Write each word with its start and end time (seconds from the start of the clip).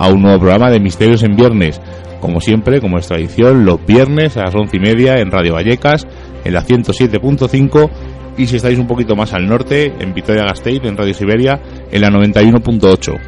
a 0.00 0.08
un 0.08 0.22
nuevo 0.22 0.40
programa 0.40 0.70
de 0.70 0.80
Misterios 0.80 1.22
en 1.22 1.36
Viernes. 1.36 1.80
Como 2.20 2.40
siempre, 2.40 2.80
como 2.80 2.98
es 2.98 3.06
tradición, 3.06 3.66
los 3.66 3.84
viernes 3.84 4.36
a 4.38 4.44
las 4.44 4.54
once 4.54 4.78
y 4.78 4.80
media 4.80 5.18
en 5.18 5.30
Radio 5.30 5.54
Vallecas, 5.54 6.06
en 6.42 6.54
la 6.54 6.64
107.5 6.64 7.90
y 8.38 8.46
si 8.46 8.56
estáis 8.56 8.78
un 8.78 8.86
poquito 8.86 9.14
más 9.14 9.34
al 9.34 9.46
norte, 9.46 9.92
en 9.98 10.14
Vitoria 10.14 10.44
Gasteiz, 10.44 10.82
en 10.84 10.96
Radio 10.96 11.12
Siberia, 11.12 11.60
en 11.90 12.00
la 12.00 12.08
91.8. 12.08 13.20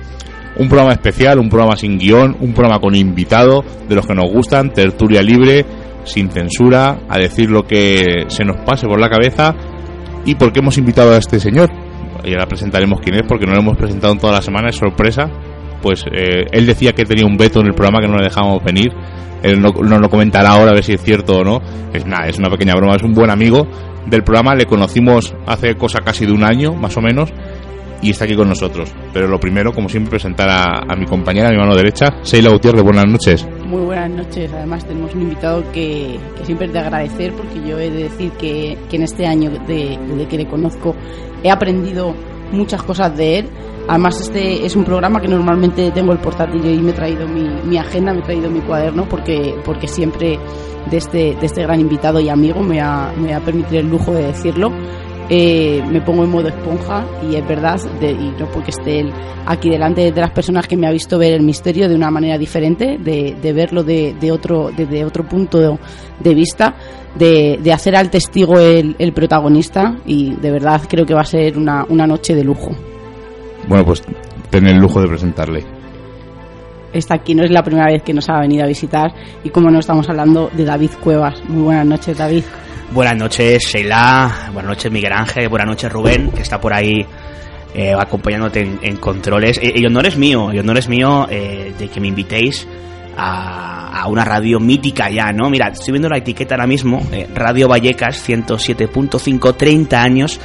Un 0.56 0.68
programa 0.68 0.92
especial, 0.92 1.38
un 1.38 1.50
programa 1.50 1.76
sin 1.76 1.98
guion, 1.98 2.36
un 2.40 2.54
programa 2.54 2.80
con 2.80 2.94
invitado, 2.94 3.62
de 3.86 3.94
los 3.94 4.06
que 4.06 4.14
nos 4.14 4.30
gustan, 4.32 4.72
tertulia 4.72 5.22
libre, 5.22 5.66
sin 6.04 6.30
censura, 6.30 7.00
a 7.06 7.18
decir 7.18 7.50
lo 7.50 7.64
que 7.64 8.24
se 8.28 8.44
nos 8.44 8.64
pase 8.64 8.86
por 8.86 8.98
la 8.98 9.10
cabeza. 9.10 9.54
¿Y 10.24 10.36
por 10.36 10.52
qué 10.52 10.60
hemos 10.60 10.78
invitado 10.78 11.12
a 11.12 11.18
este 11.18 11.38
señor? 11.38 11.68
Y 12.24 12.32
ahora 12.32 12.46
presentaremos 12.46 13.00
quién 13.02 13.16
es, 13.16 13.22
porque 13.28 13.44
no 13.44 13.52
lo 13.52 13.60
hemos 13.60 13.76
presentado 13.76 14.14
en 14.14 14.18
toda 14.18 14.34
la 14.34 14.42
semana, 14.42 14.70
es 14.70 14.76
sorpresa. 14.76 15.28
Pues 15.82 16.04
eh, 16.06 16.46
él 16.52 16.64
decía 16.66 16.92
que 16.92 17.04
tenía 17.04 17.26
un 17.26 17.36
veto 17.36 17.60
en 17.60 17.66
el 17.66 17.74
programa 17.74 18.00
que 18.00 18.08
no 18.08 18.16
le 18.16 18.24
dejábamos 18.24 18.62
venir. 18.64 18.92
Él 19.42 19.60
no, 19.60 19.72
no 19.72 19.98
lo 19.98 20.08
comentará 20.08 20.50
ahora 20.50 20.70
a 20.70 20.74
ver 20.74 20.84
si 20.84 20.92
es 20.92 21.02
cierto 21.02 21.38
o 21.38 21.44
no. 21.44 21.60
Es 21.92 22.06
nada, 22.06 22.28
es 22.28 22.38
una 22.38 22.48
pequeña 22.48 22.74
broma, 22.74 22.94
es 22.94 23.02
un 23.02 23.12
buen 23.12 23.28
amigo 23.28 23.66
del 24.06 24.22
programa. 24.22 24.54
Le 24.54 24.66
conocimos 24.66 25.34
hace 25.46 25.74
cosa 25.74 25.98
casi 25.98 26.24
de 26.24 26.32
un 26.32 26.44
año, 26.44 26.74
más 26.74 26.96
o 26.96 27.00
menos, 27.00 27.32
y 28.00 28.10
está 28.10 28.24
aquí 28.24 28.36
con 28.36 28.48
nosotros. 28.48 28.92
Pero 29.12 29.26
lo 29.26 29.40
primero, 29.40 29.72
como 29.72 29.88
siempre, 29.88 30.10
presentar 30.10 30.48
a, 30.48 30.84
a 30.88 30.96
mi 30.96 31.06
compañera, 31.06 31.48
a 31.48 31.50
mi 31.50 31.58
mano 31.58 31.74
derecha, 31.74 32.06
Seila 32.22 32.50
Gutiérrez. 32.50 32.82
Buenas 32.84 33.06
noches. 33.06 33.46
Muy 33.66 33.82
buenas 33.82 34.10
noches. 34.10 34.52
Además, 34.52 34.86
tenemos 34.86 35.12
un 35.14 35.22
invitado 35.22 35.64
que, 35.72 36.18
que 36.38 36.44
siempre 36.44 36.68
es 36.68 36.72
de 36.72 36.78
agradecer, 36.78 37.32
porque 37.32 37.68
yo 37.68 37.78
he 37.78 37.90
de 37.90 38.04
decir 38.04 38.30
que, 38.32 38.78
que 38.88 38.96
en 38.96 39.02
este 39.02 39.26
año, 39.26 39.50
de, 39.50 39.98
desde 40.08 40.28
que 40.28 40.36
le 40.36 40.46
conozco, 40.46 40.94
he 41.42 41.50
aprendido 41.50 42.14
muchas 42.52 42.82
cosas 42.84 43.16
de 43.16 43.40
él. 43.40 43.48
Además, 43.88 44.20
este 44.20 44.64
es 44.64 44.76
un 44.76 44.84
programa 44.84 45.20
que 45.20 45.28
normalmente 45.28 45.90
tengo 45.90 46.12
el 46.12 46.18
portátil 46.18 46.64
y 46.64 46.78
me 46.80 46.90
he 46.90 46.94
traído 46.94 47.26
mi, 47.26 47.76
agenda, 47.76 48.12
me 48.12 48.20
he 48.20 48.22
traído 48.22 48.50
mi 48.50 48.60
cuaderno, 48.60 49.08
porque, 49.08 49.54
porque 49.64 49.88
siempre 49.88 50.38
de 50.90 50.96
este, 50.96 51.36
de 51.36 51.46
este 51.46 51.62
gran 51.62 51.80
invitado 51.80 52.20
y 52.20 52.28
amigo 52.28 52.60
me 52.60 52.80
va, 52.80 53.12
me 53.16 53.32
va 53.32 53.38
a 53.38 53.40
permitir 53.40 53.78
el 53.80 53.88
lujo 53.88 54.12
de 54.12 54.26
decirlo. 54.26 54.72
Eh, 55.28 55.82
me 55.90 56.00
pongo 56.02 56.24
en 56.24 56.30
modo 56.30 56.48
esponja 56.48 57.06
y 57.30 57.36
es 57.36 57.46
verdad, 57.46 57.80
de, 58.00 58.10
y 58.10 58.34
no 58.38 58.50
porque 58.50 58.70
esté 58.70 59.00
él 59.00 59.12
aquí 59.46 59.70
delante 59.70 60.12
de 60.12 60.20
las 60.20 60.30
personas 60.30 60.66
que 60.66 60.76
me 60.76 60.86
ha 60.86 60.90
visto 60.90 61.18
ver 61.18 61.32
el 61.32 61.42
misterio 61.42 61.88
de 61.88 61.94
una 61.94 62.10
manera 62.10 62.36
diferente, 62.36 62.98
de, 62.98 63.36
de 63.40 63.52
verlo 63.52 63.82
de, 63.82 64.14
de 64.20 64.30
otro, 64.30 64.70
desde 64.76 65.04
otro 65.04 65.26
punto 65.26 65.78
de 66.20 66.34
vista, 66.34 66.74
de, 67.14 67.58
de 67.62 67.72
hacer 67.72 67.96
al 67.96 68.10
testigo 68.10 68.58
el, 68.58 68.94
el, 68.98 69.12
protagonista 69.12 69.96
y 70.06 70.34
de 70.34 70.50
verdad 70.50 70.82
creo 70.88 71.06
que 71.06 71.14
va 71.14 71.22
a 71.22 71.24
ser 71.24 71.56
una, 71.56 71.86
una 71.88 72.06
noche 72.06 72.34
de 72.34 72.44
lujo. 72.44 72.70
Bueno, 73.72 73.86
pues 73.86 74.02
ten 74.50 74.66
el 74.66 74.76
lujo 74.76 75.00
de 75.00 75.08
presentarle. 75.08 75.64
Está 76.92 77.14
aquí, 77.14 77.34
no 77.34 77.42
es 77.42 77.50
la 77.50 77.62
primera 77.62 77.86
vez 77.86 78.02
que 78.02 78.12
nos 78.12 78.28
ha 78.28 78.38
venido 78.38 78.64
a 78.64 78.66
visitar 78.66 79.14
y 79.42 79.48
como 79.48 79.70
no 79.70 79.78
estamos 79.78 80.06
hablando 80.10 80.50
de 80.52 80.66
David 80.66 80.90
Cuevas. 81.02 81.42
Muy 81.48 81.62
buenas 81.62 81.86
noches, 81.86 82.18
David. 82.18 82.44
Buenas 82.92 83.16
noches, 83.16 83.62
Sheila. 83.62 84.50
Buenas 84.52 84.68
noches, 84.68 84.92
Miguel 84.92 85.14
Ángel. 85.14 85.48
Buenas 85.48 85.68
noches, 85.68 85.90
Rubén, 85.90 86.30
que 86.32 86.42
está 86.42 86.60
por 86.60 86.74
ahí 86.74 87.06
eh, 87.74 87.94
acompañándote 87.98 88.60
en, 88.60 88.78
en 88.82 88.96
controles. 88.98 89.56
Eh, 89.56 89.72
el 89.76 89.86
honor 89.86 90.04
es 90.04 90.18
mío, 90.18 90.50
el 90.50 90.58
honor 90.58 90.76
es 90.76 90.90
mío 90.90 91.26
eh, 91.30 91.72
de 91.78 91.88
que 91.88 91.98
me 91.98 92.08
invitéis 92.08 92.68
a, 93.16 94.02
a, 94.02 94.06
una 94.06 94.22
radio 94.22 94.60
mítica 94.60 95.08
ya, 95.08 95.32
¿no? 95.32 95.48
Mira, 95.48 95.68
estoy 95.68 95.92
viendo 95.92 96.10
la 96.10 96.18
etiqueta 96.18 96.56
ahora 96.56 96.66
mismo, 96.66 97.00
eh, 97.10 97.26
Radio 97.34 97.68
Vallecas 97.68 98.28
107.5, 98.28 99.56
30 99.56 100.02
años 100.02 100.40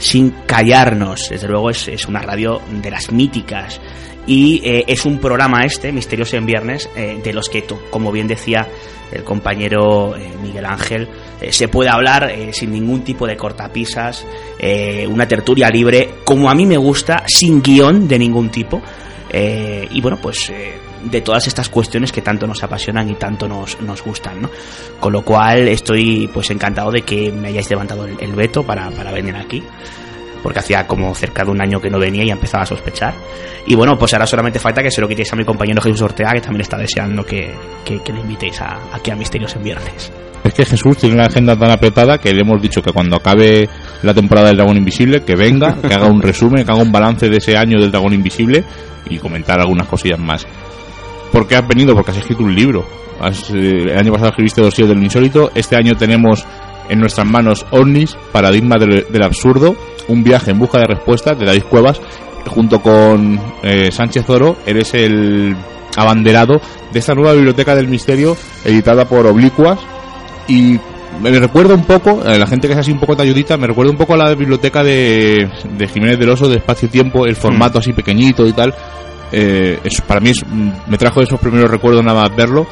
sin 0.00 0.30
callarnos. 0.46 1.28
Desde 1.30 1.46
luego 1.46 1.70
es, 1.70 1.86
es 1.86 2.06
una 2.06 2.20
radio 2.20 2.60
de 2.82 2.90
las 2.90 3.12
míticas. 3.12 3.80
Y 4.26 4.60
eh, 4.64 4.84
es 4.86 5.04
un 5.04 5.18
programa 5.18 5.62
este, 5.64 5.92
Misterios 5.92 6.34
en 6.34 6.46
Viernes, 6.46 6.88
eh, 6.96 7.20
de 7.22 7.32
los 7.32 7.48
que, 7.48 7.64
como 7.90 8.12
bien 8.12 8.26
decía 8.26 8.66
el 9.12 9.24
compañero 9.24 10.16
eh, 10.16 10.30
Miguel 10.42 10.64
Ángel, 10.66 11.08
se 11.50 11.68
puede 11.68 11.90
hablar 11.90 12.30
sin 12.52 12.70
ningún 12.70 13.02
tipo 13.02 13.26
de 13.26 13.34
cortapisas, 13.34 14.26
una 15.08 15.26
tertulia 15.26 15.70
libre, 15.70 16.10
como 16.22 16.50
a 16.50 16.54
mí 16.54 16.66
me 16.66 16.76
gusta, 16.76 17.24
sin 17.26 17.62
guion 17.62 18.06
de 18.06 18.18
ningún 18.18 18.50
tipo. 18.50 18.80
y 19.32 20.00
bueno, 20.02 20.18
pues 20.20 20.52
de 21.04 21.20
todas 21.20 21.46
estas 21.46 21.68
cuestiones 21.68 22.12
que 22.12 22.22
tanto 22.22 22.46
nos 22.46 22.62
apasionan 22.62 23.08
y 23.08 23.14
tanto 23.14 23.48
nos, 23.48 23.80
nos 23.80 24.02
gustan, 24.02 24.42
¿no? 24.42 24.50
Con 24.98 25.12
lo 25.12 25.22
cual 25.22 25.68
estoy 25.68 26.28
pues 26.32 26.50
encantado 26.50 26.90
de 26.90 27.02
que 27.02 27.32
me 27.32 27.48
hayáis 27.48 27.70
levantado 27.70 28.04
el, 28.04 28.16
el 28.20 28.32
veto 28.32 28.62
para, 28.62 28.90
para 28.90 29.12
venir 29.12 29.36
aquí 29.36 29.62
porque 30.42 30.58
hacía 30.58 30.86
como 30.86 31.14
cerca 31.14 31.44
de 31.44 31.50
un 31.50 31.60
año 31.60 31.80
que 31.80 31.90
no 31.90 31.98
venía 31.98 32.24
y 32.24 32.30
empezaba 32.30 32.62
a 32.62 32.66
sospechar. 32.66 33.14
Y 33.66 33.74
bueno, 33.74 33.98
pues 33.98 34.12
ahora 34.14 34.26
solamente 34.26 34.58
falta 34.58 34.82
que 34.82 34.90
se 34.90 35.00
lo 35.00 35.08
quitéis 35.08 35.32
a 35.32 35.36
mi 35.36 35.44
compañero 35.44 35.80
Jesús 35.80 36.02
Ortega, 36.02 36.32
que 36.32 36.40
también 36.40 36.62
está 36.62 36.76
deseando 36.76 37.24
que, 37.24 37.52
que, 37.84 38.02
que 38.02 38.12
le 38.12 38.20
invitéis 38.20 38.60
a, 38.60 38.78
aquí 38.92 39.10
a 39.10 39.16
Misterios 39.16 39.54
en 39.56 39.62
Viernes. 39.62 40.12
Es 40.42 40.54
que 40.54 40.64
Jesús 40.64 40.96
tiene 40.96 41.16
una 41.16 41.26
agenda 41.26 41.54
tan 41.54 41.70
apretada 41.70 42.16
que 42.16 42.32
le 42.32 42.40
hemos 42.40 42.62
dicho 42.62 42.80
que 42.80 42.92
cuando 42.92 43.16
acabe 43.16 43.68
la 44.02 44.14
temporada 44.14 44.48
del 44.48 44.56
Dragón 44.56 44.78
Invisible, 44.78 45.22
que 45.22 45.36
venga, 45.36 45.76
que 45.82 45.92
haga 45.92 46.06
un 46.06 46.22
resumen, 46.22 46.64
que 46.64 46.72
haga 46.72 46.82
un 46.82 46.90
balance 46.90 47.28
de 47.28 47.36
ese 47.36 47.58
año 47.58 47.78
del 47.78 47.90
Dragón 47.90 48.14
Invisible 48.14 48.64
y 49.08 49.18
comentar 49.18 49.60
algunas 49.60 49.86
cosillas 49.86 50.18
más. 50.18 50.46
¿Por 51.32 51.46
qué 51.46 51.56
has 51.56 51.66
venido? 51.66 51.94
Porque 51.94 52.10
has 52.10 52.18
escrito 52.18 52.42
un 52.42 52.54
libro. 52.54 52.84
Has, 53.20 53.50
eh, 53.50 53.84
el 53.90 53.98
año 53.98 54.12
pasado 54.12 54.30
escribiste 54.30 54.62
Dossier 54.62 54.88
del 54.88 55.02
Insólito. 55.02 55.50
Este 55.54 55.76
año 55.76 55.96
tenemos 55.96 56.44
en 56.88 56.98
nuestras 56.98 57.26
manos 57.26 57.64
OVNIS, 57.70 58.16
Paradigma 58.32 58.76
del, 58.78 59.06
del 59.08 59.22
Absurdo, 59.22 59.76
un 60.08 60.24
viaje 60.24 60.50
en 60.50 60.58
busca 60.58 60.78
de 60.78 60.86
respuestas 60.86 61.38
de 61.38 61.46
David 61.46 61.64
Cuevas, 61.70 62.00
junto 62.46 62.80
con 62.80 63.38
eh, 63.62 63.92
Sánchez 63.92 64.28
Oro, 64.28 64.56
eres 64.66 64.92
el 64.94 65.56
abanderado 65.96 66.60
de 66.92 66.98
esta 66.98 67.14
nueva 67.14 67.34
biblioteca 67.34 67.74
del 67.74 67.88
misterio 67.88 68.36
editada 68.64 69.04
por 69.04 69.26
Oblicuas 69.26 69.78
y 70.48 70.78
me 71.20 71.30
recuerda 71.38 71.74
un 71.74 71.84
poco, 71.84 72.22
eh, 72.24 72.38
la 72.38 72.46
gente 72.46 72.66
que 72.66 72.72
es 72.72 72.78
así 72.78 72.92
un 72.92 73.00
poco 73.00 73.16
talludita, 73.16 73.56
me 73.56 73.66
recuerda 73.66 73.92
un 73.92 73.98
poco 73.98 74.14
a 74.14 74.16
la 74.16 74.34
biblioteca 74.34 74.82
de, 74.82 75.48
de 75.76 75.88
Jiménez 75.88 76.18
del 76.18 76.30
Oso 76.30 76.48
de 76.48 76.56
Espacio 76.56 76.88
y 76.88 76.90
Tiempo, 76.90 77.26
el 77.26 77.36
formato 77.36 77.78
mm. 77.78 77.80
así 77.80 77.92
pequeñito 77.92 78.46
y 78.46 78.52
tal. 78.52 78.74
Eh, 79.32 79.80
es, 79.84 80.00
para 80.00 80.20
mí 80.20 80.30
es, 80.30 80.44
me 80.46 80.98
trajo 80.98 81.20
esos 81.20 81.40
primeros 81.40 81.70
recuerdos 81.70 82.04
nada 82.04 82.22
más 82.22 82.36
verlo. 82.36 82.66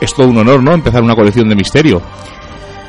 Es 0.00 0.14
todo 0.14 0.26
un 0.26 0.38
honor, 0.38 0.62
¿no? 0.62 0.72
Empezar 0.72 1.02
una 1.02 1.14
colección 1.14 1.48
de 1.48 1.54
misterio. 1.54 2.02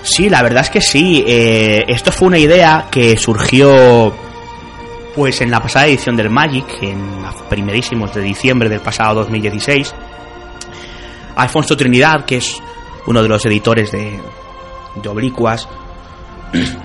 Sí, 0.03 0.29
la 0.29 0.41
verdad 0.41 0.61
es 0.61 0.69
que 0.69 0.81
sí. 0.81 1.23
Eh, 1.25 1.85
esto 1.87 2.11
fue 2.11 2.27
una 2.27 2.39
idea 2.39 2.87
que 2.89 3.15
surgió 3.17 4.13
pues 5.15 5.41
en 5.41 5.51
la 5.51 5.61
pasada 5.61 5.85
edición 5.87 6.15
del 6.15 6.29
Magic, 6.29 6.65
en 6.81 7.21
los 7.21 7.35
primerísimos 7.43 8.13
de 8.15 8.21
diciembre 8.21 8.67
del 8.67 8.79
pasado 8.79 9.15
2016. 9.15 9.93
Alfonso 11.35 11.77
Trinidad, 11.77 12.25
que 12.25 12.37
es 12.37 12.61
uno 13.05 13.21
de 13.21 13.29
los 13.29 13.45
editores 13.45 13.91
de, 13.91 14.19
de 14.95 15.09
Oblicuas, 15.09 15.67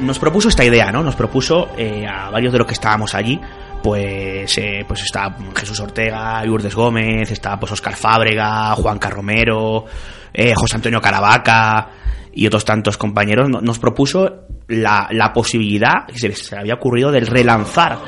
nos 0.01 0.19
propuso 0.19 0.49
esta 0.49 0.65
idea, 0.65 0.91
¿no? 0.91 1.03
Nos 1.03 1.17
propuso 1.17 1.69
eh, 1.77 2.07
a 2.07 2.31
varios 2.31 2.53
de 2.53 2.59
los 2.59 2.67
que 2.67 2.75
estábamos 2.75 3.15
allí, 3.15 3.41
pues 3.89 4.59
eh, 4.59 4.85
pues 4.87 5.03
está 5.03 5.35
Jesús 5.57 5.81
Ortega, 5.81 6.45
Lourdes 6.45 6.75
Gómez, 6.75 7.31
está 7.31 7.59
pues 7.59 7.73
Oscar 7.73 7.97
Fábrega, 7.97 8.75
Juan 8.75 8.99
Carromero, 8.99 9.87
eh, 10.31 10.53
José 10.55 10.77
Antonio 10.77 11.01
Caravaca 11.01 11.89
y 12.35 12.47
otros 12.47 12.67
tantos 12.67 12.99
compañeros, 12.99 13.49
nos 13.49 13.79
propuso 13.79 14.45
la, 14.67 15.09
la 15.11 15.33
posibilidad 15.33 16.05
que 16.07 16.19
se 16.19 16.29
les 16.29 16.53
había 16.53 16.75
ocurrido 16.75 17.11
de 17.11 17.21
relanzar 17.21 17.99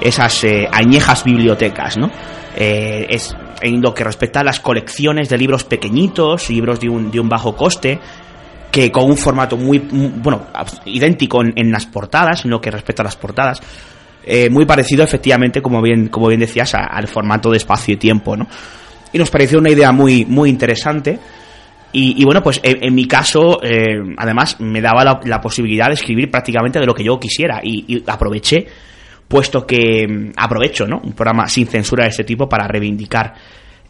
esas 0.00 0.44
eh, 0.44 0.68
añejas 0.70 1.24
bibliotecas, 1.24 1.96
¿no? 1.96 2.08
Eh, 2.54 3.08
es 3.10 3.34
en 3.62 3.82
lo 3.82 3.92
que 3.92 4.04
respecta 4.04 4.40
a 4.40 4.44
las 4.44 4.60
colecciones 4.60 5.28
de 5.28 5.38
libros 5.38 5.64
pequeñitos, 5.64 6.50
libros 6.50 6.78
de 6.78 6.88
un, 6.88 7.28
bajo 7.28 7.56
coste, 7.56 7.98
que 8.70 8.92
con 8.92 9.06
un 9.06 9.16
formato 9.16 9.56
muy, 9.56 9.80
muy 9.80 10.12
bueno, 10.18 10.46
idéntico 10.84 11.42
en, 11.42 11.52
en, 11.56 11.72
las 11.72 11.86
portadas, 11.86 12.44
en 12.44 12.52
lo 12.52 12.60
que 12.60 12.70
respecta 12.70 13.02
a 13.02 13.06
las 13.06 13.16
portadas, 13.16 13.60
eh, 14.26 14.50
muy 14.50 14.66
parecido 14.66 15.04
efectivamente, 15.04 15.62
como 15.62 15.80
bien, 15.80 16.08
como 16.08 16.26
bien 16.26 16.40
decías, 16.40 16.74
al 16.74 17.06
formato 17.06 17.50
de 17.50 17.58
espacio 17.58 17.94
y 17.94 17.96
tiempo, 17.96 18.36
¿no? 18.36 18.48
Y 19.12 19.18
nos 19.18 19.30
pareció 19.30 19.58
una 19.58 19.70
idea 19.70 19.92
muy, 19.92 20.24
muy 20.24 20.50
interesante. 20.50 21.18
Y, 21.92 22.22
bueno, 22.26 22.42
pues 22.42 22.60
en, 22.62 22.94
mi 22.94 23.06
caso, 23.06 23.58
eh, 23.62 24.02
además, 24.18 24.60
me 24.60 24.82
daba 24.82 25.02
la, 25.02 25.40
posibilidad 25.40 25.86
de 25.86 25.94
escribir 25.94 26.30
prácticamente 26.30 26.78
de 26.78 26.84
lo 26.84 26.92
que 26.92 27.02
yo 27.02 27.18
quisiera. 27.18 27.60
Y, 27.62 27.86
y 27.88 28.04
aproveché, 28.06 28.66
puesto 29.26 29.66
que 29.66 30.32
aprovecho, 30.36 30.86
¿no? 30.86 31.00
Un 31.02 31.14
programa 31.14 31.48
sin 31.48 31.66
censura 31.66 32.04
de 32.04 32.10
este 32.10 32.24
tipo 32.24 32.50
para 32.50 32.68
reivindicar 32.68 33.32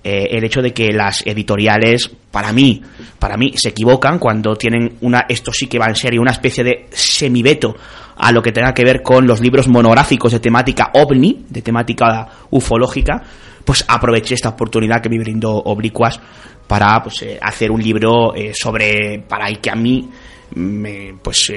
eh, 0.08 0.36
el 0.36 0.44
hecho 0.44 0.62
de 0.62 0.72
que 0.72 0.92
las 0.92 1.26
editoriales, 1.26 2.08
para 2.30 2.52
mí, 2.52 2.80
para 3.18 3.36
mí, 3.36 3.54
se 3.56 3.70
equivocan 3.70 4.20
cuando 4.20 4.54
tienen 4.54 4.98
una, 5.00 5.26
esto 5.28 5.52
sí 5.52 5.66
que 5.66 5.80
va 5.80 5.86
en 5.86 5.96
serio, 5.96 6.20
una 6.20 6.30
especie 6.30 6.62
de 6.62 6.86
semiveto 6.92 7.74
a 8.16 8.30
lo 8.30 8.40
que 8.40 8.52
tenga 8.52 8.72
que 8.72 8.84
ver 8.84 9.02
con 9.02 9.26
los 9.26 9.40
libros 9.40 9.66
monográficos 9.66 10.30
de 10.30 10.38
temática 10.38 10.92
ovni, 10.94 11.46
de 11.48 11.60
temática 11.60 12.28
ufológica, 12.50 13.20
pues 13.64 13.84
aproveché 13.88 14.36
esta 14.36 14.50
oportunidad 14.50 15.00
que 15.02 15.08
me 15.08 15.18
brindó 15.18 15.56
Oblicuas 15.56 16.20
para 16.68 17.02
pues, 17.02 17.22
eh, 17.22 17.36
hacer 17.42 17.72
un 17.72 17.82
libro 17.82 18.32
eh, 18.32 18.52
sobre, 18.54 19.24
para 19.28 19.48
el 19.48 19.58
que 19.58 19.70
a 19.70 19.74
mí, 19.74 20.08
me, 20.54 21.14
pues, 21.20 21.52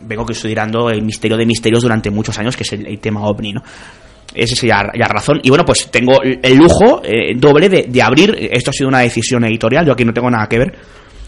vengo 0.00 0.24
considerando 0.24 0.88
el 0.88 1.02
misterio 1.02 1.36
de 1.36 1.44
misterios 1.44 1.82
durante 1.82 2.10
muchos 2.10 2.38
años, 2.38 2.56
que 2.56 2.62
es 2.62 2.72
el, 2.72 2.86
el 2.86 2.98
tema 3.00 3.20
ovni, 3.24 3.52
¿no? 3.52 3.62
Esa 4.34 4.54
sería 4.54 4.82
la 4.94 5.06
razón. 5.06 5.40
Y 5.42 5.48
bueno, 5.48 5.64
pues 5.64 5.90
tengo 5.90 6.22
el 6.22 6.56
lujo 6.56 7.02
eh, 7.04 7.34
doble 7.36 7.68
de, 7.68 7.86
de, 7.88 8.02
abrir, 8.02 8.36
esto 8.52 8.70
ha 8.70 8.72
sido 8.72 8.88
una 8.88 9.00
decisión 9.00 9.44
editorial, 9.44 9.86
yo 9.86 9.92
aquí 9.92 10.04
no 10.04 10.12
tengo 10.12 10.30
nada 10.30 10.46
que 10.46 10.58
ver, 10.58 10.74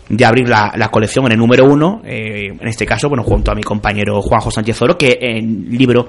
de 0.08 0.24
abrir 0.24 0.48
la, 0.48 0.72
la 0.76 0.88
colección 0.88 1.26
en 1.26 1.32
el 1.32 1.38
número 1.38 1.64
uno, 1.64 2.02
eh, 2.04 2.48
en 2.48 2.68
este 2.68 2.84
caso, 2.84 3.08
bueno, 3.08 3.22
junto 3.22 3.50
a 3.50 3.54
mi 3.54 3.62
compañero 3.62 4.20
Juanjo 4.20 4.50
Sánchez 4.50 4.82
Oro, 4.82 4.98
que 4.98 5.18
en 5.20 5.66
libro, 5.70 6.08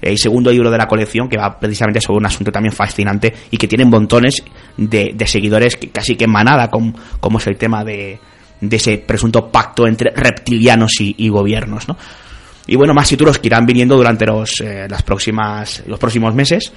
el 0.00 0.18
segundo 0.18 0.50
libro 0.50 0.70
de 0.70 0.78
la 0.78 0.86
colección, 0.86 1.28
que 1.28 1.36
va 1.36 1.58
precisamente 1.58 2.00
sobre 2.00 2.18
un 2.18 2.26
asunto 2.26 2.50
también 2.50 2.72
fascinante 2.72 3.32
y 3.50 3.56
que 3.56 3.68
tiene 3.68 3.84
montones 3.84 4.42
de, 4.76 5.12
de 5.14 5.26
seguidores 5.26 5.78
casi 5.92 6.16
que 6.16 6.26
manada, 6.26 6.68
como, 6.68 6.94
como 7.20 7.38
es 7.38 7.46
el 7.46 7.56
tema 7.56 7.84
de, 7.84 8.18
de 8.60 8.76
ese 8.76 8.98
presunto 8.98 9.50
pacto 9.50 9.86
entre 9.86 10.10
reptilianos 10.10 10.92
y, 11.00 11.14
y 11.18 11.28
gobiernos, 11.28 11.88
¿no? 11.88 11.96
Y 12.66 12.76
bueno, 12.76 12.94
más 12.94 13.08
títulos 13.08 13.38
que 13.38 13.48
irán 13.48 13.66
viniendo 13.66 13.96
durante 13.96 14.26
los, 14.26 14.60
eh, 14.60 14.86
las 14.88 15.02
próximas, 15.02 15.82
los 15.86 15.98
próximos 15.98 16.34
meses 16.34 16.72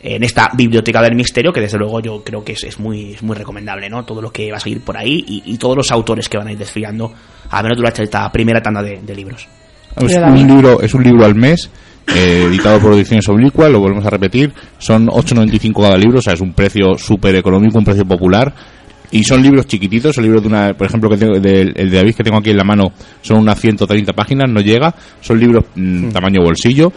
en 0.00 0.22
esta 0.22 0.50
biblioteca 0.54 1.02
del 1.02 1.14
misterio, 1.14 1.52
que 1.52 1.60
desde 1.60 1.78
luego 1.78 2.00
yo 2.00 2.22
creo 2.22 2.44
que 2.44 2.52
es, 2.52 2.64
es 2.64 2.78
muy, 2.78 3.14
es 3.14 3.22
muy 3.22 3.36
recomendable, 3.36 3.90
¿no? 3.90 4.04
Todo 4.04 4.22
lo 4.22 4.30
que 4.30 4.50
va 4.50 4.58
a 4.58 4.60
seguir 4.60 4.80
por 4.82 4.96
ahí 4.96 5.24
y, 5.26 5.42
y, 5.44 5.58
todos 5.58 5.76
los 5.76 5.90
autores 5.90 6.28
que 6.28 6.38
van 6.38 6.48
a 6.48 6.52
ir 6.52 6.58
desfilando, 6.58 7.12
a 7.50 7.62
menos 7.62 7.76
durante 7.76 8.04
esta 8.04 8.30
primera 8.30 8.62
tanda 8.62 8.82
de, 8.82 9.00
de 9.02 9.14
libros. 9.14 9.48
Es 9.96 10.16
un, 10.16 10.48
libro, 10.48 10.80
es 10.80 10.94
un 10.94 11.02
libro 11.02 11.24
al 11.24 11.34
mes, 11.34 11.68
eh, 12.14 12.44
editado 12.46 12.78
por 12.78 12.94
Ediciones 12.94 13.28
Oblicua, 13.28 13.68
lo 13.68 13.80
volvemos 13.80 14.06
a 14.06 14.10
repetir, 14.10 14.52
son 14.78 15.08
8,95 15.08 15.82
cada 15.82 15.96
libro, 15.96 16.18
o 16.18 16.22
sea, 16.22 16.34
es 16.34 16.40
un 16.40 16.52
precio 16.52 16.96
súper 16.96 17.34
económico, 17.34 17.78
un 17.78 17.84
precio 17.84 18.04
popular. 18.06 18.54
Y 19.10 19.24
son 19.24 19.42
libros 19.42 19.66
chiquititos, 19.66 20.14
son 20.14 20.24
libros 20.24 20.42
de 20.42 20.48
una, 20.48 20.74
por 20.74 20.86
ejemplo, 20.86 21.08
que 21.08 21.16
tengo, 21.16 21.40
de, 21.40 21.62
el 21.74 21.90
de 21.90 21.96
David 21.96 22.14
que 22.14 22.22
tengo 22.22 22.38
aquí 22.38 22.50
en 22.50 22.58
la 22.58 22.64
mano, 22.64 22.92
son 23.22 23.38
unas 23.38 23.58
130 23.58 24.12
páginas, 24.12 24.50
no 24.50 24.60
llega, 24.60 24.94
son 25.20 25.40
libros 25.40 25.64
mmm, 25.74 26.10
tamaño 26.10 26.42
bolsillo, 26.42 26.92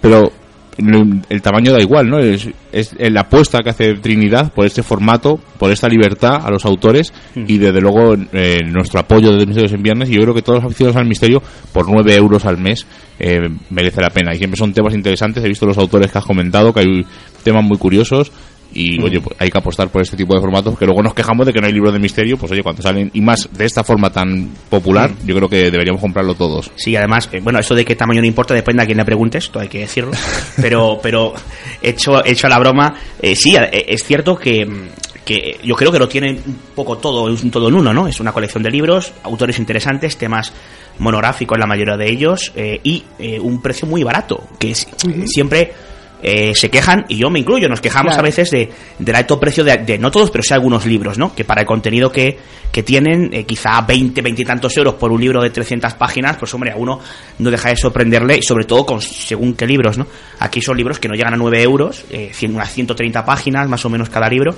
pero 0.00 0.32
el, 0.78 1.22
el, 1.28 1.42
tamaño 1.42 1.72
da 1.72 1.80
igual, 1.80 2.08
¿no? 2.08 2.18
Es, 2.18 2.48
es, 2.72 2.94
la 2.98 3.22
apuesta 3.22 3.60
que 3.62 3.70
hace 3.70 3.94
Trinidad 3.94 4.52
por 4.52 4.66
este 4.66 4.82
formato, 4.82 5.38
por 5.58 5.70
esta 5.70 5.88
libertad 5.88 6.44
a 6.44 6.50
los 6.50 6.64
autores 6.64 7.12
mm. 7.34 7.44
y 7.46 7.58
desde 7.58 7.80
luego 7.80 8.14
eh, 8.32 8.58
nuestro 8.66 9.00
apoyo 9.00 9.32
de 9.32 9.46
Misterios 9.46 9.72
en 9.72 9.82
Viernes. 9.82 10.10
Y 10.10 10.14
yo 10.14 10.22
creo 10.22 10.34
que 10.34 10.42
todos 10.42 10.58
los 10.58 10.66
aficionados 10.66 10.96
al 10.96 11.06
misterio, 11.06 11.42
por 11.72 11.88
9 11.88 12.14
euros 12.16 12.44
al 12.44 12.58
mes, 12.58 12.86
eh, 13.18 13.48
merece 13.70 14.00
la 14.00 14.10
pena. 14.10 14.34
Y 14.34 14.38
siempre 14.38 14.58
son 14.58 14.72
temas 14.72 14.94
interesantes. 14.94 15.44
He 15.44 15.48
visto 15.48 15.66
los 15.66 15.78
autores 15.78 16.10
que 16.10 16.18
has 16.18 16.26
comentado, 16.26 16.72
que 16.72 16.80
hay 16.80 17.06
temas 17.42 17.64
muy 17.64 17.78
curiosos 17.78 18.32
y 18.74 19.00
oye 19.00 19.20
pues 19.20 19.36
hay 19.38 19.50
que 19.50 19.58
apostar 19.58 19.88
por 19.88 20.02
este 20.02 20.16
tipo 20.16 20.34
de 20.34 20.40
formatos 20.40 20.78
que 20.78 20.84
luego 20.84 21.02
nos 21.02 21.14
quejamos 21.14 21.46
de 21.46 21.52
que 21.52 21.60
no 21.60 21.66
hay 21.66 21.72
libros 21.72 21.92
de 21.92 21.98
misterio 21.98 22.36
pues 22.36 22.50
oye 22.52 22.62
cuando 22.62 22.82
salen 22.82 23.10
y 23.14 23.20
más 23.20 23.48
de 23.52 23.64
esta 23.64 23.84
forma 23.84 24.10
tan 24.10 24.50
popular 24.68 25.10
mm. 25.10 25.26
yo 25.26 25.36
creo 25.36 25.48
que 25.48 25.70
deberíamos 25.70 26.00
comprarlo 26.00 26.34
todos 26.34 26.70
sí 26.76 26.94
además 26.96 27.28
eh, 27.32 27.40
bueno 27.42 27.58
eso 27.58 27.74
de 27.74 27.84
qué 27.84 27.94
tamaño 27.94 28.20
no 28.20 28.26
importa 28.26 28.54
depende 28.54 28.82
a 28.82 28.86
quién 28.86 28.98
le 28.98 29.04
preguntes 29.04 29.50
todo 29.50 29.62
hay 29.62 29.68
que 29.68 29.80
decirlo 29.80 30.12
pero 30.60 30.98
pero 31.02 31.32
hecho 31.80 32.24
hecho 32.24 32.48
la 32.48 32.58
broma 32.58 32.94
eh, 33.20 33.36
sí 33.36 33.56
eh, 33.56 33.84
es 33.88 34.04
cierto 34.04 34.36
que 34.36 34.66
que 35.24 35.58
yo 35.64 35.74
creo 35.74 35.90
que 35.90 35.98
lo 35.98 36.08
tiene 36.08 36.32
un 36.32 36.58
poco 36.74 36.98
todo, 36.98 37.32
es 37.32 37.42
un 37.42 37.50
todo 37.50 37.68
en 37.68 37.74
uno, 37.74 37.92
¿no? 37.92 38.06
Es 38.06 38.20
una 38.20 38.32
colección 38.32 38.62
de 38.62 38.70
libros, 38.70 39.12
autores 39.22 39.58
interesantes, 39.58 40.16
temas 40.16 40.52
monográficos 40.98 41.58
la 41.58 41.66
mayoría 41.66 41.96
de 41.96 42.10
ellos 42.10 42.52
eh, 42.54 42.80
y 42.82 43.04
eh, 43.18 43.40
un 43.40 43.60
precio 43.60 43.88
muy 43.88 44.04
barato, 44.04 44.44
que 44.58 44.70
es, 44.70 44.86
uh 44.86 45.08
-huh. 45.08 45.26
siempre 45.26 45.72
eh, 46.26 46.54
se 46.54 46.70
quejan, 46.70 47.04
y 47.06 47.18
yo 47.18 47.28
me 47.28 47.38
incluyo, 47.38 47.68
nos 47.68 47.82
quejamos 47.82 48.12
claro. 48.12 48.20
a 48.20 48.22
veces 48.22 48.50
de, 48.50 48.70
del 48.98 49.14
alto 49.14 49.38
precio 49.38 49.62
de, 49.62 49.76
de, 49.76 49.98
no 49.98 50.10
todos, 50.10 50.30
pero 50.30 50.42
sí 50.42 50.54
algunos 50.54 50.86
libros, 50.86 51.18
¿no? 51.18 51.34
Que 51.34 51.44
para 51.44 51.60
el 51.60 51.66
contenido 51.66 52.10
que, 52.10 52.38
que 52.72 52.82
tienen, 52.82 53.28
eh, 53.34 53.44
quizá 53.44 53.82
20, 53.82 54.22
20 54.22 54.40
y 54.40 54.44
tantos 54.46 54.74
euros 54.78 54.94
por 54.94 55.12
un 55.12 55.20
libro 55.20 55.42
de 55.42 55.50
300 55.50 55.92
páginas, 55.94 56.38
pues 56.38 56.54
hombre, 56.54 56.72
a 56.72 56.76
uno 56.76 56.98
no 57.38 57.50
deja 57.50 57.68
de 57.68 57.76
sorprenderle, 57.76 58.38
y 58.38 58.42
sobre 58.42 58.64
todo 58.64 58.86
con 58.86 59.02
según 59.02 59.52
qué 59.52 59.66
libros, 59.66 59.98
¿no? 59.98 60.06
Aquí 60.38 60.62
son 60.62 60.78
libros 60.78 60.98
que 60.98 61.08
no 61.08 61.14
llegan 61.14 61.34
a 61.34 61.36
9 61.36 61.62
euros, 61.62 62.06
eh, 62.10 62.32
unas 62.48 62.72
130 62.72 63.22
páginas 63.22 63.68
más 63.68 63.84
o 63.84 63.90
menos 63.90 64.08
cada 64.08 64.26
libro, 64.26 64.54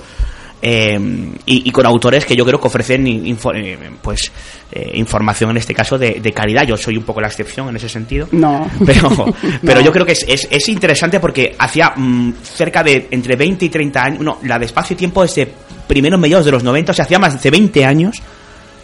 eh, 0.61 0.97
y, 1.45 1.69
y, 1.69 1.71
con 1.71 1.85
autores 1.85 2.25
que 2.25 2.35
yo 2.35 2.43
creo 2.43 2.59
que 2.59 2.67
ofrecen 2.67 3.05
info, 3.05 3.53
eh, 3.53 3.77
pues 4.01 4.31
eh, 4.71 4.91
información 4.95 5.51
en 5.51 5.57
este 5.57 5.73
caso 5.73 5.99
de, 5.99 6.19
de, 6.19 6.31
calidad. 6.31 6.63
Yo 6.65 6.75
soy 6.75 6.97
un 6.97 7.03
poco 7.03 7.21
la 7.21 7.27
excepción 7.27 7.69
en 7.69 7.75
ese 7.75 7.87
sentido. 7.87 8.27
No. 8.31 8.67
Pero 8.85 9.09
pero 9.61 9.79
no. 9.79 9.85
yo 9.85 9.91
creo 9.91 10.05
que 10.05 10.13
es, 10.13 10.25
es, 10.27 10.47
es 10.49 10.69
interesante 10.69 11.19
porque 11.19 11.55
hacía 11.59 11.93
mmm, 11.95 12.31
cerca 12.41 12.83
de 12.83 13.07
entre 13.11 13.35
20 13.35 13.65
y 13.65 13.69
30 13.69 14.03
años 14.03 14.19
no 14.21 14.39
la 14.43 14.57
de 14.57 14.65
espacio 14.65 14.95
y 14.95 14.97
tiempo 14.97 15.21
desde 15.21 15.47
primeros 15.87 16.19
mediados 16.19 16.45
de 16.45 16.51
los 16.51 16.63
90 16.63 16.91
o 16.91 16.95
sea 16.95 17.05
hacía 17.05 17.19
más 17.19 17.41
de 17.41 17.51
20 17.51 17.85
años 17.85 18.21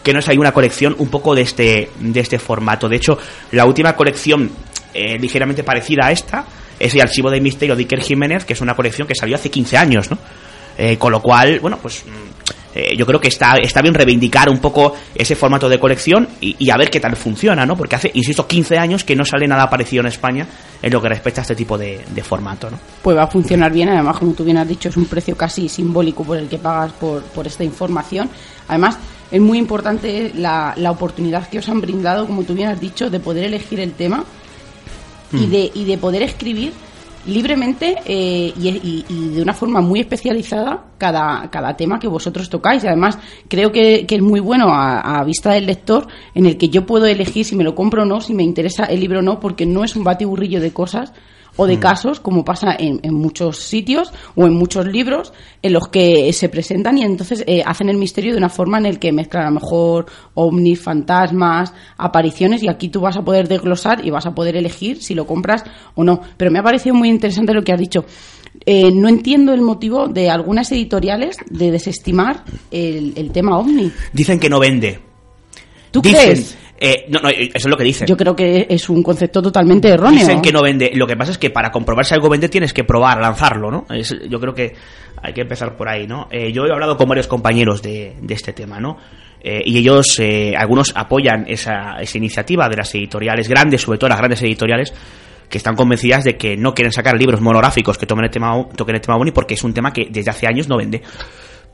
que 0.04 0.14
no 0.14 0.20
es 0.20 0.30
hay 0.30 0.38
una 0.38 0.52
colección 0.52 0.96
un 1.00 1.10
poco 1.10 1.34
de 1.34 1.42
este 1.42 1.90
de 2.00 2.20
este 2.20 2.38
formato. 2.38 2.88
De 2.88 2.98
hecho 2.98 3.18
la 3.52 3.66
última 3.66 3.96
colección 3.96 4.52
eh, 4.94 5.18
ligeramente 5.18 5.64
parecida 5.64 6.06
a 6.06 6.12
esta 6.12 6.46
es 6.80 6.94
el 6.94 7.02
archivo 7.02 7.32
de 7.32 7.42
misterio 7.42 7.76
de 7.76 7.82
Iker 7.82 8.02
Jiménez 8.02 8.46
que 8.46 8.54
es 8.54 8.62
una 8.62 8.76
colección 8.76 9.08
que 9.08 9.16
salió 9.16 9.36
hace 9.36 9.50
15 9.50 9.78
años 9.78 10.12
no 10.12 10.18
eh, 10.78 10.98
con 10.98 11.12
lo 11.12 11.22
cual, 11.22 11.60
bueno, 11.60 11.78
pues 11.82 12.04
eh, 12.76 12.96
yo 12.98 13.06
creo 13.06 13.20
que 13.20 13.28
está, 13.28 13.56
está 13.62 13.82
bien 13.82 13.94
reivindicar 13.94 14.50
un 14.50 14.58
poco 14.58 14.96
ese 15.14 15.36
formato 15.36 15.70
de 15.70 15.80
colección 15.80 16.28
y, 16.42 16.56
y, 16.58 16.72
a 16.72 16.78
ver 16.78 16.90
qué 16.90 17.00
tal 17.00 17.16
funciona, 17.16 17.66
¿no? 17.66 17.78
Porque 17.78 17.96
hace, 17.96 18.12
insisto, 18.16 18.48
15 18.48 18.78
años 18.78 19.04
que 19.04 19.16
no 19.16 19.24
sale 19.24 19.48
nada 19.48 19.70
parecido 19.70 20.02
en 20.02 20.08
España 20.08 20.48
en 20.82 20.92
lo 20.92 21.00
que 21.00 21.10
respecta 21.10 21.42
a 21.42 21.44
este 21.44 21.56
tipo 21.56 21.78
de, 21.78 22.02
de 22.10 22.24
formato, 22.24 22.72
¿no? 22.72 22.80
Pues 23.02 23.16
va 23.16 23.24
a 23.24 23.28
funcionar 23.28 23.72
bien, 23.72 23.90
además, 23.90 24.18
como 24.18 24.34
tú 24.34 24.44
bien 24.44 24.58
has 24.58 24.68
dicho, 24.68 24.90
es 24.90 24.98
un 24.98 25.06
precio 25.06 25.38
casi 25.38 25.70
simbólico 25.70 26.24
por 26.24 26.38
el 26.38 26.50
que 26.50 26.58
pagas 26.58 26.92
por, 26.94 27.22
por 27.24 27.46
esta 27.46 27.64
información. 27.64 28.28
Además, 28.68 28.98
es 29.30 29.40
muy 29.40 29.60
importante 29.60 30.32
la, 30.36 30.74
la 30.76 30.92
oportunidad 30.92 31.48
que 31.50 31.60
os 31.60 31.70
han 31.70 31.80
brindado, 31.80 32.26
como 32.26 32.44
tú 32.44 32.56
bien 32.56 32.70
has 32.70 32.80
dicho, 32.80 33.10
de 33.10 33.20
poder 33.20 33.46
elegir 33.46 33.80
el 33.80 33.94
tema 33.94 34.24
mm. 35.32 35.38
y, 35.38 35.48
de, 35.48 35.72
y 35.76 35.86
de 35.86 35.98
poder 36.00 36.24
escribir 36.24 36.74
libremente 37.26 37.96
eh, 38.06 38.54
y, 38.58 39.06
y, 39.10 39.30
de 39.30 39.42
una 39.42 39.54
forma 39.54 39.82
muy 39.82 40.02
especializada 40.02 40.84
cada, 40.98 41.50
cada 41.50 41.76
tema 41.76 42.00
que 42.00 42.08
vosotros 42.08 42.50
tocáis. 42.50 42.84
Y 42.84 42.88
además, 42.88 43.18
creo 43.48 43.72
que, 43.72 44.06
que 44.06 44.16
es 44.16 44.22
muy 44.22 44.40
bueno 44.40 44.70
a, 44.70 45.20
a, 45.20 45.24
vista 45.24 45.52
del 45.54 45.66
lector 45.66 46.08
en 46.34 46.46
el 46.46 46.58
que 46.58 46.70
yo 46.70 46.86
puedo 46.86 47.06
elegir 47.06 47.46
si 47.46 47.56
me 47.56 47.64
lo 47.64 47.76
compro 47.76 48.04
o 48.04 48.06
no, 48.06 48.22
si 48.22 48.34
me 48.34 48.44
interesa 48.44 48.86
el 48.86 49.00
libro 49.00 49.20
o 49.20 49.22
no, 49.22 49.40
porque 49.40 49.66
no 49.66 49.84
es 49.84 49.96
un 49.96 50.04
batiburrillo 50.04 50.60
de 50.60 50.74
cosas 50.74 51.14
o 51.56 51.68
de 51.68 51.78
mm. 51.78 51.80
casos, 51.80 52.20
como 52.20 52.44
pasa 52.44 52.76
en, 52.78 53.00
en, 53.04 53.14
muchos 53.14 53.60
sitios 53.60 54.12
o 54.36 54.46
en 54.46 54.54
muchos 54.54 54.86
libros, 54.88 55.34
en 55.62 55.74
los 55.74 55.88
que 55.88 56.32
se 56.34 56.50
presentan 56.50 56.98
y 56.98 57.04
entonces 57.04 57.44
eh, 57.48 57.62
hacen 57.66 57.90
el 57.90 57.98
misterio 57.98 58.32
de 58.32 58.38
una 58.38 58.50
forma 58.50 58.78
en 58.78 58.86
el 58.86 59.00
que 59.00 59.12
mezclan 59.12 59.44
a 59.44 59.50
lo 59.50 59.60
mejor 59.60 60.06
ovnis, 60.34 60.82
fantasmas, 60.82 61.74
apariciones, 61.98 62.64
y 62.64 62.70
aquí 62.70 62.90
tú 62.90 63.02
vas 63.02 63.18
a 63.18 63.24
poder 63.24 63.48
desglosar 63.48 64.06
y 64.06 64.10
vas 64.10 64.26
a 64.26 64.34
poder 64.34 64.56
elegir 64.56 65.02
si 65.02 65.14
lo 65.14 65.26
compras 65.26 65.64
o 65.96 66.04
no. 66.04 66.22
Pero 66.38 66.52
me 66.52 66.60
ha 66.60 66.64
parecido 66.64 66.96
muy 66.96 67.10
interesante 67.10 67.54
lo 67.54 67.64
que 67.64 67.74
has 67.74 67.80
dicho. 67.80 68.06
Eh, 68.66 68.92
no 68.92 69.10
entiendo 69.10 69.54
el 69.54 69.62
motivo 69.62 70.08
de 70.08 70.30
algunas 70.30 70.72
editoriales 70.72 71.38
de 71.50 71.72
desestimar 71.72 72.44
el, 72.72 73.14
el 73.16 73.32
tema 73.32 73.58
ovni. 73.58 73.92
Dicen 74.14 74.40
que 74.40 74.50
no 74.50 74.60
vende. 74.60 75.00
¿Tú 75.92 76.02
Dicen, 76.02 76.32
crees? 76.32 76.58
Eh, 76.80 77.06
no, 77.10 77.20
no, 77.20 77.30
eso 77.30 77.52
es 77.54 77.66
lo 77.66 77.78
que 77.78 77.84
dicen. 77.84 78.08
Yo 78.08 78.18
creo 78.18 78.36
que 78.36 78.66
es 78.70 78.90
un 78.90 79.04
concepto 79.04 79.42
totalmente 79.42 79.90
erróneo. 79.90 80.20
Dicen 80.20 80.42
que 80.42 80.52
no 80.52 80.62
vende. 80.62 80.92
Lo 80.96 81.08
que 81.08 81.16
pasa 81.16 81.32
es 81.32 81.38
que 81.38 81.50
para 81.50 81.72
comprobar 81.72 82.06
si 82.06 82.14
algo 82.14 82.30
vende 82.30 82.50
tienes 82.50 82.74
que 82.74 82.84
probar, 82.84 83.22
lanzarlo, 83.22 83.72
¿no? 83.72 83.86
Es, 83.90 84.14
yo 84.30 84.40
creo 84.40 84.54
que 84.54 84.74
hay 85.22 85.34
que 85.34 85.42
empezar 85.42 85.78
por 85.78 85.88
ahí, 85.88 86.08
¿no? 86.08 86.28
Eh, 86.32 86.52
yo 86.52 86.66
he 86.66 86.72
hablado 86.72 86.98
con 86.98 87.08
varios 87.08 87.28
compañeros 87.28 87.82
de, 87.82 88.16
de 88.22 88.34
este 88.34 88.52
tema, 88.52 88.80
¿no? 88.80 88.98
Eh, 89.44 89.62
y 89.66 89.78
ellos, 89.78 90.20
eh, 90.20 90.54
algunos 90.58 90.94
apoyan 90.96 91.46
esa, 91.48 91.98
esa 92.00 92.18
iniciativa 92.18 92.70
de 92.70 92.78
las 92.78 92.96
editoriales 92.96 93.50
grandes, 93.50 93.82
sobre 93.82 93.98
todo 93.98 94.10
las 94.10 94.18
grandes 94.18 94.42
editoriales, 94.42 94.94
que 95.50 95.58
están 95.58 95.76
convencidas 95.76 96.24
de 96.24 96.38
que 96.38 96.56
no 96.56 96.74
quieren 96.74 96.94
sacar 96.94 97.16
libros 97.18 97.42
monográficos 97.42 97.98
que 97.98 98.06
tomen 98.06 98.26
el 98.26 98.32
tema, 98.32 98.68
toquen 98.76 98.96
el 98.96 99.02
tema 99.02 99.18
OVNI 99.18 99.32
porque 99.32 99.56
es 99.56 99.64
un 99.64 99.74
tema 99.74 99.92
que 99.92 100.08
desde 100.10 100.32
hace 100.32 100.48
años 100.48 100.70
no 100.70 100.78
vende. 100.78 101.02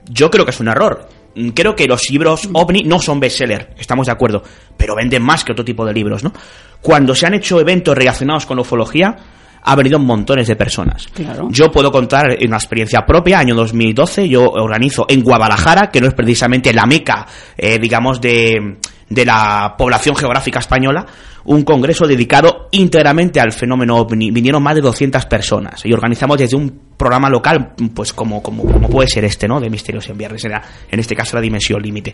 Yo 0.09 0.31
creo 0.31 0.45
que 0.45 0.51
es 0.51 0.59
un 0.59 0.67
error 0.67 1.07
creo 1.53 1.75
que 1.75 1.87
los 1.87 2.09
libros 2.09 2.49
ovni 2.53 2.83
no 2.83 2.99
son 2.99 3.19
bestseller, 3.19 3.73
estamos 3.77 4.07
de 4.07 4.13
acuerdo, 4.13 4.43
pero 4.77 4.95
venden 4.95 5.23
más 5.23 5.43
que 5.43 5.51
otro 5.51 5.65
tipo 5.65 5.85
de 5.85 5.93
libros, 5.93 6.23
¿no? 6.23 6.33
Cuando 6.81 7.13
se 7.15 7.27
han 7.27 7.33
hecho 7.33 7.59
eventos 7.59 7.95
relacionados 7.95 8.45
con 8.45 8.57
la 8.57 8.61
ufología, 8.61 9.15
ha 9.61 9.75
venido 9.75 9.99
montones 9.99 10.47
de 10.47 10.55
personas. 10.55 11.07
Claro. 11.07 11.47
Yo 11.51 11.71
puedo 11.71 11.91
contar 11.91 12.37
una 12.45 12.57
experiencia 12.57 13.05
propia, 13.05 13.39
año 13.39 13.55
2012, 13.55 14.29
yo 14.29 14.49
organizo 14.49 15.05
en 15.09 15.21
Guadalajara, 15.21 15.89
que 15.91 15.99
no 15.99 16.07
es 16.07 16.13
precisamente 16.13 16.73
la 16.73 16.85
meca, 16.85 17.25
eh, 17.57 17.77
digamos, 17.79 18.21
de, 18.21 18.77
de 19.09 19.25
la 19.25 19.75
población 19.77 20.15
geográfica 20.15 20.59
española, 20.59 21.05
un 21.45 21.63
congreso 21.63 22.05
dedicado 22.07 22.67
íntegramente 22.71 23.39
al 23.39 23.51
fenómeno 23.51 23.97
ovni. 23.97 24.31
Vinieron 24.31 24.61
más 24.61 24.75
de 24.75 24.81
200 24.81 25.25
personas 25.25 25.85
y 25.85 25.93
organizamos 25.93 26.37
desde 26.37 26.55
un 26.55 26.79
programa 26.97 27.29
local, 27.29 27.73
pues 27.93 28.13
como, 28.13 28.43
como, 28.43 28.63
como 28.63 28.89
puede 28.89 29.07
ser 29.07 29.25
este, 29.25 29.47
¿no? 29.47 29.59
De 29.59 29.69
Misterios 29.69 30.07
en 30.09 30.17
Viernes, 30.17 30.43
era, 30.45 30.61
en 30.89 30.99
este 30.99 31.15
caso 31.15 31.35
la 31.35 31.41
Dimensión 31.41 31.81
Límite. 31.81 32.13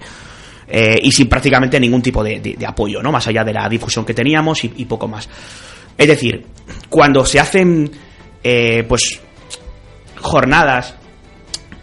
Eh, 0.67 0.99
y 1.01 1.11
sin 1.11 1.27
prácticamente 1.27 1.79
ningún 1.79 2.01
tipo 2.01 2.23
de, 2.23 2.55
apoyo, 2.65 3.01
¿no? 3.01 3.11
Más 3.11 3.27
allá 3.27 3.43
de 3.43 3.53
la 3.53 3.69
difusión 3.69 4.05
que 4.05 4.13
teníamos 4.13 4.63
y, 4.63 4.73
y 4.77 4.85
poco 4.85 5.07
más. 5.07 5.29
Es 5.97 6.07
decir, 6.07 6.45
cuando 6.89 7.25
se 7.25 7.39
hacen, 7.39 7.89
eh, 8.43 8.83
pues, 8.87 9.21
jornadas, 10.19 10.95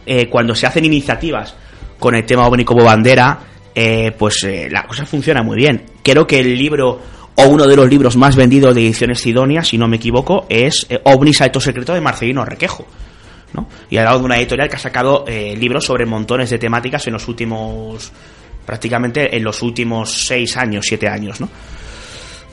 eh, 0.04 0.28
cuando 0.28 0.54
se 0.54 0.66
hacen 0.66 0.84
iniciativas 0.84 1.54
con 1.99 2.14
el 2.14 2.25
tema 2.25 2.46
ovni 2.46 2.64
como 2.64 2.84
bandera, 2.84 3.38
eh, 3.75 4.12
pues 4.18 4.42
eh, 4.42 4.68
la 4.70 4.82
cosa 4.84 5.06
funciona 5.06 5.42
muy 5.42 5.56
bien. 5.56 5.84
Creo 6.02 6.26
que 6.26 6.40
el 6.40 6.56
libro 6.56 7.00
o 7.35 7.49
uno 7.49 7.67
de 7.67 7.77
los 7.77 7.89
libros 7.89 8.17
más 8.17 8.37
vendidos 8.37 8.75
de 8.75 8.83
ediciones 8.83 9.21
Sidonia, 9.21 9.62
si 9.65 9.79
no 9.79 9.89
me 9.89 9.97
equivoco, 9.97 10.47
es 10.49 10.87
eh, 10.89 11.01
OVNI 11.03 11.35
Salto 11.35 11.61
Secreto 11.61 11.95
de 11.95 12.01
Marcelino 12.01 12.45
Requejo. 12.45 12.87
¿no? 13.55 13.69
Y 13.91 13.97
ha 13.99 14.05
dado 14.05 14.21
de 14.21 14.25
una 14.25 14.39
editorial 14.39 14.69
que 14.69 14.77
ha 14.77 14.81
sacado 14.81 15.25
eh, 15.27 15.55
libros 15.57 15.85
sobre 15.85 16.07
montones 16.07 16.51
de 16.51 16.59
temáticas 16.59 17.07
en 17.07 17.15
los 17.15 17.29
últimos, 17.29 18.11
prácticamente 18.65 19.37
en 19.37 19.45
los 19.45 19.62
últimos 19.62 20.11
seis 20.11 20.57
años, 20.57 20.87
siete 20.89 21.09
años, 21.09 21.41
¿no? 21.41 21.49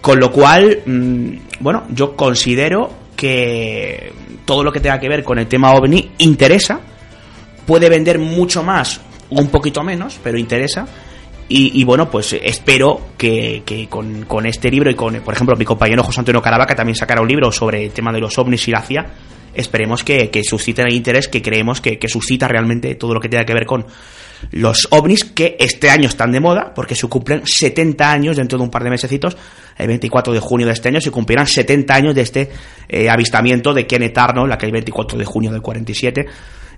Con 0.02 0.20
lo 0.20 0.32
cual, 0.32 0.82
mm, 0.86 1.30
bueno, 1.60 1.86
yo 1.90 2.16
considero 2.16 2.92
que 3.16 4.14
todo 4.46 4.64
lo 4.64 4.72
que 4.72 4.80
tenga 4.80 5.00
que 5.00 5.10
ver 5.10 5.24
con 5.24 5.40
el 5.40 5.48
tema 5.48 5.74
OVNI 5.74 6.12
interesa, 6.20 6.80
puede 7.66 7.90
vender 7.90 8.18
mucho 8.18 8.64
más 8.64 9.02
o 9.30 9.40
un 9.40 9.50
poquito 9.50 9.84
menos, 9.84 10.20
pero 10.24 10.38
interesa. 10.38 10.88
Y, 11.51 11.82
y 11.82 11.84
bueno, 11.84 12.12
pues 12.12 12.34
espero 12.34 13.01
que, 13.18 13.63
que 13.65 13.88
con, 13.88 14.25
con 14.25 14.46
este 14.46 14.70
libro 14.70 14.91
y 14.91 14.96
con, 14.96 15.15
por 15.22 15.34
ejemplo, 15.34 15.56
mi 15.56 15.65
compañero 15.65 16.03
José 16.03 16.20
Antonio 16.20 16.44
Caravaca 16.44 16.75
también 16.75 16.96
sacará 16.96 17.22
un 17.22 17.27
libro 17.27 17.51
sobre 17.51 17.86
el 17.86 17.91
tema 17.91 18.13
de 18.13 18.20
los 18.20 18.38
ovnis 18.38 18.68
y 18.68 18.72
la 18.72 18.84
CIA. 18.84 19.08
Esperemos 19.56 20.03
que, 20.03 20.29
que 20.29 20.44
susciten 20.44 20.86
el 20.86 20.94
interés 20.94 21.27
que 21.27 21.41
creemos 21.41 21.82
que, 21.82 21.98
que 21.98 22.08
suscita 22.08 22.48
realmente 22.48 22.94
todo 22.94 23.15
lo 23.15 23.20
que 23.20 23.29
tenga 23.29 23.46
que 23.46 23.56
ver 23.56 23.65
con 23.65 23.88
los 24.51 24.88
ovnis 24.91 25.25
que 25.25 25.58
este 25.60 25.89
año 25.89 26.08
están 26.08 26.32
de 26.32 26.39
moda 26.39 26.72
porque 26.74 26.96
se 26.96 27.08
cumplen 27.08 27.46
70 27.46 28.12
años 28.12 28.38
dentro 28.38 28.58
de 28.58 28.63
un 28.63 28.70
par 28.70 28.84
de 28.84 28.89
mesecitos 28.89 29.36
el 29.77 29.88
24 29.88 30.32
de 30.32 30.39
junio 30.39 30.65
de 30.65 30.74
este 30.74 30.88
año 30.88 31.01
se 31.01 31.12
cumplirán 31.12 31.46
70 31.46 31.94
años 31.94 32.15
de 32.15 32.22
este 32.22 32.50
eh, 32.88 33.10
avistamiento 33.10 33.74
de 33.74 33.86
Kenneth 33.86 34.18
Arnold 34.18 34.53
aquel 34.53 34.72
24 34.72 35.18
de 35.18 35.25
junio 35.25 35.51
del 35.51 35.62
47 35.62 36.25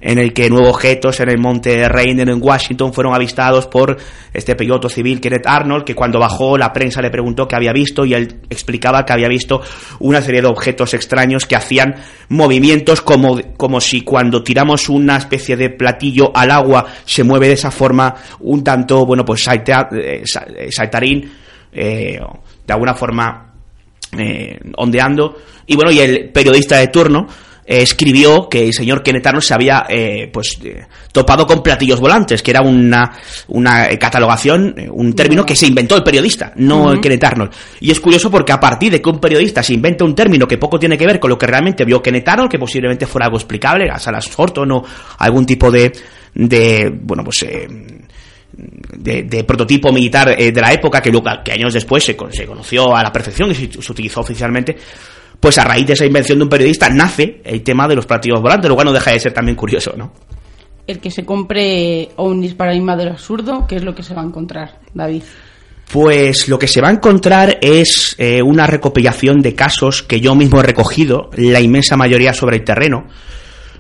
en 0.02 0.18
el 0.18 0.34
que 0.34 0.50
nuevos 0.50 0.70
objetos 0.70 1.20
en 1.20 1.30
el 1.30 1.38
monte 1.38 1.88
Rainer 1.88 2.28
en 2.28 2.42
Washington 2.42 2.92
fueron 2.92 3.14
avistados 3.14 3.68
por 3.68 3.98
este 4.34 4.56
piloto 4.56 4.90
civil 4.90 5.22
Kenneth 5.22 5.46
Arnold, 5.46 5.84
que 5.84 5.94
cuando 5.94 6.20
bajó 6.20 6.58
la 6.58 6.74
prensa 6.74 7.02
le 7.02 7.12
preguntó 7.12 7.48
qué 7.48 7.56
había 7.56 7.72
visto 7.72 8.04
y 8.04 8.14
él 8.14 8.40
explicaba 8.50 9.06
que 9.06 9.14
había 9.14 9.28
visto 9.28 9.62
una 10.00 10.22
serie 10.22 10.42
de 10.42 10.48
objetos 10.48 10.94
extraños 10.94 11.46
que 11.46 11.56
hacían 11.56 11.96
movimientos 12.30 13.02
como, 13.02 13.40
como 13.56 13.80
si 13.80 14.02
cuando 14.02 14.44
tiramos 14.44 14.90
una 14.90 15.18
especie 15.18 15.56
de 15.56 15.70
platillo 15.70 16.36
al 16.36 16.50
agua 16.50 16.88
se 17.06 17.24
mueve 17.24 17.48
de 17.48 17.54
esa 17.54 17.72
forma 17.72 18.16
un 18.40 18.64
tanto, 18.64 19.06
bueno, 19.06 19.24
pues 19.24 19.44
salta, 19.44 19.88
eh, 19.92 20.24
saltarín, 20.70 21.32
eh, 21.72 22.20
de 22.66 22.74
alguna 22.74 22.96
forma 22.96 23.54
eh, 24.18 24.60
ondeando. 24.78 25.38
Y 25.68 25.76
bueno, 25.76 25.92
y 25.92 26.00
el 26.00 26.30
periodista 26.32 26.78
de 26.78 26.88
turno, 26.88 27.28
eh, 27.66 27.82
escribió 27.82 28.50
que 28.50 28.68
el 28.68 28.74
señor 28.74 29.04
Kenneth 29.04 29.28
Arnold 29.28 29.44
se 29.44 29.54
había 29.54 29.86
eh, 29.88 30.30
pues 30.32 30.58
eh, 30.64 30.86
topado 31.12 31.46
con 31.46 31.62
platillos 31.62 32.00
volantes, 32.00 32.42
que 32.42 32.52
era 32.52 32.62
una, 32.62 33.12
una 33.50 33.88
catalogación, 34.00 34.76
un 34.92 35.14
término 35.14 35.46
que 35.46 35.56
se 35.56 35.68
inventó 35.68 35.96
el 35.96 36.04
periodista, 36.04 36.54
no 36.56 36.92
el 36.92 37.00
Kenneth 37.00 37.24
Arnold. 37.24 37.52
Y 37.80 37.92
es 37.92 38.00
curioso 38.00 38.32
porque 38.32 38.52
a 38.52 38.60
partir 38.60 38.92
de 38.92 39.02
que 39.02 39.10
un 39.10 39.20
periodista 39.20 39.62
se 39.62 39.74
inventa 39.74 40.04
un 40.04 40.16
término 40.16 40.48
que 40.48 40.58
poco 40.58 40.80
tiene 40.80 40.98
que 40.98 41.06
ver 41.06 41.20
con 41.20 41.30
lo 41.30 41.38
que 41.38 41.48
realmente 41.48 41.86
vio 41.86 42.02
Kenneth 42.02 42.28
Arnold, 42.28 42.50
que 42.50 42.60
posiblemente 42.60 43.06
fuera 43.06 43.26
algo 43.26 43.38
explicable, 43.38 43.90
a 43.90 44.00
Salas 44.00 44.30
Horton 44.36 44.72
o 44.72 44.84
algún 45.20 45.46
tipo 45.46 45.72
de, 45.72 45.92
de 46.34 46.92
bueno, 47.02 47.24
pues... 47.24 47.44
Eh, 47.44 47.68
de, 48.54 49.24
de, 49.24 49.44
prototipo 49.46 49.94
militar 49.94 50.36
eh, 50.38 50.52
de 50.52 50.62
la 50.62 50.74
época 50.74 51.02
que, 51.02 51.10
luego, 51.10 51.30
que 51.44 51.54
años 51.54 51.74
después 51.74 52.04
se, 52.04 52.18
se, 52.32 52.46
conoció 52.46 52.94
a 52.94 53.02
la 53.02 53.12
perfección 53.12 53.50
y 53.50 53.56
se, 53.56 53.82
se 53.82 53.92
utilizó 53.92 54.20
oficialmente 54.20 54.76
pues 55.42 55.58
a 55.58 55.64
raíz 55.64 55.88
de 55.88 55.94
esa 55.94 56.06
invención 56.06 56.38
de 56.38 56.44
un 56.44 56.50
periodista 56.50 56.88
nace 56.90 57.42
el 57.44 57.64
tema 57.64 57.88
de 57.88 57.96
los 57.96 58.06
platillos 58.06 58.40
volantes, 58.42 58.70
lo 58.70 58.76
cual 58.76 58.86
no 58.86 58.94
deja 58.94 59.12
de 59.12 59.20
ser 59.20 59.34
también 59.34 59.58
curioso, 59.58 59.94
¿no? 59.98 60.14
El 60.86 61.00
que 61.00 61.10
se 61.10 61.26
compre 61.26 62.10
ovnis 62.16 62.54
para 62.54 62.74
el 62.74 62.86
del 62.86 63.10
absurdo, 63.10 63.66
¿qué 63.68 63.78
es 63.78 63.84
lo 63.84 63.96
que 63.96 64.04
se 64.04 64.14
va 64.14 64.22
a 64.22 64.26
encontrar, 64.26 64.80
David? 64.94 65.24
Pues 65.92 66.48
lo 66.48 66.60
que 66.60 66.68
se 66.68 66.80
va 66.80 66.90
a 66.90 66.92
encontrar 66.92 67.58
es 67.60 68.16
eh, 68.20 68.42
una 68.42 68.68
recopilación 68.68 69.42
de 69.42 69.56
casos 69.56 70.04
que 70.04 70.22
yo 70.22 70.36
mismo 70.36 70.60
he 70.60 70.64
recogido, 70.64 71.32
la 71.36 71.60
inmensa 71.60 71.98
mayoría 71.98 72.34
sobre 72.34 72.58
el 72.58 72.64
terreno. 72.64 73.08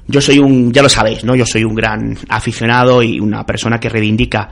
Yo 0.08 0.20
soy 0.20 0.39
un, 0.39 0.74
ya 0.74 0.82
lo 0.82 0.89
sabéis, 0.89 1.24
¿no? 1.24 1.36
Yo 1.36 1.46
soy 1.46 1.63
un 1.63 1.75
gran 1.75 2.18
aficionado 2.27 3.03
y 3.03 3.20
una 3.20 3.46
persona 3.46 3.80
que 3.80 3.88
reivindica 3.88 4.50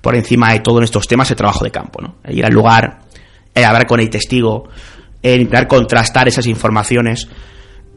por 0.00 0.16
encima 0.16 0.52
de 0.52 0.60
todo 0.60 0.78
en 0.78 0.84
estos 0.84 1.06
temas 1.06 1.30
el 1.30 1.36
trabajo 1.36 1.64
de 1.64 1.70
campo, 1.70 2.00
¿no? 2.00 2.16
El 2.24 2.38
ir 2.38 2.46
al 2.46 2.52
lugar, 2.52 3.00
el 3.54 3.64
hablar 3.64 3.86
con 3.86 4.00
el 4.00 4.08
testigo, 4.10 4.68
en 5.34 5.42
intentar 5.42 5.66
contrastar 5.66 6.28
esas 6.28 6.46
informaciones. 6.46 7.28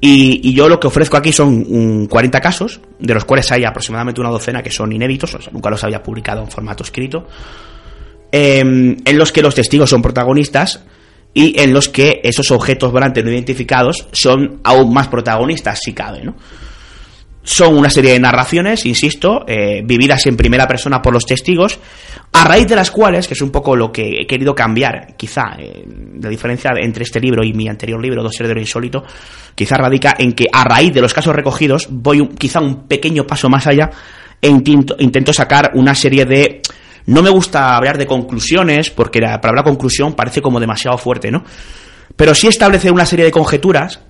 Y, 0.01 0.39
y, 0.49 0.53
yo 0.53 0.69
lo 0.69 0.79
que 0.79 0.87
ofrezco 0.87 1.17
aquí 1.17 1.33
son 1.33 1.65
um, 1.67 2.07
40 2.07 2.39
casos, 2.39 2.79
de 2.99 3.13
los 3.13 3.25
cuales 3.25 3.51
hay 3.51 3.65
aproximadamente 3.65 4.21
una 4.21 4.29
docena 4.29 4.63
que 4.63 4.71
son 4.71 4.93
inéditos, 4.93 5.35
o 5.35 5.41
sea, 5.41 5.51
nunca 5.51 5.69
los 5.69 5.83
había 5.83 6.01
publicado 6.01 6.41
en 6.41 6.49
formato 6.49 6.83
escrito, 6.83 7.27
eh, 8.31 8.59
en 8.59 9.17
los 9.17 9.31
que 9.31 9.41
los 9.41 9.55
testigos 9.55 9.89
son 9.89 10.01
protagonistas 10.01 10.85
y 11.33 11.59
en 11.59 11.73
los 11.73 11.89
que 11.89 12.21
esos 12.23 12.49
objetos 12.51 12.91
volantes 12.91 13.23
no 13.23 13.31
identificados 13.31 14.07
son 14.11 14.61
aún 14.63 14.93
más 14.93 15.09
protagonistas, 15.09 15.79
si 15.83 15.93
cabe, 15.93 16.23
¿no? 16.23 16.35
Son 17.43 17.75
una 17.75 17.89
serie 17.89 18.13
de 18.13 18.19
narraciones, 18.19 18.85
insisto, 18.85 19.43
eh, 19.47 19.81
vividas 19.83 20.25
en 20.27 20.37
primera 20.37 20.67
persona 20.67 21.01
por 21.01 21.13
los 21.13 21.25
testigos, 21.25 21.79
a 22.31 22.43
raíz 22.43 22.67
de 22.67 22.75
las 22.75 22.91
cuales, 22.91 23.27
que 23.27 23.33
es 23.33 23.41
un 23.41 23.49
poco 23.49 23.75
lo 23.75 23.91
que 23.91 24.21
he 24.21 24.27
querido 24.27 24.53
cambiar, 24.53 25.15
quizá, 25.17 25.55
eh, 25.57 25.83
la 26.21 26.29
diferencia 26.29 26.71
entre 26.79 27.03
este 27.03 27.19
libro 27.19 27.43
y 27.43 27.53
mi 27.53 27.67
anterior 27.67 28.01
libro, 28.01 28.21
Dos 28.21 28.35
seres 28.35 28.49
de 28.49 28.55
lo 28.55 28.61
insólito, 28.61 29.03
quizá 29.55 29.77
radica 29.77 30.15
en 30.17 30.33
que 30.33 30.45
a 30.51 30.63
raíz 30.63 30.93
de 30.93 31.01
los 31.01 31.13
casos 31.13 31.35
recogidos 31.35 31.87
voy 31.89 32.27
quizá 32.29 32.59
un 32.59 32.87
pequeño 32.87 33.25
paso 33.25 33.49
más 33.49 33.65
allá 33.65 33.89
e 34.41 34.47
intento, 34.47 34.95
intento 34.99 35.33
sacar 35.33 35.71
una 35.73 35.95
serie 35.95 36.25
de... 36.25 36.61
No 37.07 37.23
me 37.23 37.29
gusta 37.31 37.75
hablar 37.75 37.97
de 37.97 38.05
conclusiones, 38.05 38.91
porque 38.91 39.19
la 39.19 39.41
palabra 39.41 39.63
conclusión 39.63 40.13
parece 40.13 40.41
como 40.41 40.59
demasiado 40.59 40.97
fuerte, 40.97 41.31
¿no? 41.31 41.43
Pero 42.15 42.35
sí 42.35 42.47
establecer 42.47 42.91
una 42.91 43.05
serie 43.05 43.25
de 43.25 43.31
conjeturas 43.31 44.01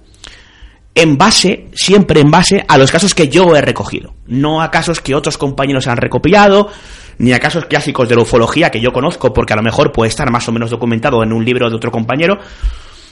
en 0.95 1.17
base, 1.17 1.67
siempre 1.73 2.19
en 2.19 2.31
base 2.31 2.65
a 2.67 2.77
los 2.77 2.91
casos 2.91 3.13
que 3.13 3.29
yo 3.29 3.55
he 3.55 3.61
recogido, 3.61 4.13
no 4.27 4.61
a 4.61 4.71
casos 4.71 5.01
que 5.01 5.15
otros 5.15 5.37
compañeros 5.37 5.87
han 5.87 5.97
recopilado, 5.97 6.69
ni 7.19 7.33
a 7.33 7.39
casos 7.39 7.65
clásicos 7.65 8.09
de 8.09 8.15
la 8.15 8.23
ufología 8.23 8.71
que 8.71 8.81
yo 8.81 8.91
conozco, 8.91 9.33
porque 9.33 9.53
a 9.53 9.55
lo 9.55 9.61
mejor 9.61 9.91
puede 9.91 10.09
estar 10.09 10.31
más 10.31 10.47
o 10.47 10.51
menos 10.51 10.69
documentado 10.69 11.21
en 11.23 11.33
un 11.33 11.45
libro 11.45 11.69
de 11.69 11.75
otro 11.75 11.91
compañero. 11.91 12.39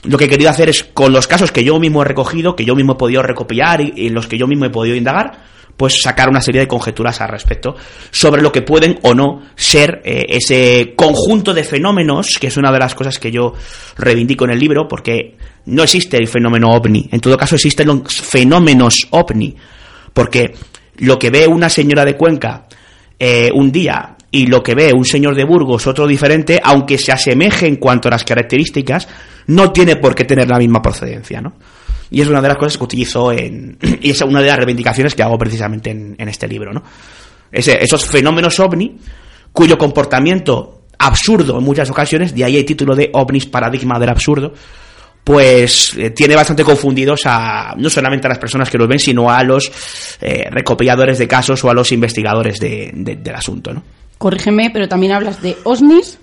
Lo 0.03 0.17
que 0.17 0.25
he 0.25 0.29
querido 0.29 0.50
hacer 0.50 0.69
es, 0.69 0.84
con 0.84 1.12
los 1.12 1.27
casos 1.27 1.51
que 1.51 1.63
yo 1.63 1.79
mismo 1.79 2.01
he 2.01 2.05
recogido, 2.05 2.55
que 2.55 2.65
yo 2.65 2.75
mismo 2.75 2.93
he 2.93 2.98
podido 2.98 3.22
recopilar 3.22 3.81
y 3.81 4.07
en 4.07 4.13
los 4.13 4.27
que 4.27 4.38
yo 4.38 4.48
mismo 4.48 4.65
he 4.65 4.69
podido 4.69 4.96
indagar, 4.96 5.39
pues 5.75 6.01
sacar 6.01 6.29
una 6.29 6.41
serie 6.41 6.62
de 6.62 6.67
conjeturas 6.67 7.22
al 7.22 7.29
respecto 7.29 7.75
sobre 8.10 8.41
lo 8.41 8.51
que 8.51 8.63
pueden 8.63 9.00
o 9.03 9.13
no 9.13 9.43
ser 9.55 10.01
eh, 10.03 10.25
ese 10.29 10.93
conjunto 10.96 11.53
de 11.53 11.63
fenómenos, 11.63 12.39
que 12.39 12.48
es 12.48 12.57
una 12.57 12.72
de 12.72 12.79
las 12.79 12.96
cosas 12.96 13.19
que 13.19 13.31
yo 13.31 13.53
reivindico 13.98 14.46
en 14.46 14.51
el 14.51 14.60
libro, 14.60 14.88
porque 14.88 15.38
no 15.67 15.83
existe 15.83 16.17
el 16.17 16.27
fenómeno 16.27 16.71
ovni, 16.71 17.07
en 17.12 17.19
todo 17.19 17.38
caso 17.38 17.55
existen 17.55 17.88
los 17.88 18.13
fenómenos 18.13 19.07
ovni, 19.12 19.55
porque 20.13 20.53
lo 20.97 21.19
que 21.19 21.29
ve 21.29 21.47
una 21.47 21.69
señora 21.69 22.03
de 22.05 22.15
Cuenca 22.15 22.67
eh, 23.19 23.51
un 23.53 23.71
día 23.71 24.15
y 24.31 24.47
lo 24.47 24.62
que 24.63 24.75
ve 24.75 24.91
un 24.93 25.05
señor 25.05 25.36
de 25.36 25.45
Burgos 25.45 25.88
otro 25.88 26.07
diferente, 26.07 26.59
aunque 26.63 26.97
se 26.97 27.12
asemeje 27.12 27.67
en 27.67 27.77
cuanto 27.77 28.07
a 28.07 28.12
las 28.12 28.24
características, 28.24 29.07
no 29.47 29.71
tiene 29.71 29.95
por 29.97 30.15
qué 30.15 30.25
tener 30.25 30.47
la 30.47 30.57
misma 30.57 30.81
procedencia, 30.81 31.41
¿no? 31.41 31.53
Y 32.09 32.21
es 32.21 32.27
una 32.27 32.41
de 32.41 32.47
las 32.47 32.57
cosas 32.57 32.77
que 32.77 32.83
utilizo 32.83 33.31
en. 33.31 33.77
Y 34.01 34.12
es 34.12 34.21
una 34.21 34.41
de 34.41 34.47
las 34.47 34.57
reivindicaciones 34.57 35.15
que 35.15 35.24
hago 35.24 35.38
precisamente 35.38 35.91
en, 35.91 36.29
este 36.29 36.47
libro, 36.47 36.74
¿no? 36.74 36.83
Ese, 37.51 37.77
esos 37.81 38.05
fenómenos 38.05 38.59
ovni, 38.59 38.97
cuyo 39.51 39.77
comportamiento 39.77 40.83
absurdo 41.00 41.59
en 41.59 41.63
muchas 41.63 41.89
ocasiones, 41.89 42.33
de 42.33 42.43
ahí 42.43 42.57
el 42.57 42.65
título 42.65 42.95
de 42.95 43.09
ovnis 43.13 43.45
paradigma 43.45 44.00
del 44.00 44.09
absurdo, 44.09 44.53
pues 45.27 45.93
eh, 45.98 46.12
tiene 46.12 46.38
bastante 46.38 46.63
confundidos 46.63 47.24
a 47.25 47.75
no 47.77 47.89
solamente 47.89 48.27
a 48.27 48.29
las 48.29 48.39
personas 48.39 48.69
que 48.69 48.77
los 48.77 48.88
ven, 48.88 48.98
sino 48.98 49.29
a 49.29 49.43
los 49.43 49.69
eh, 50.22 50.48
recopiladores 50.50 51.17
de 51.17 51.27
casos 51.27 51.62
o 51.65 51.69
a 51.69 51.74
los 51.74 51.91
investigadores 51.91 52.62
de, 52.62 52.91
de, 52.93 53.17
del 53.17 53.36
asunto, 53.36 53.74
¿no? 53.74 53.84
Corrígeme, 54.17 54.69
pero 54.72 54.88
también 54.88 55.12
hablas 55.12 55.41
de 55.41 55.57
OSNIs. 55.65 56.17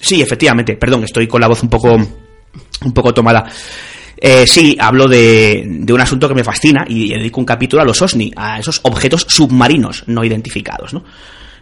sí, 0.00 0.20
efectivamente, 0.20 0.74
perdón, 0.74 1.04
estoy 1.04 1.28
con 1.28 1.40
la 1.40 1.46
voz 1.46 1.62
un 1.62 1.68
poco 1.68 1.92
un 1.92 2.92
poco 2.92 3.14
tomada. 3.14 3.44
Eh, 4.16 4.44
sí, 4.48 4.76
hablo 4.80 5.06
de, 5.06 5.62
de, 5.68 5.92
un 5.92 6.00
asunto 6.00 6.26
que 6.26 6.34
me 6.34 6.42
fascina 6.42 6.84
y 6.88 7.10
dedico 7.10 7.38
un 7.38 7.46
capítulo 7.46 7.80
a 7.80 7.84
los 7.84 8.02
OSNI, 8.02 8.32
a 8.34 8.58
esos 8.58 8.80
objetos 8.82 9.24
submarinos 9.28 10.02
no 10.08 10.24
identificados, 10.24 10.92
¿no? 10.94 11.04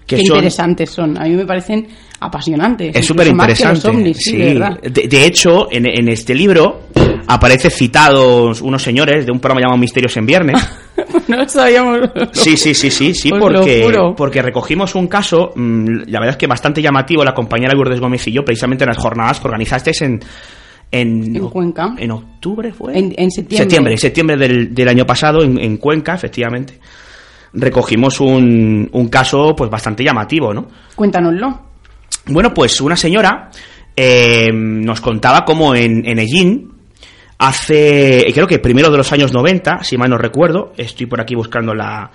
Que 0.07 0.17
Qué 0.17 0.27
son, 0.27 0.37
interesantes 0.37 0.91
son, 0.91 1.17
a 1.17 1.25
mí 1.25 1.31
me 1.31 1.47
parecen 1.47 1.89
apasionantes. 2.21 2.95
Es 2.95 3.07
súper 3.07 3.29
interesante. 3.29 3.89
OVNIs, 3.89 4.19
sí, 4.19 4.33
sí. 4.33 5.09
De, 5.09 5.25
hecho, 5.25 5.69
en, 5.71 5.87
en, 5.87 6.09
este 6.09 6.35
libro 6.35 6.89
aparece 7.27 7.71
citados 7.71 8.61
unos 8.61 8.83
señores 8.83 9.25
de 9.25 9.33
un 9.33 9.41
programa 9.41 9.63
llamado 9.63 9.79
Misterios 9.79 10.17
en 10.17 10.27
Viernes. 10.27 10.69
no 11.29 11.49
sabíamos. 11.49 12.01
Sí, 12.33 12.57
sí, 12.57 12.75
sí, 12.75 12.91
sí, 12.91 13.15
sí, 13.15 13.33
Os 13.33 13.39
porque, 13.39 14.15
porque 14.17 14.43
recogimos 14.43 14.95
un 14.95 15.07
caso, 15.07 15.53
mmm, 15.55 16.03
la 16.07 16.21
verdad 16.21 16.31
es 16.31 16.37
que 16.37 16.47
bastante 16.47 16.83
llamativo, 16.83 17.25
la 17.25 17.35
compañera 17.35 17.73
Lourdes 17.75 18.01
Gómez 18.01 18.27
y 18.29 18.33
yo, 18.33 18.45
precisamente 18.45 18.85
en 18.85 18.89
las 18.89 18.99
jornadas 18.99 19.41
que 19.41 19.47
organizasteis 19.47 20.03
en, 20.03 20.21
en, 20.91 21.37
en, 21.37 21.49
Cuenca. 21.49 21.95
En 21.99 22.11
octubre 22.11 22.73
fue. 22.73 22.99
En, 22.99 23.15
en 23.17 23.31
septiembre. 23.31 23.65
Septiembre, 23.65 23.93
en 23.93 23.99
septiembre 23.99 24.37
del, 24.37 24.75
del 24.75 24.89
año 24.89 25.07
pasado, 25.07 25.43
en, 25.43 25.59
en, 25.59 25.77
Cuenca, 25.79 26.15
efectivamente. 26.15 26.79
Recogimos 27.55 28.21
un, 28.21 28.89
un 28.93 29.09
caso 29.09 29.55
pues 29.57 29.71
bastante 29.71 30.05
llamativo, 30.05 30.53
¿no? 30.53 30.67
Cuéntanoslo. 30.95 31.61
Bueno, 32.27 32.53
pues 32.53 32.81
una 32.81 32.97
señora 32.97 33.51
eh, 33.97 34.51
nos 34.53 35.01
contaba 35.01 35.45
cómo 35.45 35.75
en, 35.75 36.07
en 36.07 36.19
Ellín, 36.19 36.73
hace, 37.39 38.27
creo 38.33 38.47
que 38.47 38.59
primero 38.59 38.91
de 38.91 38.99
los 38.99 39.13
años 39.13 39.33
90, 39.33 39.85
si 39.85 39.97
mal 39.97 40.11
no 40.11 40.19
recuerdo, 40.19 40.73
estoy 40.77 41.07
por 41.07 41.21
aquí 41.21 41.35
buscando 41.35 41.75
la, 41.75 42.11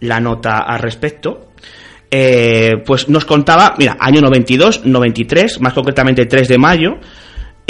la 0.00 0.20
nota 0.20 0.58
al 0.58 0.78
respecto, 0.78 1.48
eh, 2.10 2.82
pues 2.86 3.08
nos 3.08 3.24
contaba, 3.24 3.74
mira, 3.78 3.96
año 4.00 4.20
92, 4.20 4.86
93, 4.86 5.60
más 5.60 5.74
concretamente 5.74 6.24
3 6.26 6.48
de 6.48 6.58
mayo, 6.58 6.90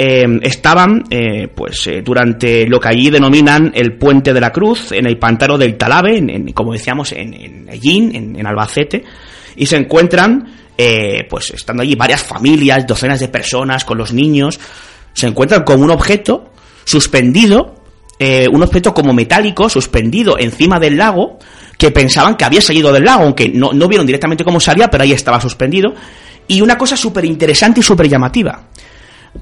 eh, 0.01 0.39
estaban 0.43 1.03
eh, 1.09 1.49
pues 1.53 1.87
eh, 1.87 2.01
durante 2.01 2.65
lo 2.65 2.79
que 2.79 2.87
allí 2.87 3.09
denominan 3.09 3.73
el 3.75 3.97
Puente 3.97 4.33
de 4.33 4.39
la 4.39 4.49
Cruz, 4.49 4.93
en 4.93 5.05
el 5.05 5.17
pantano 5.17 5.57
del 5.57 5.75
Talabe, 5.75 6.17
en, 6.17 6.53
como 6.53 6.71
decíamos, 6.71 7.11
en, 7.11 7.33
en 7.33 7.69
Ellín, 7.69 8.15
en, 8.15 8.39
en, 8.39 8.47
Albacete, 8.47 9.03
y 9.57 9.65
se 9.65 9.75
encuentran, 9.75 10.55
eh, 10.77 11.27
pues 11.29 11.51
estando 11.51 11.83
allí 11.83 11.95
varias 11.95 12.23
familias, 12.23 12.87
docenas 12.87 13.19
de 13.19 13.27
personas 13.27 13.83
con 13.83 13.97
los 13.97 14.13
niños, 14.13 14.57
se 15.11 15.27
encuentran 15.27 15.63
con 15.63 15.83
un 15.83 15.91
objeto 15.91 16.53
suspendido, 16.85 17.75
un 18.51 18.63
objeto 18.63 18.93
como 18.93 19.13
metálico 19.13 19.69
suspendido 19.69 20.37
encima 20.37 20.79
del 20.79 20.97
lago, 20.97 21.39
que 21.77 21.91
pensaban 21.91 22.35
que 22.35 22.45
había 22.45 22.61
salido 22.61 22.91
del 22.91 23.03
lago, 23.03 23.23
aunque 23.23 23.49
no, 23.49 23.71
no 23.73 23.87
vieron 23.87 24.05
directamente 24.05 24.43
cómo 24.43 24.59
salía, 24.59 24.89
pero 24.89 25.03
ahí 25.03 25.11
estaba 25.11 25.39
suspendido. 25.41 25.93
Y 26.47 26.61
una 26.61 26.77
cosa 26.77 26.97
súper 26.97 27.25
interesante 27.25 27.79
y 27.79 27.83
súper 27.83 28.09
llamativa. 28.09 28.69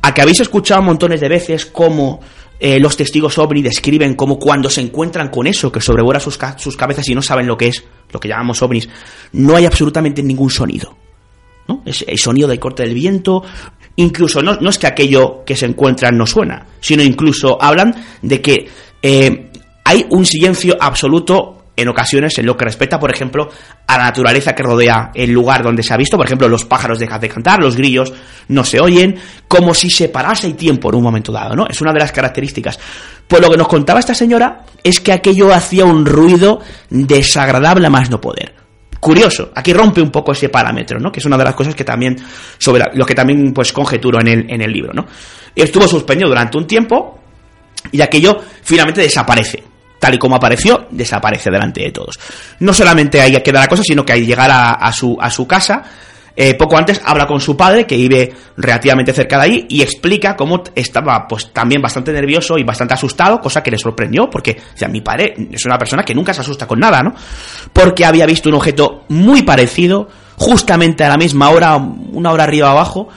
A 0.01 0.13
que 0.13 0.22
habéis 0.22 0.39
escuchado 0.39 0.82
montones 0.82 1.22
de 1.22 1.29
veces 1.29 1.65
cómo 1.65 2.20
eh, 2.60 2.79
los 2.79 2.98
testigos 2.98 3.38
ovni 3.38 3.62
describen 3.62 4.15
cómo 4.15 4.39
cuando 4.39 4.70
se 4.70 4.82
encuentran 4.82 5.29
con 5.29 5.46
eso 5.46 5.72
que 5.72 5.79
sobrevuela 5.79 6.20
sus, 6.20 6.39
sus 6.58 6.75
cabezas 6.75 7.08
y 7.08 7.15
no 7.15 7.22
saben 7.22 7.46
lo 7.46 7.58
que 7.58 7.67
es, 7.67 7.84
lo 8.12 8.20
que 8.20 8.27
llamamos 8.27 8.62
ovnis, 8.62 8.89
no 9.34 9.56
hay 9.56 9.65
absolutamente 9.65 10.24
ningún 10.24 10.50
sonido. 10.50 10.96
¿no? 11.67 11.84
Es 11.86 12.03
el 12.08 12.17
sonido 12.17 12.48
del 12.48 12.60
corte 12.60 12.84
del 12.84 12.94
viento, 12.94 13.44
incluso 13.98 14.41
no, 14.41 14.56
no, 14.56 14.70
es 14.70 14.77
que 14.77 14.88
aquello 14.88 15.44
que 15.46 15.56
se 15.56 15.65
encuentran 15.65 16.17
no 16.17 16.25
suena, 16.25 16.65
sino 16.79 17.03
incluso 17.03 17.62
hablan 17.62 17.93
de 18.21 18.41
que 18.41 18.69
eh, 19.02 19.52
hay 19.84 20.06
un 20.10 20.26
silencio 20.26 20.76
absoluto 20.80 21.57
en 21.78 21.88
ocasiones 21.88 22.38
en 22.40 22.46
lo 22.48 22.58
que 22.58 22.66
respecta, 22.66 23.00
por 23.00 23.12
ejemplo, 23.12 23.50
a 23.86 23.98
la 23.98 24.06
naturaleza 24.06 24.54
que 24.54 24.63
rodea 24.63 25.12
el 25.13 25.32
lugar 25.32 25.63
donde 25.63 25.84
se 25.84 25.94
ha 25.94 25.98
visto. 25.98 26.18
Por 26.18 26.26
ejemplo, 26.26 26.50
los 26.50 26.66
pájaros 26.66 27.00
dejan 27.00 27.22
de 27.22 27.30
cantar, 27.30 27.60
los 27.60 27.76
grillos 27.78 28.12
no 28.50 28.63
se 28.66 28.80
oyen, 28.82 29.16
como 29.48 29.76
si 29.76 29.92
se 29.92 30.10
parase 30.10 30.48
el 30.48 30.56
tiempo 30.56 30.90
en 30.90 30.96
un 30.96 31.04
momento 31.04 31.32
dado, 31.32 31.56
¿no? 31.56 31.68
Es 31.68 31.80
una 31.80 31.94
de 31.94 32.00
las 32.00 32.12
características. 32.12 32.80
Pues 33.28 33.42
lo 33.42 33.52
que 33.52 33.58
nos 33.58 33.68
contaba 33.68 34.00
esta 34.00 34.16
señora 34.16 34.66
es 34.84 35.00
que 35.00 35.13
aquello 35.13 35.54
hacía 35.54 35.86
un 35.86 36.06
ruido 36.06 36.60
desagradable 36.90 37.86
a 37.86 37.92
más 37.92 38.10
no 38.10 38.20
poder. 38.20 38.56
Curioso, 39.00 39.52
aquí 39.54 39.72
rompe 39.72 40.02
un 40.02 40.10
poco 40.10 40.32
ese 40.32 40.50
parámetro, 40.50 41.00
¿no? 41.00 41.12
Que 41.12 41.20
es 41.20 41.26
una 41.26 41.38
de 41.38 41.44
las 41.44 41.54
cosas 41.54 41.76
que 41.76 41.84
también, 41.84 42.18
sobre 42.58 42.84
lo 42.96 43.06
que 43.06 43.13
también 43.13 43.54
pues 43.54 43.72
conjeturo 43.72 44.20
en 44.20 44.28
el, 44.28 44.46
en 44.50 44.62
el 44.62 44.72
libro, 44.72 44.94
¿no? 44.94 45.06
Estuvo 45.56 45.88
suspendido 45.88 46.30
durante 46.30 46.58
un 46.58 46.66
tiempo 46.66 47.20
y 47.92 48.02
aquello 48.02 48.36
finalmente 48.63 49.02
desaparece 49.02 49.66
tal 50.00 50.16
y 50.16 50.18
como 50.18 50.36
apareció, 50.36 50.88
desaparece 50.92 51.50
delante 51.50 51.82
de 51.82 51.92
todos. 51.92 52.20
No 52.60 52.74
solamente 52.74 53.22
ahí 53.22 53.36
queda 53.42 53.60
la 53.60 53.68
cosa, 53.68 53.84
sino 53.84 54.06
que 54.06 54.14
al 54.14 54.26
llegar 54.26 54.50
a, 54.52 54.92
su, 54.92 55.18
a 55.20 55.30
su 55.30 55.48
casa, 55.48 55.84
eh, 56.40 56.54
poco 56.54 56.78
antes 56.78 57.02
habla 57.04 57.26
con 57.26 57.42
su 57.42 57.58
padre, 57.58 57.88
que 57.88 57.98
vive 57.98 58.32
relativamente 58.58 59.12
cerca 59.12 59.38
de 59.38 59.44
ahí, 59.44 59.66
y 59.70 59.82
explica 59.82 60.36
cómo 60.36 60.64
estaba 60.76 61.28
pues 61.28 61.52
también 61.52 61.82
bastante 61.82 62.14
nervioso 62.14 62.60
y 62.60 62.64
bastante 62.64 62.94
asustado, 62.94 63.42
cosa 63.42 63.64
que 63.64 63.72
le 63.72 63.80
sorprendió, 63.80 64.30
porque 64.30 64.56
sea, 64.76 64.88
mi 64.88 65.02
padre 65.02 65.34
es 65.52 65.66
una 65.66 65.80
persona 65.80 66.04
que 66.04 66.14
nunca 66.14 66.36
se 66.36 66.42
asusta 66.42 66.68
con 66.68 66.80
nada, 66.80 67.02
¿no? 67.02 67.16
Porque 67.74 68.06
había 68.06 68.28
visto 68.28 68.50
un 68.50 68.56
objeto 68.56 69.06
muy 69.10 69.42
parecido, 69.42 70.10
justamente 70.36 71.04
a 71.04 71.10
la 71.10 71.18
misma 71.18 71.50
hora, 71.50 71.76
una 71.76 72.32
hora 72.32 72.44
arriba 72.44 72.70
abajo, 72.70 73.08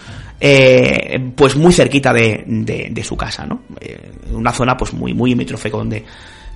eh, 0.40 1.33
pues 1.37 1.55
muy 1.57 1.75
cerquita 1.75 2.14
de, 2.14 2.43
de, 2.47 2.88
de 2.90 3.05
su 3.05 3.19
casa, 3.19 3.45
¿no? 3.45 3.64
Eh, 3.83 4.12
una 4.33 4.53
zona 4.53 4.79
pues 4.79 4.95
muy, 4.95 5.12
muy 5.12 5.29
limítrofe 5.29 5.69
donde 5.69 6.07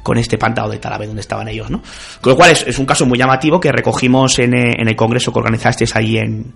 con 0.04 0.18
este 0.18 0.38
pantano 0.38 0.68
de 0.68 0.78
Talabe 0.78 1.06
donde 1.06 1.22
estaban 1.22 1.48
ellos, 1.48 1.70
¿no? 1.70 1.82
Con 2.20 2.32
lo 2.32 2.36
cual 2.36 2.52
es, 2.52 2.64
es 2.66 2.78
un 2.78 2.86
caso 2.86 3.06
muy 3.06 3.18
llamativo 3.18 3.58
que 3.58 3.72
recogimos 3.72 4.38
en, 4.38 4.54
eh, 4.54 4.74
en 4.78 4.86
el 4.86 4.94
congreso 4.94 5.32
que 5.32 5.38
organizasteis 5.40 5.96
ahí 5.96 6.18
en, 6.18 6.54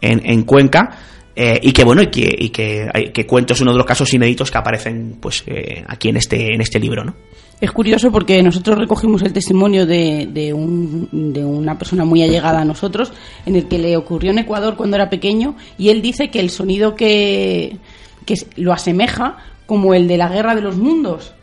en, 0.00 0.20
en 0.24 0.42
Cuenca. 0.44 0.90
Eh, 1.34 1.58
y 1.62 1.72
que 1.72 1.84
bueno 1.84 2.02
y 2.02 2.08
que, 2.08 2.28
y 2.36 2.50
que, 2.50 3.10
que 3.14 3.24
cuento 3.24 3.54
es 3.54 3.60
uno 3.60 3.70
de 3.70 3.78
los 3.78 3.86
casos 3.86 4.12
inéditos 4.12 4.50
que 4.50 4.58
aparecen 4.58 5.16
pues 5.20 5.44
eh, 5.46 5.84
aquí 5.86 6.08
en 6.08 6.16
este 6.16 6.52
en 6.52 6.60
este 6.60 6.80
libro 6.80 7.04
no 7.04 7.14
es 7.60 7.70
curioso 7.70 8.10
porque 8.10 8.42
nosotros 8.42 8.78
recogimos 8.78 9.22
el 9.22 9.32
testimonio 9.32 9.86
de, 9.86 10.28
de, 10.32 10.52
un, 10.52 11.08
de, 11.32 11.44
una 11.44 11.78
persona 11.78 12.04
muy 12.04 12.22
allegada 12.22 12.60
a 12.60 12.64
nosotros, 12.64 13.12
en 13.44 13.54
el 13.54 13.68
que 13.68 13.78
le 13.78 13.96
ocurrió 13.98 14.30
en 14.30 14.38
Ecuador 14.38 14.76
cuando 14.76 14.96
era 14.96 15.10
pequeño, 15.10 15.56
y 15.76 15.90
él 15.90 16.00
dice 16.00 16.30
que 16.30 16.40
el 16.40 16.48
sonido 16.48 16.94
que, 16.94 17.76
que 18.24 18.34
lo 18.56 18.72
asemeja 18.72 19.36
como 19.66 19.92
el 19.92 20.08
de 20.08 20.16
la 20.16 20.28
guerra 20.28 20.54
de 20.54 20.62
los 20.62 20.78
mundos. 20.78 21.34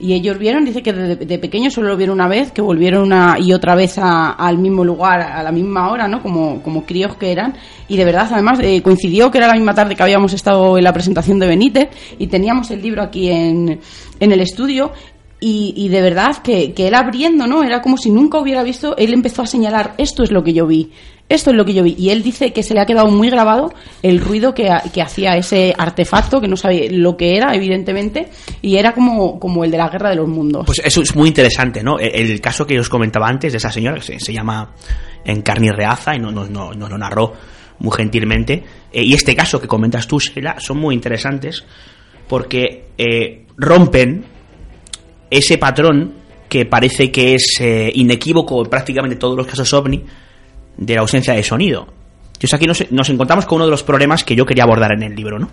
Y 0.00 0.14
ellos 0.14 0.38
vieron, 0.38 0.64
dice 0.64 0.82
que 0.82 0.92
de, 0.92 1.14
de, 1.14 1.38
pequeño 1.38 1.70
solo 1.70 1.90
lo 1.90 1.96
vieron 1.96 2.14
una 2.14 2.26
vez, 2.26 2.50
que 2.50 2.60
volvieron 2.60 3.04
una 3.04 3.36
y 3.38 3.52
otra 3.52 3.76
vez 3.76 3.96
a, 3.96 4.32
al 4.32 4.58
mismo 4.58 4.84
lugar, 4.84 5.20
a 5.20 5.40
la 5.40 5.52
misma 5.52 5.88
hora, 5.92 6.08
¿no? 6.08 6.20
Como, 6.20 6.60
como 6.62 6.84
críos 6.84 7.14
que 7.14 7.30
eran. 7.30 7.54
Y 7.86 7.96
de 7.96 8.04
verdad, 8.04 8.28
además, 8.32 8.58
eh, 8.60 8.82
coincidió 8.82 9.30
que 9.30 9.38
era 9.38 9.46
la 9.46 9.54
misma 9.54 9.72
tarde 9.72 9.94
que 9.94 10.02
habíamos 10.02 10.32
estado 10.32 10.76
en 10.78 10.82
la 10.82 10.92
presentación 10.92 11.38
de 11.38 11.46
Benítez 11.46 11.90
y 12.18 12.26
teníamos 12.26 12.72
el 12.72 12.82
libro 12.82 13.02
aquí 13.02 13.30
en, 13.30 13.78
en 14.18 14.32
el 14.32 14.40
estudio 14.40 14.90
y, 15.38 15.74
y, 15.76 15.88
de 15.90 16.02
verdad 16.02 16.38
que, 16.38 16.72
que, 16.72 16.88
él 16.88 16.94
abriendo, 16.94 17.46
¿no? 17.46 17.62
Era 17.62 17.82
como 17.82 17.96
si 17.96 18.10
nunca 18.10 18.38
hubiera 18.38 18.64
visto, 18.64 18.96
él 18.96 19.12
empezó 19.12 19.42
a 19.42 19.46
señalar, 19.46 19.94
esto 19.96 20.24
es 20.24 20.32
lo 20.32 20.42
que 20.42 20.52
yo 20.52 20.66
vi, 20.66 20.90
esto 21.34 21.50
es 21.50 21.56
lo 21.56 21.64
que 21.64 21.74
yo 21.74 21.82
vi. 21.82 21.94
Y 21.98 22.10
él 22.10 22.22
dice 22.22 22.52
que 22.52 22.62
se 22.62 22.74
le 22.74 22.80
ha 22.80 22.86
quedado 22.86 23.08
muy 23.08 23.30
grabado 23.30 23.72
el 24.02 24.20
ruido 24.20 24.54
que, 24.54 24.70
que 24.92 25.02
hacía 25.02 25.36
ese 25.36 25.74
artefacto, 25.76 26.40
que 26.40 26.48
no 26.48 26.56
sabía 26.56 26.90
lo 26.90 27.16
que 27.16 27.36
era, 27.36 27.54
evidentemente, 27.54 28.28
y 28.60 28.76
era 28.76 28.92
como, 28.92 29.38
como 29.38 29.64
el 29.64 29.70
de 29.70 29.78
la 29.78 29.88
guerra 29.88 30.10
de 30.10 30.16
los 30.16 30.28
mundos. 30.28 30.66
Pues 30.66 30.80
eso 30.84 31.02
es 31.02 31.14
muy 31.14 31.28
interesante, 31.28 31.82
¿no? 31.82 31.98
El, 31.98 32.30
el 32.30 32.40
caso 32.40 32.66
que 32.66 32.78
os 32.78 32.88
comentaba 32.88 33.28
antes 33.28 33.52
de 33.52 33.58
esa 33.58 33.70
señora, 33.70 33.96
que 33.96 34.02
se, 34.02 34.20
se 34.20 34.32
llama 34.32 34.74
Encarni 35.24 35.70
Reaza, 35.70 36.14
y 36.14 36.18
nos 36.18 36.32
no, 36.32 36.46
no, 36.46 36.72
no, 36.72 36.88
lo 36.88 36.98
narró 36.98 37.32
muy 37.78 37.92
gentilmente, 37.96 38.62
eh, 38.92 39.02
y 39.02 39.14
este 39.14 39.34
caso 39.34 39.60
que 39.60 39.66
comentas 39.66 40.06
tú, 40.06 40.18
Sheila, 40.18 40.60
son 40.60 40.78
muy 40.78 40.94
interesantes 40.94 41.64
porque 42.28 42.86
eh, 42.96 43.44
rompen 43.56 44.24
ese 45.30 45.58
patrón 45.58 46.14
que 46.48 46.66
parece 46.66 47.10
que 47.10 47.34
es 47.34 47.56
eh, 47.60 47.90
inequívoco 47.94 48.62
en 48.62 48.70
prácticamente 48.70 49.16
todos 49.16 49.36
los 49.36 49.46
casos 49.46 49.72
ovni 49.72 50.04
de 50.76 50.94
la 50.94 51.00
ausencia 51.00 51.34
de 51.34 51.42
sonido. 51.42 51.86
Entonces 52.26 52.54
aquí 52.54 52.66
nos, 52.66 52.90
nos, 52.90 53.08
encontramos 53.08 53.46
con 53.46 53.56
uno 53.56 53.66
de 53.66 53.70
los 53.70 53.82
problemas 53.82 54.24
que 54.24 54.34
yo 54.34 54.44
quería 54.44 54.64
abordar 54.64 54.92
en 54.92 55.02
el 55.02 55.14
libro, 55.14 55.38
¿no? 55.38 55.50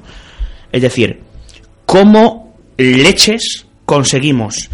Es 0.72 0.82
decir, 0.82 1.22
cómo 1.86 2.56
leches 2.78 3.66
conseguimos 3.86 4.70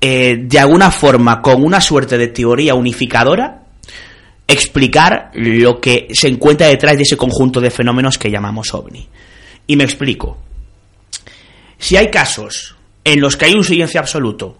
eh, 0.00 0.38
de 0.40 0.58
alguna 0.58 0.90
forma, 0.90 1.42
con 1.42 1.62
una 1.62 1.80
suerte 1.80 2.16
de 2.16 2.28
teoría 2.28 2.74
unificadora, 2.74 3.64
explicar 4.48 5.30
lo 5.34 5.78
que 5.78 6.08
se 6.12 6.28
encuentra 6.28 6.68
detrás 6.68 6.96
de 6.96 7.02
ese 7.02 7.18
conjunto 7.18 7.60
de 7.60 7.70
fenómenos 7.70 8.16
que 8.16 8.30
llamamos 8.30 8.72
ovni. 8.72 9.06
Y 9.66 9.76
me 9.76 9.84
explico. 9.84 10.38
Si 11.78 11.96
hay 11.96 12.10
casos 12.10 12.76
en 13.04 13.20
los 13.20 13.36
que 13.36 13.44
hay 13.46 13.54
un 13.54 13.64
silencio 13.64 14.00
absoluto, 14.00 14.56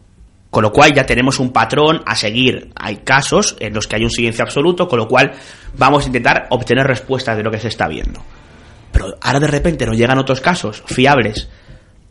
con 0.51 0.63
lo 0.63 0.73
cual 0.73 0.93
ya 0.93 1.07
tenemos 1.07 1.39
un 1.39 1.53
patrón 1.53 2.03
a 2.05 2.17
seguir. 2.17 2.71
Hay 2.75 2.99
casos 2.99 3.57
en 3.61 3.73
los 3.73 3.87
que 3.87 3.97
hay 3.97 4.05
un 4.05 4.11
silencio 4.11 4.45
absoluto, 4.45 4.89
con 4.89 4.99
lo 4.99 5.07
cual 5.07 5.33
vamos 5.77 6.05
a 6.05 6.07
intentar 6.09 6.47
obtener 6.51 6.87
respuestas 6.87 7.37
de 7.37 7.43
lo 7.43 7.51
que 7.51 7.61
se 7.61 7.69
está 7.69 7.87
viendo. 7.87 8.21
Pero 8.93 9.15
ahora 9.21 9.41
de 9.41 9.47
repente 9.47 9.87
nos 9.87 9.97
llegan 9.97 10.19
otros 10.19 10.41
casos 10.41 10.83
fiables 10.87 11.49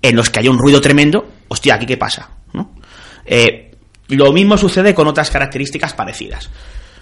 en 0.02 0.15
los 0.15 0.30
que 0.30 0.39
hay 0.39 0.47
un 0.47 0.58
ruido 0.58 0.80
tremendo. 0.80 1.28
Hostia, 1.49 1.75
¿aquí 1.75 1.86
qué 1.86 1.97
pasa? 1.97 2.30
¿No? 2.54 2.71
Eh, 3.25 3.71
lo 4.08 4.32
mismo 4.32 4.58
sucede 4.58 4.95
con 4.95 5.08
otras 5.08 5.30
características 5.30 5.93
parecidas. 5.93 6.49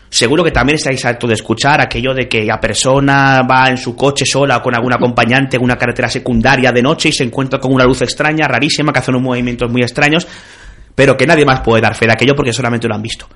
Seguro 0.09 0.43
que 0.43 0.51
también 0.51 0.77
estáis 0.77 1.03
harto 1.05 1.27
de 1.27 1.33
escuchar 1.33 1.81
aquello 1.81 2.13
de 2.13 2.29
que 2.29 2.43
la 2.45 2.59
persona 2.59 3.41
va 3.43 3.69
en 3.69 3.77
su 3.77 3.95
coche 3.95 4.25
sola 4.25 4.57
o 4.57 4.61
con 4.61 4.73
algún 4.73 4.93
acompañante 4.93 5.57
en 5.57 5.63
una 5.63 5.75
carretera 5.75 6.09
secundaria 6.09 6.71
de 6.71 6.81
noche 6.81 7.09
y 7.09 7.11
se 7.11 7.25
encuentra 7.25 7.59
con 7.59 7.73
una 7.73 7.83
luz 7.83 8.01
extraña, 8.01 8.47
rarísima, 8.47 8.93
que 8.93 8.99
hace 8.99 9.11
unos 9.11 9.21
movimientos 9.21 9.69
muy 9.69 9.81
extraños, 9.81 10.25
pero 10.97 11.15
que 11.15 11.27
nadie 11.27 11.45
más 11.45 11.61
puede 11.61 11.79
dar 11.79 11.93
fe 11.93 12.07
de 12.07 12.13
aquello 12.13 12.35
porque 12.35 12.51
solamente 12.51 12.87
lo 12.87 12.95
han 12.95 13.03
visto. 13.03 13.27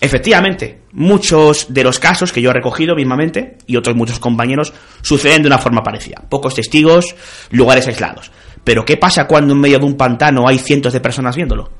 Efectivamente, 0.00 0.80
muchos 0.92 1.66
de 1.68 1.84
los 1.84 1.98
casos 1.98 2.32
que 2.32 2.40
yo 2.40 2.48
he 2.48 2.54
recogido 2.54 2.96
mismamente 2.96 3.58
y 3.66 3.76
otros 3.76 3.94
muchos 3.94 4.18
compañeros 4.18 4.72
suceden 5.02 5.42
de 5.42 5.48
una 5.48 5.58
forma 5.58 5.82
parecida. 5.82 6.22
Pocos 6.26 6.54
testigos, 6.54 7.14
lugares 7.50 7.86
aislados. 7.86 8.32
Pero 8.64 8.82
¿qué 8.82 8.96
pasa 8.96 9.26
cuando 9.26 9.52
en 9.52 9.60
medio 9.60 9.78
de 9.78 9.84
un 9.84 9.94
pantano 9.98 10.48
hay 10.48 10.56
cientos 10.56 10.94
de 10.94 11.00
personas 11.00 11.36
viéndolo? 11.36 11.70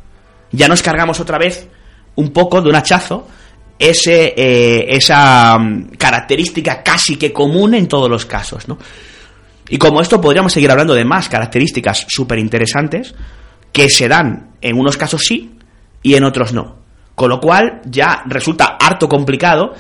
Ya 0.53 0.68
nos 0.68 0.83
cargamos 0.83 1.18
otra 1.18 1.38
vez 1.38 1.66
un 2.16 2.31
poco 2.31 2.61
de 2.61 2.68
un 2.68 2.77
hachazo 2.77 3.27
ese, 3.79 4.35
eh, 4.37 4.85
esa 4.94 5.57
um, 5.57 5.88
característica 5.97 6.83
casi 6.83 7.16
que 7.16 7.33
común 7.33 7.73
en 7.73 7.88
todos 7.88 8.11
los 8.11 8.27
casos, 8.27 8.68
¿no? 8.68 8.77
Y 9.66 9.79
como 9.79 10.03
esto 10.03 10.20
podríamos 10.20 10.53
seguir 10.53 10.70
hablando 10.70 10.94
de 10.94 11.07
más 11.07 11.31
características 11.31 12.05
súper 12.07 12.38
interesantes 12.38 13.14
que 13.75 13.91
se 13.91 14.07
dan 14.09 14.53
en 14.63 14.79
unos 14.79 14.97
casos 14.97 15.21
sí 15.23 15.59
y 16.01 16.15
en 16.15 16.23
otros 16.25 16.53
no. 16.55 16.77
Con 17.17 17.29
lo 17.29 17.41
cual 17.41 17.83
ya 17.85 18.23
resulta 18.27 18.77
harto 18.81 19.09
complicado 19.09 19.75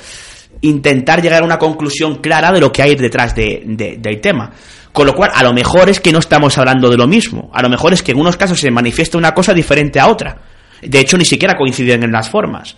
intentar 0.60 1.22
llegar 1.22 1.42
a 1.42 1.46
una 1.46 1.58
conclusión 1.58 2.16
clara 2.16 2.50
de 2.52 2.60
lo 2.60 2.72
que 2.72 2.82
hay 2.82 2.96
detrás 2.96 3.34
de, 3.34 3.62
de- 3.64 3.96
del 3.98 4.20
tema. 4.20 4.50
Con 4.92 5.06
lo 5.06 5.14
cual, 5.14 5.30
a 5.34 5.42
lo 5.42 5.52
mejor 5.52 5.88
es 5.90 6.00
que 6.00 6.12
no 6.12 6.18
estamos 6.18 6.58
hablando 6.58 6.90
de 6.90 6.96
lo 6.96 7.06
mismo. 7.06 7.50
A 7.54 7.62
lo 7.62 7.68
mejor 7.68 7.92
es 7.92 8.02
que 8.02 8.12
en 8.12 8.18
unos 8.20 8.36
casos 8.36 8.58
se 8.60 8.70
manifiesta 8.70 9.16
una 9.18 9.32
cosa 9.32 9.52
diferente 9.54 9.98
a 10.00 10.08
otra. 10.08 10.38
De 10.82 11.00
hecho, 11.00 11.16
ni 11.16 11.24
siquiera 11.24 11.54
coinciden 11.56 12.02
en 12.02 12.12
las 12.12 12.28
formas. 12.28 12.76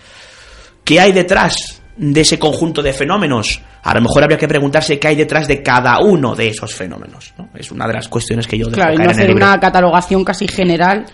¿Qué 0.85 1.01
hay 1.01 1.13
detrás 1.13 1.83
de 1.97 2.21
ese 2.21 2.39
conjunto 2.39 2.83
de 2.83 2.93
fenómenos? 2.93 3.61
A 3.83 3.95
lo 3.95 4.01
mejor 4.01 4.23
habría 4.23 4.39
que 4.39 4.49
preguntarse 4.49 4.99
qué 4.99 5.09
hay 5.09 5.17
detrás 5.17 5.49
de 5.49 5.63
cada 5.63 6.01
uno 6.01 6.35
de 6.35 6.49
esos 6.49 6.75
fenómenos. 6.75 7.33
¿no? 7.39 7.49
Es 7.55 7.71
una 7.71 7.87
de 7.87 7.95
las 7.95 8.09
cuestiones 8.09 8.47
que 8.47 8.59
yo 8.59 8.67
dejo 8.67 8.77
Claro, 8.77 8.95
y 8.95 8.97
no 8.99 9.05
en 9.05 9.11
el 9.11 9.15
hacer 9.17 9.29
libro. 9.29 9.45
una 9.47 9.59
catalogación 9.61 10.25
casi 10.25 10.47
general, 10.49 11.07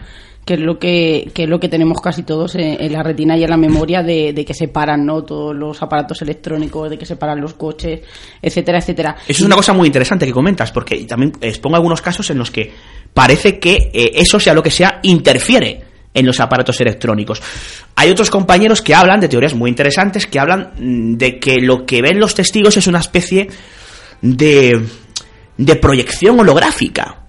que 0.45 0.55
es 0.55 0.61
lo 0.61 0.77
que, 0.79 1.31
que 1.33 1.45
es 1.45 1.49
lo 1.49 1.61
que 1.61 1.69
tenemos 1.69 2.01
casi 2.01 2.25
todos 2.25 2.57
en, 2.57 2.83
en 2.83 2.93
la 2.93 3.03
retina 3.05 3.37
y 3.37 3.45
en 3.45 3.51
la 3.51 3.57
memoria 3.57 4.03
de, 4.03 4.33
de 4.33 4.45
que 4.45 4.55
se 4.55 4.67
paran 4.67 5.07
¿no? 5.07 5.23
todos 5.23 5.55
los 5.55 5.81
aparatos 5.83 6.21
electrónicos, 6.23 6.91
de 6.91 6.99
que 6.99 7.07
se 7.07 7.15
paran 7.15 7.41
los 7.41 7.55
coches, 7.55 8.01
etcétera, 8.41 8.79
etcétera. 8.79 9.17
Eso 9.29 9.43
es 9.43 9.47
una 9.47 9.55
cosa 9.55 9.73
muy 9.73 9.87
interesante 9.87 10.27
que 10.27 10.33
comentas, 10.33 10.73
porque 10.73 10.97
también 11.05 11.33
expongo 11.41 11.77
algunos 11.77 12.03
casos 12.03 12.29
en 12.31 12.39
los 12.39 12.51
que 12.51 12.73
parece 13.15 13.61
que 13.61 13.91
eh, 13.93 14.11
eso 14.15 14.41
sea 14.41 14.53
lo 14.55 14.63
que 14.65 14.71
sea 14.73 14.99
interfiere 15.05 15.92
en 16.15 16.27
los 16.27 16.41
aparatos 16.41 16.81
electrónicos. 16.81 17.43
Hay 17.97 18.11
otros 18.11 18.31
compañeros 18.31 18.83
que 18.83 18.95
hablan 18.95 19.21
de 19.21 19.29
teorías 19.29 19.55
muy 19.55 19.71
interesantes 19.71 20.27
que 20.27 20.39
hablan 20.39 20.73
mm, 20.79 21.17
de 21.17 21.39
que 21.39 21.57
lo 21.61 21.87
que 21.87 22.03
ven 22.03 22.21
los 22.21 22.35
testigos 22.35 22.77
es 22.77 22.87
una 22.87 23.01
especie 23.01 23.49
de, 24.21 24.87
de 25.57 25.77
proyección 25.77 26.39
holográfica, 26.41 27.27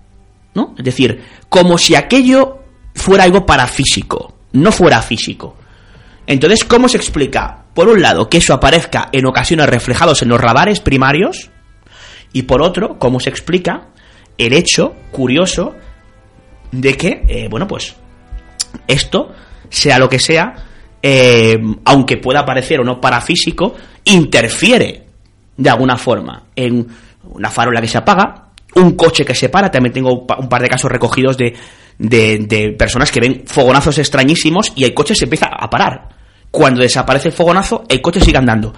¿no? 0.54 0.76
Es 0.78 0.84
decir, 0.84 1.22
como 1.50 1.78
si 1.78 1.96
aquello 1.96 2.60
fuera 2.96 3.24
algo 3.24 3.46
parafísico, 3.46 4.38
no 4.54 4.72
fuera 4.72 5.02
físico. 5.02 5.58
Entonces, 6.28 6.64
¿cómo 6.64 6.88
se 6.88 6.98
explica? 6.98 7.66
Por 7.74 7.90
un 7.90 8.02
lado, 8.02 8.30
que 8.30 8.38
eso 8.38 8.54
aparezca 8.54 9.10
en 9.12 9.26
ocasiones 9.26 9.68
reflejados 9.68 10.22
en 10.22 10.30
los 10.30 10.40
radares 10.40 10.80
primarios, 10.80 11.50
y 12.32 12.44
por 12.44 12.62
otro, 12.62 12.98
¿cómo 12.98 13.20
se 13.20 13.30
explica 13.30 13.90
el 14.38 14.54
hecho 14.54 14.96
curioso 15.12 15.76
de 16.72 16.98
que, 16.98 17.24
eh, 17.28 17.48
bueno, 17.50 17.68
pues 17.68 17.96
esto, 18.88 19.32
sea 19.70 20.00
lo 20.00 20.10
que 20.10 20.20
sea, 20.20 20.54
eh, 21.02 21.58
aunque 21.86 22.18
pueda 22.18 22.46
parecer 22.46 22.80
o 22.80 22.84
no 22.84 23.00
parafísico, 23.00 23.76
interfiere 24.06 25.04
de 25.58 25.70
alguna 25.70 25.98
forma 25.98 26.44
en 26.56 26.88
una 27.24 27.50
farola 27.50 27.82
que 27.82 27.88
se 27.88 27.98
apaga, 27.98 28.50
un 28.76 28.96
coche 28.96 29.24
que 29.24 29.36
se 29.36 29.50
para, 29.50 29.70
también 29.70 29.94
tengo 29.94 30.26
un 30.28 30.50
par 30.50 30.62
de 30.62 30.70
casos 30.70 30.92
recogidos 30.92 31.38
de, 31.38 31.56
de 31.98 32.76
personas 32.78 33.12
que 33.12 33.20
ven 33.20 33.44
fogonazos 33.46 33.98
extrañísimos 34.00 34.74
y 34.76 34.84
el 34.84 34.94
coche 34.94 35.14
se 35.16 35.26
empieza 35.26 35.48
a 35.48 35.70
parar. 35.70 36.10
Cuando 36.50 36.82
desaparece 36.82 37.30
el 37.30 37.34
fogonazo, 37.34 37.84
el 37.90 38.02
coche 38.02 38.20
sigue 38.22 38.38
andando. 38.38 38.74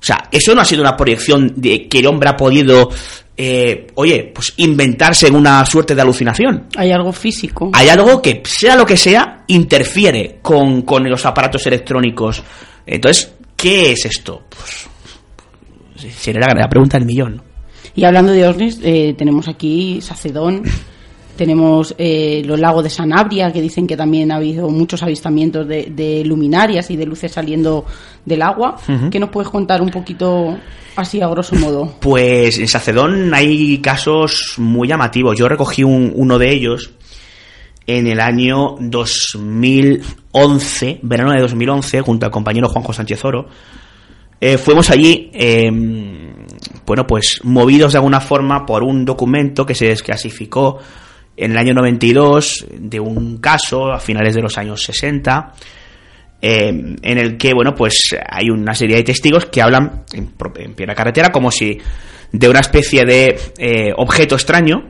O 0.00 0.04
sea, 0.04 0.28
eso 0.30 0.54
no 0.54 0.62
ha 0.62 0.64
sido 0.64 0.80
una 0.80 0.96
proyección 0.96 1.52
de 1.56 1.86
que 1.86 1.98
el 1.98 2.06
hombre 2.06 2.30
ha 2.30 2.36
podido, 2.36 2.90
eh, 3.36 3.88
oye, 3.96 4.32
pues 4.34 4.54
inventarse 4.56 5.26
en 5.26 5.34
una 5.34 5.64
suerte 5.66 5.94
de 5.94 6.00
alucinación. 6.00 6.68
Hay 6.74 6.90
algo 6.90 7.12
físico. 7.12 7.70
Hay 7.74 7.88
algo 7.88 8.22
que, 8.22 8.40
sea 8.44 8.76
lo 8.76 8.86
que 8.86 8.96
sea, 8.96 9.44
interfiere 9.48 10.38
con, 10.40 10.82
con 10.82 11.08
los 11.08 11.26
aparatos 11.26 11.66
electrónicos. 11.66 12.42
Entonces, 12.86 13.30
¿qué 13.56 13.92
es 13.92 14.06
esto? 14.06 14.44
Pues, 14.48 14.88
sería 16.16 16.48
la, 16.54 16.68
pregunta 16.68 16.96
del 16.98 17.06
millón. 17.06 17.42
Y 17.94 18.04
hablando 18.04 18.32
de 18.32 18.48
ovnis, 18.48 18.80
eh, 18.82 19.14
tenemos 19.18 19.48
aquí 19.48 20.00
Sacedón, 20.00 20.62
tenemos 21.40 21.94
eh, 21.96 22.42
los 22.44 22.60
lagos 22.60 22.84
de 22.84 22.90
Sanabria, 22.90 23.50
que 23.50 23.62
dicen 23.62 23.86
que 23.86 23.96
también 23.96 24.30
ha 24.30 24.36
habido 24.36 24.68
muchos 24.68 25.02
avistamientos 25.02 25.66
de, 25.66 25.84
de 25.90 26.22
luminarias 26.26 26.90
y 26.90 26.96
de 26.98 27.06
luces 27.06 27.32
saliendo 27.32 27.86
del 28.26 28.42
agua. 28.42 28.76
¿Qué 29.10 29.18
nos 29.18 29.30
puedes 29.30 29.48
contar 29.48 29.80
un 29.80 29.88
poquito 29.88 30.58
así 30.96 31.22
a 31.22 31.28
grosso 31.28 31.56
modo? 31.56 31.94
Pues 31.98 32.58
en 32.58 32.68
Sacedón 32.68 33.32
hay 33.32 33.78
casos 33.78 34.56
muy 34.58 34.86
llamativos. 34.86 35.34
Yo 35.38 35.48
recogí 35.48 35.82
un- 35.82 36.12
uno 36.14 36.38
de 36.38 36.52
ellos 36.52 36.90
en 37.86 38.06
el 38.06 38.20
año 38.20 38.74
2011, 38.78 40.98
verano 41.02 41.32
de 41.32 41.40
2011, 41.40 42.02
junto 42.02 42.26
al 42.26 42.32
compañero 42.32 42.68
Juanjo 42.68 42.92
Sánchez 42.92 43.24
Oro. 43.24 43.46
Eh, 44.42 44.56
fuimos 44.58 44.88
allí, 44.90 45.30
eh, 45.34 45.70
bueno, 46.86 47.06
pues 47.06 47.40
movidos 47.44 47.92
de 47.92 47.98
alguna 47.98 48.20
forma 48.20 48.64
por 48.66 48.82
un 48.82 49.04
documento 49.04 49.64
que 49.66 49.74
se 49.74 49.86
desclasificó 49.86 50.78
en 51.36 51.52
el 51.52 51.56
año 51.56 51.74
92 51.74 52.66
de 52.78 53.00
un 53.00 53.38
caso 53.38 53.92
a 53.92 53.98
finales 53.98 54.34
de 54.34 54.42
los 54.42 54.58
años 54.58 54.82
60 54.82 55.52
eh, 56.42 56.68
en 56.68 57.18
el 57.18 57.36
que, 57.36 57.52
bueno, 57.52 57.74
pues 57.74 58.16
hay 58.28 58.48
una 58.48 58.74
serie 58.74 58.96
de 58.96 59.02
testigos 59.02 59.46
que 59.46 59.60
hablan 59.60 60.04
en, 60.12 60.32
en 60.56 60.74
de 60.74 60.94
carretera 60.94 61.30
como 61.30 61.50
si 61.50 61.78
de 62.32 62.48
una 62.48 62.60
especie 62.60 63.04
de 63.04 63.38
eh, 63.58 63.92
objeto 63.96 64.36
extraño 64.36 64.88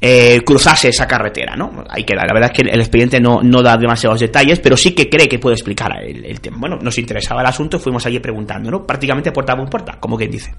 eh, 0.00 0.42
cruzase 0.44 0.88
esa 0.88 1.06
carretera, 1.06 1.54
¿no? 1.56 1.84
Hay 1.88 2.04
que, 2.04 2.14
la 2.14 2.24
verdad 2.32 2.50
es 2.52 2.58
que 2.58 2.70
el 2.70 2.80
expediente 2.80 3.20
no, 3.20 3.40
no 3.42 3.62
da 3.62 3.76
demasiados 3.76 4.20
detalles, 4.20 4.60
pero 4.60 4.76
sí 4.76 4.94
que 4.94 5.08
cree 5.08 5.28
que 5.28 5.38
puede 5.38 5.54
explicar 5.54 5.92
el, 6.02 6.40
tema. 6.40 6.58
Bueno, 6.58 6.76
nos 6.76 6.98
interesaba 6.98 7.40
el 7.40 7.46
asunto, 7.46 7.78
fuimos 7.78 8.04
allí 8.06 8.18
preguntando, 8.18 8.70
¿no? 8.70 8.86
Prácticamente 8.86 9.32
puerta 9.32 9.56
por 9.56 9.70
puerta, 9.70 9.98
como 10.00 10.16
quien 10.16 10.30
dice. 10.30 10.54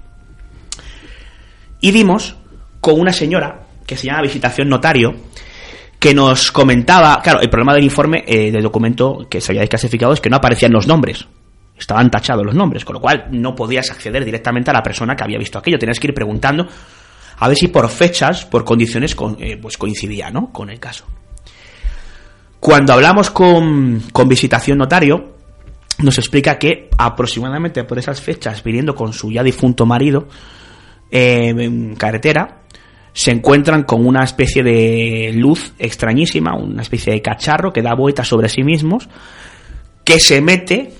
Y 1.80 1.90
dimos 1.90 2.36
con 2.80 2.98
una 2.98 3.12
señora 3.12 3.65
que 3.86 3.96
se 3.96 4.06
llama 4.06 4.22
Visitación 4.22 4.68
Notario, 4.68 5.14
que 5.98 6.12
nos 6.14 6.52
comentaba, 6.52 7.20
claro, 7.22 7.40
el 7.40 7.48
problema 7.48 7.74
del 7.74 7.84
informe, 7.84 8.24
eh, 8.26 8.50
del 8.50 8.62
documento 8.62 9.26
que 9.30 9.40
se 9.40 9.52
había 9.52 9.62
desclasificado 9.62 10.12
es 10.12 10.20
que 10.20 10.28
no 10.28 10.36
aparecían 10.36 10.72
los 10.72 10.86
nombres. 10.86 11.26
Estaban 11.78 12.10
tachados 12.10 12.44
los 12.44 12.54
nombres, 12.54 12.84
con 12.84 12.94
lo 12.94 13.00
cual 13.00 13.26
no 13.30 13.54
podías 13.54 13.90
acceder 13.90 14.24
directamente 14.24 14.70
a 14.70 14.74
la 14.74 14.82
persona 14.82 15.14
que 15.14 15.24
había 15.24 15.38
visto 15.38 15.58
aquello. 15.58 15.78
Tenías 15.78 16.00
que 16.00 16.08
ir 16.08 16.14
preguntando 16.14 16.66
a 17.38 17.48
ver 17.48 17.56
si 17.56 17.68
por 17.68 17.88
fechas, 17.88 18.44
por 18.46 18.64
condiciones, 18.64 19.14
con- 19.14 19.36
eh, 19.40 19.58
pues 19.60 19.76
coincidía, 19.76 20.30
¿no? 20.30 20.50
Con 20.52 20.70
el 20.70 20.80
caso. 20.80 21.04
Cuando 22.60 22.92
hablamos 22.94 23.30
con, 23.30 24.02
con 24.12 24.28
Visitación 24.28 24.78
Notario, 24.78 25.34
nos 25.98 26.18
explica 26.18 26.58
que 26.58 26.88
aproximadamente 26.98 27.84
por 27.84 27.98
esas 27.98 28.20
fechas, 28.20 28.62
viniendo 28.62 28.94
con 28.94 29.12
su 29.12 29.30
ya 29.30 29.42
difunto 29.42 29.86
marido 29.86 30.26
eh, 31.10 31.50
en 31.56 31.94
carretera, 31.94 32.55
se 33.16 33.30
encuentran 33.30 33.84
con 33.84 34.06
una 34.06 34.22
especie 34.22 34.62
de 34.62 35.32
luz 35.34 35.72
extrañísima, 35.78 36.54
una 36.54 36.82
especie 36.82 37.14
de 37.14 37.22
cacharro 37.22 37.72
que 37.72 37.80
da 37.80 37.94
vueltas 37.94 38.28
sobre 38.28 38.50
sí 38.50 38.62
mismos, 38.62 39.08
que 40.04 40.20
se 40.20 40.42
mete 40.42 40.92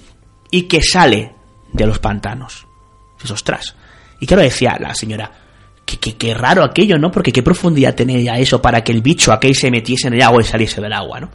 y 0.51 0.63
que 0.63 0.81
sale 0.81 1.35
de 1.75 1.87
los 1.87 1.99
pantanos. 1.99 2.67
Dices, 3.17 3.33
ostras. 3.33 3.77
Y 4.19 4.27
claro, 4.27 4.43
decía 4.43 4.79
la 4.81 4.95
señora, 4.95 5.31
que, 5.85 5.99
que 5.99 6.33
raro 6.33 6.65
aquello, 6.65 6.97
¿no? 6.99 7.11
Porque 7.11 7.33
qué 7.33 7.43
profundidad 7.43 7.95
tenía 7.95 8.39
eso 8.39 8.63
para 8.63 8.83
que 8.83 8.93
el 8.93 9.03
bicho 9.03 9.31
aquel 9.31 9.55
se 9.55 9.71
metiese 9.71 10.09
en 10.09 10.15
el 10.15 10.23
agua 10.23 10.41
y 10.41 10.45
saliese 10.47 10.81
del 10.81 10.95
agua, 10.95 11.21
¿no? 11.21 11.31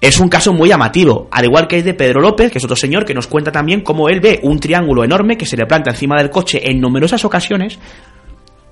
Es 0.00 0.20
un 0.20 0.28
caso 0.28 0.52
muy 0.52 0.68
llamativo, 0.68 1.26
al 1.32 1.46
igual 1.46 1.66
que 1.66 1.78
el 1.78 1.84
de 1.84 1.94
Pedro 1.94 2.20
López, 2.20 2.52
que 2.52 2.58
es 2.58 2.64
otro 2.64 2.76
señor 2.76 3.04
que 3.04 3.12
nos 3.12 3.26
cuenta 3.26 3.50
también 3.50 3.80
cómo 3.80 4.08
él 4.08 4.20
ve 4.20 4.38
un 4.44 4.60
triángulo 4.60 5.02
enorme 5.02 5.36
que 5.36 5.46
se 5.46 5.56
le 5.56 5.66
planta 5.66 5.90
encima 5.90 6.16
del 6.16 6.30
coche 6.30 6.70
en 6.70 6.80
numerosas 6.80 7.24
ocasiones. 7.24 7.80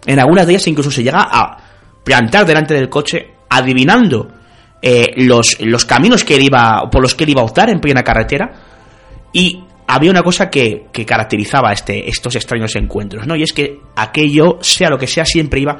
En 0.06 0.18
algunas 0.18 0.46
de 0.46 0.52
ellas 0.52 0.66
incluso 0.68 0.90
se 0.90 1.02
llega 1.02 1.28
a 1.30 1.56
plantar 2.04 2.46
delante 2.46 2.74
del 2.74 2.88
coche, 2.88 3.34
adivinando 3.48 4.28
eh, 4.80 5.12
los, 5.16 5.56
los 5.60 5.84
caminos 5.84 6.24
que 6.24 6.36
él 6.36 6.44
iba, 6.44 6.88
por 6.90 7.02
los 7.02 7.14
que 7.14 7.24
él 7.24 7.30
iba 7.30 7.42
a 7.42 7.44
optar 7.44 7.68
en 7.70 7.80
plena 7.80 8.02
carretera. 8.02 8.52
Y 9.32 9.62
había 9.86 10.10
una 10.10 10.22
cosa 10.22 10.48
que, 10.48 10.86
que 10.92 11.04
caracterizaba 11.04 11.72
este, 11.72 12.08
estos 12.08 12.34
extraños 12.36 12.74
encuentros, 12.76 13.26
¿no? 13.26 13.36
Y 13.36 13.42
es 13.42 13.52
que 13.52 13.80
aquello, 13.96 14.58
sea 14.60 14.90
lo 14.90 14.98
que 14.98 15.06
sea, 15.06 15.24
siempre 15.24 15.60
iba 15.60 15.78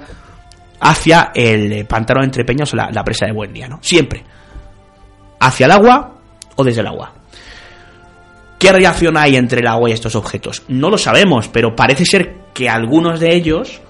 hacia 0.80 1.30
el 1.34 1.72
eh, 1.72 1.84
pantano 1.84 2.20
de 2.20 2.26
Entrepeñas 2.26 2.72
o 2.72 2.76
la, 2.76 2.90
la 2.90 3.04
presa 3.04 3.26
de 3.26 3.32
Buen 3.32 3.52
Día, 3.52 3.68
¿no? 3.68 3.78
Siempre. 3.82 4.24
Hacia 5.40 5.66
el 5.66 5.72
agua 5.72 6.14
o 6.56 6.64
desde 6.64 6.80
el 6.80 6.86
agua. 6.86 7.12
¿Qué 8.58 8.72
relación 8.72 9.16
hay 9.16 9.36
entre 9.36 9.60
el 9.60 9.66
agua 9.66 9.90
y 9.90 9.92
estos 9.92 10.16
objetos? 10.16 10.62
No 10.68 10.88
lo 10.88 10.96
sabemos, 10.96 11.48
pero 11.48 11.76
parece 11.76 12.06
ser 12.06 12.36
que 12.54 12.68
algunos 12.70 13.20
de 13.20 13.34
ellos, 13.34 13.80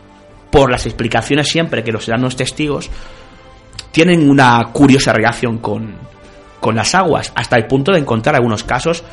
por 0.57 0.71
las 0.71 0.87
explicaciones 0.87 1.49
siempre 1.49 1.85
que 1.85 1.93
los 1.93 2.07
dan 2.07 2.23
los 2.23 2.35
testigos, 2.37 2.91
tienen 3.93 4.29
una 4.29 4.63
curiosa 4.73 5.13
relación 5.13 5.59
con, 5.59 5.95
con 6.61 6.75
las 6.77 6.95
aguas, 6.95 7.33
hasta 7.35 7.57
el 7.57 7.67
punto 7.67 7.93
de 7.93 7.99
encontrar 7.99 8.35
algunos 8.37 8.65
casos 8.65 9.05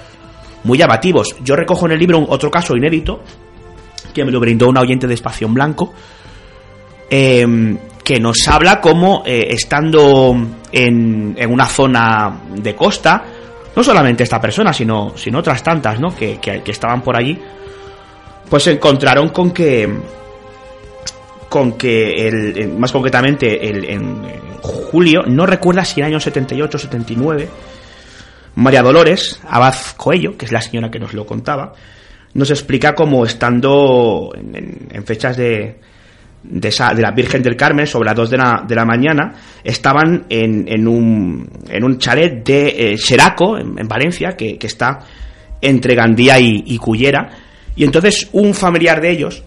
muy 0.64 0.78
llamativos. 0.78 1.36
Yo 1.44 1.56
recojo 1.56 1.86
en 1.86 1.92
el 1.94 2.00
libro 2.00 2.26
otro 2.30 2.50
caso 2.50 2.76
inédito, 2.76 3.22
que 4.14 4.24
me 4.24 4.32
lo 4.32 4.40
brindó 4.40 4.70
un 4.70 4.78
oyente 4.78 5.08
de 5.08 5.14
Espacio 5.16 5.48
Blanco, 5.50 5.94
eh, 7.10 7.78
que 8.04 8.20
nos 8.20 8.48
habla 8.48 8.80
como 8.82 9.24
eh, 9.26 9.48
estando 9.50 10.36
en, 10.72 11.36
en 11.38 11.52
una 11.52 11.66
zona 11.66 12.40
de 12.56 12.76
costa, 12.76 13.24
no 13.76 13.84
solamente 13.84 14.24
esta 14.24 14.40
persona, 14.40 14.72
sino, 14.74 15.14
sino 15.16 15.40
otras 15.40 15.64
tantas 15.64 16.00
¿no? 16.00 16.16
que, 16.16 16.38
que- 16.40 16.62
que 16.62 16.72
estaban 16.72 17.02
por 17.02 17.16
allí, 17.18 17.38
pues 18.50 18.64
se 18.64 18.72
encontraron 18.72 19.30
con 19.30 19.52
que 19.52 19.90
con 21.54 21.74
que 21.78 22.28
el, 22.28 22.58
en- 22.58 22.80
más 22.80 22.92
concretamente 22.92 23.70
el, 23.70 23.86
en, 23.86 24.24
julio, 24.60 25.22
no 25.28 25.46
recuerda 25.46 25.86
si 25.86 26.00
en 26.00 26.08
el 26.08 26.14
año 26.14 26.20
78 26.20 26.78
o 26.78 26.80
79, 26.80 27.48
María 28.56 28.82
Dolores 28.82 29.40
Abad 29.48 29.76
Coello, 29.96 30.36
que 30.36 30.46
es 30.46 30.52
la 30.52 30.62
señora 30.62 30.90
que 30.90 30.98
nos 30.98 31.14
lo 31.14 31.28
contaba, 31.28 31.74
nos 32.34 32.50
explica 32.50 32.96
cómo 32.96 33.24
estando 33.24 34.32
en, 34.36 35.06
fechas 35.06 35.38
de, 35.38 35.80
de, 36.42 36.68
esa, 36.70 36.92
de, 36.96 37.04
la 37.04 37.12
Virgen 37.12 37.44
del 37.44 37.56
Carmen, 37.56 37.86
sobre 37.86 38.08
las 38.08 38.16
2 38.16 38.32
de 38.32 38.38
la, 38.38 38.66
de 38.68 38.74
la 38.76 38.86
mañana, 38.86 39.36
estaban 39.64 40.26
en, 40.30 40.66
en, 40.68 40.88
un, 40.88 41.48
en 41.70 41.84
un 41.84 42.00
chalet 42.00 42.44
de 42.44 42.96
Seraco, 42.98 43.60
en, 43.60 43.88
Valencia, 43.88 44.30
que, 44.36 44.58
que, 44.58 44.66
está 44.66 45.02
entre 45.62 45.94
Gandía 45.94 46.40
y, 46.40 46.64
y 46.66 46.78
Cullera, 46.80 47.30
y 47.76 47.84
entonces 47.84 48.28
un 48.32 48.56
familiar 48.56 49.00
de 49.00 49.12
ellos, 49.12 49.44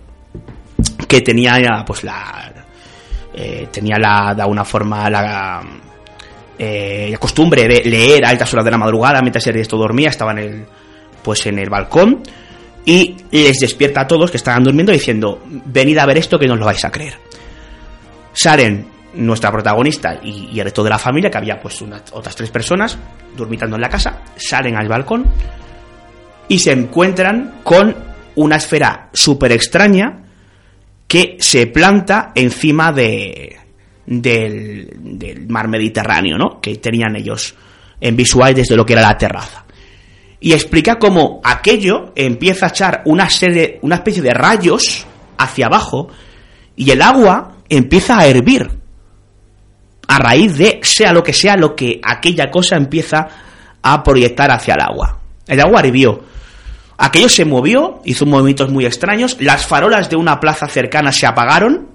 que 1.07 1.21
tenía 1.21 1.85
pues 1.87 2.05
la 2.05 2.53
eh, 3.35 3.69
tenía 3.71 3.99
la, 3.99 4.35
de 4.35 4.43
alguna 4.43 4.65
forma 4.65 5.11
la, 5.11 5.63
eh, 6.59 7.09
la 7.11 7.19
costumbre 7.19 7.69
de 7.69 7.85
leer 7.85 8.25
a 8.25 8.31
altas 8.31 8.51
horas 8.55 8.65
de 8.65 8.71
la 8.71 8.79
madrugada 8.79 9.21
mientras 9.21 9.47
el 9.47 9.55
resto 9.55 9.77
dormía, 9.77 10.09
estaba 10.09 10.33
en 10.33 10.39
el 10.39 10.67
pues 11.23 11.45
en 11.47 11.59
el 11.59 11.69
balcón 11.69 12.23
y 12.85 13.17
les 13.33 13.59
despierta 13.59 14.03
a 14.03 14.07
todos 14.07 14.31
que 14.31 14.37
estaban 14.37 14.63
durmiendo 14.63 14.93
diciendo 14.93 15.43
venid 15.45 15.99
a 15.99 16.07
ver 16.07 16.19
esto 16.19 16.39
que 16.39 16.47
no 16.47 16.55
os 16.55 16.61
lo 16.61 16.67
vais 16.67 16.85
a 16.85 16.91
creer. 16.91 17.19
Salen 18.33 18.87
nuestra 19.15 19.51
protagonista 19.51 20.19
y, 20.23 20.59
el 20.59 20.65
resto 20.65 20.85
de 20.85 20.91
la 20.91 20.99
familia, 20.99 21.31
que 21.31 21.39
había 21.39 21.61
pues 21.61 21.83
otras 22.13 22.37
tres 22.37 22.51
personas 22.51 22.97
durmitando 23.37 23.77
en 23.77 23.83
la 23.83 23.89
casa, 23.89 24.21
salen 24.37 24.77
al 24.77 24.89
balcón 24.89 25.27
y 26.49 26.59
se 26.59 26.73
encuentran 26.73 27.61
con 27.63 27.95
una 28.37 28.57
esfera 28.57 29.09
súper 29.13 29.53
extraña 29.53 30.26
que 31.07 31.37
se 31.41 31.67
planta 31.69 32.33
encima 32.35 32.93
de, 32.93 33.57
del, 34.07 35.47
mar 35.49 35.69
Mediterráneo, 35.69 36.37
¿no? 36.37 36.61
Que 36.61 36.77
tenían 36.77 37.17
ellos 37.17 37.55
en 38.01 38.17
visual 38.17 38.55
desde 38.55 38.77
lo 38.77 38.85
que 38.85 38.95
era 38.95 39.03
la 39.03 39.17
terraza. 39.17 39.65
Y 40.41 40.53
explica 40.53 40.99
cómo 40.99 41.41
aquello 41.43 42.13
empieza 42.15 42.67
a 42.67 42.69
echar 42.71 43.03
una 43.07 43.29
serie, 43.31 43.79
una 43.83 43.97
especie 43.97 44.23
de 44.23 44.35
rayos 44.35 45.07
hacia 45.39 45.67
abajo 45.67 46.09
y 46.77 46.91
el 46.91 47.03
agua 47.03 47.57
empieza 47.69 48.19
a 48.19 48.27
hervir 48.27 48.69
a 50.09 50.19
raíz 50.19 50.57
de 50.57 50.81
sea 50.83 51.13
lo 51.13 51.23
que 51.23 51.33
sea 51.33 51.57
lo 51.57 51.75
que 51.75 52.01
aquella 52.03 52.51
cosa 52.51 52.77
empieza 52.77 53.27
a 53.83 54.03
proyectar 54.03 54.51
hacia 54.51 54.75
el 54.75 54.81
agua. 54.83 55.19
El 55.47 55.61
agua 55.61 55.87
hirvió 55.87 56.23
Aquello 56.99 57.29
se 57.29 57.45
movió, 57.45 58.01
hizo 58.05 58.25
movimientos 58.25 58.71
muy 58.71 58.87
extraños, 58.87 59.37
las 59.41 59.67
farolas 59.67 60.09
de 60.09 60.17
una 60.17 60.41
plaza 60.41 60.67
cercana 60.67 61.13
se 61.13 61.27
apagaron 61.27 61.89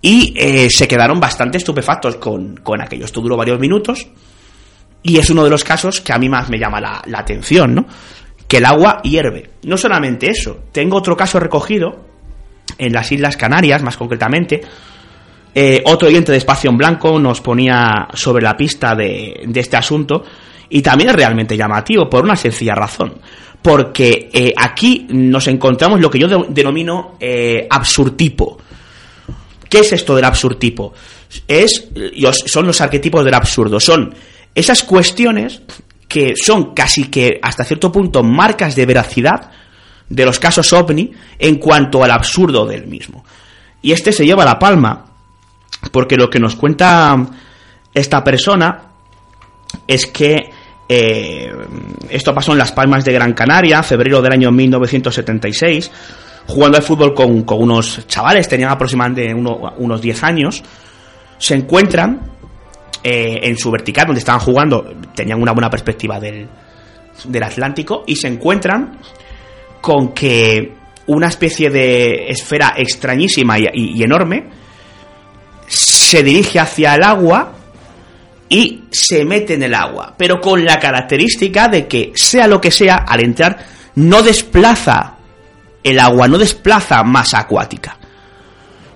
y 0.00 0.32
eh, 0.36 0.70
se 0.70 0.86
quedaron 0.86 1.18
bastante 1.18 1.58
estupefactos 1.58 2.16
con, 2.16 2.56
con 2.58 2.80
aquello. 2.80 3.04
Esto 3.04 3.20
duró 3.20 3.36
varios 3.36 3.58
minutos 3.58 4.06
y 5.02 5.18
es 5.18 5.28
uno 5.30 5.44
de 5.44 5.50
los 5.50 5.64
casos 5.64 6.00
que 6.00 6.12
a 6.12 6.18
mí 6.18 6.28
más 6.28 6.48
me 6.48 6.58
llama 6.58 6.80
la, 6.80 7.02
atención, 7.14 7.74
¿no? 7.74 7.86
Que 8.46 8.58
el 8.58 8.64
agua 8.64 9.00
hierve. 9.02 9.50
No 9.64 9.76
solamente 9.76 10.28
eso, 10.28 10.64
tengo 10.72 10.96
otro 10.96 11.16
caso 11.16 11.40
recogido 11.40 12.04
en 12.78 12.92
las 12.92 13.10
Islas 13.10 13.36
Canarias, 13.36 13.82
más 13.82 13.96
concretamente. 13.96 14.60
Eh, 15.52 15.82
otro 15.84 16.08
oyente 16.08 16.30
de 16.30 16.38
Espacio 16.38 16.70
en 16.70 16.78
Blanco 16.78 17.18
nos 17.18 17.40
ponía 17.40 18.08
sobre 18.14 18.44
la 18.44 18.56
pista 18.56 18.94
de, 18.94 19.42
de 19.46 19.60
este 19.60 19.76
asunto 19.76 20.22
y 20.68 20.80
también 20.80 21.10
es 21.10 21.16
realmente 21.16 21.56
llamativo 21.56 22.08
por 22.08 22.22
una 22.22 22.36
sencilla 22.36 22.74
razón 22.74 23.14
porque 23.62 24.30
eh, 24.32 24.52
aquí 24.56 25.06
nos 25.10 25.46
encontramos 25.46 26.00
lo 26.00 26.10
que 26.10 26.18
yo 26.18 26.26
denomino 26.48 27.16
eh, 27.20 27.66
absurtipo. 27.68 28.58
¿Qué 29.68 29.80
es 29.80 29.92
esto 29.92 30.16
del 30.16 30.24
absurtipo? 30.24 30.94
Es, 31.46 31.88
son 32.46 32.66
los 32.66 32.80
arquetipos 32.80 33.24
del 33.24 33.34
absurdo, 33.34 33.78
son 33.78 34.14
esas 34.54 34.82
cuestiones 34.82 35.62
que 36.08 36.34
son 36.34 36.74
casi 36.74 37.04
que 37.04 37.38
hasta 37.40 37.64
cierto 37.64 37.92
punto 37.92 38.24
marcas 38.24 38.74
de 38.74 38.84
veracidad 38.84 39.52
de 40.08 40.24
los 40.24 40.40
casos 40.40 40.72
ovni 40.72 41.12
en 41.38 41.56
cuanto 41.56 42.02
al 42.02 42.10
absurdo 42.10 42.66
del 42.66 42.86
mismo. 42.86 43.24
Y 43.80 43.92
este 43.92 44.12
se 44.12 44.26
lleva 44.26 44.44
la 44.44 44.58
palma, 44.58 45.06
porque 45.92 46.16
lo 46.16 46.28
que 46.28 46.40
nos 46.40 46.56
cuenta 46.56 47.16
esta 47.94 48.24
persona 48.24 48.82
es 49.86 50.06
que 50.06 50.50
eh, 50.92 51.48
esto 52.08 52.34
pasó 52.34 52.50
en 52.50 52.58
Las 52.58 52.72
Palmas 52.72 53.04
de 53.04 53.12
Gran 53.12 53.32
Canaria, 53.32 53.80
febrero 53.80 54.20
del 54.20 54.32
año 54.32 54.50
1976, 54.50 55.88
jugando 56.48 56.78
al 56.78 56.82
fútbol 56.82 57.14
con, 57.14 57.44
unos 57.48 58.08
chavales, 58.08 58.48
tenían 58.48 58.72
aproximadamente 58.72 59.32
unos 59.32 60.00
10 60.00 60.24
años, 60.24 60.64
se 61.38 61.54
encuentran 61.54 62.32
eh, 63.04 63.38
en 63.40 63.56
su 63.56 63.70
vertical, 63.70 64.06
donde 64.06 64.18
estaban 64.18 64.40
jugando, 64.40 64.92
tenían 65.14 65.40
una 65.40 65.52
buena 65.52 65.70
perspectiva 65.70 66.18
del, 66.18 66.48
del 67.22 67.42
Atlántico, 67.44 68.02
y 68.04 68.16
se 68.16 68.26
encuentran 68.26 68.98
con 69.80 70.12
que 70.12 70.74
una 71.06 71.28
especie 71.28 71.70
de 71.70 72.30
esfera 72.30 72.74
extrañísima 72.76 73.60
y 73.60 74.02
enorme 74.02 74.48
se 75.68 76.24
dirige 76.24 76.58
hacia 76.58 76.96
el 76.96 77.04
agua 77.04 77.59
y 78.52 78.82
se 78.90 79.24
mete 79.24 79.54
en 79.54 79.62
el 79.62 79.74
agua, 79.74 80.12
pero 80.18 80.40
con 80.40 80.64
la 80.64 80.78
característica 80.80 81.68
de 81.68 81.86
que, 81.86 82.10
sea 82.16 82.48
lo 82.48 82.60
que 82.60 82.72
sea, 82.72 82.96
al 83.06 83.24
entrar, 83.24 83.64
no 83.94 84.22
desplaza 84.22 85.14
el 85.84 86.00
agua, 86.00 86.26
no 86.26 86.36
desplaza 86.36 87.02
masa 87.04 87.38
acuática. 87.38 87.96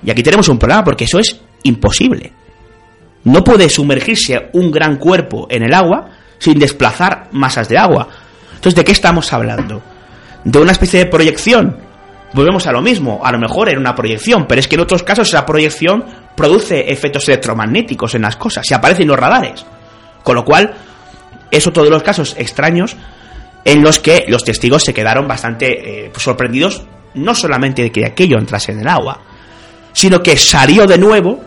Y 0.04 0.10
aquí 0.10 0.24
tenemos 0.24 0.48
un 0.48 0.58
problema 0.58 0.82
porque 0.82 1.04
eso 1.04 1.20
es 1.20 1.40
imposible. 1.62 2.32
No 3.22 3.44
puede 3.44 3.68
sumergirse 3.68 4.50
un 4.54 4.72
gran 4.72 4.96
cuerpo 4.96 5.46
en 5.48 5.62
el 5.62 5.72
agua 5.72 6.10
sin 6.38 6.58
desplazar 6.58 7.28
masas 7.30 7.68
de 7.68 7.78
agua. 7.78 8.08
Entonces, 8.56 8.74
¿de 8.74 8.84
qué 8.84 8.92
estamos 8.92 9.32
hablando? 9.32 9.80
¿De 10.42 10.58
una 10.58 10.72
especie 10.72 10.98
de 10.98 11.06
proyección? 11.06 11.78
Volvemos 12.34 12.66
a 12.66 12.72
lo 12.72 12.82
mismo, 12.82 13.20
a 13.24 13.30
lo 13.30 13.38
mejor 13.38 13.68
era 13.68 13.78
una 13.78 13.94
proyección, 13.94 14.46
pero 14.48 14.58
es 14.58 14.66
que 14.66 14.74
en 14.74 14.80
otros 14.80 15.04
casos 15.04 15.28
esa 15.28 15.46
proyección 15.46 16.04
produce 16.34 16.92
efectos 16.92 17.28
electromagnéticos 17.28 18.14
en 18.14 18.22
las 18.22 18.36
cosas, 18.36 18.66
se 18.66 18.74
aparecen 18.74 19.08
los 19.08 19.18
radares. 19.18 19.64
Con 20.22 20.36
lo 20.36 20.44
cual, 20.44 20.74
es 21.50 21.66
otro 21.66 21.84
de 21.84 21.90
los 21.90 22.02
casos 22.02 22.34
extraños 22.38 22.96
en 23.64 23.82
los 23.82 23.98
que 23.98 24.24
los 24.28 24.44
testigos 24.44 24.84
se 24.84 24.92
quedaron 24.92 25.26
bastante 25.26 26.06
eh, 26.06 26.12
sorprendidos, 26.16 26.84
no 27.14 27.34
solamente 27.34 27.82
de 27.82 27.92
que 27.92 28.04
aquello 28.04 28.38
entrase 28.38 28.72
en 28.72 28.80
el 28.80 28.88
agua, 28.88 29.20
sino 29.92 30.22
que 30.22 30.36
salió 30.36 30.86
de 30.86 30.98
nuevo 30.98 31.40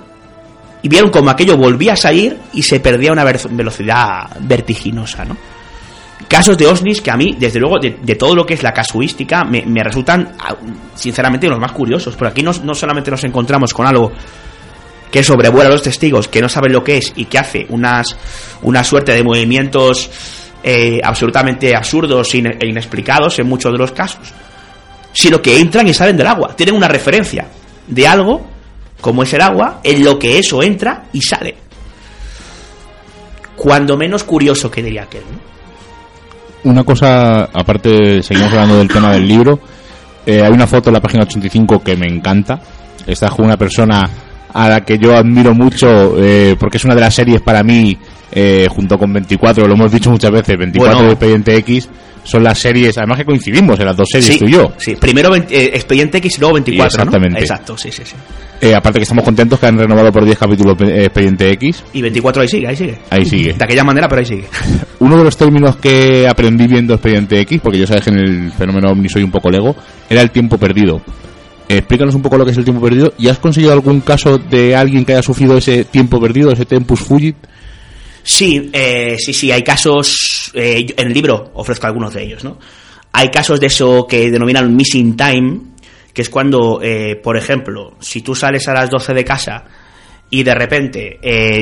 y 0.82 0.90
vieron 0.90 1.12
como 1.12 1.30
aquello 1.30 1.58
volvía 1.58 1.94
a 1.94 1.98
salir 1.98 2.38
y 2.54 2.64
se 2.64 2.80
perdía 2.80 3.10
a 3.10 3.14
una 3.14 3.24
velocidad 3.24 4.30
vertiginosa, 4.40 5.26
¿no? 5.26 5.36
Casos 6.28 6.58
de 6.58 6.66
OSNIs 6.66 7.02
que 7.02 7.12
a 7.12 7.16
mí, 7.16 7.38
desde 7.40 7.60
luego, 7.60 7.78
de, 7.80 8.16
todo 8.16 8.36
lo 8.36 8.46
que 8.46 8.56
es 8.56 8.64
la 8.64 8.74
casuística, 8.74 9.44
me, 9.44 9.84
resultan, 9.84 10.34
ah, 10.40 10.56
sinceramente, 10.96 11.48
los 11.48 11.60
más 11.60 11.72
curiosos. 11.72 12.16
Por 12.16 12.28
aquí 12.28 12.42
no, 12.42 12.52
no 12.64 12.74
solamente 12.74 13.12
nos 13.12 13.24
encontramos 13.24 13.72
con 13.72 13.86
algo 13.86 14.12
que 15.12 15.24
sobrevuela 15.24 15.70
a 15.70 15.72
los 15.72 15.84
testigos, 15.84 16.28
que 16.28 16.42
no 16.42 16.50
saben 16.50 16.74
lo 16.74 16.84
que 16.84 16.98
es 16.98 17.14
y 17.16 17.26
que 17.26 17.40
hace 17.40 17.66
unas, 17.70 18.16
una 18.62 18.84
suerte 18.84 19.14
de 19.14 19.24
movimientos 19.24 20.10
eh, 20.64 21.00
absolutamente 21.04 21.76
absurdos 21.76 22.34
e 22.34 22.68
inexplicados 22.68 23.40
en 23.40 23.48
muchos 23.48 23.72
de 23.72 23.78
los 23.78 23.92
casos, 23.92 24.34
sino 25.14 25.42
que 25.42 25.60
entran 25.60 25.88
y 25.88 25.94
salen 25.94 26.18
del 26.18 26.28
agua, 26.28 26.56
tienen 26.56 26.76
una 26.76 26.88
referencia 26.88 27.48
de 27.88 28.08
algo, 28.08 28.46
como 29.00 29.24
es 29.24 29.34
el 29.34 29.42
agua, 29.42 29.80
en 29.84 30.04
lo 30.04 30.20
que 30.20 30.40
eso 30.40 30.62
entra 30.62 31.06
y 31.14 31.22
sale. 31.22 31.56
Cuando 33.56 33.98
menos 33.98 34.24
curioso 34.24 34.70
que 34.70 34.84
diría 34.84 35.04
aquel. 35.04 35.24
Una 36.64 36.84
cosa, 36.84 37.46
aparte, 37.46 38.22
seguimos 38.22 38.52
hablando 38.52 38.78
del 38.78 38.88
tema 38.88 39.14
del 39.14 39.28
libro, 39.28 39.60
eh, 40.26 40.44
hay 40.44 40.52
una 40.52 40.68
foto 40.68 40.90
en 40.90 40.96
la 40.96 41.00
página 41.00 41.24
85 41.24 41.82
que 41.82 41.96
me 41.96 42.08
encanta. 42.08 42.60
Está 43.06 43.30
con 43.30 43.46
una 43.46 43.56
persona 43.56 44.10
a 44.54 44.70
la 44.70 44.82
que 44.82 44.98
yo 44.98 45.16
admiro 45.16 45.54
mucho 45.54 46.16
eh, 46.18 46.56
porque 46.60 46.78
es 46.78 46.86
una 46.86 46.96
de 46.96 47.02
las 47.02 47.14
series 47.14 47.42
para 47.42 47.64
mí 47.64 47.98
eh, 48.32 48.68
junto 48.70 48.98
con 48.98 49.12
24 49.14 49.68
lo 49.68 49.74
hemos 49.74 49.92
dicho 49.92 50.10
muchas 50.10 50.32
veces 50.32 50.58
24 50.58 51.04
de 51.04 51.10
Expediente 51.10 51.56
X 51.58 51.90
son 52.24 52.44
las 52.44 52.60
series 52.60 52.98
además 52.98 53.20
que 53.20 53.26
coincidimos 53.26 53.80
en 53.80 53.86
las 53.86 53.96
dos 53.96 54.08
series 54.12 54.38
tú 54.38 54.46
y 54.46 54.52
yo. 54.52 54.74
sí 54.78 54.96
primero 54.96 55.34
eh, 55.36 55.72
Expediente 55.74 56.18
X 56.18 56.38
y 56.38 56.40
luego 56.40 56.56
24 56.56 56.86
exactamente. 56.88 57.40
Exacto 57.40 57.78
sí 57.78 57.92
sí 57.92 58.04
sí. 58.06 58.16
Aparte 58.74 59.00
que 59.00 59.04
estamos 59.04 59.24
contentos 59.24 59.60
que 59.60 59.68
han 59.68 59.78
renovado 59.78 60.12
por 60.12 60.26
10 60.26 60.38
capítulos 60.38 60.76
Expediente 60.82 61.52
X. 61.52 61.84
Y 61.94 62.02
24 62.02 62.42
ahí 62.42 62.48
sigue 62.48 62.68
ahí 62.68 62.76
sigue. 62.76 62.98
Ahí 63.12 63.26
sigue. 63.26 63.54
De 63.54 63.64
aquella 63.64 63.84
manera 63.84 64.08
pero 64.10 64.20
ahí 64.20 64.26
sigue. 64.26 64.46
Uno 65.00 65.18
de 65.18 65.24
los 65.24 65.38
términos 65.38 65.78
que 65.78 66.28
aprendí 66.28 66.68
viendo 66.68 66.96
Expediente 66.96 67.40
X 67.42 67.62
porque 67.64 67.80
yo 67.80 67.88
sabes 67.88 68.04
que 68.04 68.10
en 68.10 68.18
el 68.18 68.52
fenómeno 68.52 68.92
OVNI 68.92 69.10
soy 69.10 69.24
un 69.24 69.32
poco 69.32 69.50
lego 69.50 69.76
era 70.10 70.22
el 70.22 70.32
tiempo 70.32 70.58
perdido 70.58 71.02
explícanos 71.70 72.16
un 72.16 72.22
poco 72.22 72.38
lo 72.38 72.46
que 72.46 72.52
es 72.52 72.58
el 72.58 72.64
tiempo 72.64 72.82
perdido. 72.82 73.14
¿Y 73.18 73.28
has 73.28 73.40
conseguido 73.40 73.74
algún 73.74 74.02
caso 74.02 74.38
de 74.38 74.76
alguien 74.76 75.06
que 75.06 75.14
haya 75.14 75.24
sufrido 75.24 75.58
ese 75.58 75.86
tiempo 75.86 76.20
perdido, 76.20 76.52
ese 76.52 76.66
tempus 76.66 77.00
fugit? 77.00 77.36
Sí, 78.24 78.70
eh, 78.74 79.16
sí, 79.18 79.34
sí, 79.34 79.52
hay 79.52 79.64
casos, 79.64 80.52
eh, 80.54 80.86
en 80.98 81.08
el 81.08 81.14
libro 81.14 81.52
ofrezco 81.54 81.88
algunos 81.88 82.14
de 82.14 82.24
ellos, 82.24 82.44
¿no? 82.44 82.60
Hay 83.14 83.30
casos 83.30 83.60
de 83.60 83.68
eso 83.68 84.06
que 84.06 84.30
denominan 84.30 84.76
missing 84.76 85.16
time, 85.16 85.60
que 86.14 86.24
es 86.24 86.30
cuando, 86.30 86.82
eh, 86.84 87.16
por 87.16 87.38
ejemplo, 87.38 87.96
si 88.02 88.22
tú 88.22 88.36
sales 88.36 88.68
a 88.68 88.74
las 88.74 88.90
12 88.90 89.14
de 89.14 89.24
casa 89.24 89.64
y 90.30 90.44
de 90.44 90.54
repente 90.54 91.20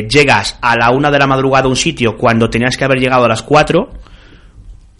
llegas 0.09 0.57
a 0.59 0.75
la 0.75 0.89
1 0.89 1.11
de 1.11 1.19
la 1.19 1.27
madrugada 1.27 1.65
a 1.65 1.69
un 1.69 1.75
sitio 1.75 2.17
cuando 2.17 2.49
tenías 2.49 2.75
que 2.75 2.83
haber 2.83 2.99
llegado 2.99 3.25
a 3.25 3.29
las 3.29 3.43
4, 3.43 3.91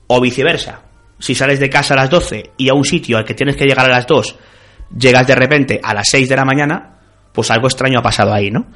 o 0.08 0.22
viceversa. 0.22 0.82
si 1.18 1.34
sales 1.34 1.60
de 1.60 1.70
casa 1.70 1.96
a 1.96 1.98
las 1.98 2.10
12 2.12 2.52
y 2.58 2.70
a 2.70 2.76
un 2.76 2.86
sitio 2.86 3.18
al 3.18 3.26
que 3.26 3.34
tienes 3.34 3.56
que 3.56 3.66
llegar 3.66 3.86
a 3.86 3.90
las 3.90 4.06
2 4.06 4.36
llegas 4.98 5.28
de 5.28 5.36
repente 5.36 5.80
a 5.84 5.94
las 5.94 6.08
6 6.10 6.30
de 6.30 6.36
la 6.36 6.46
mañana, 6.46 7.00
pues 7.32 7.52
algo 7.52 7.68
extraño 7.68 8.00
ha 8.00 8.04
pasado 8.04 8.34
ahí, 8.34 8.50
¿no? 8.50 8.68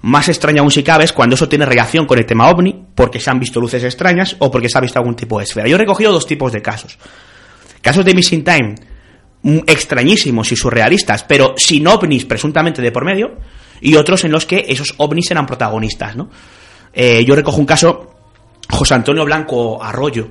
Más 0.00 0.28
extraño 0.28 0.62
aún 0.62 0.70
si 0.70 0.84
cabe 0.84 1.04
es 1.04 1.12
cuando 1.12 1.34
eso 1.34 1.48
tiene 1.48 1.66
relación 1.66 2.06
con 2.06 2.18
el 2.18 2.26
tema 2.26 2.48
ovni, 2.48 2.86
porque 2.94 3.18
se 3.18 3.30
han 3.30 3.40
visto 3.40 3.60
luces 3.60 3.82
extrañas 3.82 4.36
o 4.38 4.50
porque 4.50 4.68
se 4.68 4.78
ha 4.78 4.80
visto 4.80 4.98
algún 4.98 5.16
tipo 5.16 5.38
de 5.38 5.44
esfera. 5.44 5.66
Yo 5.66 5.74
he 5.74 5.78
recogido 5.78 6.12
dos 6.12 6.26
tipos 6.26 6.52
de 6.52 6.62
casos. 6.62 6.98
Casos 7.82 8.04
de 8.04 8.14
missing 8.14 8.44
time 8.44 8.74
mm, 9.42 9.58
extrañísimos 9.66 10.52
y 10.52 10.56
surrealistas, 10.56 11.24
pero 11.24 11.54
sin 11.56 11.86
ovnis 11.88 12.24
presuntamente 12.26 12.80
de 12.80 12.92
por 12.92 13.04
medio, 13.04 13.38
y 13.80 13.96
otros 13.96 14.24
en 14.24 14.32
los 14.32 14.46
que 14.46 14.66
esos 14.68 14.94
ovnis 14.98 15.30
eran 15.30 15.46
protagonistas, 15.46 16.16
¿no? 16.16 16.30
Eh, 16.92 17.24
yo 17.24 17.34
recojo 17.34 17.58
un 17.58 17.66
caso, 17.66 18.14
José 18.70 18.94
Antonio 18.94 19.24
Blanco 19.24 19.82
Arroyo, 19.82 20.28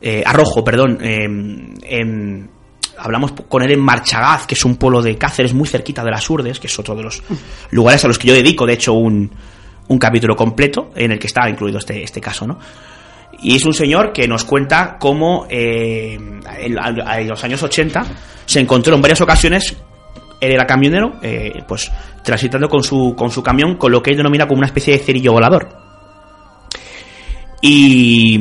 eh, 0.00 0.22
Arrojo, 0.26 0.64
perdón, 0.64 0.98
en, 1.00 2.50
hablamos 2.98 3.32
con 3.48 3.62
él 3.62 3.70
en 3.72 3.80
Marchagaz, 3.80 4.46
que 4.46 4.54
es 4.54 4.64
un 4.64 4.76
pueblo 4.76 5.02
de 5.02 5.16
Cáceres 5.16 5.54
muy 5.54 5.68
cerquita 5.68 6.04
de 6.04 6.10
las 6.10 6.28
Urdes, 6.28 6.60
que 6.60 6.66
es 6.66 6.78
otro 6.78 6.94
de 6.94 7.02
los 7.02 7.22
lugares 7.70 8.04
a 8.04 8.08
los 8.08 8.18
que 8.18 8.28
yo 8.28 8.34
dedico, 8.34 8.66
de 8.66 8.74
hecho, 8.74 8.94
un, 8.94 9.30
un 9.88 9.98
capítulo 9.98 10.36
completo 10.36 10.90
en 10.94 11.12
el 11.12 11.18
que 11.18 11.26
estaba 11.26 11.48
incluido 11.48 11.78
este, 11.78 12.02
este 12.02 12.20
caso, 12.20 12.46
¿no? 12.46 12.58
Y 13.40 13.56
es 13.56 13.64
un 13.64 13.74
señor 13.74 14.12
que 14.12 14.26
nos 14.26 14.44
cuenta 14.44 14.96
cómo 14.98 15.46
eh, 15.50 16.18
en, 16.58 16.74
los 17.28 17.44
años 17.44 17.62
80 17.62 18.04
se 18.46 18.60
encontró 18.60 18.94
en 18.94 19.02
varias 19.02 19.20
ocasiones, 19.20 19.76
él 20.40 20.52
era 20.52 20.66
camionero, 20.66 21.18
eh, 21.22 21.62
pues 21.68 21.90
transitando 22.22 22.68
con 22.68 22.82
su, 22.82 23.14
con 23.16 23.30
su 23.30 23.42
camión 23.42 23.76
con 23.76 23.92
lo 23.92 24.02
que 24.02 24.10
él 24.10 24.16
denomina 24.16 24.46
como 24.46 24.58
una 24.58 24.66
especie 24.66 24.94
de 24.94 25.00
cerillo 25.00 25.32
volador. 25.32 25.68
Y 27.60 28.40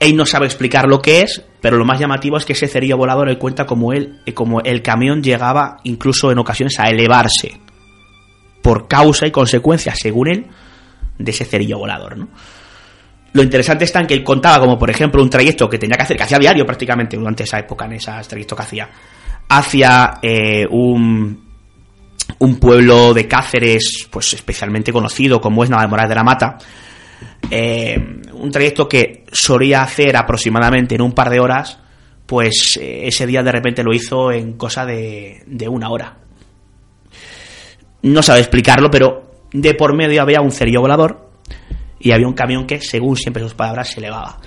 él 0.00 0.16
no 0.16 0.26
sabe 0.26 0.46
explicar 0.46 0.86
lo 0.88 1.00
que 1.00 1.22
es, 1.22 1.44
pero 1.60 1.76
lo 1.76 1.84
más 1.84 1.98
llamativo 1.98 2.36
es 2.36 2.44
que 2.44 2.52
ese 2.52 2.68
cerillo 2.68 2.96
volador 2.96 3.28
él 3.28 3.38
cuenta 3.38 3.66
como 3.66 3.92
él, 3.92 4.20
eh, 4.26 4.34
como 4.34 4.60
el 4.60 4.82
camión 4.82 5.22
llegaba 5.22 5.78
incluso 5.84 6.30
en 6.30 6.38
ocasiones 6.38 6.78
a 6.78 6.88
elevarse 6.88 7.60
por 8.62 8.86
causa 8.86 9.26
y 9.26 9.30
consecuencia, 9.30 9.94
según 9.94 10.28
él, 10.28 10.46
de 11.18 11.30
ese 11.30 11.44
cerillo 11.44 11.78
volador, 11.78 12.16
¿no? 12.16 12.28
Lo 13.32 13.42
interesante 13.42 13.84
está 13.84 14.00
en 14.00 14.06
que 14.06 14.14
él 14.14 14.24
contaba 14.24 14.58
como, 14.58 14.78
por 14.78 14.90
ejemplo, 14.90 15.22
un 15.22 15.28
trayecto 15.28 15.68
que 15.68 15.78
tenía 15.78 15.96
que 15.96 16.02
hacer, 16.02 16.16
que 16.16 16.22
hacía 16.22 16.38
diario 16.38 16.64
prácticamente 16.64 17.16
durante 17.16 17.44
esa 17.44 17.58
época, 17.58 17.84
en 17.84 17.92
ese 17.92 18.10
trayecto 18.26 18.56
que 18.56 18.62
hacía, 18.62 18.88
hacia 19.48 20.18
eh, 20.22 20.66
un, 20.70 21.48
un 22.38 22.58
pueblo 22.58 23.12
de 23.12 23.28
Cáceres, 23.28 24.08
pues 24.10 24.32
especialmente 24.32 24.92
conocido 24.92 25.40
como 25.40 25.62
es 25.62 25.70
Navalmoral 25.70 26.08
de 26.08 26.14
la 26.14 26.24
Mata, 26.24 26.58
eh, 27.50 28.22
un 28.40 28.50
trayecto 28.50 28.88
que 28.88 29.24
solía 29.32 29.82
hacer 29.82 30.16
aproximadamente 30.16 30.94
en 30.94 31.02
un 31.02 31.12
par 31.12 31.30
de 31.30 31.40
horas, 31.40 31.78
pues 32.26 32.78
eh, 32.80 33.06
ese 33.06 33.26
día 33.26 33.42
de 33.42 33.52
repente 33.52 33.82
lo 33.82 33.92
hizo 33.92 34.32
en 34.32 34.54
cosa 34.54 34.84
de, 34.84 35.42
de 35.46 35.68
una 35.68 35.90
hora. 35.90 36.18
No 38.02 38.22
sabe 38.22 38.40
explicarlo, 38.40 38.90
pero 38.90 39.30
de 39.52 39.74
por 39.74 39.94
medio 39.96 40.22
había 40.22 40.40
un 40.40 40.52
cerillo 40.52 40.80
volador 40.80 41.30
y 41.98 42.12
había 42.12 42.28
un 42.28 42.34
camión 42.34 42.66
que, 42.66 42.80
según 42.80 43.16
siempre 43.16 43.42
sus 43.42 43.54
palabras, 43.54 43.90
se 43.90 44.00
elevaba. 44.00 44.38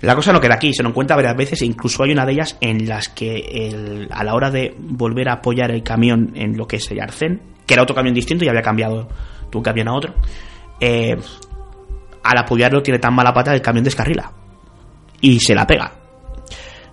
La 0.00 0.14
cosa 0.14 0.32
no 0.32 0.40
queda 0.40 0.54
aquí, 0.54 0.74
se 0.74 0.82
nos 0.82 0.92
cuenta 0.92 1.16
varias 1.16 1.36
veces, 1.36 1.62
e 1.62 1.66
incluso 1.66 2.02
hay 2.02 2.12
una 2.12 2.26
de 2.26 2.32
ellas 2.32 2.56
en 2.60 2.86
las 2.86 3.08
que 3.08 4.06
a 4.10 4.24
la 4.24 4.34
hora 4.34 4.50
de 4.50 4.74
volver 4.78 5.28
a 5.28 5.34
apoyar 5.34 5.70
el 5.70 5.82
camión 5.82 6.32
en 6.34 6.56
lo 6.56 6.66
que 6.66 6.76
es 6.76 6.90
el 6.90 7.00
arcén, 7.00 7.40
que 7.64 7.74
era 7.74 7.82
otro 7.82 7.94
camión 7.94 8.14
distinto 8.14 8.44
y 8.44 8.48
había 8.48 8.62
cambiado 8.62 9.08
de 9.50 9.56
un 9.56 9.62
camión 9.62 9.88
a 9.88 9.94
otro, 9.94 10.14
eh, 10.80 11.16
al 12.26 12.38
apoyarlo 12.38 12.82
tiene 12.82 12.98
tan 12.98 13.14
mala 13.14 13.32
pata 13.32 13.52
que 13.52 13.56
el 13.56 13.62
camión 13.62 13.84
descarrila 13.84 14.32
y 15.20 15.40
se 15.40 15.54
la 15.54 15.66
pega. 15.66 15.92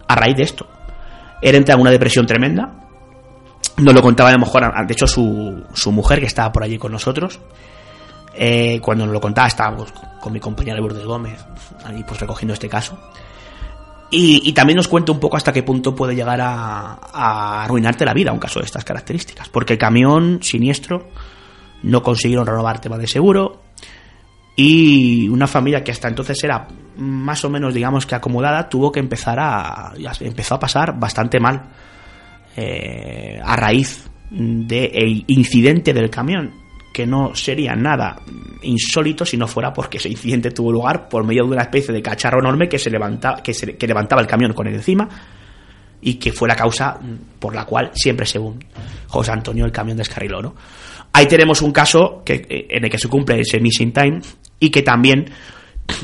A 0.08 0.16
raíz 0.16 0.36
de 0.38 0.44
esto, 0.44 0.68
él 1.42 1.56
entra 1.56 1.76
en 1.76 1.82
una 1.82 1.92
depresión 1.92 2.26
tremenda. 2.26 2.72
Nos 3.78 3.94
lo 3.94 4.02
contaba 4.02 4.30
a 4.30 4.34
lo 4.34 4.40
mejor, 4.40 4.72
de 4.86 4.94
hecho, 4.94 5.08
su, 5.08 5.64
su 5.74 5.92
mujer 5.92 6.20
que 6.20 6.28
estaba 6.28 6.52
por 6.52 6.64
allí 6.64 6.78
con 6.78 6.92
nosotros. 6.92 7.40
Eh, 8.36 8.80
cuando 8.82 9.06
nos 9.06 9.14
lo 9.14 9.22
contaba, 9.22 9.48
estábamos 9.48 9.92
con 10.20 10.34
mi 10.34 10.40
compañera 10.40 10.78
Lourdes 10.78 11.06
Gómez, 11.06 11.44
ahí 11.86 12.04
pues 12.08 12.20
recogiendo 12.20 12.54
este 12.54 12.70
caso. 12.70 12.98
Y, 14.16 14.54
también 14.54 14.78
nos 14.78 14.88
cuenta 14.88 15.12
un 15.12 15.20
poco 15.20 15.38
hasta 15.38 15.52
qué 15.52 15.64
punto 15.64 15.96
puede 15.96 16.14
llegar 16.14 16.40
a, 16.40 17.00
a, 17.12 17.64
arruinarte 17.64 18.06
la 18.06 18.14
vida 18.14 18.32
un 18.32 18.38
caso 18.38 18.60
de 18.60 18.66
estas 18.66 18.86
características. 18.86 19.50
Porque 19.50 19.74
el 19.74 19.80
camión 19.80 20.38
siniestro 20.44 21.08
no 21.82 22.04
consiguieron 22.04 22.46
renovar 22.46 22.80
tema 22.80 23.00
de 23.00 23.08
seguro, 23.08 23.64
y 24.56 25.28
una 25.30 25.48
familia 25.48 25.84
que 25.84 25.92
hasta 25.92 26.08
entonces 26.08 26.44
era 26.44 26.68
más 26.98 27.44
o 27.44 27.50
menos 27.50 27.74
digamos 27.74 28.06
que 28.06 28.16
acomodada 28.16 28.70
tuvo 28.70 28.92
que 28.92 29.00
empezar 29.00 29.40
a 29.40 29.94
empezó 30.20 30.56
a 30.56 30.60
pasar 30.60 31.00
bastante 31.00 31.40
mal 31.40 31.64
eh, 32.56 33.40
a 33.44 33.56
raíz 33.56 34.10
del 34.30 35.24
incidente 35.28 35.94
del 35.94 36.10
camión 36.10 36.52
que 36.94 37.08
no 37.08 37.34
sería 37.34 37.76
nada 37.76 38.22
insólito 38.62 39.26
si 39.26 39.38
no 39.38 39.48
fuera 39.48 39.74
porque 39.74 39.98
ese 39.98 40.10
incidente 40.10 40.52
tuvo 40.52 40.72
lugar 40.72 41.10
por 41.10 41.26
medio 41.26 41.46
de 41.46 41.54
una 41.54 41.64
especie 41.64 41.92
de 41.92 42.04
cacharro 42.04 42.40
enorme 42.40 42.70
que 42.70 42.78
se 42.78 42.92
levantaba 42.92 43.42
que, 43.42 43.56
se, 43.56 43.76
que 43.76 43.88
levantaba 43.88 44.22
el 44.22 44.28
camión 44.28 44.54
con 44.54 44.68
él 44.68 44.76
encima 44.76 45.10
y 46.00 46.16
que 46.16 46.32
fue 46.32 46.48
la 46.48 46.56
causa 46.56 47.00
por 47.40 47.56
la 47.56 47.66
cual 47.66 47.90
siempre 47.96 48.28
según 48.28 48.64
José 49.08 49.32
Antonio 49.32 49.66
el 49.66 49.72
camión 49.72 49.98
descarriló 49.98 50.44
¿no? 50.44 50.54
ahí 51.12 51.26
tenemos 51.26 51.62
un 51.64 51.72
caso 51.72 52.22
que, 52.24 52.46
eh, 52.48 52.68
en 52.70 52.86
el 52.86 52.92
que 52.92 53.00
se 53.00 53.08
cumple 53.08 53.40
ese 53.40 53.60
missing 53.60 53.92
time 53.92 54.20
y 54.64 54.70
que 54.70 54.82
también, 54.82 55.30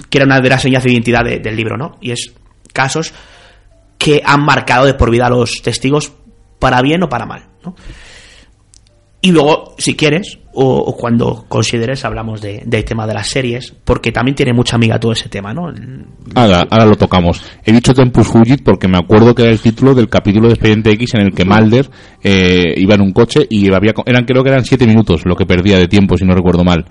que 0.09 0.17
era 0.17 0.25
una 0.25 0.41
de 0.41 0.49
las 0.49 0.61
señas 0.61 0.83
de 0.83 0.91
identidad 0.91 1.23
del 1.23 1.55
libro, 1.55 1.77
¿no? 1.77 1.97
Y 2.01 2.11
es 2.11 2.33
casos 2.73 3.13
que 3.97 4.21
han 4.25 4.43
marcado 4.43 4.85
de 4.85 4.95
por 4.95 5.09
vida 5.11 5.27
a 5.27 5.29
los 5.29 5.61
testigos 5.61 6.11
para 6.59 6.81
bien 6.81 7.01
o 7.03 7.07
para 7.07 7.25
mal, 7.25 7.47
¿no? 7.63 7.73
Y 9.21 9.31
luego, 9.31 9.75
si 9.77 9.95
quieres, 9.95 10.39
o, 10.61 10.95
cuando 10.95 11.45
consideres, 11.47 12.03
hablamos 12.03 12.41
de, 12.41 12.61
del 12.65 12.83
tema 12.83 13.07
de 13.07 13.13
las 13.13 13.27
series, 13.27 13.73
porque 13.85 14.11
también 14.11 14.35
tiene 14.35 14.51
mucha 14.51 14.75
amiga 14.75 14.99
todo 14.99 15.13
ese 15.13 15.29
tema, 15.29 15.53
¿no? 15.53 15.71
Ahora, 16.35 16.67
ahora 16.69 16.85
lo 16.85 16.95
tocamos. 16.95 17.41
He 17.63 17.71
dicho 17.71 17.93
Tempus 17.93 18.27
Fugit 18.27 18.61
porque 18.61 18.89
me 18.89 18.97
acuerdo 18.97 19.33
que 19.33 19.43
era 19.43 19.51
el 19.51 19.59
título 19.59 19.95
del 19.95 20.09
capítulo 20.09 20.47
de 20.47 20.55
Expediente 20.55 20.91
X 20.91 21.13
en 21.13 21.21
el 21.21 21.33
que 21.33 21.45
Mulder 21.45 21.89
eh, 22.21 22.73
iba 22.75 22.95
en 22.95 23.01
un 23.01 23.13
coche 23.13 23.47
y 23.49 23.73
había, 23.73 23.93
eran, 24.05 24.25
creo 24.25 24.43
que 24.43 24.49
eran 24.49 24.65
siete 24.65 24.85
minutos 24.85 25.21
lo 25.25 25.35
que 25.35 25.45
perdía 25.45 25.77
de 25.77 25.87
tiempo, 25.87 26.17
si 26.17 26.25
no 26.25 26.35
recuerdo 26.35 26.65
mal. 26.65 26.85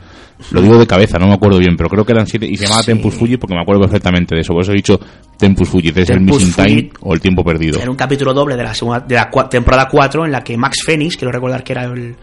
Lo 0.53 0.63
digo 0.63 0.79
de 0.79 0.87
cabeza, 0.87 1.19
no 1.19 1.27
me 1.27 1.35
acuerdo 1.35 1.59
bien, 1.59 1.77
pero 1.77 1.91
creo 1.91 2.07
que 2.07 2.13
eran 2.13 2.27
siete 2.27 2.47
y 2.47 2.57
se 2.57 2.65
llamaba 2.65 2.83
Tempus 2.83 3.15
Fugit 3.15 3.39
porque 3.39 3.55
me 3.55 3.61
acuerdo 3.61 3.83
perfectamente 3.83 4.35
de 4.35 4.41
eso. 4.41 4.55
Por 4.55 4.63
eso 4.63 4.73
he 4.73 4.77
dicho 4.77 4.99
Tempus 5.37 5.69
Fugit, 5.69 5.95
es 5.99 6.09
el 6.09 6.21
Missing 6.21 6.53
Time 6.55 6.91
o 7.01 7.13
el 7.13 7.21
tiempo 7.21 7.45
perdido. 7.45 7.79
Era 7.79 7.91
un 7.91 7.97
capítulo 7.97 8.33
doble 8.33 8.57
de 8.57 8.63
la, 8.63 8.73
segunda, 8.73 9.01
de 9.01 9.15
la 9.17 9.29
temporada 9.51 9.89
4 9.91 10.25
en 10.25 10.33
la 10.33 10.43
que 10.43 10.57
Max 10.57 10.79
Phoenix, 10.87 11.17
quiero 11.17 11.33
recordar 11.33 11.63
que 11.63 11.73
era 11.73 11.85
el 11.85 12.17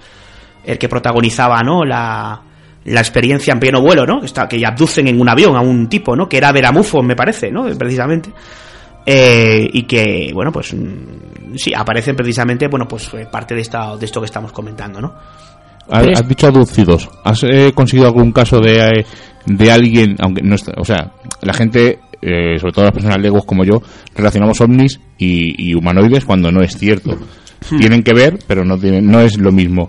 el 0.65 0.77
que 0.77 0.89
protagonizaba, 0.89 1.61
¿no? 1.61 1.83
La, 1.83 2.41
la 2.85 2.99
experiencia 2.99 3.51
en 3.51 3.59
pleno 3.59 3.81
vuelo, 3.81 4.05
¿no? 4.05 4.19
Que, 4.19 4.27
está, 4.27 4.47
que 4.47 4.63
abducen 4.65 5.07
en 5.07 5.19
un 5.19 5.27
avión 5.27 5.55
a 5.55 5.61
un 5.61 5.87
tipo, 5.87 6.15
¿no? 6.15 6.29
Que 6.29 6.37
era 6.37 6.51
Veramufo, 6.51 7.01
me 7.01 7.15
parece, 7.15 7.51
¿no? 7.51 7.65
Precisamente. 7.77 8.31
Eh, 9.05 9.69
y 9.71 9.83
que, 9.83 10.31
bueno, 10.33 10.51
pues 10.51 10.73
mm, 10.73 11.55
sí, 11.55 11.73
aparecen 11.75 12.15
precisamente, 12.15 12.67
bueno, 12.67 12.87
pues 12.87 13.11
eh, 13.13 13.27
parte 13.31 13.53
de, 13.53 13.61
esta, 13.61 13.95
de 13.97 14.05
esto 14.05 14.19
que 14.19 14.25
estamos 14.25 14.51
comentando, 14.51 15.01
¿no? 15.01 15.13
Has, 15.89 16.27
dicho 16.27 16.47
abducidos. 16.47 17.09
¿Has 17.23 17.43
eh, 17.43 17.71
conseguido 17.75 18.07
algún 18.07 18.31
caso 18.31 18.59
de, 18.59 19.05
de 19.45 19.71
alguien, 19.71 20.15
aunque 20.19 20.41
no 20.41 20.55
está, 20.55 20.73
o 20.77 20.85
sea, 20.85 21.11
la 21.41 21.53
gente, 21.53 21.99
sobre 22.19 22.71
todo 22.71 22.85
las 22.85 22.93
personas 22.93 23.19
legos 23.19 23.45
como 23.45 23.63
yo, 23.63 23.83
relacionamos 24.15 24.59
ovnis 24.61 24.99
y, 25.19 25.69
y 25.69 25.75
humanoides 25.75 26.25
cuando 26.25 26.51
no 26.51 26.63
es 26.63 26.75
cierto. 26.75 27.15
Hmm. 27.69 27.77
Tienen 27.77 28.01
que 28.01 28.15
ver, 28.15 28.39
pero 28.47 28.65
no, 28.65 28.79
tienen, 28.79 29.05
no 29.05 29.21
es 29.21 29.37
lo 29.37 29.51
mismo. 29.51 29.87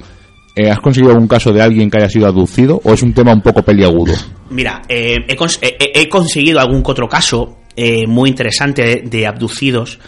Eh, 0.58 0.70
¿Has 0.70 0.80
conseguido 0.80 1.12
algún 1.12 1.28
caso 1.28 1.52
de 1.52 1.60
alguien 1.60 1.90
que 1.90 1.98
haya 1.98 2.08
sido 2.08 2.26
aducido 2.26 2.80
o 2.82 2.94
es 2.94 3.02
un 3.02 3.12
tema 3.12 3.30
un 3.34 3.42
poco 3.42 3.62
peliagudo? 3.62 4.14
Mira, 4.48 4.80
eh, 4.88 5.18
he, 5.28 6.08
conseguido 6.08 6.58
algún 6.58 6.82
otro 6.82 7.06
caso 7.06 7.58
eh, 7.76 8.06
muy 8.06 8.30
interesante 8.30 9.02
de, 9.04 9.26
abducidos, 9.26 9.98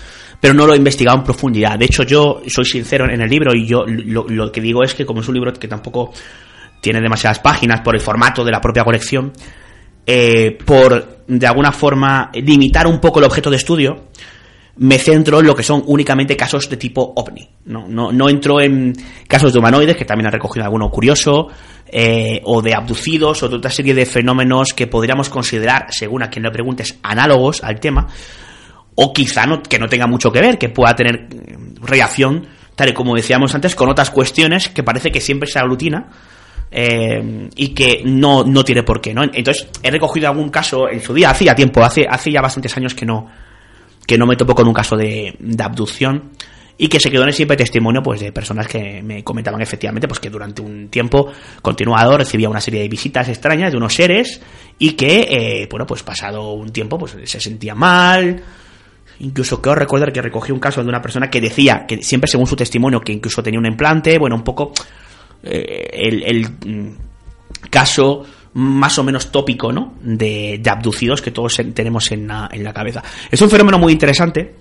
pero 0.40 0.54
no 0.54 0.66
lo 0.66 0.72
he 0.72 0.78
investigado 0.78 1.18
en 1.18 1.24
profundidad. 1.24 1.78
De 1.78 1.84
hecho, 1.84 2.02
yo 2.02 2.40
soy 2.46 2.64
sincero 2.64 3.04
en 3.12 3.20
el 3.20 3.28
libro 3.28 3.54
y 3.54 3.66
yo 3.66 3.84
lo, 3.86 4.50
que 4.50 4.62
digo 4.62 4.82
es 4.82 4.94
que 4.94 5.04
como 5.04 5.20
es 5.20 5.28
un 5.28 5.34
libro 5.34 5.52
que 5.52 5.68
tampoco 5.68 6.14
tiene 6.80 7.02
demasiadas 7.02 7.40
páginas 7.40 7.82
por 7.82 7.94
el 7.94 8.00
formato 8.00 8.42
de 8.42 8.50
la 8.50 8.62
propia 8.62 8.84
colección, 8.84 9.34
por 10.64 11.24
de 11.26 11.46
alguna 11.46 11.72
forma 11.72 12.30
limitar 12.32 12.86
un 12.86 13.00
poco 13.00 13.18
el 13.18 13.26
objeto 13.26 13.50
de 13.50 13.56
estudio, 13.56 14.06
me 14.78 14.98
centro 14.98 15.40
en 15.40 15.46
lo 15.46 15.56
que 15.56 15.62
son 15.62 15.82
únicamente 15.86 16.36
casos 16.36 16.68
de 16.70 16.76
tipo 16.76 17.12
ovni. 17.16 17.48
No, 17.64 17.88
no, 17.88 18.12
no 18.12 18.28
entro 18.28 18.60
en 18.60 18.94
casos 19.26 19.52
de 19.52 19.58
humanoides, 19.58 19.96
que 19.96 20.04
también 20.04 20.26
han 20.26 20.32
recogido 20.32 20.64
alguno 20.64 20.88
curioso, 20.90 21.48
eh, 21.90 22.40
o 22.44 22.62
de 22.62 22.74
abducidos, 22.74 23.42
o 23.42 23.48
de 23.48 23.56
otra 23.56 23.70
serie 23.70 23.94
de 23.94 24.06
fenómenos 24.06 24.72
que 24.74 24.86
podríamos 24.86 25.28
considerar, 25.28 25.86
según 25.90 26.22
a 26.22 26.30
quien 26.30 26.44
le 26.44 26.50
preguntes, 26.50 26.98
análogos 27.02 27.62
al 27.64 27.80
tema, 27.80 28.06
o 28.94 29.12
quizá 29.12 29.46
no, 29.46 29.62
que 29.62 29.78
no 29.78 29.88
tenga 29.88 30.06
mucho 30.06 30.30
que 30.30 30.40
ver, 30.40 30.58
que 30.58 30.68
pueda 30.68 30.94
tener 30.94 31.28
mm, 31.28 31.84
reacción, 31.84 32.46
tal 32.76 32.90
y 32.90 32.92
como 32.92 33.16
decíamos 33.16 33.54
antes, 33.54 33.74
con 33.74 33.88
otras 33.88 34.10
cuestiones 34.10 34.68
que 34.68 34.84
parece 34.84 35.10
que 35.10 35.20
siempre 35.20 35.48
se 35.48 35.58
aglutina. 35.58 36.08
Eh, 36.70 37.48
y 37.56 37.68
que 37.68 38.02
no, 38.04 38.44
no 38.44 38.62
tiene 38.62 38.82
por 38.82 39.00
qué, 39.00 39.14
¿no? 39.14 39.22
Entonces, 39.22 39.66
he 39.82 39.90
recogido 39.90 40.28
algún 40.28 40.50
caso 40.50 40.86
en 40.86 41.00
su 41.00 41.14
día, 41.14 41.30
hacía 41.30 41.54
tiempo, 41.54 41.82
hace, 41.82 42.06
hace 42.06 42.30
ya 42.30 42.42
bastantes 42.42 42.76
años 42.76 42.94
que 42.94 43.06
no, 43.06 43.26
que 44.08 44.16
no 44.16 44.26
me 44.26 44.36
topo 44.36 44.54
con 44.54 44.66
un 44.66 44.72
caso 44.72 44.96
de, 44.96 45.36
de 45.38 45.62
abducción 45.62 46.30
y 46.78 46.88
que 46.88 46.98
se 46.98 47.10
quedó 47.10 47.24
en 47.24 47.28
el 47.28 47.34
simple 47.34 47.58
testimonio 47.58 48.02
pues 48.02 48.20
de 48.20 48.32
personas 48.32 48.66
que 48.66 49.02
me 49.02 49.22
comentaban 49.22 49.60
efectivamente 49.60 50.08
pues 50.08 50.18
que 50.18 50.30
durante 50.30 50.62
un 50.62 50.88
tiempo 50.88 51.30
continuado 51.60 52.16
recibía 52.16 52.48
una 52.48 52.62
serie 52.62 52.80
de 52.80 52.88
visitas 52.88 53.28
extrañas 53.28 53.70
de 53.70 53.76
unos 53.76 53.92
seres 53.92 54.40
y 54.78 54.92
que 54.92 55.28
eh, 55.28 55.68
bueno 55.70 55.86
pues 55.86 56.02
pasado 56.02 56.52
un 56.52 56.70
tiempo 56.70 56.98
pues 56.98 57.16
se 57.24 57.38
sentía 57.38 57.74
mal. 57.74 58.42
Incluso 59.20 59.60
que 59.60 59.68
os 59.68 59.76
recordar 59.76 60.10
que 60.10 60.22
recogí 60.22 60.52
un 60.52 60.60
caso 60.60 60.80
de 60.80 60.88
una 60.88 61.02
persona 61.02 61.28
que 61.28 61.40
decía 61.42 61.84
que 61.86 62.02
siempre 62.02 62.30
según 62.30 62.46
su 62.46 62.56
testimonio 62.56 63.02
que 63.02 63.12
incluso 63.12 63.42
tenía 63.42 63.60
un 63.60 63.66
implante. 63.66 64.18
Bueno 64.18 64.36
un 64.36 64.44
poco 64.44 64.72
eh, 65.42 65.90
el, 65.92 66.22
el 66.22 66.48
mm, 66.48 66.96
caso 67.68 68.24
más 68.54 68.98
o 68.98 69.04
menos 69.04 69.30
tópico, 69.30 69.72
¿no? 69.72 69.94
De, 70.02 70.58
de 70.62 70.70
abducidos 70.70 71.22
que 71.22 71.30
todos 71.30 71.58
en- 71.58 71.72
tenemos 71.74 72.10
en 72.12 72.26
la, 72.26 72.48
en 72.52 72.64
la 72.64 72.72
cabeza. 72.72 73.02
Es 73.30 73.40
un 73.42 73.50
fenómeno 73.50 73.78
muy 73.78 73.92
interesante 73.92 74.54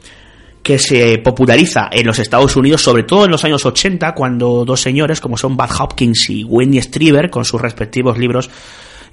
que 0.63 0.77
se 0.79 1.19
populariza 1.19 1.88
en 1.91 2.05
los 2.05 2.19
Estados 2.19 2.55
Unidos, 2.57 2.81
sobre 2.81 3.03
todo 3.03 3.25
en 3.25 3.31
los 3.31 3.43
años 3.45 3.65
80, 3.65 4.13
cuando 4.13 4.65
dos 4.65 4.81
señores 4.81 5.21
como 5.21 5.38
son 5.38 5.55
Bud 5.55 5.69
Hopkins 5.79 6.29
y 6.29 6.43
Wendy 6.43 6.81
Strieber, 6.81 7.29
con 7.29 7.45
sus 7.45 7.61
respectivos 7.61 8.17
libros 8.17 8.49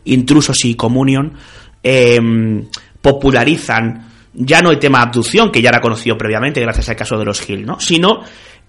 Intrusos 0.05 0.65
y 0.65 0.75
Communion, 0.75 1.33
em, 1.83 2.67
popularizan 3.01 4.09
ya 4.37 4.61
no 4.63 4.71
el 4.73 4.81
tema 4.81 5.01
abducción, 5.01 5.53
que 5.53 5.63
ya 5.63 5.69
era 5.69 5.81
conocido 5.81 6.19
previamente 6.19 6.61
gracias 6.61 6.89
al 6.89 6.97
caso 6.97 7.17
de 7.17 7.25
los 7.25 7.49
Hill, 7.49 7.65
¿no? 7.65 7.79
Sino 7.79 8.23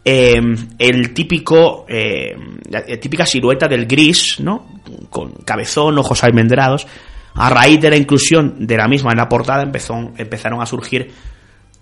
em, 0.06 0.56
el 0.80 1.14
típico, 1.14 1.86
la, 1.90 2.84
la 2.88 2.98
típica 2.98 3.26
silueta 3.26 3.68
del 3.68 3.86
gris, 3.86 4.40
¿no? 4.40 4.80
Con 5.10 5.32
cabezón, 5.44 5.98
ojos 5.98 6.24
almendrados. 6.24 6.88
A 7.34 7.50
raíz 7.50 7.82
de 7.82 7.90
la 7.90 7.98
inclusión 7.98 8.66
de 8.66 8.78
la 8.78 8.88
misma 8.88 9.12
en 9.12 9.18
la 9.18 9.28
portada 9.28 9.64
empezó, 9.64 10.14
empezaron 10.18 10.62
a 10.62 10.66
surgir 10.66 11.12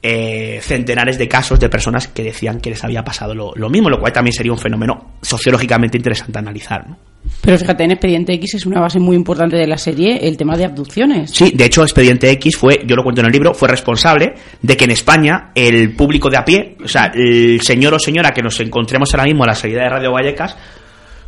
eh, 0.06 0.60
centenares 0.62 1.18
de 1.18 1.30
casos 1.30 1.58
de 1.62 1.70
personas 1.70 2.10
que 2.10 2.24
decían 2.24 2.60
que 2.60 2.72
les 2.72 2.84
había 2.84 3.06
pasado 3.06 3.34
lo, 3.34 3.54
lo 3.56 3.70
mismo, 3.70 3.90
lo 3.90 4.02
cual 4.02 4.12
también 4.12 4.34
sería 4.34 4.52
un 4.52 4.58
fenómeno 4.58 5.14
sociológicamente 5.22 5.96
interesante 5.96 6.38
a 6.38 6.42
analizar. 6.42 6.90
¿no? 6.90 6.98
Pero 7.40 7.58
fíjate, 7.58 7.86
en 7.86 7.92
Expediente 7.92 8.34
X 8.34 8.56
es 8.56 8.66
una 8.66 8.82
base 8.82 9.00
muy 9.00 9.16
importante 9.16 9.56
de 9.56 9.66
la 9.66 9.78
serie 9.78 10.28
el 10.28 10.36
tema 10.36 10.58
de 10.58 10.66
abducciones. 10.66 11.32
Sí, 11.32 11.54
de 11.56 11.64
hecho, 11.64 11.84
Expediente 11.84 12.30
X 12.32 12.58
fue, 12.58 12.82
yo 12.86 12.98
lo 12.98 13.04
cuento 13.04 13.22
en 13.22 13.28
el 13.28 13.32
libro, 13.32 13.54
fue 13.54 13.70
responsable 13.70 14.34
de 14.62 14.76
que 14.76 14.84
en 14.84 14.92
España 14.92 15.52
el 15.56 15.96
público 15.96 16.30
de 16.30 16.36
a 16.36 16.44
pie, 16.44 16.76
o 16.84 16.88
sea, 16.90 17.12
el 17.16 17.62
señor 17.62 17.94
o 17.94 18.00
señora 18.00 18.32
que 18.32 18.42
nos 18.42 18.60
encontremos 18.60 19.14
ahora 19.14 19.24
mismo 19.24 19.46
en 19.46 19.48
la 19.48 19.56
salida 19.56 19.84
de 19.84 19.90
Radio 19.90 20.12
Vallecas, 20.12 20.58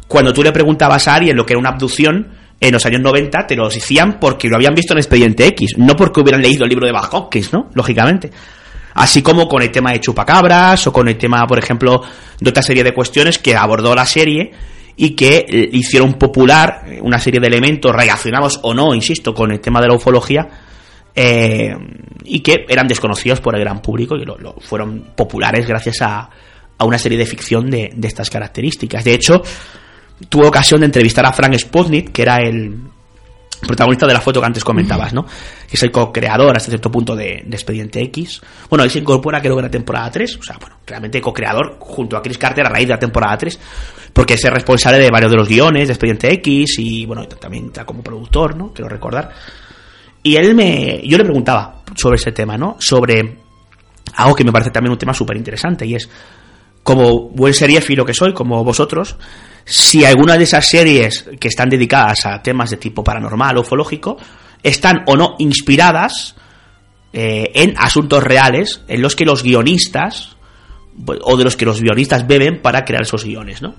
cuando 0.06 0.34
tú 0.34 0.44
le 0.44 0.52
preguntabas 0.52 1.08
a 1.08 1.16
alguien 1.16 1.38
lo 1.38 1.46
que 1.46 1.54
era 1.54 1.60
una 1.60 1.70
abducción, 1.70 2.28
en 2.60 2.74
los 2.74 2.86
años 2.86 3.02
90 3.02 3.48
te 3.48 3.56
lo 3.56 3.70
decían 3.70 4.18
porque 4.20 4.50
lo 4.50 4.56
habían 4.58 4.76
visto 4.76 4.94
en 4.94 5.00
Expediente 5.00 5.48
X, 5.48 5.78
no 5.78 5.96
porque 5.96 6.22
hubieran 6.22 6.42
leído 6.42 6.64
el 6.64 6.70
libro 6.70 6.86
de 6.86 6.92
Bach 6.92 7.14
Hopkins, 7.14 7.54
¿no? 7.54 7.70
Lógicamente. 7.74 8.32
Así 8.96 9.22
como 9.22 9.48
con 9.48 9.62
el 9.62 9.72
tema 9.72 9.92
de 9.92 10.00
chupacabras 10.00 10.88
o 10.88 10.94
con 10.94 11.08
el 11.10 11.18
tema, 11.18 11.46
por 11.46 11.60
ejemplo, 11.60 12.02
de 12.40 12.50
otra 12.50 12.64
serie 12.64 12.84
de 12.84 12.94
cuestiones 12.94 13.38
que 13.38 13.56
abordó 13.56 13.94
la 13.94 14.06
serie 14.06 14.52
y 14.96 15.12
que 15.12 15.46
eh, 15.48 15.70
hicieron 15.74 16.14
popular 16.14 16.86
una 17.02 17.20
serie 17.20 17.42
de 17.42 17.48
elementos 17.48 17.94
relacionados 17.94 18.60
o 18.64 18.74
no, 18.74 18.96
insisto, 18.96 19.34
con 19.34 19.52
el 19.52 19.60
tema 19.60 19.82
de 19.82 19.90
la 19.90 19.96
ufología 19.96 20.48
eh, 21.14 21.76
y 22.24 22.40
que 22.40 22.66
eran 22.70 22.88
desconocidos 22.88 23.42
por 23.42 23.56
el 23.56 23.62
gran 23.62 23.82
público 23.82 24.16
y 24.16 24.24
lo, 24.24 24.38
lo 24.38 24.54
fueron 24.62 25.12
populares 25.14 25.68
gracias 25.68 26.02
a, 26.02 26.30
a 26.78 26.86
una 26.86 26.98
serie 26.98 27.18
de 27.18 27.26
ficción 27.26 27.70
de, 27.70 27.92
de 27.94 28.08
estas 28.08 28.30
características. 28.30 29.04
De 29.04 29.14
hecho, 29.14 29.42
tuve 30.30 30.48
ocasión 30.48 30.80
de 30.80 30.86
entrevistar 30.86 31.26
a 31.26 31.34
Frank 31.34 31.58
Sputnik, 31.58 32.14
que 32.14 32.22
era 32.22 32.38
el 32.38 32.78
protagonista 33.66 34.08
de 34.08 34.14
la 34.14 34.22
foto 34.22 34.40
que 34.40 34.46
antes 34.46 34.64
comentabas, 34.64 35.14
¿no? 35.14 35.26
Que 35.26 35.76
es 35.76 35.84
el 35.84 35.92
co-creador 35.92 36.56
hasta 36.56 36.70
cierto 36.70 36.92
punto 36.92 37.16
de, 37.16 37.46
Expediente 37.52 38.02
X. 38.04 38.42
Bueno, 38.70 38.84
él 38.84 38.92
se 38.92 39.00
incorpora 39.00 39.42
creo 39.42 39.56
que 39.56 39.60
en 39.60 39.66
la 39.66 39.72
temporada 39.72 40.12
3, 40.12 40.38
o 40.38 40.44
sea, 40.44 40.58
bueno, 40.60 40.78
realmente 40.86 41.22
co-creador 41.22 41.78
junto 41.80 42.18
a 42.18 42.22
Chris 42.22 42.38
Carter 42.38 42.66
a 42.66 42.70
raíz 42.70 42.88
de 42.88 42.94
la 42.94 43.00
temporada 43.00 43.38
3, 43.38 43.60
porque 44.14 44.36
es 44.36 44.44
el 44.46 44.52
responsable 44.52 45.00
de 45.00 45.10
varios 45.10 45.32
de 45.32 45.38
los 45.38 45.48
guiones 45.48 45.88
de 45.88 45.94
Expediente 45.94 46.34
X 46.34 46.80
y, 46.80 47.06
bueno, 47.06 47.28
también 47.28 47.68
está 47.68 47.86
como 47.86 48.02
productor, 48.02 48.56
¿no? 48.56 48.72
Quiero 48.74 48.90
recordar. 48.90 49.32
Y 50.24 50.36
él 50.36 50.56
me... 50.56 51.02
Yo 51.04 51.18
le 51.18 51.24
preguntaba 51.24 51.84
sobre 51.96 52.16
ese 52.16 52.32
tema, 52.32 52.58
¿no? 52.58 52.78
Sobre 52.80 53.38
algo 54.16 54.36
que 54.36 54.44
me 54.44 54.52
parece 54.52 54.72
también 54.72 54.92
un 54.92 54.98
tema 54.98 55.14
súper 55.14 55.38
interesante 55.38 55.86
y 55.86 55.96
es, 55.96 56.10
como 56.86 57.30
buen 57.30 57.54
seriéfilo 57.56 58.06
que 58.06 58.14
soy, 58.14 58.32
como 58.32 58.64
vosotros, 58.64 59.18
si 59.66 60.06
alguna 60.06 60.38
de 60.38 60.44
esas 60.44 60.68
series 60.70 61.26
que 61.40 61.48
están 61.48 61.70
dedicadas 61.70 62.26
a 62.26 62.42
temas 62.42 62.70
de 62.70 62.78
tipo 62.78 63.04
paranormal 63.04 63.58
o 63.58 63.62
ufológico 63.62 64.16
están 64.64 65.04
o 65.08 65.16
no 65.16 65.36
inspiradas 65.40 66.36
eh, 67.14 67.52
en 67.56 67.74
asuntos 67.78 68.24
reales 68.24 68.82
en 68.88 69.02
los 69.02 69.16
que 69.16 69.26
los 69.26 69.42
guionistas 69.44 70.36
pues, 71.06 71.20
o 71.24 71.36
de 71.36 71.44
los 71.44 71.56
que 71.58 71.66
los 71.66 71.82
guionistas 71.82 72.28
beben 72.28 72.62
para 72.62 72.86
crear 72.86 73.02
esos 73.04 73.24
guiones, 73.26 73.62
¿no? 73.62 73.74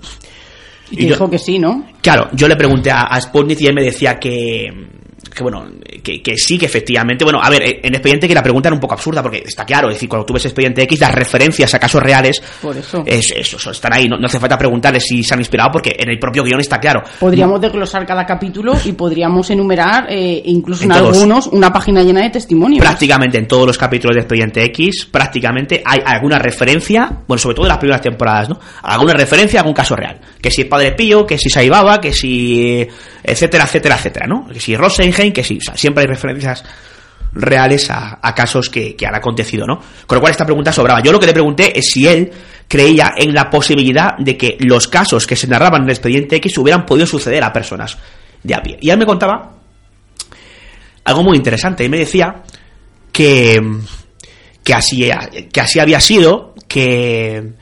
Y 0.91 1.03
yo- 1.03 1.13
dijo 1.15 1.29
que 1.29 1.39
sí, 1.39 1.57
¿no? 1.59 1.85
Claro, 2.01 2.29
yo 2.33 2.47
le 2.47 2.55
pregunté 2.55 2.91
a, 2.91 3.01
a 3.03 3.19
Sputnik 3.21 3.59
y 3.61 3.67
él 3.67 3.73
me 3.75 3.83
decía 3.83 4.19
que, 4.19 4.67
que 5.37 5.43
bueno, 5.43 5.65
que, 6.03 6.21
que 6.21 6.35
sí, 6.35 6.57
que 6.57 6.65
efectivamente, 6.65 7.23
bueno, 7.23 7.39
a 7.41 7.49
ver, 7.49 7.61
en 7.83 7.93
expediente 7.93 8.27
que 8.27 8.33
la 8.33 8.43
pregunta 8.43 8.69
era 8.69 8.73
un 8.75 8.79
poco 8.79 8.95
absurda 8.95 9.21
porque 9.21 9.43
está 9.45 9.63
claro, 9.65 9.87
es 9.89 9.95
decir, 9.95 10.09
cuando 10.09 10.25
tú 10.25 10.33
ves 10.33 10.45
expediente 10.45 10.81
X, 10.83 10.99
las 10.99 11.13
referencias 11.13 11.73
a 11.73 11.79
casos 11.79 12.01
reales, 12.01 12.41
Por 12.61 12.75
eso. 12.75 13.03
es, 13.05 13.31
eso, 13.35 13.57
eso, 13.57 13.71
están 13.71 13.93
ahí, 13.93 14.07
no, 14.07 14.17
no 14.17 14.25
hace 14.25 14.39
falta 14.39 14.57
preguntarles 14.57 15.03
si 15.03 15.23
se 15.23 15.33
han 15.33 15.39
inspirado 15.39 15.69
porque 15.71 15.95
en 15.97 16.09
el 16.09 16.17
propio 16.19 16.43
guion 16.43 16.59
está 16.59 16.79
claro. 16.79 17.03
Podríamos 17.19 17.61
desglosar 17.61 18.05
cada 18.05 18.25
capítulo 18.25 18.73
y 18.83 18.93
podríamos 18.93 19.49
enumerar, 19.51 20.07
eh, 20.09 20.41
incluso 20.45 20.83
en, 20.83 20.91
En 20.91 20.97
todos. 20.97 21.15
algunos, 21.17 21.47
una 21.47 21.71
página 21.71 22.01
llena 22.03 22.21
de 22.23 22.31
testimonios. 22.31 22.83
Prácticamente 22.83 23.37
en 23.37 23.47
todos 23.47 23.67
los 23.67 23.77
capítulos 23.77 24.15
de 24.15 24.21
Expediente 24.21 24.63
X, 24.65 25.07
prácticamente 25.11 25.81
hay 25.85 25.99
alguna 26.05 26.39
referencia, 26.39 27.09
bueno, 27.27 27.37
sobre 27.39 27.55
todo 27.55 27.65
en 27.65 27.69
las 27.69 27.77
primeras 27.77 28.01
temporadas, 28.01 28.49
¿no? 28.49 28.59
Alguna 28.81 29.13
referencia 29.13 29.59
a 29.59 29.61
algún 29.61 29.75
caso 29.75 29.95
real. 29.95 30.19
Que 30.41 30.49
si 30.49 30.63
Padre 30.65 30.93
Pío, 30.93 31.25
que 31.27 31.37
si 31.37 31.49
Saibaba, 31.49 31.99
que 32.01 32.11
si. 32.13 32.81
eh, 32.81 32.87
etcétera, 33.23 33.65
etcétera, 33.65 33.95
etcétera, 33.95 34.25
¿no? 34.27 34.47
Que 34.47 34.59
si 34.59 34.75
Rosenheim, 34.75 35.26
que 35.33 35.43
sea, 35.43 35.75
siempre 35.75 36.01
hay 36.01 36.07
referencias 36.07 36.63
reales 37.33 37.89
a, 37.89 38.33
casos 38.35 38.69
que, 38.69 38.95
han 39.05 39.15
acontecido, 39.15 39.65
¿no? 39.65 39.79
Con 40.05 40.15
lo 40.15 40.21
cual 40.21 40.31
esta 40.31 40.45
pregunta 40.45 40.71
sobraba. 40.71 41.01
Yo 41.01 41.11
lo 41.11 41.19
que 41.19 41.27
le 41.27 41.33
pregunté 41.33 41.77
es 41.77 41.91
si 41.91 42.07
él 42.07 42.31
creía 42.67 43.13
en 43.17 43.33
la 43.33 43.49
posibilidad 43.49 44.17
de 44.17 44.37
que 44.37 44.57
los 44.59 44.87
casos 44.87 45.27
que 45.27 45.35
se 45.35 45.47
narraban 45.47 45.81
en 45.81 45.89
el 45.89 45.91
Expediente 45.91 46.35
X 46.37 46.57
hubieran 46.57 46.85
podido 46.85 47.05
suceder 47.05 47.43
a 47.43 47.53
personas 47.53 47.97
de 48.43 48.55
a 48.55 48.61
pie. 48.61 48.77
Y 48.81 48.89
él 48.89 48.97
me 48.97 49.05
contaba 49.05 49.57
algo 51.03 51.23
muy 51.23 51.37
interesante. 51.37 51.83
Y 51.83 51.89
me 51.89 51.97
decía 51.97 52.43
que, 53.11 53.61
que, 54.63 54.73
así, 54.73 55.09
que 55.51 55.61
así 55.61 55.79
había 55.79 55.99
sido, 55.99 56.53
que, 56.67 57.53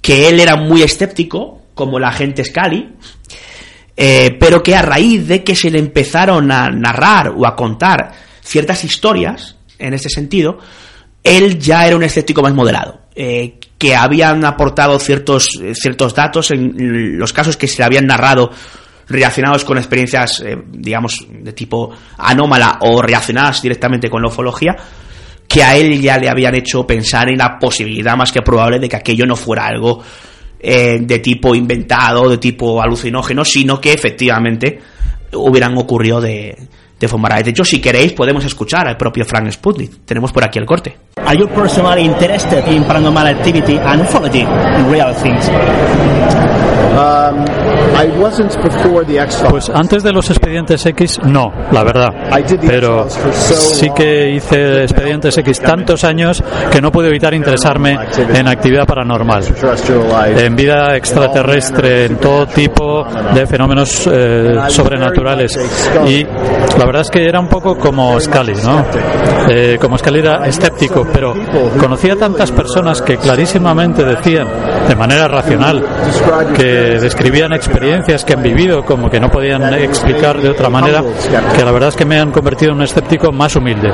que 0.00 0.28
él 0.28 0.40
era 0.40 0.56
muy 0.56 0.82
escéptico, 0.82 1.62
como 1.74 1.98
la 1.98 2.12
gente 2.12 2.44
Scully, 2.44 2.94
eh, 4.00 4.36
pero 4.38 4.62
que 4.62 4.76
a 4.76 4.82
raíz 4.82 5.26
de 5.26 5.42
que 5.42 5.56
se 5.56 5.72
le 5.72 5.80
empezaron 5.80 6.52
a 6.52 6.70
narrar 6.70 7.34
o 7.36 7.44
a 7.44 7.56
contar 7.56 8.12
ciertas 8.40 8.84
historias, 8.84 9.56
en 9.76 9.92
ese 9.92 10.08
sentido, 10.08 10.58
él 11.24 11.58
ya 11.58 11.84
era 11.84 11.96
un 11.96 12.04
escéptico 12.04 12.40
más 12.40 12.54
moderado. 12.54 13.00
eh, 13.20 13.58
que 13.78 13.96
habían 13.96 14.44
aportado 14.44 14.96
ciertos, 15.00 15.58
eh, 15.60 15.74
ciertos 15.74 16.14
datos 16.14 16.52
en 16.52 17.18
los 17.18 17.32
casos 17.32 17.56
que 17.56 17.66
se 17.66 17.78
le 17.78 17.84
habían 17.84 18.06
narrado 18.06 18.52
relacionados 19.08 19.64
con 19.64 19.76
experiencias, 19.76 20.40
eh, 20.46 20.56
digamos, 20.68 21.26
de 21.28 21.52
tipo 21.52 21.90
anómala 22.16 22.78
o 22.82 23.02
relacionadas 23.02 23.60
directamente 23.60 24.08
con 24.08 24.22
la 24.22 24.28
ufología, 24.28 24.76
que 25.48 25.64
a 25.64 25.76
él 25.76 26.00
ya 26.00 26.18
le 26.18 26.28
habían 26.28 26.54
hecho 26.54 26.86
pensar 26.86 27.28
en 27.28 27.38
la 27.38 27.58
posibilidad 27.58 28.16
más 28.16 28.30
que 28.30 28.42
probable 28.42 28.78
de 28.78 28.88
que 28.88 28.96
aquello 28.96 29.26
no 29.26 29.34
fuera 29.34 29.66
algo 29.66 30.00
eh, 30.60 30.98
de 31.00 31.18
tipo 31.20 31.54
inventado, 31.54 32.28
de 32.28 32.38
tipo 32.38 32.80
alucinógeno, 32.82 33.44
sino 33.44 33.80
que 33.80 33.92
efectivamente 33.92 34.80
hubieran 35.32 35.76
ocurrido 35.76 36.20
de, 36.20 36.56
de 36.98 37.08
forma 37.08 37.28
real. 37.28 37.42
De 37.42 37.50
hecho, 37.50 37.64
si 37.64 37.80
queréis, 37.80 38.12
podemos 38.12 38.44
escuchar 38.44 38.88
al 38.88 38.96
propio 38.96 39.24
Frank 39.24 39.50
Sputnik. 39.50 40.04
Tenemos 40.04 40.32
por 40.32 40.44
aquí 40.44 40.58
el 40.58 40.66
corte. 40.66 40.96
Are 41.24 41.36
you 41.36 41.48
personally 41.48 42.04
interested 42.04 42.66
in 42.68 42.84
paranormal 42.84 43.26
activity 43.26 43.78
and 43.78 44.02
ufology 44.02 44.42
in 44.42 44.90
real 44.90 45.14
things? 45.14 45.48
Um, 46.98 47.44
I 47.94 48.08
wasn't 48.18 48.52
before 48.60 49.04
the 49.04 49.20
X-Files. 49.20 49.50
Pues 49.50 49.70
antes 49.70 50.02
de 50.02 50.12
los 50.12 50.28
expedientes 50.30 50.84
X, 50.86 51.20
no, 51.24 51.52
la 51.70 51.84
verdad. 51.84 52.08
Pero 52.66 53.08
sí 53.08 53.90
que 53.94 54.30
hice 54.30 54.82
expedientes 54.82 55.38
X 55.38 55.60
tantos 55.60 56.02
años 56.02 56.42
que 56.72 56.80
no 56.80 56.90
pude 56.90 57.08
evitar 57.08 57.34
interesarme 57.34 57.96
en 58.34 58.48
actividad 58.48 58.86
paranormal, 58.86 59.44
en 60.36 60.56
vida 60.56 60.96
extraterrestre, 60.96 62.06
en 62.06 62.16
todo 62.16 62.46
tipo 62.46 63.04
de 63.34 63.46
fenómenos 63.46 64.08
eh, 64.10 64.54
sobrenaturales. 64.68 65.56
Y 66.06 66.24
la 66.24 66.84
verdad 66.88 67.02
es 67.02 67.10
que 67.10 67.24
era 67.26 67.38
un 67.38 67.48
poco 67.48 67.76
como 67.76 68.18
Scully, 68.18 68.54
¿no? 68.64 68.82
Eh, 69.50 69.76
como 69.78 69.98
Scully 69.98 70.20
era 70.20 70.46
escéptico, 70.46 71.06
pero 71.12 71.34
conocía 71.78 72.16
tantas 72.16 72.50
personas 72.50 73.02
que 73.02 73.18
clarísimamente 73.18 74.02
decían, 74.04 74.48
de 74.88 74.96
manera 74.96 75.28
racional, 75.28 75.84
que 76.56 76.98
describían 76.98 77.52
experiencias 77.52 78.24
que 78.24 78.32
han 78.32 78.42
vivido 78.42 78.82
como 78.86 79.10
que 79.10 79.20
no 79.20 79.28
podían 79.28 79.62
explicar 79.74 80.40
de 80.40 80.48
otra 80.48 80.70
manera, 80.70 81.02
que 81.54 81.62
la 81.62 81.72
verdad 81.72 81.90
es 81.90 81.96
que 81.96 82.06
me 82.06 82.18
han 82.18 82.32
convertido 82.32 82.70
en 82.72 82.78
un 82.78 82.84
escéptico 82.84 83.32
más 83.32 83.54
humilde. 83.54 83.90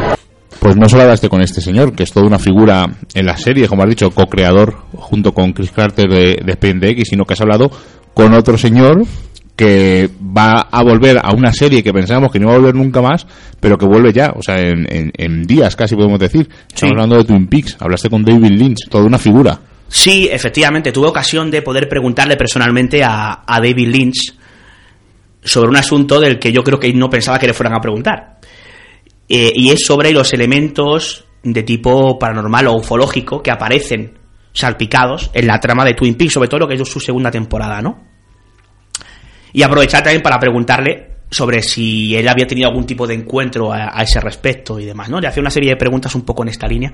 pues 0.61 0.77
no 0.77 0.89
solo 0.89 1.03
hablaste 1.03 1.29
con 1.29 1.43
este 1.43 1.61
señor, 1.61 1.97
que 1.97 2.05
es 2.05 2.13
toda 2.13 2.27
una 2.27 2.39
figura 2.39 2.87
en 3.13 3.27
la 3.27 3.37
serie, 3.37 3.67
como 3.67 3.83
has 3.83 3.89
dicho, 3.89 4.11
co-creador 4.11 4.77
junto 4.97 5.33
con 5.33 5.53
Chris 5.53 5.73
Carter 5.73 6.09
de, 6.09 6.39
de 6.45 6.53
Expediente 6.53 6.91
X, 6.91 7.09
sino 7.11 7.25
que 7.25 7.35
has 7.35 7.41
hablado 7.41 7.73
con 8.15 8.33
otro 8.35 8.57
señor 8.57 9.03
que 9.57 10.11
va 10.21 10.69
a 10.71 10.83
volver 10.83 11.19
a 11.23 11.33
una 11.33 11.53
serie 11.53 11.83
que 11.83 11.93
pensábamos 11.93 12.33
que 12.33 12.41
no 12.41 12.47
iba 12.47 12.55
a 12.55 12.59
volver 12.59 12.75
nunca 12.75 13.01
más, 13.01 13.27
pero 13.61 13.79
que 13.79 13.87
vuelve 13.87 14.13
ya, 14.13 14.33
o 14.37 14.43
sea, 14.43 14.59
en, 14.59 14.87
en, 14.89 15.43
días 15.45 15.77
casi 15.77 15.95
podemos 15.95 16.19
decir. 16.19 16.49
Estamos 16.69 16.93
hablando 16.93 17.17
de 17.17 17.25
Twin 17.25 17.47
Peaks, 17.47 17.77
hablaste 17.79 18.11
con 18.11 18.25
David 18.25 18.51
Lynch, 18.51 18.89
toda 18.89 19.05
una 19.05 19.19
figura. 19.19 19.61
Sí, 19.89 20.29
efectivamente, 20.31 20.91
tuve 20.91 21.09
ocasión 21.09 21.51
de 21.51 21.63
poder 21.63 21.89
preguntarle 21.89 22.37
personalmente 22.37 23.05
a, 23.05 23.45
a 23.47 23.61
David 23.61 23.89
Lynch 23.89 24.35
sobre 25.43 25.69
un 25.69 25.77
asunto 25.77 26.19
del 26.19 26.39
que 26.39 26.53
yo 26.53 26.65
creo 26.65 26.81
que 26.81 26.93
no 26.93 27.09
pensaba 27.09 27.39
que 27.39 27.47
le 27.47 27.55
fueran 27.55 27.77
a 27.77 27.81
preguntar. 27.81 28.39
Eh, 29.29 29.53
y 29.55 29.71
es 29.71 29.87
sobre 29.87 30.13
los 30.13 30.33
elementos 30.33 31.27
de 31.43 31.63
tipo 31.63 32.19
paranormal 32.19 32.67
o 32.69 32.75
ufológico 32.75 33.43
que 33.43 33.51
aparecen 33.51 34.19
salpicados 34.53 35.31
en 35.35 35.47
la 35.47 35.61
trama 35.61 35.85
de 35.85 35.95
Twin 35.95 36.17
Peaks, 36.17 36.33
sobre 36.33 36.49
todo 36.49 36.61
lo 36.61 36.69
que 36.69 36.75
es 36.75 36.89
su 36.89 37.01
segunda 37.01 37.31
temporada, 37.31 37.81
¿no? 37.81 38.14
Y 39.55 39.63
aprovechar 39.63 40.03
también 40.03 40.21
para 40.21 40.39
preguntarle 40.39 41.15
sobre 41.31 41.63
si 41.63 42.15
él 42.15 42.29
había 42.29 42.47
tenido 42.47 42.69
algún 42.69 42.85
tipo 42.85 43.07
de 43.07 43.15
encuentro 43.15 43.73
a, 43.73 44.03
ese 44.03 44.21
respecto 44.21 44.79
y 44.79 44.85
demás, 44.85 45.09
¿no? 45.09 45.21
Le 45.21 45.29
hacía 45.29 45.41
una 45.41 45.51
serie 45.51 45.71
de 45.71 45.77
preguntas 45.77 46.15
un 46.15 46.23
poco 46.23 46.43
en 46.43 46.49
esta 46.49 46.67
línea. 46.67 46.93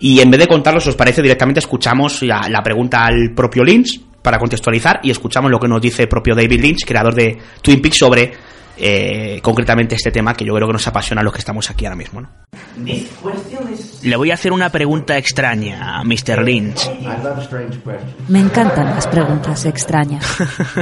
Y 0.00 0.20
en 0.20 0.30
vez 0.30 0.40
de 0.40 0.48
contarlo, 0.48 0.80
si 0.80 0.88
os 0.88 0.96
parece, 0.96 1.22
directamente 1.22 1.60
escuchamos 1.60 2.22
la, 2.22 2.48
la 2.50 2.62
pregunta 2.62 3.06
al 3.06 3.32
propio 3.34 3.62
Lynch 3.62 4.00
para 4.20 4.38
contextualizar 4.38 5.00
y 5.04 5.10
escuchamos 5.12 5.50
lo 5.50 5.60
que 5.60 5.68
nos 5.68 5.80
dice 5.80 6.02
el 6.02 6.08
propio 6.08 6.34
David 6.34 6.60
Lynch, 6.60 6.84
creador 6.84 7.14
de 7.14 7.38
Twin 7.62 7.80
Peaks, 7.80 7.98
sobre 7.98 8.32
eh, 8.76 9.40
concretamente 9.42 9.94
este 9.94 10.10
tema 10.10 10.34
que 10.34 10.44
yo 10.44 10.54
creo 10.54 10.66
que 10.66 10.72
nos 10.72 10.86
apasiona 10.86 11.20
a 11.20 11.24
los 11.24 11.32
que 11.32 11.38
estamos 11.38 11.70
aquí 11.70 11.86
ahora 11.86 11.96
mismo. 11.96 12.20
¿no? 12.20 12.28
Le 14.02 14.16
voy 14.16 14.30
a 14.30 14.34
hacer 14.34 14.52
una 14.52 14.70
pregunta 14.70 15.16
extraña 15.16 15.98
a 15.98 16.04
Mr. 16.04 16.42
Lynch. 16.42 16.90
Me 18.28 18.40
encantan 18.40 18.86
las 18.86 19.06
preguntas 19.06 19.64
extrañas. 19.66 20.24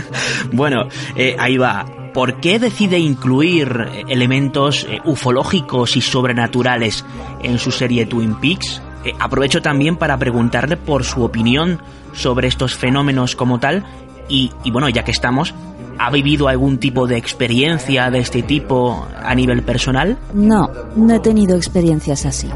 bueno, 0.53 0.89
eh, 1.17 1.37
ahí 1.39 1.57
va. 1.57 1.85
¿Por 2.15 2.41
qué 2.41 2.59
decide 2.59 2.99
incluir 2.99 4.05
elementos 4.09 4.87
eh, 4.89 5.01
ufológicos 5.05 5.97
y 5.97 6.03
sobrenaturales 6.03 7.05
en 7.43 7.59
su 7.59 7.71
serie 7.71 8.07
Twin 8.07 8.35
Peaks? 8.37 8.83
aprovecho 9.19 9.61
también 9.61 9.97
para 9.97 10.17
preguntarle 10.17 10.77
por 10.77 11.03
su 11.03 11.25
opinión 11.25 11.83
sobre 12.13 12.47
estos 12.47 12.77
fenómenos 12.77 13.35
como 13.35 13.59
tal 13.59 13.85
y, 14.29 14.51
bueno, 14.71 14.89
ya 14.89 15.05
que 15.05 15.11
estamos, 15.11 15.55
¿ha 16.03 16.11
vivido 16.11 16.49
algún 16.49 16.79
tipo 16.79 17.07
de 17.07 17.17
experiencia 17.17 18.11
de 18.11 18.19
este 18.19 18.43
tipo 18.43 19.07
a 19.23 19.35
nivel 19.37 19.63
personal? 19.63 20.19
No, 20.35 20.69
no 20.97 21.15
he 21.15 21.21
tenido 21.21 21.57
experiencias 21.57 22.27
así. 22.27 22.49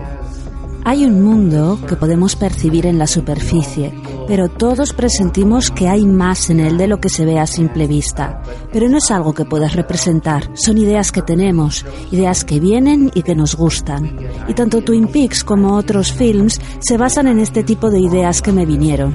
Hay 0.84 1.04
un 1.04 1.22
mundo 1.22 1.78
que 1.88 1.96
podemos 1.96 2.34
percibir 2.34 2.86
en 2.86 2.98
la 2.98 3.06
superficie, 3.06 3.92
pero 4.26 4.48
todos 4.48 4.92
presentimos 4.92 5.70
que 5.70 5.88
hay 5.88 6.06
más 6.06 6.50
en 6.50 6.60
él 6.60 6.76
de 6.76 6.86
lo 6.88 7.00
que 7.00 7.08
se 7.08 7.24
ve 7.24 7.38
a 7.38 7.46
simple 7.46 7.86
vista. 7.86 8.42
Pero 8.72 8.88
no 8.88 8.98
es 8.98 9.10
algo 9.12 9.32
que 9.32 9.44
puedas 9.44 9.74
representar, 9.74 10.50
son 10.54 10.78
ideas 10.78 11.12
que 11.12 11.22
tenemos, 11.22 11.84
ideas 12.10 12.44
que 12.44 12.58
vienen 12.58 13.12
y 13.14 13.22
que 13.22 13.36
nos 13.36 13.56
gustan. 13.56 14.16
Y 14.48 14.54
tanto 14.54 14.82
Twin 14.82 15.06
Peaks 15.06 15.44
como 15.44 15.74
otros 15.76 16.12
films 16.12 16.60
se 16.80 16.96
basan 16.96 17.28
en 17.28 17.38
este 17.38 17.62
tipo 17.62 17.90
de 17.90 18.00
ideas 18.00 18.42
que 18.42 18.52
me 18.52 18.66
vinieron. 18.66 19.14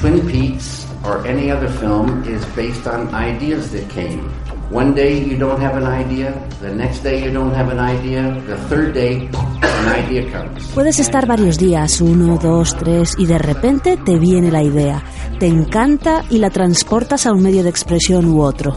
Twin 0.00 0.20
Peaks 0.20 0.87
or 1.04 1.26
any 1.26 1.50
other 1.50 1.68
film 1.68 2.22
is 2.24 2.44
based 2.56 2.86
on 2.86 3.14
ideas 3.14 3.70
that 3.72 3.88
came. 3.90 4.28
One 4.70 4.94
day 4.94 5.24
you 5.24 5.38
don't 5.38 5.60
have 5.62 5.76
an 5.76 5.86
idea, 5.86 6.34
the 6.60 6.74
next 6.74 7.02
day 7.02 7.24
you 7.24 7.32
don't 7.32 7.54
have 7.54 7.72
an 7.72 7.80
idea, 7.80 8.34
the 8.46 8.56
third 8.68 8.92
day 8.92 9.26
an 9.62 10.04
idea 10.04 10.30
comes. 10.30 10.62
Puedes 10.74 10.98
estar 10.98 11.26
varios 11.26 11.58
días, 11.58 12.02
uno, 12.02 12.36
dos, 12.36 12.76
tres, 12.76 13.14
y 13.16 13.24
de 13.24 13.38
repente 13.38 13.96
te 13.96 14.18
viene 14.18 14.50
la 14.50 14.62
idea, 14.62 15.02
te 15.38 15.46
encanta 15.46 16.22
y 16.28 16.38
la 16.38 16.50
transportas 16.50 17.24
a 17.24 17.32
un 17.32 17.42
medio 17.42 17.62
de 17.62 17.70
expresión 17.70 18.26
u 18.26 18.42
otro. 18.42 18.76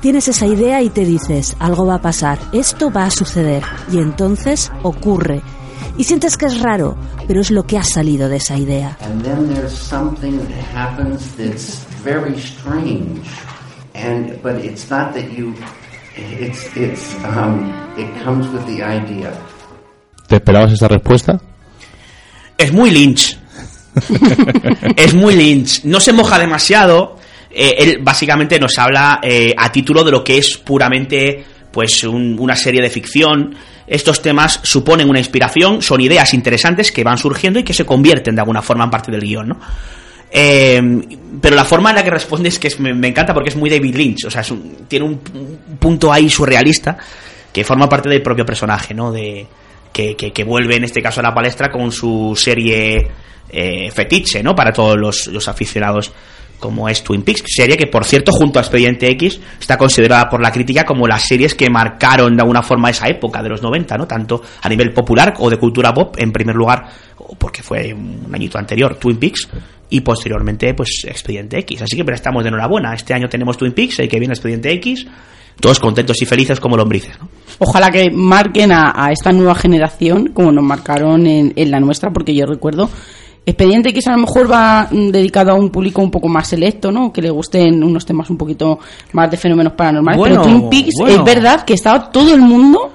Tienes 0.00 0.28
esa 0.28 0.46
idea 0.46 0.82
y 0.82 0.90
te 0.90 1.06
dices, 1.06 1.56
algo 1.58 1.86
va 1.86 1.96
a 1.96 2.02
pasar, 2.02 2.38
esto 2.52 2.90
va 2.90 3.04
a 3.04 3.10
suceder, 3.10 3.62
y 3.90 3.98
entonces 3.98 4.70
ocurre 4.82 5.42
y 6.00 6.04
sientes 6.04 6.38
que 6.38 6.46
es 6.46 6.62
raro, 6.62 6.96
pero 7.28 7.42
es 7.42 7.50
lo 7.50 7.66
que 7.66 7.76
ha 7.76 7.84
salido 7.84 8.26
de 8.30 8.36
esa 8.36 8.56
idea. 8.56 8.96
¿Te 20.26 20.36
esperabas 20.36 20.72
esa 20.72 20.88
respuesta? 20.88 21.38
Es 22.56 22.72
muy 22.72 22.90
Lynch. 22.90 23.38
es 24.96 25.12
muy 25.12 25.34
Lynch. 25.34 25.84
No 25.84 26.00
se 26.00 26.14
moja 26.14 26.38
demasiado. 26.38 27.18
Eh, 27.50 27.74
él 27.76 27.98
básicamente 28.00 28.58
nos 28.58 28.78
habla 28.78 29.20
eh, 29.22 29.54
a 29.54 29.70
título 29.70 30.02
de 30.02 30.12
lo 30.12 30.24
que 30.24 30.38
es 30.38 30.56
puramente 30.56 31.44
pues 31.70 32.02
una 32.04 32.56
serie 32.56 32.82
de 32.82 32.90
ficción 32.90 33.54
estos 33.90 34.22
temas 34.22 34.60
suponen 34.62 35.10
una 35.10 35.18
inspiración, 35.18 35.82
son 35.82 36.00
ideas 36.00 36.32
interesantes 36.32 36.92
que 36.92 37.02
van 37.02 37.18
surgiendo 37.18 37.58
y 37.58 37.64
que 37.64 37.74
se 37.74 37.84
convierten 37.84 38.36
de 38.36 38.40
alguna 38.40 38.62
forma 38.62 38.84
en 38.84 38.90
parte 38.90 39.10
del 39.10 39.20
guion, 39.20 39.48
¿no? 39.48 39.60
Eh, 40.30 40.80
pero 41.40 41.56
la 41.56 41.64
forma 41.64 41.90
en 41.90 41.96
la 41.96 42.04
que 42.04 42.10
responde 42.10 42.50
es 42.50 42.60
que 42.60 42.70
me, 42.78 43.08
encanta 43.08 43.34
porque 43.34 43.48
es 43.50 43.56
muy 43.56 43.68
David 43.68 43.96
Lynch, 43.96 44.26
o 44.26 44.30
sea, 44.30 44.44
tiene 44.86 45.04
un, 45.04 45.18
punto 45.80 46.12
ahí 46.12 46.30
surrealista 46.30 46.96
que 47.52 47.64
forma 47.64 47.88
parte 47.88 48.08
del 48.08 48.22
propio 48.22 48.46
personaje, 48.46 48.94
¿no? 48.94 49.10
De, 49.10 49.44
que, 49.92 50.14
que, 50.14 50.44
vuelve 50.44 50.76
en 50.76 50.84
este 50.84 51.02
caso 51.02 51.18
a 51.18 51.24
la 51.24 51.34
palestra 51.34 51.68
con 51.68 51.90
su 51.90 52.32
serie 52.36 53.08
eh, 53.50 53.90
fetiche, 53.90 54.40
¿no? 54.40 54.54
Para 54.54 54.72
todos 54.72 54.96
los 54.96 55.48
aficionados 55.48 56.12
como 56.60 56.88
es 56.88 57.02
Twin 57.02 57.22
Peaks, 57.22 57.42
serie 57.46 57.76
que 57.76 57.86
por 57.86 58.04
cierto 58.04 58.30
junto 58.30 58.58
a 58.58 58.62
Expediente 58.62 59.10
X 59.12 59.40
está 59.58 59.76
considerada 59.76 60.28
por 60.28 60.40
la 60.42 60.52
crítica 60.52 60.84
como 60.84 61.08
las 61.08 61.22
series 61.22 61.54
que 61.54 61.68
marcaron 61.70 62.36
de 62.36 62.42
alguna 62.42 62.62
forma 62.62 62.90
esa 62.90 63.08
época 63.08 63.42
de 63.42 63.48
los 63.48 63.62
90, 63.62 63.96
¿no? 63.96 64.06
Tanto 64.06 64.42
a 64.62 64.68
nivel 64.68 64.92
popular 64.92 65.34
o 65.38 65.50
de 65.50 65.56
cultura 65.56 65.92
pop 65.92 66.14
en 66.18 66.30
primer 66.30 66.54
lugar, 66.54 66.86
porque 67.38 67.62
fue 67.62 67.92
un 67.92 68.30
añito 68.32 68.58
anterior 68.58 68.96
Twin 68.96 69.16
Peaks 69.16 69.48
y 69.88 70.02
posteriormente 70.02 70.74
pues 70.74 71.02
Expediente 71.06 71.58
X. 71.58 71.82
Así 71.82 71.96
que 71.96 72.04
pero 72.04 72.14
estamos 72.14 72.44
de 72.44 72.50
enhorabuena, 72.50 72.94
este 72.94 73.14
año 73.14 73.28
tenemos 73.28 73.56
Twin 73.56 73.72
Peaks, 73.72 73.98
el 73.98 74.08
que 74.08 74.18
viene 74.18 74.34
Expediente 74.34 74.70
X, 74.74 75.06
todos 75.60 75.80
contentos 75.80 76.20
y 76.22 76.26
felices 76.26 76.60
como 76.60 76.76
lombrices, 76.76 77.18
¿no? 77.18 77.28
Ojalá 77.58 77.90
que 77.90 78.10
marquen 78.10 78.72
a, 78.72 79.10
esta 79.12 79.32
nueva 79.32 79.54
generación 79.54 80.28
como 80.32 80.50
nos 80.50 80.64
marcaron 80.64 81.26
en, 81.26 81.52
en 81.56 81.70
la 81.70 81.78
nuestra, 81.78 82.10
porque 82.10 82.34
yo 82.34 82.46
recuerdo 82.46 82.88
Expediente 83.46 83.92
que 83.92 84.00
a 84.06 84.12
lo 84.12 84.18
mejor 84.18 84.50
va 84.50 84.88
mm, 84.90 85.08
dedicado 85.10 85.50
a 85.50 85.54
un 85.54 85.70
público 85.70 86.02
un 86.02 86.10
poco 86.10 86.28
más 86.28 86.48
selecto, 86.48 86.92
¿no? 86.92 87.12
Que 87.12 87.22
le 87.22 87.30
gusten 87.30 87.82
unos 87.82 88.04
temas 88.04 88.28
un 88.30 88.36
poquito 88.36 88.78
más 89.12 89.30
de 89.30 89.36
fenómenos 89.36 89.72
paranormales. 89.72 90.22
pero 90.22 90.42
Twin 90.42 90.68
Peaks 90.68 90.94
es 91.06 91.24
verdad 91.24 91.64
que 91.64 91.74
estaba 91.74 92.10
todo 92.10 92.34
el 92.34 92.40
mundo 92.40 92.92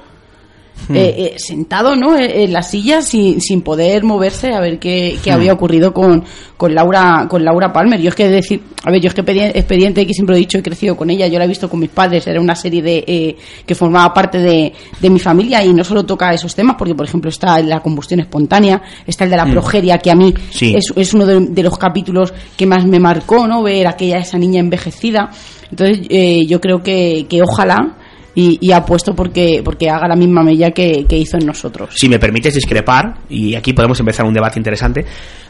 Hmm. 0.88 0.96
Eh, 0.96 1.16
eh, 1.18 1.36
sentado 1.38 1.96
¿no? 1.96 2.16
Eh, 2.16 2.44
en 2.44 2.54
la 2.54 2.62
silla 2.62 3.02
sin, 3.02 3.42
sin 3.42 3.62
poder 3.62 4.04
moverse 4.04 4.54
a 4.54 4.60
ver 4.60 4.78
qué, 4.78 5.18
qué 5.24 5.32
había 5.32 5.54
hmm. 5.54 5.56
ocurrido 5.56 5.94
con, 5.94 6.24
con 6.58 6.76
Laura 6.76 7.26
con 7.28 7.44
Laura 7.44 7.74
Palmer 7.74 8.00
yo 8.00 8.10
es 8.10 8.16
que 8.16 8.30
decir 8.30 8.62
a 8.84 8.92
ver 8.92 9.02
yo 9.02 9.08
es 9.08 9.16
que 9.16 9.22
expediente 9.22 10.02
X 10.02 10.16
siempre 10.16 10.36
he 10.36 10.40
dicho 10.40 10.60
he 10.60 10.62
crecido 10.62 10.96
con 10.96 11.10
ella 11.10 11.26
yo 11.26 11.40
la 11.40 11.46
he 11.46 11.48
visto 11.48 11.70
con 11.72 11.80
mis 11.80 11.90
padres 11.90 12.28
era 12.28 12.40
una 12.40 12.56
serie 12.56 12.84
de 12.84 13.36
que 13.66 13.74
formaba 13.74 14.14
parte 14.14 14.38
de, 14.38 14.74
de, 15.00 15.10
mi 15.10 15.18
familia 15.18 15.64
y 15.66 15.74
no 15.74 15.84
solo 15.84 16.06
toca 16.06 16.32
esos 16.34 16.54
temas 16.54 16.76
porque 16.78 16.94
por 16.94 17.08
ejemplo 17.08 17.30
está 17.30 17.60
la 17.62 17.80
combustión 17.80 18.20
espontánea 18.20 18.80
está 19.08 19.24
el 19.24 19.32
de 19.32 19.38
la 19.38 19.46
hmm. 19.46 19.52
progeria 19.54 19.98
que 19.98 20.12
a 20.12 20.16
mí 20.16 20.36
es, 20.62 20.94
es, 20.96 21.14
uno 21.16 21.26
de, 21.26 21.64
los 21.64 21.80
capítulos 21.80 22.32
que 22.56 22.68
más 22.68 22.86
me 22.86 23.00
marcó 23.00 23.48
no 23.48 23.64
ver 23.64 23.88
aquella 23.88 24.20
esa 24.20 24.38
niña 24.38 24.60
envejecida 24.60 25.32
entonces 25.72 26.08
yo 26.48 26.62
creo 26.62 26.84
que, 26.84 27.26
que 27.28 27.42
ojalá 27.42 28.05
y, 28.38 28.72
apuesto 28.74 29.16
porque, 29.16 29.62
porque 29.64 29.90
haga 29.90 30.10
la 30.10 30.16
misma 30.16 30.44
mella 30.44 30.72
que, 30.72 31.06
hizo 31.10 31.38
en 31.38 31.46
nosotros. 31.46 31.96
Si 31.96 32.10
me 32.10 32.20
permites 32.20 32.54
discrepar, 32.54 33.20
y 33.30 33.56
aquí 33.56 33.72
podemos 33.72 33.98
empezar 34.00 34.26
un 34.26 34.34
debate 34.34 34.60
interesante, 34.60 35.06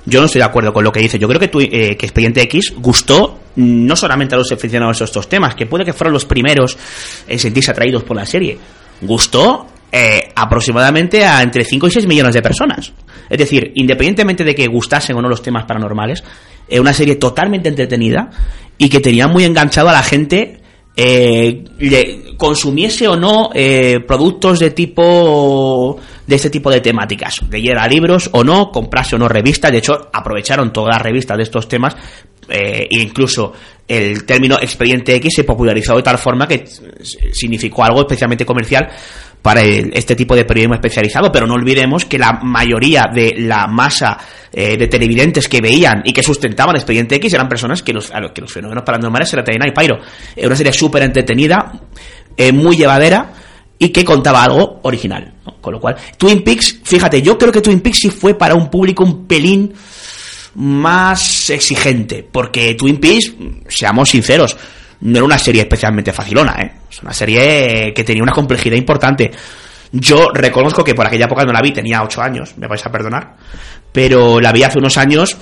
yo 0.06 0.20
no 0.20 0.28
estoy 0.28 0.40
de 0.40 0.46
acuerdo 0.46 0.72
con 0.72 0.84
lo 0.84 0.92
que 0.92 1.00
dice. 1.00 1.18
Yo 1.18 1.28
creo 1.28 1.40
que, 1.40 1.48
tu, 1.48 1.60
eh, 1.60 1.98
que 1.98 2.06
Expediente 2.06 2.42
X 2.44 2.76
gustó 2.78 3.40
no 3.56 3.96
solamente 3.96 4.36
a 4.36 4.38
los 4.38 4.52
aficionados 4.52 5.02
a 5.02 5.06
estos 5.06 5.28
temas, 5.28 5.56
que 5.56 5.66
puede 5.66 5.84
que 5.84 5.94
fueran 5.94 6.14
los 6.14 6.26
primeros 6.26 6.78
en 7.28 7.40
sentirse 7.40 7.72
atraídos 7.72 8.04
por 8.04 8.16
la 8.16 8.26
serie, 8.26 8.58
gustó 9.02 9.66
eh, 9.92 10.32
aproximadamente 10.36 11.26
a 11.26 11.42
entre 11.42 11.64
5 11.64 11.88
y 11.88 11.92
6 11.92 12.06
millones 12.06 12.36
de 12.36 12.42
personas. 12.42 12.94
Es 13.30 13.38
decir, 13.38 13.72
independientemente 13.76 14.44
de 14.44 14.54
que 14.54 14.68
gustasen 14.68 15.16
o 15.16 15.22
no 15.22 15.30
los 15.30 15.42
temas 15.42 15.66
paranormales, 15.66 16.24
es 16.68 16.80
una 16.80 16.94
serie 16.94 17.16
totalmente 17.16 17.70
entretenida 17.70 18.30
y 18.78 18.90
que 18.90 19.00
tenía 19.00 19.28
muy 19.28 19.44
enganchado 19.44 19.90
a 19.90 19.94
la 19.94 20.04
gente 20.04 20.60
eh, 20.98 21.64
consumiese 22.38 23.08
o 23.08 23.16
no 23.16 23.50
eh, 23.54 24.00
productos 24.08 24.60
de 24.60 24.72
tipo 24.72 26.00
de 26.26 26.36
este 26.36 26.50
tipo 26.50 26.72
de 26.72 26.82
temáticas, 26.82 27.41
leyera 27.50 27.88
libros 27.88 28.30
o 28.34 28.43
no, 28.43 28.72
comprase 28.72 29.16
o 29.16 29.20
no 29.20 29.28
revistas, 29.28 29.72
de 29.72 29.80
hecho 29.80 30.10
aprovecharon 30.12 30.72
todas 30.72 30.96
las 30.96 31.02
revistas 31.02 31.38
de 31.38 31.43
estos 31.43 31.68
temas 31.68 31.96
eh, 32.48 32.88
incluso 32.91 33.54
el 33.88 34.24
término 34.26 34.58
expediente 34.62 35.16
X 35.16 35.34
se 35.36 35.43
popularizó 35.43 35.96
de 35.96 36.04
tal 36.04 36.18
forma 36.18 36.48
que 36.48 36.66
significó 37.34 37.84
algo 37.84 38.02
especialmente 38.02 38.46
comercial 38.46 38.89
para 39.46 39.62
este 39.62 40.16
tipo 40.16 40.36
de 40.36 40.43
periodismo 40.43 40.74
especializado, 40.74 41.32
pero 41.32 41.46
no 41.46 41.54
olvidemos 41.54 42.06
que 42.06 42.18
la 42.18 42.39
mayoría 42.41 43.04
de 43.14 43.36
la 43.38 43.68
masa 43.68 44.18
eh, 44.52 44.76
de 44.76 44.88
televidentes 44.88 45.48
que 45.48 45.62
veían 45.62 46.02
y 46.04 46.14
que 46.14 46.24
sustentaban 46.24 46.76
Expediente 46.76 47.14
X 47.18 47.32
eran 47.32 47.48
personas 47.48 47.84
que 47.84 47.93
los, 47.93 48.10
a 48.10 48.20
los 48.20 48.32
que 48.32 48.41
los 48.41 48.52
fenómenos 48.52 48.84
paranormales 48.84 49.30
se 49.30 49.36
la 49.36 49.43
tenían 49.43 49.68
y 49.68 49.72
Pyro. 49.72 50.00
Era 50.36 50.48
una 50.48 50.56
serie 50.56 50.74
súper 50.74 51.04
entretenida, 51.04 51.80
eh, 52.36 52.52
muy 52.52 52.76
llevadera 52.76 53.34
y 53.78 53.89
que 53.89 54.04
contaba 54.04 54.43
algo 54.43 54.80
original. 54.82 55.36
Con 55.62 55.74
lo 55.74 55.80
cual, 55.80 55.96
Twin 56.18 56.43
Peaks, 56.43 56.80
fíjate, 56.84 57.22
yo 57.22 57.38
creo 57.38 57.52
que 57.52 57.62
Twin 57.62 57.82
Peaks 57.82 58.00
sí 58.00 58.10
fue 58.10 58.34
para 58.34 58.56
un 58.56 58.72
público 58.72 59.04
un 59.04 59.28
pelín 59.28 59.72
más 60.56 61.52
exigente, 61.52 62.28
porque 62.32 62.74
Twin 62.74 62.98
Peaks, 62.98 63.32
seamos 63.68 64.10
sinceros, 64.10 64.58
no 65.02 65.18
era 65.18 65.26
una 65.26 65.38
serie 65.38 65.62
especialmente 65.62 66.14
facilona, 66.14 66.56
¿eh? 66.62 66.72
Es 66.89 67.02
una 67.02 67.14
serie 67.14 67.93
que 67.93 68.04
tenía 68.04 68.24
una 68.24 68.32
complejidad 68.32 68.76
importante. 68.76 69.32
Yo 69.91 70.30
reconozco 70.34 70.84
que 70.84 70.96
por 70.96 71.08
aquella 71.08 71.26
época 71.26 71.43
no 71.46 71.54
la 71.54 71.62
vi, 71.62 71.72
tenía 71.72 72.04
8 72.04 72.22
años, 72.22 72.58
me 72.58 72.68
vais 72.68 72.86
a 72.86 72.91
perdonar, 72.91 73.36
pero 73.91 74.39
la 74.39 74.52
vi 74.52 74.64
hace 74.64 74.80
unos 74.80 74.98
años 74.98 75.38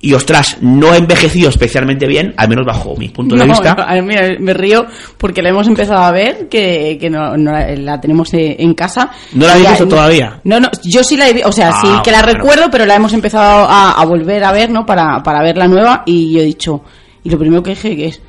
y 0.00 0.14
ostras, 0.14 0.58
no 0.60 0.92
ha 0.92 0.96
envejecido 0.96 1.48
especialmente 1.48 2.06
bien, 2.06 2.32
al 2.36 2.48
menos 2.48 2.64
bajo 2.64 2.94
mi 2.96 3.08
punto 3.08 3.34
de 3.34 3.44
vista. 3.44 3.74
me 4.38 4.54
río 4.54 4.86
porque 5.16 5.42
la 5.42 5.48
hemos 5.48 5.66
empezado 5.66 6.02
a 6.02 6.12
ver, 6.12 6.48
que, 6.48 6.98
que 7.00 7.10
no, 7.10 7.36
la, 7.36 8.00
tenemos 8.00 8.32
eh, 8.34 8.56
en 8.60 8.74
casa. 8.74 9.10
¿No 9.32 9.46
la 9.46 9.54
habéis 9.54 9.70
visto 9.70 9.88
todavía? 9.88 10.40
No, 10.44 10.60
no, 10.60 10.70
yo 10.84 11.02
sí 11.02 11.16
la 11.16 11.28
he 11.28 11.44
o 11.44 11.50
sea, 11.50 11.72
sí 11.72 11.88
ah, 11.90 12.02
que 12.04 12.12
la 12.12 12.22
recuerdo, 12.22 12.70
pero 12.70 12.86
la 12.86 12.94
hemos 12.94 13.12
empezado 13.12 13.66
a, 13.68 14.00
a, 14.00 14.04
volver 14.04 14.44
a 14.44 14.52
ver, 14.52 14.70
¿no? 14.70 14.86
Para, 14.86 15.20
para 15.22 15.42
ver 15.42 15.56
la 15.56 15.66
nueva 15.66 16.04
y 16.06 16.32
yo 16.32 16.40
he 16.40 16.44
dicho, 16.44 16.82
y 17.24 17.30
lo 17.30 17.38
primero 17.38 17.62
que 17.64 17.70
dije 17.70 17.96
que 17.96 18.06
es, 18.06 18.22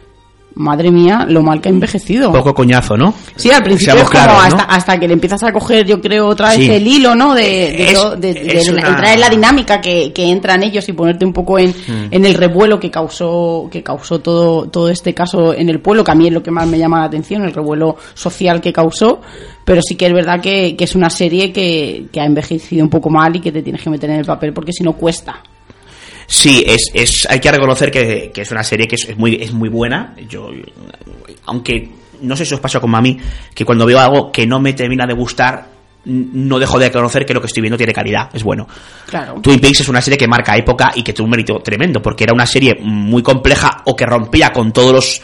madre 0.59 0.91
mía, 0.91 1.25
lo 1.27 1.41
mal 1.41 1.61
que 1.61 1.69
ha 1.69 1.71
envejecido. 1.71 2.33
Poco 2.33 2.53
coñazo, 2.53 2.97
¿no? 2.97 3.13
Sí, 3.37 3.49
al 3.49 3.63
principio 3.63 4.01
es 4.01 4.09
como 4.09 4.39
hasta, 4.67 4.99
que 4.99 5.07
le 5.07 5.13
empiezas 5.13 5.41
a 5.43 5.53
coger, 5.53 5.85
yo 5.85 6.01
creo, 6.01 6.27
otra 6.27 6.49
vez 6.49 6.69
el 6.69 6.85
hilo, 6.85 7.15
¿no? 7.15 7.33
De, 7.33 7.91
entrar 7.91 9.13
en 9.13 9.21
la 9.21 9.29
dinámica 9.29 9.79
que, 9.79 10.11
entran 10.15 10.61
ellos 10.61 10.87
y 10.89 10.93
ponerte 10.93 11.25
un 11.25 11.31
poco 11.31 11.57
en, 11.57 11.69
mm. 11.69 12.07
en 12.11 12.25
el 12.25 12.33
revuelo 12.35 12.79
que 12.79 12.91
causó 12.91 13.69
que 13.71 13.81
causó 13.81 14.19
todo, 14.19 14.67
todo 14.67 14.89
este 14.89 15.13
caso 15.13 15.53
en 15.53 15.69
el 15.69 15.79
pueblo, 15.79 16.03
que 16.03 16.11
a 16.11 16.15
mí 16.15 16.27
es 16.27 16.33
lo 16.33 16.43
que 16.43 16.51
más 16.51 16.67
me 16.67 16.77
llama 16.77 16.99
la 16.99 17.05
atención, 17.05 17.43
el 17.43 17.53
revuelo 17.53 17.95
social 18.13 18.59
que 18.59 18.73
causó. 18.73 19.21
Pero 19.63 19.81
sí 19.81 19.95
que 19.95 20.07
es 20.07 20.13
verdad 20.13 20.41
que, 20.41 20.75
que 20.75 20.83
es 20.83 20.95
una 20.95 21.09
serie 21.09 21.53
que, 21.53 22.07
que 22.11 22.19
ha 22.19 22.25
envejecido 22.25 22.83
un 22.83 22.89
poco 22.89 23.09
mal 23.09 23.35
y 23.35 23.39
que 23.39 23.51
te 23.51 23.61
tienes 23.61 23.81
que 23.81 23.89
meter 23.89 24.09
en 24.09 24.17
el 24.17 24.25
papel 24.25 24.51
porque 24.51 24.73
si 24.73 24.83
no 24.83 24.93
cuesta. 24.93 25.41
Sí, 26.29 26.63
es, 26.65 26.91
es, 26.93 27.27
hay 27.27 27.39
que 27.39 27.51
reconocer 27.51 27.89
que, 27.89 28.31
es 28.33 28.51
una 28.51 28.63
serie 28.63 28.87
que 28.87 28.95
es, 28.95 29.17
muy, 29.17 29.35
es 29.41 29.51
muy 29.51 29.67
buena. 29.67 30.15
Yo, 30.29 30.51
aunque 31.45 31.89
no 32.21 32.35
sé 32.35 32.45
si 32.45 32.53
os 32.53 32.59
pasa 32.59 32.79
como 32.79 32.95
a 32.97 33.01
mí, 33.01 33.17
que 33.53 33.65
cuando 33.65 33.83
veo 33.85 33.99
algo 33.99 34.31
que 34.31 34.45
no 34.45 34.59
me 34.59 34.73
termina 34.73 35.07
de 35.07 35.15
gustar, 35.15 35.67
no 36.05 36.59
dejo 36.59 36.77
de 36.77 36.87
reconocer 36.87 37.25
que 37.25 37.33
lo 37.33 37.41
que 37.41 37.47
estoy 37.47 37.61
viendo 37.61 37.77
tiene 37.77 37.93
calidad, 37.93 38.29
es 38.31 38.43
bueno. 38.43 38.67
Claro. 39.07 39.41
Twin 39.41 39.59
Peaks 39.59 39.81
es 39.81 39.89
una 39.89 40.01
serie 40.01 40.19
que 40.19 40.27
marca 40.27 40.55
época 40.55 40.91
y 40.93 41.01
que 41.01 41.13
tiene 41.13 41.25
un 41.25 41.31
mérito 41.31 41.59
tremendo, 41.63 41.99
porque 41.99 42.25
era 42.25 42.33
una 42.33 42.45
serie 42.45 42.77
muy 42.79 43.23
compleja 43.23 43.81
o 43.85 43.95
que 43.95 44.05
rompía 44.05 44.51
con 44.51 44.71
todos 44.71 44.93
los 44.93 45.21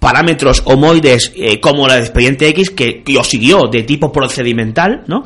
parámetros 0.00 0.62
homoides 0.64 1.32
eh, 1.36 1.60
como 1.60 1.86
la 1.86 1.94
de 1.94 2.00
Expediente 2.00 2.48
X, 2.48 2.70
que, 2.70 3.04
que 3.04 3.12
lo 3.12 3.22
siguió 3.22 3.68
de 3.68 3.84
tipo 3.84 4.10
procedimental, 4.10 5.04
¿no? 5.06 5.22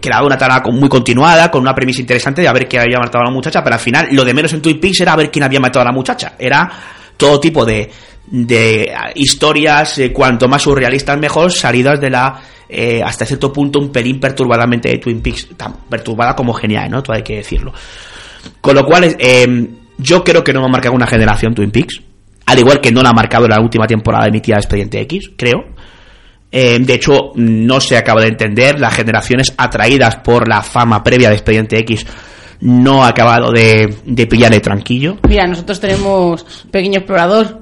Que 0.00 0.08
era 0.08 0.22
una 0.22 0.36
tarea 0.36 0.62
muy 0.72 0.88
continuada, 0.88 1.50
con 1.50 1.62
una 1.62 1.74
premisa 1.74 2.00
interesante 2.00 2.42
de 2.42 2.48
a 2.48 2.52
ver 2.52 2.68
quién 2.68 2.82
había 2.82 2.98
matado 2.98 3.22
a 3.22 3.28
la 3.28 3.32
muchacha, 3.32 3.62
pero 3.62 3.74
al 3.74 3.80
final 3.80 4.08
lo 4.12 4.24
de 4.24 4.34
menos 4.34 4.52
en 4.52 4.62
Twin 4.62 4.80
Peaks 4.80 5.00
era 5.00 5.12
a 5.12 5.16
ver 5.16 5.30
quién 5.30 5.42
había 5.42 5.60
matado 5.60 5.82
a 5.82 5.84
la 5.86 5.92
muchacha. 5.92 6.34
Era 6.38 6.70
todo 7.16 7.40
tipo 7.40 7.64
de, 7.64 7.90
de 8.26 8.92
historias, 9.14 9.98
eh, 9.98 10.12
cuanto 10.12 10.48
más 10.48 10.62
surrealistas 10.62 11.18
mejor, 11.18 11.52
salidas 11.52 12.00
de 12.00 12.10
la, 12.10 12.40
eh, 12.68 13.02
hasta 13.04 13.24
cierto 13.24 13.52
punto, 13.52 13.78
un 13.78 13.90
pelín 13.90 14.18
perturbadamente 14.18 14.88
de 14.88 14.98
Twin 14.98 15.20
Peaks, 15.20 15.48
tan 15.56 15.74
perturbada 15.88 16.34
como 16.34 16.52
genial, 16.54 16.90
¿no? 16.90 17.02
Todo 17.02 17.16
hay 17.16 17.22
que 17.22 17.36
decirlo. 17.36 17.72
Con 18.60 18.74
lo 18.74 18.84
cual, 18.84 19.16
eh, 19.18 19.68
yo 19.98 20.24
creo 20.24 20.42
que 20.42 20.52
no 20.52 20.60
me 20.60 20.66
ha 20.66 20.70
marcado 20.70 20.94
una 20.94 21.06
generación 21.06 21.54
Twin 21.54 21.70
Peaks, 21.70 22.00
al 22.46 22.58
igual 22.58 22.80
que 22.80 22.92
no 22.92 23.02
la 23.02 23.10
ha 23.10 23.14
marcado 23.14 23.48
la 23.48 23.60
última 23.60 23.86
temporada 23.86 24.28
de 24.30 24.38
Expediente 24.38 25.00
X, 25.02 25.30
creo. 25.36 25.64
Eh, 26.56 26.78
de 26.78 26.94
hecho, 26.94 27.32
no 27.34 27.80
se 27.80 27.96
acaba 27.96 28.20
de 28.20 28.28
entender. 28.28 28.78
Las 28.78 28.94
generaciones 28.94 29.52
atraídas 29.56 30.14
por 30.18 30.46
la 30.46 30.62
fama 30.62 31.02
previa 31.02 31.28
de 31.28 31.34
Expediente 31.34 31.76
X 31.80 32.06
no 32.60 33.02
ha 33.02 33.08
acabado 33.08 33.50
de, 33.50 33.92
de 34.04 34.26
pillarle 34.28 34.60
tranquillo. 34.60 35.16
Mira, 35.28 35.48
nosotros 35.48 35.80
tenemos 35.80 36.44
Pequeño 36.70 36.98
Explorador. 36.98 37.58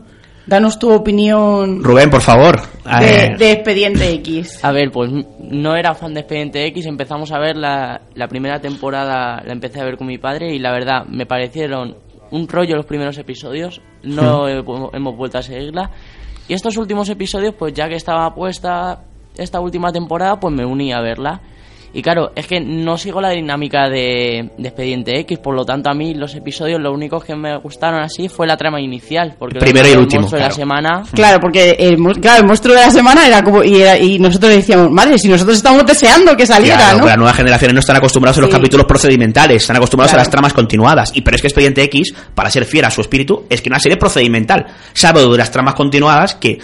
Danos 0.46 0.78
tu 0.78 0.92
opinión. 0.92 1.82
Rubén, 1.82 2.10
por 2.10 2.20
favor. 2.20 2.60
De, 3.00 3.34
de, 3.38 3.52
Expediente 3.52 4.10
X. 4.16 4.62
A 4.62 4.72
ver, 4.72 4.90
pues 4.90 5.10
no 5.40 5.74
era 5.74 5.94
fan 5.94 6.12
de 6.12 6.20
Expediente 6.20 6.66
X. 6.66 6.84
Empezamos 6.84 7.32
a 7.32 7.38
ver 7.38 7.56
la, 7.56 8.02
la 8.14 8.28
primera 8.28 8.60
temporada, 8.60 9.42
la 9.42 9.52
empecé 9.54 9.80
a 9.80 9.84
ver 9.84 9.96
con 9.96 10.06
mi 10.06 10.18
padre 10.18 10.54
y 10.54 10.58
la 10.58 10.70
verdad 10.70 11.06
me 11.06 11.24
parecieron 11.24 11.96
un 12.30 12.46
rollo 12.46 12.76
los 12.76 12.84
primeros 12.84 13.16
episodios. 13.16 13.80
No 14.02 14.46
hemos 14.48 15.16
vuelto 15.16 15.38
a 15.38 15.42
seguirla. 15.42 15.90
Y 16.48 16.54
estos 16.54 16.76
últimos 16.76 17.08
episodios, 17.08 17.54
pues 17.54 17.72
ya 17.74 17.88
que 17.88 17.94
estaba 17.94 18.34
puesta 18.34 19.04
esta 19.36 19.60
última 19.60 19.92
temporada, 19.92 20.38
pues 20.40 20.54
me 20.54 20.64
uní 20.64 20.92
a 20.92 21.00
verla. 21.00 21.40
Y 21.94 22.02
claro, 22.02 22.32
es 22.34 22.46
que 22.46 22.60
no 22.60 22.96
sigo 22.96 23.20
la 23.20 23.30
dinámica 23.30 23.88
de, 23.88 24.50
Expediente 24.58 25.18
X, 25.20 25.38
por 25.38 25.54
lo 25.54 25.64
tanto 25.64 25.90
a 25.90 25.94
mí 25.94 26.14
los 26.14 26.34
episodios, 26.34 26.80
lo 26.80 26.92
único 26.92 27.20
que 27.20 27.36
me 27.36 27.56
gustaron 27.58 28.00
así 28.00 28.28
fue 28.28 28.46
la 28.46 28.56
trama 28.56 28.80
inicial, 28.80 29.34
porque 29.38 29.58
primero 29.58 29.88
y 29.88 29.92
el 29.92 29.98
último, 29.98 30.26
de 30.28 30.38
la 30.38 30.50
semana. 30.50 31.02
Claro, 31.12 31.38
porque 31.40 31.76
el, 31.78 31.96
claro, 32.20 32.40
el 32.40 32.46
monstruo 32.46 32.74
de 32.74 32.80
la 32.80 32.90
semana 32.90 33.26
era 33.26 33.42
como 33.42 33.62
y, 33.62 33.82
y 33.82 34.18
nosotros 34.18 34.52
decíamos, 34.52 34.90
madre, 34.90 35.18
si 35.18 35.28
nosotros 35.28 35.56
estamos 35.56 35.84
deseando 35.84 36.34
que 36.34 36.46
saliera, 36.46 36.94
¿no? 36.94 37.04
las 37.04 37.16
nuevas 37.16 37.36
generaciones 37.36 37.74
no 37.74 37.80
están 37.80 37.96
acostumbrados 37.96 38.38
a 38.38 38.42
los 38.42 38.50
capítulos 38.50 38.86
procedimentales, 38.86 39.62
están 39.62 39.76
acostumbrados 39.76 40.14
a 40.14 40.16
las 40.16 40.30
tramas 40.30 40.54
continuadas. 40.54 41.12
Y 41.14 41.20
pero 41.20 41.36
es 41.36 41.42
que 41.42 41.48
Expediente 41.48 41.82
X, 41.84 42.14
para 42.34 42.50
ser 42.50 42.64
fiel 42.64 42.86
a 42.86 42.90
su 42.90 43.02
espíritu, 43.02 43.44
es 43.50 43.60
que 43.60 43.68
una 43.68 43.78
serie 43.78 43.98
procedimental, 43.98 44.66
sabe 44.94 45.20
de 45.20 45.38
las 45.38 45.50
tramas 45.50 45.74
continuadas 45.74 46.34
que 46.36 46.58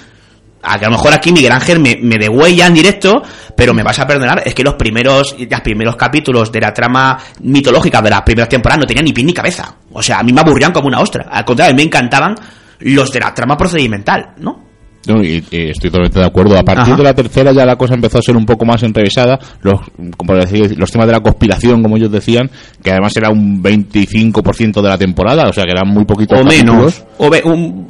a 0.63 0.77
lo 0.79 0.91
mejor 0.91 1.15
aquí 1.15 1.33
Miguel 1.33 1.53
Ángel 1.53 1.79
me, 1.79 1.99
me 2.03 2.17
degüella 2.17 2.67
en 2.67 2.75
directo, 2.75 3.23
pero 3.57 3.75
me 3.75 3.83
vas 3.83 3.99
a 3.99 4.07
perdonar, 4.07 4.43
es 4.45 4.55
que 4.55 4.65
los 4.65 4.75
primeros, 4.75 5.37
los 5.39 5.61
primeros 5.61 5.97
capítulos 5.97 6.51
de 6.53 6.61
la 6.61 6.73
trama 6.73 7.19
mitológica 7.41 8.03
de 8.03 8.11
las 8.11 8.23
primeras 8.23 8.49
temporadas 8.49 8.81
no 8.81 8.87
tenían 8.87 9.05
ni 9.05 9.13
pie 9.13 9.25
ni 9.25 9.33
cabeza. 9.33 9.75
O 9.93 10.03
sea, 10.03 10.19
a 10.19 10.23
mí 10.23 10.33
me 10.33 10.41
aburrían 10.41 10.73
como 10.73 10.89
una 10.89 11.01
ostra. 11.01 11.27
Al 11.31 11.45
contrario, 11.45 11.75
me 11.75 11.83
encantaban 11.83 12.35
los 12.81 13.11
de 13.11 13.21
la 13.21 13.35
trama 13.35 13.57
procedimental, 13.57 14.35
¿no? 14.39 14.68
Y, 15.07 15.43
estoy 15.51 15.91
totalmente 15.91 16.19
de 16.19 16.27
acuerdo. 16.27 16.59
A 16.59 16.63
partir 16.63 16.97
de 16.97 17.03
la 17.03 17.15
tercera 17.15 17.53
ya 17.53 17.65
la 17.65 17.77
cosa 17.77 17.95
empezó 17.95 18.19
a 18.19 18.23
ser 18.23 18.37
un 18.37 18.45
poco 18.45 18.65
más 18.65 18.83
enrevesada. 18.83 19.39
Los, 19.63 19.81
como 20.17 20.35
decir, 20.35 20.79
los 20.79 20.91
temas 20.91 21.07
de 21.07 21.13
la 21.13 21.21
conspiración, 21.21 21.83
como 21.83 21.97
ellos 21.97 22.11
decían, 22.11 22.51
que 22.83 22.91
además 22.91 23.17
era 23.17 23.31
un 23.31 23.63
25% 23.63 24.83
de 24.83 24.89
la 24.89 24.99
temporada, 24.99 25.49
o 25.49 25.53
sea 25.53 25.65
que 25.65 25.73
eran 25.73 25.89
muy 25.89 26.05
poquitos. 26.05 26.41
O 26.41 26.45
menos. 26.45 27.05
O 27.19 27.31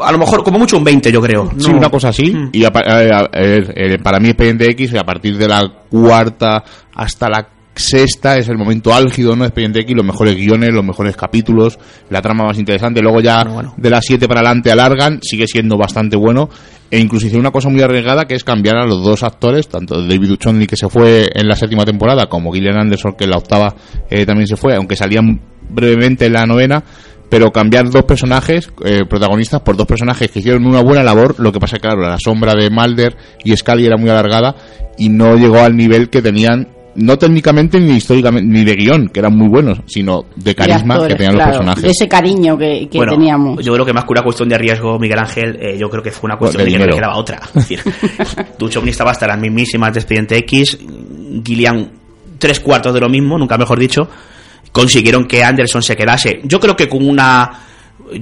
a 0.04 0.12
lo 0.12 0.18
mejor, 0.18 0.44
como 0.44 0.58
mucho 0.58 0.76
un 0.76 0.84
20, 0.84 1.10
yo 1.12 1.20
creo. 1.20 1.50
Sí, 1.58 1.70
una 1.70 1.90
cosa 1.90 2.08
así. 2.08 2.32
Mm. 2.32 2.50
Y 2.52 2.64
para 4.02 4.20
mí, 4.20 4.28
Expediente 4.28 4.70
X, 4.70 4.94
a 4.94 5.04
partir 5.04 5.36
de 5.36 5.48
la 5.48 5.62
cuarta 5.90 6.62
hasta 6.94 7.28
la 7.28 7.48
sexta 7.78 8.36
es 8.36 8.48
el 8.48 8.58
momento 8.58 8.92
álgido, 8.92 9.36
¿no? 9.36 9.44
Expediente 9.44 9.80
X, 9.80 9.96
los 9.96 10.04
mejores 10.04 10.34
guiones, 10.36 10.70
los 10.72 10.84
mejores 10.84 11.16
capítulos, 11.16 11.78
la 12.10 12.20
trama 12.20 12.44
más 12.44 12.58
interesante. 12.58 13.00
Luego 13.00 13.20
ya 13.20 13.44
de 13.76 13.90
las 13.90 14.04
siete 14.04 14.26
para 14.28 14.40
adelante 14.40 14.70
alargan, 14.70 15.20
sigue 15.22 15.46
siendo 15.46 15.76
bastante 15.76 16.16
bueno. 16.16 16.50
E 16.90 16.98
incluso 16.98 17.26
hicieron 17.26 17.44
una 17.44 17.50
cosa 17.50 17.68
muy 17.68 17.82
arriesgada 17.82 18.26
que 18.26 18.34
es 18.34 18.44
cambiar 18.44 18.76
a 18.76 18.86
los 18.86 19.02
dos 19.02 19.22
actores, 19.22 19.68
tanto 19.68 20.00
David 20.00 20.28
Duchovny 20.28 20.66
que 20.66 20.76
se 20.76 20.88
fue 20.88 21.28
en 21.34 21.46
la 21.46 21.54
séptima 21.54 21.84
temporada 21.84 22.26
como 22.26 22.50
Gillian 22.50 22.78
Anderson 22.78 23.12
que 23.12 23.24
en 23.24 23.30
la 23.30 23.36
octava 23.36 23.74
eh, 24.08 24.24
también 24.24 24.46
se 24.46 24.56
fue, 24.56 24.74
aunque 24.74 24.96
salían 24.96 25.40
brevemente 25.68 26.26
en 26.26 26.32
la 26.32 26.46
novena, 26.46 26.82
pero 27.28 27.52
cambiar 27.52 27.90
dos 27.90 28.04
personajes 28.04 28.70
eh, 28.86 29.04
protagonistas 29.08 29.60
por 29.60 29.76
dos 29.76 29.86
personajes 29.86 30.30
que 30.30 30.38
hicieron 30.38 30.64
una 30.64 30.82
buena 30.82 31.02
labor, 31.02 31.38
lo 31.38 31.52
que 31.52 31.60
pasa 31.60 31.78
claro, 31.78 32.00
la 32.00 32.18
sombra 32.18 32.54
de 32.54 32.70
Mulder 32.70 33.16
y 33.44 33.54
Scully 33.54 33.84
era 33.84 33.98
muy 33.98 34.08
alargada 34.08 34.54
y 34.96 35.10
no 35.10 35.36
llegó 35.36 35.58
al 35.58 35.76
nivel 35.76 36.08
que 36.08 36.22
tenían 36.22 36.68
no 36.98 37.16
técnicamente 37.16 37.78
ni 37.80 37.96
históricamente 37.96 38.48
ni 38.48 38.64
de 38.64 38.74
guion, 38.74 39.08
que 39.08 39.20
eran 39.20 39.36
muy 39.36 39.48
buenos, 39.48 39.78
sino 39.86 40.26
de 40.34 40.54
carisma 40.54 41.06
que 41.06 41.14
tenían 41.14 41.36
los 41.36 41.44
personajes. 41.44 41.82
De 41.82 41.90
ese 41.90 42.08
cariño 42.08 42.58
que, 42.58 42.88
teníamos. 42.90 43.64
Yo 43.64 43.72
creo 43.72 43.86
que 43.86 43.92
más 43.92 44.04
que 44.04 44.12
una 44.12 44.22
cuestión 44.22 44.48
de 44.48 44.58
riesgo, 44.58 44.98
Miguel 44.98 45.18
Ángel, 45.18 45.58
eh, 45.60 45.78
yo 45.78 45.88
creo 45.88 46.02
que 46.02 46.10
fue 46.10 46.28
una 46.28 46.36
cuestión 46.36 46.64
de, 46.64 46.72
que 46.72 46.78
no 46.78 46.86
le 46.86 46.94
quedaba 46.94 47.16
otra. 47.16 47.40
Es 47.48 47.68
decir, 47.68 47.80
Duchovny 48.58 48.90
estaba 48.90 49.12
hasta 49.12 49.26
las 49.26 49.38
mismísimas 49.38 49.92
de 49.92 50.00
Expediente 50.00 50.36
X, 50.38 50.78
Gillian 51.44 51.90
tres 52.38 52.60
cuartos 52.60 52.92
de 52.94 53.00
lo 53.00 53.08
mismo, 53.08 53.38
nunca 53.38 53.56
mejor 53.56 53.78
dicho, 53.78 54.08
consiguieron 54.72 55.26
que 55.26 55.42
Anderson 55.42 55.82
se 55.82 55.96
quedase. 55.96 56.40
Yo 56.44 56.58
creo 56.58 56.76
que 56.76 56.88
con 56.88 57.06
una 57.08 57.50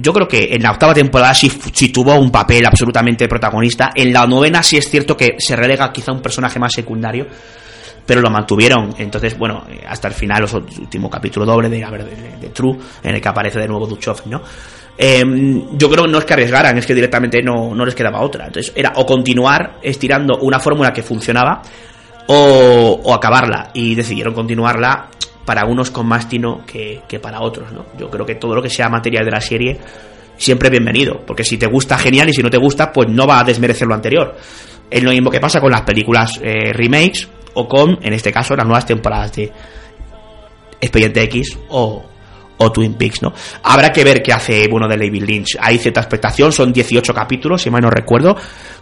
yo 0.01 0.11
creo 0.11 0.27
que 0.27 0.49
en 0.51 0.61
la 0.61 0.71
octava 0.71 0.93
temporada 0.93 1.33
sí, 1.33 1.51
sí, 1.71 1.89
tuvo 1.89 2.15
un 2.15 2.29
papel 2.29 2.65
absolutamente 2.65 3.27
protagonista. 3.27 3.91
En 3.95 4.11
la 4.11 4.25
novena 4.27 4.61
sí 4.61 4.77
es 4.77 4.89
cierto 4.89 5.15
que 5.15 5.35
se 5.37 5.55
relega 5.55 5.91
quizá 5.93 6.11
un 6.11 6.21
personaje 6.21 6.59
más 6.59 6.73
secundario 6.73 7.27
pero 8.07 8.21
lo 8.21 8.31
mantuvieron. 8.31 8.95
Entonces, 8.97 9.37
bueno, 9.37 9.65
hasta 9.87 10.07
el 10.07 10.13
final, 10.15 10.41
los 10.41 10.53
último 10.53 11.09
capítulo 11.09 11.45
doble 11.45 11.69
de, 11.69 11.85
de, 12.39 12.49
True, 12.49 12.77
en 13.03 13.15
el 13.15 13.21
que 13.21 13.27
aparece 13.27 13.59
de 13.59 13.67
nuevo 13.67 13.85
Duchov, 13.85 14.21
¿no? 14.25 14.41
Em, 14.97 15.77
yo 15.77 15.89
creo 15.91 16.05
que 16.05 16.11
no 16.11 16.17
es 16.17 16.25
que 16.25 16.33
arriesgaran, 16.33 16.75
es 16.77 16.87
que 16.87 16.95
directamente 16.95 17.43
no, 17.43 17.75
no 17.75 17.85
les 17.85 17.93
quedaba 17.93 18.21
otra. 18.21 18.47
Entonces, 18.47 18.73
era 18.75 18.93
o 18.95 19.05
continuar 19.05 19.77
estirando 19.83 20.37
una 20.39 20.59
fórmula 20.59 20.91
que 20.91 21.03
funcionaba, 21.03 21.61
o, 22.27 23.01
o 23.03 23.13
acabarla 23.13 23.71
y 23.73 23.93
decidieron 23.93 24.33
continuarla 24.33 25.09
para 25.45 25.65
unos 25.65 25.91
con 25.91 26.07
más 26.07 26.27
tino 26.27 26.65
que, 26.65 27.01
que 27.07 27.19
para 27.19 27.41
otros, 27.41 27.71
¿no? 27.71 27.85
Yo 27.97 28.09
creo 28.09 28.25
que 28.25 28.35
todo 28.35 28.55
lo 28.55 28.61
que 28.61 28.69
sea 28.69 28.89
material 28.89 29.25
de 29.25 29.31
la 29.31 29.41
serie 29.41 29.77
siempre 30.37 30.69
bienvenido, 30.69 31.21
porque 31.25 31.43
si 31.43 31.57
te 31.57 31.67
gusta 31.67 31.97
genial 31.97 32.29
y 32.29 32.33
si 32.33 32.41
no 32.41 32.49
te 32.49 32.57
gusta, 32.57 32.91
pues 32.91 33.09
no 33.09 33.27
va 33.27 33.39
a 33.41 33.43
desmerecer 33.43 33.87
lo 33.87 33.95
anterior. 33.95 34.35
Es 34.89 35.03
lo 35.03 35.11
mismo 35.11 35.29
que 35.29 35.39
pasa 35.39 35.59
con 35.59 35.71
las 35.71 35.81
películas 35.81 36.39
eh, 36.41 36.71
remakes 36.73 37.27
o 37.57 37.67
con, 37.67 37.97
en 38.01 38.13
este 38.13 38.31
caso, 38.31 38.55
las 38.55 38.65
nuevas 38.65 38.85
temporadas 38.85 39.33
de 39.33 39.51
Expediente 40.79 41.23
X 41.23 41.57
o, 41.69 42.03
Twin 42.73 42.93
Peaks, 42.93 43.21
¿no? 43.21 43.33
Habrá 43.63 43.91
que 43.91 44.03
ver 44.03 44.21
qué 44.21 44.31
hace 44.33 44.67
bueno 44.67 44.87
de 44.87 44.97
David 44.97 45.23
Lynch. 45.23 45.57
Hay 45.59 45.77
cierta 45.77 46.01
expectación, 46.01 46.51
son 46.51 46.71
18 46.71 47.13
capítulos, 47.13 47.61
si 47.61 47.69
mal 47.69 47.81
no 47.81 47.89
recuerdo, 47.89 48.35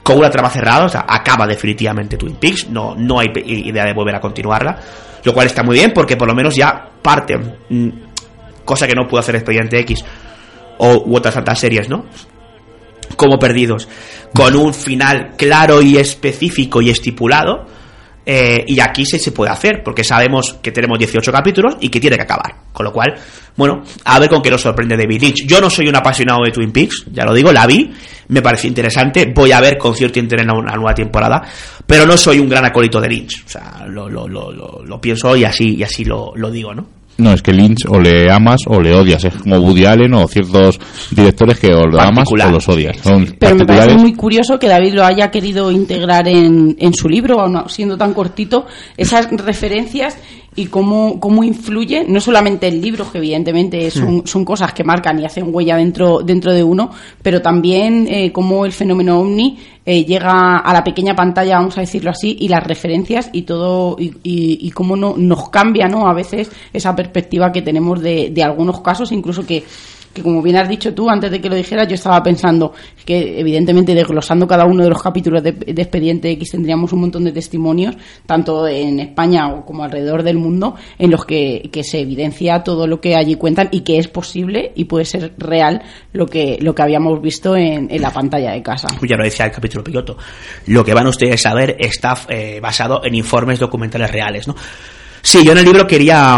con 0.03 0.17
una 0.17 0.29
trama 0.29 0.49
cerrada, 0.49 0.85
o 0.85 0.89
sea, 0.89 1.05
acaba 1.07 1.45
definitivamente 1.47 2.17
Twin 2.17 2.35
Peaks, 2.35 2.69
no, 2.69 2.95
no 2.95 3.19
hay 3.19 3.27
idea 3.45 3.85
de 3.85 3.93
volver 3.93 4.15
a 4.15 4.19
continuarla, 4.19 4.77
lo 5.23 5.33
cual 5.33 5.47
está 5.47 5.63
muy 5.63 5.75
bien 5.75 5.91
porque 5.93 6.15
por 6.15 6.27
lo 6.27 6.35
menos 6.35 6.55
ya 6.55 6.89
parte, 7.01 7.37
mm, 7.37 7.89
cosa 8.63 8.87
que 8.87 8.95
no 8.95 9.07
pudo 9.07 9.19
hacer 9.19 9.35
Expediente 9.35 9.79
X 9.79 10.03
o 10.77 11.03
u 11.05 11.15
otras 11.15 11.35
tantas 11.35 11.59
series, 11.59 11.89
¿no? 11.89 12.05
Como 13.15 13.37
perdidos, 13.39 13.87
con 14.33 14.55
un 14.55 14.73
final 14.73 15.33
claro 15.37 15.81
y 15.81 15.97
específico 15.97 16.81
y 16.81 16.89
estipulado. 16.89 17.65
Eh, 18.25 18.63
y 18.67 18.79
aquí 18.79 19.05
sí 19.05 19.19
se 19.19 19.31
puede 19.31 19.51
hacer, 19.51 19.81
porque 19.83 20.03
sabemos 20.03 20.57
que 20.61 20.71
tenemos 20.71 20.97
18 20.97 21.31
capítulos 21.31 21.77
y 21.79 21.89
que 21.89 21.99
tiene 21.99 22.15
que 22.15 22.23
acabar. 22.23 22.55
Con 22.71 22.85
lo 22.85 22.91
cual, 22.91 23.13
bueno, 23.55 23.83
a 24.03 24.19
ver 24.19 24.29
con 24.29 24.41
qué 24.41 24.49
nos 24.49 24.61
sorprende 24.61 24.97
David 24.97 25.21
Lynch. 25.21 25.45
Yo 25.45 25.61
no 25.61 25.69
soy 25.69 25.87
un 25.87 25.95
apasionado 25.95 26.41
de 26.43 26.51
Twin 26.51 26.71
Peaks, 26.71 27.05
ya 27.11 27.23
lo 27.23 27.33
digo, 27.33 27.51
la 27.51 27.65
vi, 27.67 27.91
me 28.29 28.41
pareció 28.41 28.67
interesante, 28.67 29.31
voy 29.33 29.51
a 29.51 29.61
ver 29.61 29.77
con 29.77 29.95
cierto 29.95 30.19
interés 30.19 30.45
la 30.45 30.75
nueva 30.75 30.93
temporada, 30.93 31.41
pero 31.85 32.05
no 32.05 32.17
soy 32.17 32.39
un 32.39 32.49
gran 32.49 32.65
acólito 32.65 32.99
de 32.99 33.09
Lynch. 33.09 33.43
O 33.45 33.49
sea, 33.49 33.85
lo, 33.87 34.09
lo, 34.09 34.27
lo, 34.27 34.51
lo, 34.51 35.01
pienso 35.01 35.35
y 35.35 35.43
así, 35.43 35.75
y 35.75 35.83
así 35.83 36.03
lo 36.03 36.33
digo, 36.51 36.73
¿no? 36.73 37.04
No, 37.17 37.31
es 37.31 37.41
que 37.41 37.53
Lynch 37.53 37.85
o 37.87 37.99
le 37.99 38.29
amas 38.29 38.61
o 38.67 38.81
le 38.81 38.93
odias. 38.93 39.23
Es 39.23 39.35
como 39.35 39.57
Woody 39.57 39.85
Allen 39.85 40.13
o 40.15 40.27
ciertos 40.27 40.79
directores 41.11 41.59
que 41.59 41.73
o 41.73 41.85
lo 41.85 41.99
amas 41.99 42.27
o 42.29 42.35
los 42.35 42.67
odias. 42.67 42.97
Son 42.97 43.35
Pero 43.39 43.55
me 43.55 43.65
parece 43.65 43.97
muy 43.97 44.13
curioso 44.13 44.59
que 44.59 44.67
David 44.67 44.95
lo 44.95 45.05
haya 45.05 45.31
querido 45.31 45.71
integrar 45.71 46.27
en, 46.27 46.75
en 46.77 46.93
su 46.93 47.07
libro, 47.07 47.45
siendo 47.67 47.97
tan 47.97 48.13
cortito, 48.13 48.65
esas 48.97 49.29
referencias 49.31 50.17
y 50.57 50.67
cómo, 50.67 51.19
cómo 51.19 51.43
influye, 51.43 52.05
no 52.07 52.21
solamente 52.21 52.67
el 52.67 52.81
libro, 52.81 53.11
que 53.11 53.17
evidentemente 53.17 53.91
son, 53.91 54.25
son 54.25 54.45
cosas 54.45 54.73
que 54.73 54.85
marcan 54.85 55.19
y 55.19 55.25
hacen 55.25 55.53
huella 55.53 55.75
dentro, 55.75 56.19
dentro 56.19 56.53
de 56.53 56.63
uno, 56.63 56.91
pero 57.21 57.41
también 57.41 58.07
eh, 58.09 58.31
cómo 58.31 58.65
el 58.65 58.71
fenómeno 58.71 59.19
ovni 59.19 59.57
eh, 59.85 60.05
llega 60.05 60.57
a 60.59 60.73
la 60.73 60.83
pequeña 60.83 61.13
pantalla, 61.13 61.57
vamos 61.57 61.77
a 61.77 61.81
decirlo 61.81 62.11
así, 62.11 62.37
y 62.39 62.47
las 62.47 62.63
referencias 62.63 63.29
y 63.33 63.41
todo, 63.41 63.97
y, 63.99 64.13
y, 64.23 64.67
y 64.67 64.71
cómo 64.71 64.95
no, 64.95 65.15
nos 65.17 65.49
cambia 65.49 65.87
¿no? 65.89 66.07
a 66.07 66.13
veces 66.13 66.49
esa 66.71 66.95
perspectiva 66.95 67.51
que 67.51 67.61
tenemos 67.61 68.01
de, 68.01 68.29
de 68.29 68.43
algunos 68.43 68.79
casos, 68.79 69.11
incluso 69.11 69.45
que 69.45 69.63
que 70.15 70.23
como 70.23 70.41
bien 70.41 70.55
has 70.55 70.69
dicho 70.69 70.93
tú, 70.93 71.09
antes 71.09 71.29
de 71.29 71.41
que 71.41 71.49
lo 71.49 71.55
dijeras, 71.55 71.89
yo 71.89 71.95
estaba 71.95 72.23
pensando 72.23 72.73
que 73.05 73.37
evidentemente 73.37 73.93
desglosando 73.93 74.47
cada 74.47 74.65
uno 74.65 74.81
de 74.81 74.89
los 74.89 75.03
capítulos 75.03 75.43
de, 75.43 75.49
Expediente 75.49 76.31
X 76.31 76.51
tendríamos 76.51 76.93
un 76.93 77.01
montón 77.01 77.25
de 77.25 77.33
testimonios, 77.33 77.95
tanto 78.25 78.65
en 78.65 79.01
España 79.01 79.61
como 79.65 79.83
alrededor 79.83 80.23
del 80.23 80.37
mundo, 80.37 80.75
en 80.97 81.11
los 81.11 81.25
que, 81.25 81.69
que 81.71 81.83
se 81.83 81.99
evidencia 81.99 82.63
todo 82.63 82.87
lo 82.87 83.01
que 83.01 83.15
allí 83.15 83.35
cuentan 83.35 83.67
y 83.71 83.81
que 83.81 83.97
es 83.97 84.07
posible 84.07 84.71
y 84.73 84.85
puede 84.85 85.03
ser 85.03 85.33
real 85.37 85.83
lo 86.13 86.25
que, 86.25 86.57
lo 86.61 86.73
que 86.73 86.81
habíamos 86.81 87.21
visto 87.21 87.57
en, 87.57 87.91
en 87.91 88.01
la 88.01 88.11
pantalla 88.11 88.51
de 88.51 88.63
casa. 88.63 88.87
ya 89.01 89.17
lo 89.17 89.23
decía 89.25 89.45
el 89.45 89.51
capítulo 89.51 89.83
piloto, 89.83 90.17
lo 90.67 90.85
que 90.85 90.93
van 90.93 91.07
ustedes 91.07 91.45
a 91.45 91.53
ver 91.53 91.75
está 91.77 92.17
eh, 92.29 92.59
basado 92.61 93.01
en 93.03 93.15
informes 93.15 93.59
documentales 93.59 94.09
reales, 94.09 94.47
¿no? 94.47 94.55
Sí, 95.25 95.43
yo 95.43 95.53
en 95.53 95.57
el 95.57 95.65
libro 95.65 95.87
quería 95.87 96.37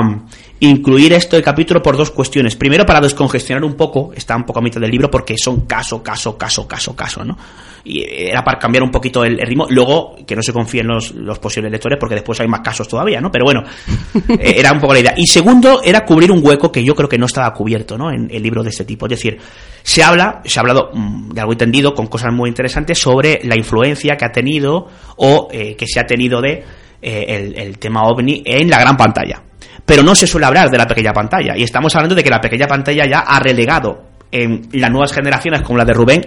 incluir 0.60 1.14
esto 1.14 1.38
el 1.38 1.44
capítulo 1.44 1.82
por 1.82 1.98
dos 1.98 2.12
cuestiones. 2.12 2.56
Primero, 2.56 2.86
para 2.86 3.00
descongestionar 3.02 3.64
un 3.64 3.76
poco, 3.76 4.12
está 4.16 4.36
un 4.36 4.44
poco 4.44 4.60
a 4.60 4.62
mitad 4.62 4.82
del 4.82 4.92
libro, 4.92 5.10
porque 5.10 5.36
son 5.38 5.62
caso, 5.62 6.02
caso, 6.02 6.38
caso, 6.38 6.68
caso, 6.68 6.96
caso, 6.96 7.24
¿no? 7.24 7.38
Y 7.84 8.04
era 8.04 8.44
para 8.44 8.60
cambiar 8.60 8.84
un 8.84 8.92
poquito 8.92 9.24
el, 9.24 9.40
el 9.40 9.48
ritmo. 9.48 9.66
Luego, 9.70 10.16
que 10.26 10.36
no 10.36 10.42
se 10.42 10.52
confíen 10.52 10.88
los, 10.88 11.14
los 11.14 11.40
posibles 11.40 11.72
lectores, 11.72 11.98
porque 12.00 12.16
después 12.16 12.40
hay 12.42 12.48
más 12.48 12.62
casos 12.62 12.88
todavía, 12.88 13.22
¿no? 13.22 13.32
Pero 13.32 13.46
bueno, 13.46 13.64
eh, 14.30 14.56
era 14.58 14.74
un 14.74 14.80
poco 14.80 14.94
la 14.94 15.00
idea. 15.00 15.14
Y 15.16 15.28
segundo, 15.28 15.82
era 15.84 16.04
cubrir 16.04 16.32
un 16.32 16.46
hueco 16.46 16.72
que 16.72 16.84
yo 16.84 16.96
creo 16.96 17.08
que 17.08 17.18
no 17.18 17.28
estaba 17.28 17.54
cubierto, 17.54 17.98
¿no? 17.98 18.12
En 18.12 18.28
el 18.32 18.44
libro 18.44 18.64
de 18.64 18.72
este 18.72 18.84
tipo. 18.84 19.06
Es 19.06 19.12
decir, 19.12 19.38
se 19.84 20.04
habla, 20.04 20.42
se 20.44 20.60
ha 20.60 20.62
hablado 20.62 20.90
mm, 20.94 21.30
de 21.30 21.40
algo 21.40 21.54
entendido, 21.54 21.94
con 21.94 22.08
cosas 22.08 22.34
muy 22.34 22.50
interesantes 22.50 23.00
sobre 23.00 23.40
la 23.44 23.56
influencia 23.56 24.18
que 24.18 24.26
ha 24.26 24.32
tenido 24.32 24.88
o 25.16 25.48
eh, 25.52 25.76
que 25.78 25.86
se 25.88 26.00
ha 26.00 26.06
tenido 26.06 26.42
de 26.42 26.64
eh, 27.02 27.26
el, 27.30 27.58
el 27.58 27.78
tema 27.78 28.04
ovni 28.04 28.42
en 28.46 28.70
la 28.70 28.80
gran 28.80 28.98
pantalla. 28.98 29.47
Pero 29.88 30.04
no 30.04 30.14
se 30.14 30.28
suele 30.28 30.46
hablar 30.46 30.70
de 30.70 30.78
la 30.78 30.86
pequeña 30.86 31.14
pantalla. 31.14 31.54
Y 31.58 31.64
estamos 31.64 31.96
hablando 31.96 32.14
de 32.14 32.22
que 32.24 32.30
la 32.30 32.42
pequeña 32.42 32.68
pantalla 32.68 33.06
ya 33.10 33.20
ha 33.20 33.40
relegado 33.40 34.04
en 34.30 34.68
las 34.74 34.92
nuevas 34.92 35.14
generaciones, 35.14 35.62
como 35.62 35.78
la 35.78 35.86
de 35.86 35.94
Rubén, 35.94 36.22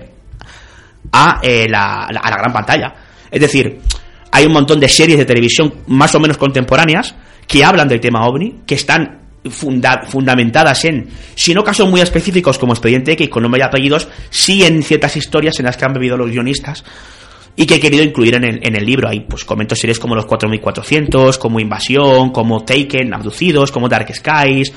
a, 1.13 1.41
eh, 1.43 1.67
la, 1.69 2.09
gran 2.11 2.53
pantalla. 2.55 2.95
Es 3.31 3.41
decir, 3.41 3.79
hay 4.33 4.47
un 4.47 4.53
montón 4.53 4.81
de 4.81 4.89
series 4.89 5.19
de 5.19 5.27
televisión 5.27 5.75
más 5.89 6.15
o 6.15 6.21
menos 6.21 6.39
contemporáneas 6.39 7.15
que 7.47 7.63
hablan 7.63 7.87
del 7.87 8.01
tema 8.01 8.27
ovni, 8.27 8.63
que 8.67 8.77
están 8.77 9.21
funda- 9.45 10.07
fundamentadas 10.07 10.85
en, 10.87 11.09
si 11.35 11.53
no 11.53 11.63
casos 11.63 11.89
muy 11.89 12.01
específicos 12.01 12.59
como 12.59 12.73
Expediente 12.73 13.13
X 13.13 13.29
con 13.29 13.43
nombre 13.43 13.61
y 13.61 13.65
apellidos, 13.67 14.09
sí 14.31 14.65
en 14.65 14.83
ciertas 14.83 15.17
historias 15.17 15.59
en 15.59 15.67
las 15.67 15.77
que 15.77 15.85
han 15.85 15.93
bebido 15.93 16.17
los 16.17 16.31
guionistas 16.31 16.83
y 17.57 17.67
que 17.67 17.77
he 17.77 17.81
querido 17.81 18.03
incluir 18.03 18.35
en 18.37 18.45
el, 18.45 18.61
en 18.63 18.77
el 18.77 18.85
libro. 18.85 19.09
Ahí 19.09 19.21
pues 19.21 19.45
comento 19.45 19.75
series 19.75 19.99
como 19.99 20.15
Los 20.15 20.27
4400, 20.27 21.39
como 21.39 21.61
Invasión, 21.61 22.31
como 22.31 22.65
Taken, 22.65 23.13
Abducidos, 23.13 23.71
como 23.73 23.89
Dark 23.89 24.15
Skies 24.15 24.73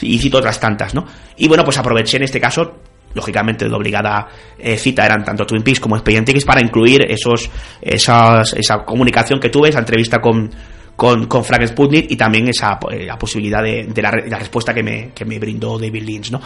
y 0.00 0.18
cito 0.18 0.38
otras 0.38 0.60
tantas, 0.60 0.94
¿no? 0.94 1.06
Y 1.36 1.48
bueno, 1.48 1.64
pues 1.64 1.78
aproveché 1.78 2.18
en 2.18 2.24
este 2.24 2.40
caso 2.40 2.76
lógicamente 3.14 3.66
de 3.66 3.74
obligada 3.74 4.28
eh, 4.58 4.76
cita 4.76 5.04
eran 5.04 5.24
tanto 5.24 5.46
Twin 5.46 5.62
Peaks 5.62 5.80
como 5.80 5.96
Expediente 5.96 6.32
X 6.32 6.44
para 6.44 6.60
incluir 6.60 7.02
esos 7.08 7.50
esas, 7.80 8.52
esa 8.52 8.84
comunicación 8.84 9.40
que 9.40 9.48
tuve, 9.48 9.70
esa 9.70 9.78
entrevista 9.78 10.20
con 10.20 10.50
con, 10.94 11.26
con 11.26 11.44
Frank 11.44 11.64
Sputnik 11.64 12.10
y 12.10 12.16
también 12.16 12.48
esa 12.48 12.76
eh, 12.90 13.06
la 13.06 13.16
posibilidad 13.16 13.62
de, 13.62 13.84
de 13.84 14.02
la, 14.02 14.10
la 14.26 14.36
respuesta 14.36 14.74
que 14.74 14.82
me, 14.82 15.12
que 15.14 15.24
me 15.24 15.38
brindó 15.38 15.78
David 15.78 16.02
Lynch, 16.02 16.32
¿no? 16.32 16.40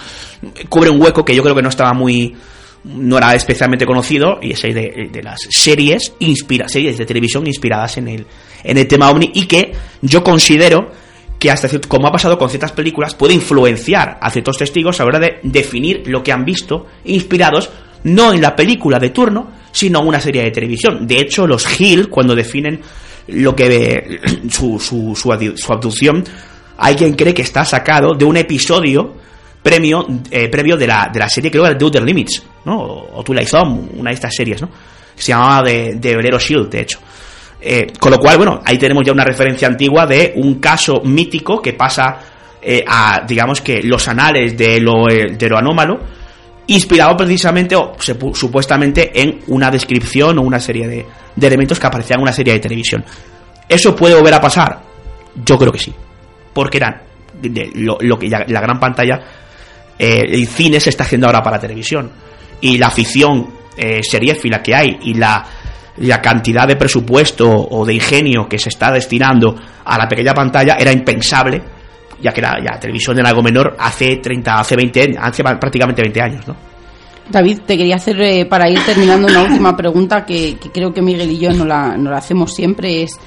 Cubre 0.68 0.90
un 0.90 1.00
hueco 1.00 1.24
que 1.24 1.34
yo 1.34 1.42
creo 1.42 1.54
que 1.54 1.62
no 1.62 1.70
estaba 1.70 1.94
muy 1.94 2.36
no 2.84 3.18
era 3.18 3.34
especialmente 3.34 3.86
conocido 3.86 4.38
y 4.42 4.52
es 4.52 4.62
de, 4.62 5.08
de 5.12 5.22
las 5.22 5.38
series 5.50 6.14
inspira 6.18 6.68
series 6.68 6.98
de 6.98 7.06
televisión 7.06 7.46
inspiradas 7.46 7.96
en 7.98 8.08
el 8.08 8.26
en 8.64 8.78
el 8.78 8.86
tema 8.88 9.10
ovni 9.10 9.30
y 9.34 9.46
que 9.46 9.72
yo 10.00 10.24
considero 10.24 10.90
que 11.38 11.50
hasta 11.50 11.68
como 11.88 12.08
ha 12.08 12.12
pasado 12.12 12.38
con 12.38 12.48
ciertas 12.48 12.72
películas 12.72 13.14
puede 13.14 13.34
influenciar 13.34 14.18
a 14.20 14.30
ciertos 14.30 14.58
testigos 14.58 15.00
a 15.00 15.04
la 15.04 15.08
hora 15.08 15.18
de 15.20 15.38
definir 15.44 16.02
lo 16.06 16.22
que 16.22 16.32
han 16.32 16.44
visto 16.44 16.86
inspirados 17.04 17.70
no 18.04 18.32
en 18.32 18.40
la 18.40 18.56
película 18.56 18.98
de 18.98 19.10
turno 19.10 19.50
sino 19.70 20.00
en 20.00 20.08
una 20.08 20.20
serie 20.20 20.42
de 20.42 20.50
televisión. 20.50 21.06
De 21.06 21.18
hecho 21.20 21.46
los 21.46 21.80
Hill 21.80 22.08
cuando 22.08 22.34
definen 22.34 22.80
lo 23.28 23.54
que 23.54 24.20
su, 24.50 24.78
su, 24.80 25.14
su, 25.14 25.28
adi- 25.30 25.56
su 25.56 25.72
abducción 25.72 26.24
hay 26.78 26.96
quien 26.96 27.14
cree 27.14 27.32
que 27.32 27.42
está 27.42 27.64
sacado 27.64 28.14
de 28.14 28.24
un 28.24 28.36
episodio 28.36 29.21
premio 29.62 30.06
eh, 30.30 30.48
previo 30.48 30.76
de 30.76 30.86
la, 30.86 31.08
de 31.12 31.18
la 31.20 31.28
serie 31.28 31.50
creo 31.50 31.62
que 31.64 31.70
era 31.70 31.78
The 31.78 31.84
Outer 31.84 32.02
Limits 32.02 32.42
¿no? 32.64 32.78
o, 32.78 33.18
o 33.18 33.22
Twilight 33.22 33.48
Zone 33.48 33.88
una 33.96 34.10
de 34.10 34.14
estas 34.14 34.34
series 34.34 34.60
¿no? 34.60 34.68
se 35.14 35.32
llamaba 35.32 35.62
de, 35.62 35.94
de 35.94 36.38
Shield 36.38 36.68
de 36.68 36.80
hecho 36.80 36.98
eh, 37.64 37.92
con 37.96 38.10
lo 38.10 38.18
cual, 38.18 38.38
bueno, 38.38 38.60
ahí 38.64 38.76
tenemos 38.76 39.04
ya 39.06 39.12
una 39.12 39.22
referencia 39.22 39.68
antigua 39.68 40.04
de 40.04 40.32
un 40.34 40.56
caso 40.56 41.00
mítico 41.04 41.62
que 41.62 41.74
pasa 41.74 42.18
eh, 42.60 42.84
a, 42.86 43.24
digamos 43.26 43.60
que, 43.60 43.82
los 43.84 44.08
anales 44.08 44.56
de 44.58 44.80
lo, 44.80 45.08
eh, 45.08 45.36
de 45.38 45.48
lo 45.48 45.58
anómalo, 45.58 46.00
inspirado 46.66 47.16
precisamente 47.16 47.76
o 47.76 47.94
supuestamente 48.34 49.12
en 49.14 49.42
una 49.46 49.70
descripción 49.70 50.38
o 50.38 50.42
una 50.42 50.58
serie 50.58 50.88
de, 50.88 51.06
de 51.36 51.46
elementos 51.46 51.78
que 51.78 51.86
aparecían 51.86 52.18
en 52.18 52.24
una 52.24 52.32
serie 52.32 52.54
de 52.54 52.58
televisión. 52.58 53.04
¿Eso 53.68 53.94
puede 53.94 54.16
volver 54.16 54.34
a 54.34 54.40
pasar? 54.40 54.80
Yo 55.44 55.56
creo 55.56 55.70
que 55.70 55.78
sí. 55.78 55.94
Porque 56.52 56.78
eran 56.78 57.00
de 57.40 57.70
lo, 57.76 57.96
lo 58.00 58.18
que 58.18 58.28
ya, 58.28 58.44
la 58.48 58.60
gran 58.60 58.80
pantalla, 58.80 59.20
eh, 60.02 60.34
el 60.34 60.48
cine 60.48 60.80
se 60.80 60.90
está 60.90 61.04
haciendo 61.04 61.28
ahora 61.28 61.40
para 61.44 61.60
televisión. 61.60 62.10
Y 62.60 62.76
la 62.76 62.88
afición 62.88 63.46
eh, 63.76 64.00
seriéfila 64.02 64.60
que 64.60 64.74
hay 64.74 64.98
y 65.00 65.14
la, 65.14 65.46
la 65.98 66.20
cantidad 66.20 66.66
de 66.66 66.74
presupuesto 66.74 67.48
o 67.48 67.86
de 67.86 67.94
ingenio 67.94 68.48
que 68.48 68.58
se 68.58 68.70
está 68.70 68.90
destinando 68.90 69.54
a 69.84 69.96
la 69.96 70.08
pequeña 70.08 70.34
pantalla 70.34 70.74
era 70.76 70.90
impensable, 70.90 71.62
ya 72.20 72.32
que 72.32 72.40
la, 72.40 72.80
televisión 72.80 73.16
era 73.20 73.28
algo 73.28 73.44
menor 73.44 73.76
hace 73.78 74.16
30, 74.16 74.58
hace 74.58 74.74
20 74.74 75.02
años, 75.02 75.16
hace 75.20 75.44
prácticamente 75.44 76.02
20 76.02 76.20
años, 76.20 76.48
¿no? 76.48 76.56
David, 77.30 77.60
te 77.64 77.78
quería 77.78 77.94
hacer 77.94 78.20
eh, 78.20 78.46
para 78.46 78.68
ir 78.68 78.80
terminando 78.84 79.28
una 79.28 79.42
última 79.42 79.76
pregunta 79.76 80.26
que, 80.26 80.56
que 80.56 80.70
creo 80.70 80.92
que 80.92 81.00
Miguel 81.00 81.30
y 81.30 81.38
yo 81.38 81.52
no 81.52 81.64
la, 81.64 81.96
no 81.96 82.10
la 82.10 82.18
hacemos 82.18 82.52
siempre 82.52 83.04
es 83.04 83.20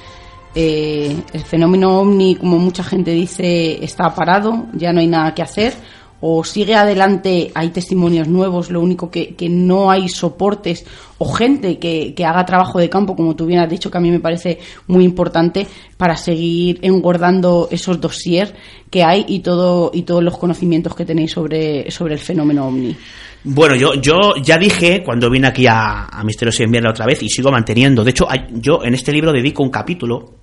eh, 0.54 1.16
el 1.32 1.44
fenómeno 1.44 2.00
ovni, 2.00 2.36
como 2.36 2.58
mucha 2.58 2.84
gente 2.84 3.12
dice, 3.12 3.82
está 3.82 4.14
parado, 4.14 4.66
ya 4.74 4.92
no 4.92 5.00
hay 5.00 5.06
nada 5.06 5.34
que 5.34 5.42
hacer 5.42 5.72
o 6.20 6.44
sigue 6.44 6.74
adelante, 6.74 7.50
hay 7.54 7.70
testimonios 7.70 8.26
nuevos, 8.28 8.70
lo 8.70 8.80
único 8.80 9.10
que, 9.10 9.34
que 9.34 9.48
no 9.48 9.90
hay 9.90 10.08
soportes 10.08 10.86
o 11.18 11.30
gente 11.32 11.78
que, 11.78 12.14
que, 12.14 12.24
haga 12.24 12.44
trabajo 12.44 12.78
de 12.78 12.88
campo, 12.88 13.14
como 13.14 13.36
tú 13.36 13.46
bien 13.46 13.60
has 13.60 13.68
dicho, 13.68 13.90
que 13.90 13.98
a 13.98 14.00
mí 14.00 14.10
me 14.10 14.20
parece 14.20 14.58
muy 14.86 15.04
importante 15.04 15.66
para 15.96 16.16
seguir 16.16 16.78
engordando 16.82 17.68
esos 17.70 18.00
dossiers 18.00 18.54
que 18.90 19.02
hay 19.02 19.24
y 19.28 19.40
todo 19.40 19.90
y 19.92 20.02
todos 20.02 20.22
los 20.22 20.36
conocimientos 20.38 20.94
que 20.94 21.04
tenéis 21.04 21.32
sobre, 21.32 21.90
sobre 21.90 22.14
el 22.14 22.20
fenómeno 22.20 22.66
ovni. 22.66 22.96
Bueno, 23.44 23.76
yo, 23.76 23.94
yo 23.94 24.34
ya 24.42 24.58
dije 24.58 25.02
cuando 25.04 25.30
vine 25.30 25.48
aquí 25.48 25.66
a, 25.66 26.06
a 26.06 26.24
Misterios 26.24 26.58
Invierno 26.60 26.90
otra 26.90 27.06
vez 27.06 27.22
y 27.22 27.28
sigo 27.28 27.50
manteniendo. 27.50 28.02
De 28.02 28.10
hecho, 28.10 28.26
yo 28.52 28.82
en 28.82 28.94
este 28.94 29.12
libro 29.12 29.32
dedico 29.32 29.62
un 29.62 29.70
capítulo, 29.70 30.38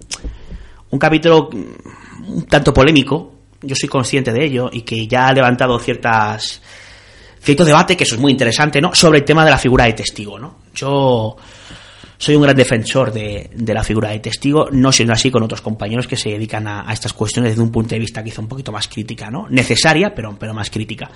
un 0.90 1.00
capítulo 1.00 1.50
un 2.28 2.46
tanto 2.46 2.74
polémico, 2.74 3.33
yo 3.64 3.76
soy 3.76 3.90
consciente 3.90 4.32
de 4.32 4.46
ello 4.46 4.70
y 4.72 4.82
que 4.82 5.08
ya 5.08 5.28
ha 5.28 5.34
levantado 5.34 5.80
ciertas 5.80 6.62
cierto 7.44 7.66
debate 7.66 7.98
que 7.98 8.06
eso 8.06 8.16
es 8.16 8.22
muy 8.22 8.32
interesante, 8.32 8.80
¿no? 8.80 8.96
Sobre 8.96 9.20
el 9.20 9.26
tema 9.26 9.44
de 9.44 9.52
la 9.52 9.58
figura 9.58 9.86
de 9.86 9.94
testigo, 9.94 10.40
¿no? 10.40 10.60
Yo 10.74 11.36
soy 12.18 12.36
un 12.36 12.44
gran 12.44 12.56
defensor 12.56 13.12
de, 13.12 13.50
la 13.68 13.84
figura 13.84 14.12
de 14.12 14.20
testigo, 14.20 14.70
no 14.72 14.94
siendo 14.94 15.14
así 15.14 15.30
con 15.30 15.44
otros 15.44 15.60
compañeros 15.62 16.08
que 16.08 16.16
se 16.16 16.30
dedican 16.30 16.68
a, 16.68 16.86
estas 16.94 17.12
cuestiones 17.12 17.52
desde 17.52 17.64
un 17.64 17.72
punto 17.72 17.96
de 17.96 18.00
vista 18.00 18.24
quizá 18.24 18.42
un 18.42 18.48
poquito 18.48 18.72
más 18.72 18.88
crítica, 18.88 19.30
¿no? 19.30 19.48
Necesaria, 19.50 20.16
pero, 20.16 20.36
pero 20.40 20.54
más 20.54 20.70
crítica. 20.70 21.12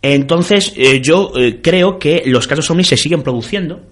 Entonces, 0.00 0.72
eh, 0.76 1.02
yo 1.02 1.32
eh, 1.36 1.60
creo 1.62 1.98
que 1.98 2.22
los 2.24 2.46
casos 2.46 2.70
ovnis 2.70 2.88
se 2.88 2.96
siguen 2.96 3.22
produciendo, 3.22 3.82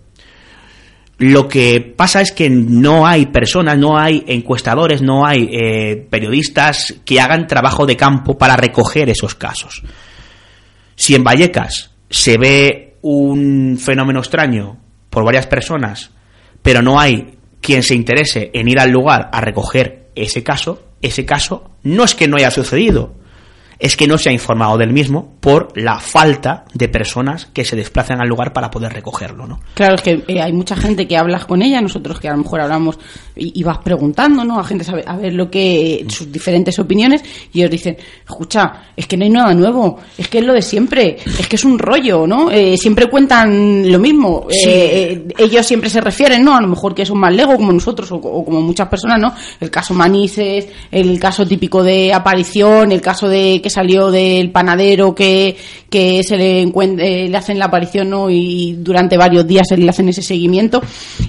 lo 1.18 1.48
que 1.48 1.80
pasa 1.80 2.20
es 2.20 2.30
que 2.30 2.48
no 2.48 3.04
hay 3.04 3.26
personas, 3.26 3.76
no 3.76 3.98
hay 3.98 4.22
encuestadores, 4.28 5.02
no 5.02 5.26
hay 5.26 5.48
eh, 5.52 6.06
periodistas 6.08 6.94
que 7.04 7.20
hagan 7.20 7.48
trabajo 7.48 7.86
de 7.86 7.96
campo 7.96 8.38
para 8.38 8.56
recoger 8.56 9.10
esos 9.10 9.34
casos. 9.34 9.82
Si 10.94 11.16
en 11.16 11.24
Vallecas 11.24 11.90
se 12.08 12.38
ve 12.38 12.96
un 13.02 13.78
fenómeno 13.82 14.20
extraño 14.20 14.78
por 15.10 15.24
varias 15.24 15.46
personas, 15.46 16.12
pero 16.62 16.82
no 16.82 17.00
hay 17.00 17.34
quien 17.60 17.82
se 17.82 17.96
interese 17.96 18.52
en 18.54 18.68
ir 18.68 18.78
al 18.78 18.90
lugar 18.90 19.28
a 19.32 19.40
recoger 19.40 20.10
ese 20.14 20.44
caso, 20.44 20.84
ese 21.02 21.24
caso 21.24 21.72
no 21.82 22.04
es 22.04 22.14
que 22.14 22.28
no 22.28 22.36
haya 22.36 22.52
sucedido, 22.52 23.14
es 23.78 23.96
que 23.96 24.06
no 24.06 24.18
se 24.18 24.30
ha 24.30 24.32
informado 24.32 24.76
del 24.76 24.92
mismo 24.92 25.36
por 25.40 25.72
la 25.76 26.00
falta 26.00 26.64
de 26.74 26.88
personas 26.88 27.46
que 27.46 27.64
se 27.64 27.76
desplazan 27.76 28.20
al 28.20 28.28
lugar 28.28 28.52
para 28.52 28.70
poder 28.70 28.92
recogerlo, 28.92 29.46
¿no? 29.46 29.60
Claro, 29.74 29.94
es 29.94 30.02
que 30.02 30.24
eh, 30.26 30.42
hay 30.42 30.52
mucha 30.52 30.76
gente 30.76 31.06
que 31.06 31.16
hablas 31.16 31.46
con 31.46 31.62
ella, 31.62 31.80
nosotros 31.80 32.18
que 32.18 32.28
a 32.28 32.32
lo 32.32 32.38
mejor 32.38 32.60
hablamos 32.60 32.98
y, 33.36 33.62
vas 33.62 33.78
preguntando, 33.78 34.44
¿no? 34.44 34.58
A 34.58 34.64
gente 34.64 34.82
sabe, 34.82 35.04
a 35.06 35.16
ver 35.16 35.34
lo 35.34 35.50
que 35.50 36.04
sus 36.08 36.32
diferentes 36.32 36.78
opiniones 36.78 37.22
y 37.52 37.60
ellos 37.60 37.70
dicen, 37.70 37.96
escucha, 38.26 38.88
es 38.96 39.06
que 39.06 39.16
no 39.16 39.24
hay 39.24 39.30
nada 39.30 39.54
nuevo, 39.54 39.98
es 40.16 40.26
que 40.28 40.38
es 40.38 40.44
lo 40.44 40.54
de 40.54 40.62
siempre, 40.62 41.18
es 41.24 41.46
que 41.46 41.56
es 41.56 41.64
un 41.64 41.78
rollo, 41.78 42.26
¿no? 42.26 42.50
Eh, 42.50 42.76
siempre 42.76 43.08
cuentan 43.08 43.90
lo 43.92 43.98
mismo, 43.98 44.48
eh, 44.50 45.28
ellos 45.38 45.66
siempre 45.66 45.88
se 45.88 46.00
refieren, 46.00 46.44
¿no? 46.44 46.56
A 46.56 46.60
lo 46.60 46.68
mejor 46.68 46.94
que 46.94 47.06
son 47.06 47.18
más 47.18 47.32
lego 47.32 47.54
como 47.54 47.72
nosotros 47.72 48.10
o, 48.10 48.20
como 48.20 48.60
muchas 48.60 48.88
personas, 48.88 49.20
¿no? 49.20 49.34
El 49.60 49.70
caso 49.70 49.94
Manises, 49.94 50.66
el 50.90 51.20
caso 51.20 51.46
típico 51.46 51.82
de 51.84 52.12
aparición, 52.12 52.90
el 52.90 53.00
caso 53.00 53.28
de 53.28 53.60
salió 53.68 54.10
del 54.10 54.50
panadero 54.50 55.14
que, 55.14 55.56
que 55.90 56.22
se 56.22 56.36
le, 56.36 56.62
eh, 56.62 57.28
le 57.28 57.36
hacen 57.36 57.58
la 57.58 57.66
aparición 57.66 58.10
¿no? 58.10 58.30
y 58.30 58.76
durante 58.78 59.16
varios 59.16 59.46
días 59.46 59.66
se 59.68 59.76
le 59.76 59.88
hacen 59.88 60.08
ese 60.08 60.22
seguimiento 60.22 60.82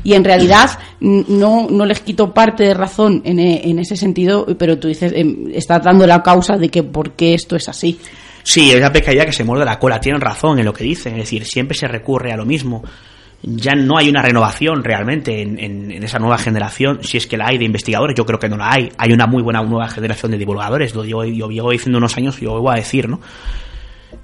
y 0.03 0.13
en 0.13 0.23
realidad 0.23 0.71
no, 0.99 1.67
no 1.69 1.85
les 1.85 2.01
quito 2.01 2.33
parte 2.33 2.63
de 2.63 2.73
razón 2.73 3.21
en, 3.25 3.39
e, 3.39 3.69
en 3.69 3.79
ese 3.79 3.95
sentido, 3.95 4.45
pero 4.57 4.77
tú 4.77 4.87
dices, 4.87 5.13
em, 5.15 5.51
estás 5.53 5.83
dando 5.83 6.05
la 6.05 6.21
causa 6.21 6.57
de 6.57 6.69
que 6.69 6.83
por 6.83 7.11
qué 7.11 7.33
esto 7.33 7.55
es 7.55 7.67
así. 7.69 7.99
Sí, 8.43 8.71
es 8.71 8.79
la 8.79 8.91
pescadilla 8.91 9.25
que 9.25 9.33
se 9.33 9.43
muerde 9.43 9.65
la 9.65 9.79
cola, 9.79 9.99
tienen 9.99 10.21
razón 10.21 10.59
en 10.59 10.65
lo 10.65 10.73
que 10.73 10.83
dicen, 10.83 11.13
es 11.13 11.19
decir, 11.19 11.45
siempre 11.45 11.77
se 11.77 11.87
recurre 11.87 12.31
a 12.31 12.37
lo 12.37 12.45
mismo 12.45 12.83
ya 13.41 13.73
no 13.73 13.97
hay 13.97 14.09
una 14.09 14.21
renovación 14.21 14.83
realmente 14.83 15.41
en, 15.41 15.91
esa 16.03 16.19
nueva 16.19 16.37
generación, 16.37 16.99
si 17.03 17.17
es 17.17 17.27
que 17.27 17.37
la 17.37 17.47
hay 17.47 17.57
de 17.57 17.65
investigadores, 17.65 18.15
yo 18.17 18.25
creo 18.25 18.39
que 18.39 18.49
no 18.49 18.57
la 18.57 18.71
hay. 18.71 18.89
Hay 18.97 19.11
una 19.13 19.27
muy 19.27 19.41
buena 19.41 19.61
nueva 19.63 19.87
generación 19.87 20.31
de 20.31 20.37
divulgadores, 20.37 20.93
lo 20.93 21.03
digo, 21.03 21.23
yo 21.23 21.49
llevo 21.49 21.71
diciendo 21.71 21.97
unos 21.97 22.17
años 22.17 22.37
y 22.41 22.45
yo 22.45 22.59
voy 22.59 22.73
a 22.73 22.79
decir, 22.79 23.07
¿no? 23.07 23.21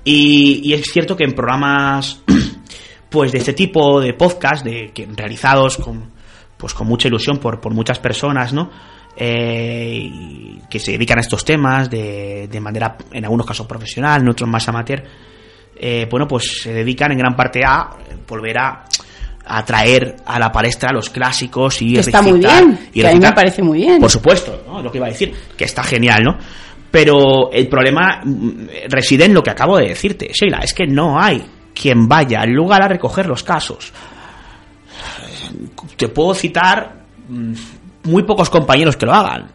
Y, 0.03 0.73
es 0.73 0.83
cierto 0.91 1.15
que 1.15 1.23
en 1.23 1.33
programas 1.33 2.21
pues 3.09 3.31
de 3.31 3.37
este 3.37 3.53
tipo 3.53 4.01
de 4.01 4.13
podcast, 4.13 4.65
de, 4.65 4.91
que, 4.93 5.07
realizados 5.15 5.77
con, 5.77 6.11
pues 6.57 6.73
con 6.73 6.87
mucha 6.87 7.07
ilusión 7.07 7.37
por, 7.37 7.61
por 7.61 7.73
muchas 7.73 7.99
personas, 7.99 8.51
¿no? 8.51 8.69
Eh, 9.15 10.59
que 10.69 10.77
se 10.77 10.91
dedican 10.91 11.19
a 11.19 11.21
estos 11.21 11.45
temas 11.45 11.89
de, 11.89 12.49
de 12.51 12.59
manera, 12.59 12.97
en 13.13 13.23
algunos 13.23 13.45
casos 13.45 13.65
profesional, 13.65 14.21
en 14.21 14.27
otros 14.27 14.49
más 14.49 14.67
amateur, 14.67 15.03
eh, 15.77 16.07
bueno, 16.09 16.27
pues 16.27 16.61
se 16.61 16.73
dedican 16.73 17.11
en 17.11 17.17
gran 17.17 17.35
parte 17.35 17.61
a 17.65 17.89
volver 18.27 18.57
a 18.57 18.85
atraer 19.45 20.17
a 20.25 20.39
la 20.39 20.51
palestra 20.51 20.91
los 20.91 21.09
clásicos 21.09 21.81
y 21.81 21.93
que 21.93 21.99
está 21.99 22.21
muy 22.21 22.39
bien 22.39 22.89
y 22.93 23.03
a 23.03 23.11
mí 23.11 23.19
me 23.19 23.31
parece 23.31 23.61
muy 23.61 23.79
bien. 23.79 23.99
Por 23.99 24.09
supuesto 24.09 24.63
¿no? 24.67 24.81
lo 24.81 24.91
que 24.91 24.97
iba 24.97 25.07
a 25.07 25.11
decir 25.11 25.33
que 25.55 25.65
está 25.65 25.83
genial 25.83 26.23
no 26.23 26.37
pero 26.89 27.51
el 27.51 27.67
problema 27.67 28.21
mm, 28.23 28.67
reside 28.89 29.25
en 29.25 29.33
lo 29.33 29.43
que 29.43 29.51
acabo 29.51 29.77
de 29.77 29.89
decirte 29.89 30.31
Sheila 30.33 30.59
es 30.59 30.73
que 30.73 30.87
no 30.87 31.19
hay 31.19 31.45
quien 31.75 32.07
vaya 32.07 32.41
al 32.41 32.51
lugar 32.51 32.81
a 32.81 32.87
recoger 32.87 33.27
los 33.27 33.43
casos. 33.43 33.91
Te 35.97 36.07
puedo 36.07 36.33
citar 36.33 37.03
mm, 37.27 37.53
muy 38.03 38.23
pocos 38.23 38.49
compañeros 38.49 38.95
que 38.95 39.05
lo 39.05 39.13
hagan. 39.13 39.51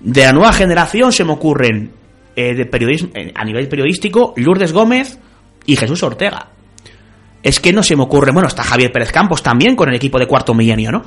De 0.00 0.24
la 0.24 0.32
nueva 0.32 0.52
generación 0.52 1.12
se 1.12 1.24
me 1.24 1.32
ocurren 1.32 1.92
eh, 2.36 2.54
de 2.54 2.66
periodismo 2.66 3.10
eh, 3.14 3.32
a 3.34 3.44
nivel 3.44 3.68
periodístico 3.68 4.34
Lourdes 4.36 4.72
Gómez 4.72 5.18
y 5.64 5.76
Jesús 5.76 6.02
Ortega. 6.02 6.48
Es 7.44 7.60
que 7.60 7.74
no 7.74 7.82
se 7.82 7.94
me 7.94 8.02
ocurre, 8.02 8.32
bueno, 8.32 8.48
está 8.48 8.62
Javier 8.62 8.90
Pérez 8.90 9.12
Campos 9.12 9.42
también 9.42 9.76
con 9.76 9.90
el 9.90 9.94
equipo 9.94 10.18
de 10.18 10.26
cuarto 10.26 10.54
milenio, 10.54 10.90
¿no? 10.90 11.02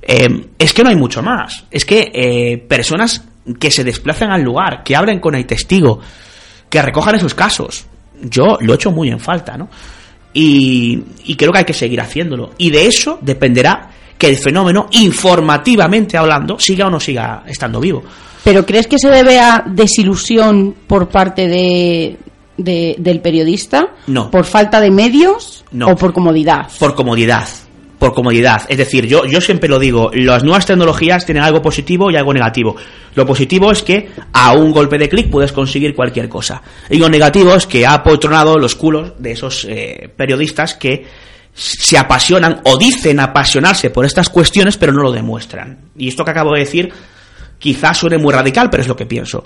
Eh, 0.00 0.46
es 0.56 0.72
que 0.72 0.84
no 0.84 0.90
hay 0.90 0.94
mucho 0.94 1.24
más. 1.24 1.64
Es 1.72 1.84
que 1.84 2.12
eh, 2.14 2.56
personas 2.56 3.24
que 3.58 3.68
se 3.68 3.82
desplacen 3.82 4.30
al 4.30 4.42
lugar, 4.42 4.84
que 4.84 4.94
hablen 4.94 5.18
con 5.18 5.34
el 5.34 5.44
testigo, 5.44 5.98
que 6.70 6.80
recojan 6.80 7.16
esos 7.16 7.34
casos. 7.34 7.84
Yo 8.22 8.58
lo 8.60 8.74
echo 8.74 8.92
muy 8.92 9.08
en 9.08 9.18
falta, 9.18 9.56
¿no? 9.56 9.68
Y, 10.32 11.02
y 11.24 11.34
creo 11.34 11.50
que 11.50 11.58
hay 11.58 11.64
que 11.64 11.74
seguir 11.74 12.00
haciéndolo. 12.00 12.52
Y 12.58 12.70
de 12.70 12.86
eso 12.86 13.18
dependerá 13.20 13.90
que 14.16 14.28
el 14.28 14.36
fenómeno, 14.36 14.86
informativamente 14.92 16.16
hablando, 16.16 16.60
siga 16.60 16.86
o 16.86 16.90
no 16.90 17.00
siga 17.00 17.42
estando 17.44 17.80
vivo. 17.80 18.04
¿Pero 18.44 18.64
crees 18.64 18.86
que 18.86 19.00
se 19.00 19.08
debe 19.08 19.40
a 19.40 19.64
desilusión 19.66 20.76
por 20.86 21.08
parte 21.08 21.48
de, 21.48 22.16
del 22.56 23.20
periodista? 23.20 23.88
No. 24.06 24.30
¿Por 24.30 24.44
falta 24.44 24.80
de 24.80 24.90
medios 24.90 25.64
no. 25.72 25.88
o 25.88 25.96
por 25.96 26.12
comodidad? 26.12 26.68
Por 26.78 26.94
comodidad. 26.94 27.48
Por 27.98 28.14
comodidad. 28.14 28.62
Es 28.68 28.78
decir, 28.78 29.06
yo, 29.06 29.26
yo 29.26 29.40
siempre 29.40 29.68
lo 29.68 29.78
digo, 29.78 30.10
las 30.12 30.42
nuevas 30.42 30.66
tecnologías 30.66 31.24
tienen 31.24 31.44
algo 31.44 31.62
positivo 31.62 32.10
y 32.10 32.16
algo 32.16 32.34
negativo. 32.34 32.74
Lo 33.14 33.24
positivo 33.24 33.70
es 33.70 33.82
que 33.82 34.10
a 34.32 34.52
un 34.54 34.72
golpe 34.72 34.98
de 34.98 35.08
clic 35.08 35.30
puedes 35.30 35.52
conseguir 35.52 35.94
cualquier 35.94 36.28
cosa. 36.28 36.62
Y 36.90 36.98
lo 36.98 37.08
negativo 37.08 37.54
es 37.54 37.66
que 37.66 37.86
ha 37.86 37.94
apotronado 37.94 38.58
los 38.58 38.74
culos 38.74 39.12
de 39.18 39.32
esos 39.32 39.66
eh, 39.68 40.10
periodistas 40.16 40.74
que 40.74 41.06
se 41.54 41.98
apasionan 41.98 42.60
o 42.64 42.78
dicen 42.78 43.20
apasionarse 43.20 43.90
por 43.90 44.06
estas 44.06 44.30
cuestiones 44.30 44.76
pero 44.76 44.92
no 44.92 45.02
lo 45.02 45.12
demuestran. 45.12 45.78
Y 45.96 46.08
esto 46.08 46.24
que 46.24 46.30
acabo 46.30 46.54
de 46.54 46.60
decir 46.60 46.92
quizás 47.58 47.98
suene 47.98 48.18
muy 48.18 48.32
radical, 48.32 48.68
pero 48.68 48.82
es 48.82 48.88
lo 48.88 48.96
que 48.96 49.06
pienso. 49.06 49.44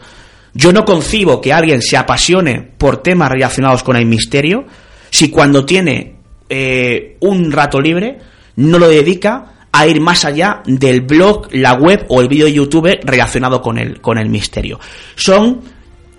Yo 0.56 0.72
no 0.72 0.86
concibo 0.86 1.38
que 1.38 1.52
alguien 1.52 1.82
se 1.82 1.98
apasione 1.98 2.62
por 2.62 3.02
temas 3.02 3.30
relacionados 3.30 3.82
con 3.82 3.94
el 3.94 4.06
misterio 4.06 4.64
si 5.10 5.28
cuando 5.28 5.66
tiene 5.66 6.16
eh, 6.48 7.18
un 7.20 7.52
rato 7.52 7.78
libre 7.78 8.18
no 8.56 8.78
lo 8.78 8.88
dedica 8.88 9.68
a 9.70 9.86
ir 9.86 10.00
más 10.00 10.24
allá 10.24 10.62
del 10.64 11.02
blog, 11.02 11.48
la 11.52 11.74
web 11.74 12.06
o 12.08 12.22
el 12.22 12.28
vídeo 12.28 12.46
de 12.46 12.54
YouTube 12.54 12.98
relacionado 13.02 13.60
con 13.60 13.76
el, 13.76 14.00
con 14.00 14.16
el 14.16 14.30
misterio. 14.30 14.80
Son, 15.14 15.60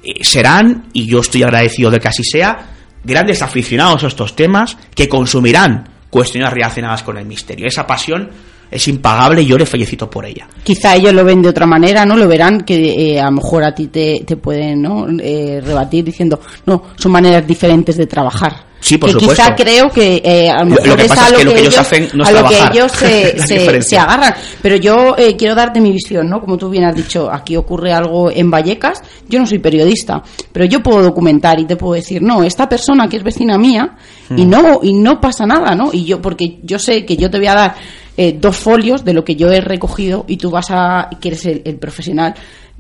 eh, 0.03 0.23
serán, 0.23 0.89
y 0.93 1.07
yo 1.07 1.21
estoy 1.21 1.41
agradecido 1.41 1.89
de 1.89 1.99
que 1.99 2.07
así 2.07 2.23
sea, 2.23 2.75
grandes 3.03 3.41
aficionados 3.41 4.03
a 4.03 4.07
estos 4.07 4.35
temas 4.35 4.77
que 4.93 5.09
consumirán 5.09 5.89
cuestiones 6.11 6.53
relacionadas 6.53 7.01
con 7.01 7.17
el 7.17 7.25
misterio. 7.25 7.65
Esa 7.65 7.87
pasión 7.87 8.29
es 8.69 8.87
impagable 8.87 9.41
y 9.41 9.45
yo 9.45 9.57
le 9.57 9.65
felicito 9.65 10.09
por 10.09 10.25
ella. 10.25 10.47
Quizá 10.63 10.95
ellos 10.95 11.13
lo 11.13 11.23
ven 11.23 11.41
de 11.41 11.49
otra 11.49 11.65
manera, 11.65 12.05
¿no? 12.05 12.15
Lo 12.15 12.27
verán 12.27 12.61
que 12.61 13.13
eh, 13.15 13.19
a 13.19 13.25
lo 13.25 13.33
mejor 13.33 13.63
a 13.63 13.73
ti 13.73 13.87
te, 13.87 14.23
te 14.25 14.37
pueden 14.37 14.81
¿no? 14.81 15.07
Eh, 15.19 15.61
rebatir 15.63 16.03
diciendo, 16.03 16.39
no, 16.65 16.83
son 16.95 17.11
maneras 17.11 17.45
diferentes 17.47 17.97
de 17.97 18.07
trabajar. 18.07 18.67
Sí, 18.79 18.97
por 18.97 19.09
que 19.09 19.13
supuesto. 19.13 19.43
Quizá 19.43 19.55
creo 19.55 19.89
que 19.89 20.21
eh, 20.23 20.49
a 20.49 20.59
lo 20.59 20.67
mejor 20.67 20.87
lo 20.87 20.95
que 20.95 21.01
es 21.01 21.07
pasa 21.07 21.25
a 21.25 21.29
es 21.29 21.31
lo 21.31 21.37
que 21.37 21.45
lo 21.45 21.51
que 21.51 21.59
ellos 21.59 21.73
ellos, 21.73 21.85
hacen 21.85 22.09
no 22.13 22.23
es 22.23 22.29
a 22.29 22.31
lo 22.31 22.47
que 22.47 22.57
ellos 22.71 22.91
se, 22.93 23.39
se, 23.39 23.81
se 23.81 23.97
agarran. 23.97 24.35
Pero 24.61 24.75
yo 24.75 25.15
eh, 25.17 25.35
quiero 25.35 25.55
darte 25.55 25.81
mi 25.81 25.91
visión, 25.91 26.29
¿no? 26.29 26.39
Como 26.39 26.57
tú 26.57 26.69
bien 26.69 26.83
has 26.83 26.95
dicho, 26.95 27.31
aquí 27.31 27.55
ocurre 27.55 27.91
algo 27.91 28.29
en 28.29 28.51
Vallecas. 28.51 29.01
Yo 29.27 29.39
no 29.39 29.47
soy 29.47 29.59
periodista, 29.59 30.21
pero 30.51 30.65
yo 30.65 30.83
puedo 30.83 31.01
documentar 31.01 31.59
y 31.59 31.65
te 31.65 31.75
puedo 31.75 31.95
decir, 31.95 32.21
no, 32.21 32.43
esta 32.43 32.69
persona 32.69 33.09
que 33.09 33.17
es 33.17 33.23
vecina 33.23 33.57
mía 33.57 33.97
y 34.29 34.45
Hmm. 34.45 34.49
no 34.49 34.79
y 34.83 34.93
no 34.93 35.19
pasa 35.19 35.45
nada, 35.45 35.73
¿no? 35.73 35.89
Y 35.91 36.05
yo 36.05 36.21
porque 36.21 36.59
yo 36.63 36.77
sé 36.79 37.05
que 37.05 37.17
yo 37.17 37.29
te 37.29 37.37
voy 37.37 37.47
a 37.47 37.55
dar 37.55 37.75
eh, 38.17 38.35
dos 38.39 38.57
folios 38.57 39.05
de 39.05 39.13
lo 39.13 39.23
que 39.23 39.35
yo 39.35 39.51
he 39.51 39.61
recogido 39.61 40.25
y 40.27 40.37
tú 40.37 40.49
vas 40.49 40.71
a, 40.71 41.09
que 41.21 41.29
eres 41.29 41.45
el, 41.45 41.75
profesional, 41.75 42.33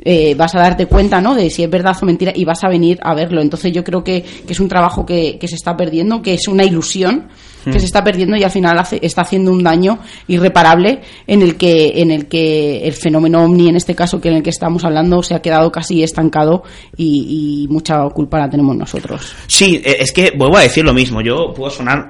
eh, 0.03 0.33
vas 0.35 0.55
a 0.55 0.59
darte 0.59 0.87
cuenta 0.87 1.21
¿no? 1.21 1.35
de 1.35 1.51
si 1.51 1.63
es 1.63 1.69
verdad 1.69 1.95
o 2.01 2.05
mentira 2.07 2.31
y 2.35 2.43
vas 2.43 2.63
a 2.63 2.69
venir 2.69 2.97
a 3.03 3.13
verlo. 3.13 3.39
Entonces 3.39 3.71
yo 3.71 3.83
creo 3.83 4.03
que, 4.03 4.23
que 4.23 4.53
es 4.53 4.59
un 4.59 4.67
trabajo 4.67 5.05
que, 5.05 5.37
que, 5.39 5.47
se 5.47 5.53
está 5.53 5.77
perdiendo, 5.77 6.23
que 6.23 6.33
es 6.33 6.47
una 6.47 6.63
ilusión 6.63 7.27
que 7.63 7.69
hmm. 7.77 7.79
se 7.79 7.85
está 7.85 8.03
perdiendo 8.03 8.35
y 8.35 8.43
al 8.43 8.51
final 8.51 8.79
hace, 8.79 8.99
está 9.01 9.21
haciendo 9.21 9.51
un 9.51 9.63
daño 9.63 9.99
irreparable 10.27 11.01
en 11.27 11.41
el 11.41 11.55
que 11.55 12.01
en 12.01 12.11
el 12.11 12.27
que 12.27 12.87
el 12.87 12.93
fenómeno 12.93 13.43
ovni 13.43 13.69
en 13.69 13.75
este 13.75 13.93
caso 13.93 14.21
que 14.21 14.29
en 14.29 14.35
el 14.37 14.43
que 14.43 14.51
estamos 14.51 14.85
hablando 14.85 15.21
se 15.21 15.35
ha 15.35 15.41
quedado 15.41 15.71
casi 15.71 16.01
estancado 16.01 16.63
y, 16.95 17.65
y 17.65 17.67
mucha 17.67 18.07
culpa 18.09 18.39
la 18.39 18.49
tenemos 18.49 18.75
nosotros. 18.75 19.35
Sí, 19.47 19.81
eh, 19.83 19.97
es 19.99 20.11
que 20.11 20.31
vuelvo 20.35 20.57
a 20.57 20.61
decir 20.61 20.83
lo 20.83 20.93
mismo. 20.93 21.21
Yo 21.21 21.53
puedo 21.53 21.69
sonar 21.69 22.09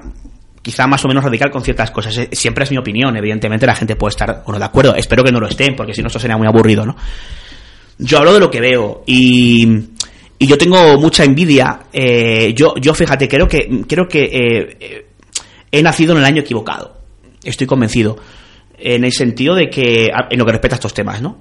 quizá 0.62 0.86
más 0.86 1.04
o 1.04 1.08
menos 1.08 1.24
radical 1.24 1.50
con 1.50 1.62
ciertas 1.62 1.90
cosas. 1.90 2.16
Eh, 2.18 2.28
siempre 2.32 2.64
es 2.64 2.70
mi 2.70 2.78
opinión, 2.78 3.16
evidentemente 3.16 3.66
la 3.66 3.74
gente 3.74 3.96
puede 3.96 4.10
estar 4.10 4.42
o 4.44 4.52
no 4.52 4.58
de 4.58 4.64
acuerdo. 4.64 4.94
Espero 4.94 5.24
que 5.24 5.32
no 5.32 5.40
lo 5.40 5.48
estén, 5.48 5.74
porque 5.76 5.94
si 5.94 6.02
no 6.02 6.08
esto 6.08 6.18
sería 6.18 6.36
muy 6.36 6.46
aburrido, 6.46 6.84
¿no? 6.84 6.96
Yo 7.98 8.18
hablo 8.18 8.32
de 8.32 8.40
lo 8.40 8.50
que 8.50 8.60
veo 8.60 9.02
y, 9.06 9.66
y 10.38 10.46
yo 10.46 10.56
tengo 10.56 10.98
mucha 10.98 11.24
envidia. 11.24 11.80
Eh, 11.92 12.52
yo, 12.54 12.74
yo 12.80 12.94
fíjate, 12.94 13.28
creo 13.28 13.48
que, 13.48 13.82
creo 13.88 14.06
que 14.06 14.24
eh, 14.24 15.06
he 15.70 15.82
nacido 15.82 16.12
en 16.12 16.18
el 16.18 16.24
año 16.24 16.42
equivocado. 16.42 16.96
Estoy 17.42 17.66
convencido. 17.66 18.16
En 18.78 19.04
el 19.04 19.12
sentido 19.12 19.56
de 19.56 19.68
que, 19.68 20.08
en 20.30 20.38
lo 20.38 20.46
que 20.46 20.52
respecta 20.52 20.76
a 20.76 20.78
estos 20.78 20.94
temas, 20.94 21.20
¿no? 21.20 21.38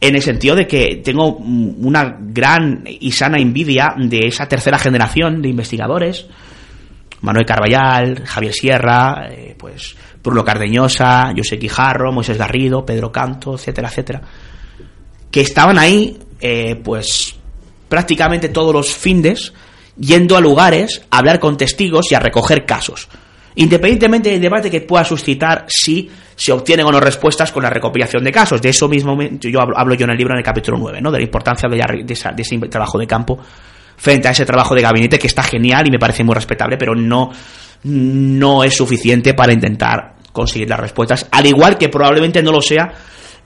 En 0.00 0.16
el 0.16 0.22
sentido 0.22 0.56
de 0.56 0.66
que 0.66 1.00
tengo 1.04 1.36
una 1.36 2.16
gran 2.18 2.82
y 2.84 3.12
sana 3.12 3.38
envidia 3.38 3.94
de 3.96 4.26
esa 4.26 4.48
tercera 4.48 4.76
generación 4.76 5.40
de 5.40 5.48
investigadores, 5.48 6.26
Manuel 7.22 7.46
Carballal, 7.46 8.24
Javier 8.26 8.52
Sierra, 8.52 9.28
eh, 9.30 9.54
pues 9.56 9.96
Bruno 10.22 10.44
Cardeñosa, 10.44 11.32
José 11.36 11.58
Quijarro, 11.58 12.12
Moisés 12.12 12.36
Garrido, 12.36 12.84
Pedro 12.84 13.10
Canto, 13.10 13.54
etcétera, 13.54 13.88
etcétera, 13.88 14.20
que 15.30 15.40
estaban 15.40 15.78
ahí, 15.78 16.18
eh, 16.40 16.76
pues 16.82 17.36
prácticamente 17.88 18.48
todos 18.48 18.74
los 18.74 18.92
findes, 18.94 19.52
yendo 19.98 20.36
a 20.36 20.40
lugares 20.40 21.02
a 21.10 21.18
hablar 21.18 21.38
con 21.38 21.56
testigos 21.56 22.10
y 22.10 22.14
a 22.14 22.20
recoger 22.20 22.64
casos. 22.66 23.08
Independientemente 23.54 24.30
del 24.30 24.40
debate 24.40 24.70
que 24.70 24.80
pueda 24.80 25.04
suscitar 25.04 25.66
si 25.68 26.10
se 26.34 26.52
obtienen 26.52 26.86
o 26.86 26.92
no 26.92 27.00
respuestas 27.00 27.52
con 27.52 27.62
la 27.62 27.68
recopilación 27.70 28.24
de 28.24 28.32
casos. 28.32 28.62
De 28.62 28.70
eso 28.70 28.88
mismo 28.88 29.16
yo 29.38 29.60
hablo, 29.60 29.94
yo 29.94 30.04
en 30.04 30.10
el 30.10 30.16
libro 30.16 30.32
en 30.32 30.38
el 30.38 30.44
capítulo 30.44 30.78
9, 30.78 31.00
¿no? 31.02 31.12
de 31.12 31.18
la 31.18 31.24
importancia 31.24 31.68
de, 31.68 31.76
de 32.02 32.12
ese 32.14 32.58
trabajo 32.70 32.98
de 32.98 33.06
campo 33.06 33.38
frente 33.96 34.28
a 34.28 34.32
ese 34.32 34.44
trabajo 34.44 34.74
de 34.74 34.82
gabinete 34.82 35.18
que 35.18 35.26
está 35.26 35.42
genial 35.42 35.86
y 35.86 35.90
me 35.90 35.98
parece 35.98 36.24
muy 36.24 36.34
respetable, 36.34 36.76
pero 36.76 36.94
no, 36.94 37.30
no 37.84 38.64
es 38.64 38.74
suficiente 38.74 39.34
para 39.34 39.52
intentar 39.52 40.16
conseguir 40.32 40.68
las 40.68 40.80
respuestas, 40.80 41.26
al 41.30 41.46
igual 41.46 41.76
que 41.76 41.88
probablemente 41.88 42.42
no 42.42 42.52
lo 42.52 42.62
sea 42.62 42.92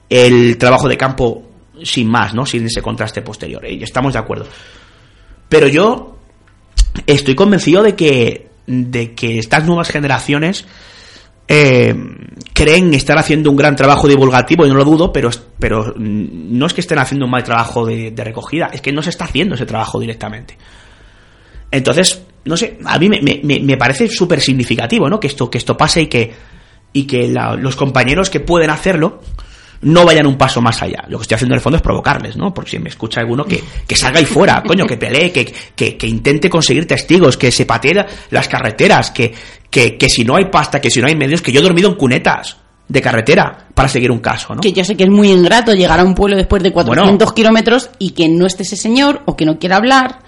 el 0.09 0.57
trabajo 0.57 0.88
de 0.88 0.97
campo 0.97 1.42
sin 1.82 2.09
más, 2.09 2.32
¿no? 2.32 2.47
Sin 2.47 2.64
ese 2.64 2.80
contraste 2.80 3.22
posterior. 3.22 3.64
Y 3.68 3.82
estamos 3.82 4.12
de 4.12 4.18
acuerdo. 4.18 4.47
Pero 5.49 5.68
yo 5.68 6.18
estoy 7.07 7.34
convencido 7.34 7.82
de 7.82 7.94
que, 7.94 8.49
de 8.66 9.14
que 9.14 9.38
estas 9.38 9.64
nuevas 9.64 9.90
generaciones 9.90 10.66
eh, 11.49 11.94
creen 12.53 12.94
estar 12.94 13.18
haciendo 13.18 13.51
un 13.51 13.57
gran 13.57 13.76
trabajo 13.76 14.09
divulgativo 14.09 14.66
y 14.66 14.68
no 14.68 14.74
lo 14.74 14.84
dudo, 14.84 15.12
pero, 15.12 15.30
pero 15.59 15.94
no 15.97 16.66
es 16.66 16.74
que 16.74 16.80
estén 16.80 16.99
haciendo 16.99 17.26
un 17.26 17.30
mal 17.30 17.44
trabajo 17.44 17.86
de, 17.86 18.12
recogida, 18.16 18.70
es 18.72 18.80
que 18.80 18.92
no 18.92 19.03
se 19.03 19.11
está 19.11 19.24
haciendo 19.24 19.55
ese 19.55 19.66
trabajo 19.66 20.01
directamente. 20.01 20.57
Entonces, 21.70 22.22
no 22.44 22.57
sé, 22.57 22.78
a 22.84 22.99
mí 22.99 23.09
me, 23.09 23.20
me, 23.42 23.76
parece 23.76 24.09
súper 24.09 24.40
significativo, 24.40 25.09
¿no? 25.09 25.20
Que 25.20 25.26
esto, 25.26 25.51
que 25.51 25.59
esto 25.59 25.76
pase 25.76 26.03
y 26.03 26.07
que, 26.07 26.32
y 26.92 27.07
que 27.07 27.28
los 27.28 27.76
compañeros 27.76 28.30
que 28.30 28.40
pueden 28.40 28.70
hacerlo 28.70 29.20
no 29.83 30.05
vayan 30.05 30.27
un 30.27 30.37
paso 30.37 30.61
más 30.61 30.83
allá. 30.83 31.05
Lo 31.09 31.18
que 31.18 31.22
estoy 31.22 31.37
haciendo 31.37 31.55
en 31.55 31.59
el 31.59 31.62
fondo 31.62 31.77
es 31.77 31.83
provocarles, 31.83 32.37
¿no? 32.37 32.53
Porque 32.53 32.72
si 32.72 32.79
me 32.79 32.89
escucha 32.89 33.20
alguno 33.20 33.45
que, 33.45 33.62
que 33.87 33.97
salga 33.97 34.18
ahí 34.18 34.24
fuera, 34.24 34.62
coño, 34.66 34.87
que 34.87 34.97
pelee, 34.97 35.33
que, 35.33 35.53
que, 35.74 35.97
que, 35.97 36.07
intente 36.07 36.49
conseguir 36.49 36.87
testigos, 36.87 37.37
que 37.37 37.51
se 37.51 37.66
patee 37.66 38.05
las 38.31 38.49
carreteras, 38.49 39.11
que, 39.11 39.33
que, 39.70 39.97
que 39.97 40.09
si 40.09 40.24
no 40.24 40.37
hay 40.37 40.47
pasta, 40.47 40.81
que 40.81 40.91
si 40.91 41.01
no 41.01 41.09
hay 41.09 41.16
medios, 41.16 41.43
que 41.43 41.53
yo 41.53 41.61
he 41.61 41.62
dormido 41.62 41.89
en 41.89 41.97
cunetas 41.97 42.57
de 42.89 43.03
carretera 43.03 43.68
para 43.74 43.89
seguir 43.89 44.11
un 44.11 44.20
caso, 44.20 44.55
¿no? 44.55 44.61
Que 44.61 44.72
yo 44.72 44.85
sé 44.85 44.97
que 44.97 45.05
es 45.05 45.11
muy 45.11 45.31
ingrato 45.31 45.72
llegar 45.74 46.01
a 46.01 46.05
un 46.05 46.14
pueblo 46.14 46.37
después 46.37 46.62
de 46.62 46.72
400 46.72 47.33
kilómetros 47.33 47.91
y 47.99 48.11
que 48.11 48.29
no 48.29 48.47
esté 48.47 48.62
ese 48.62 48.77
señor 48.77 49.22
o 49.27 49.37
que 49.37 49.45
no 49.45 49.59
quiera 49.59 49.77
hablar. 49.77 50.20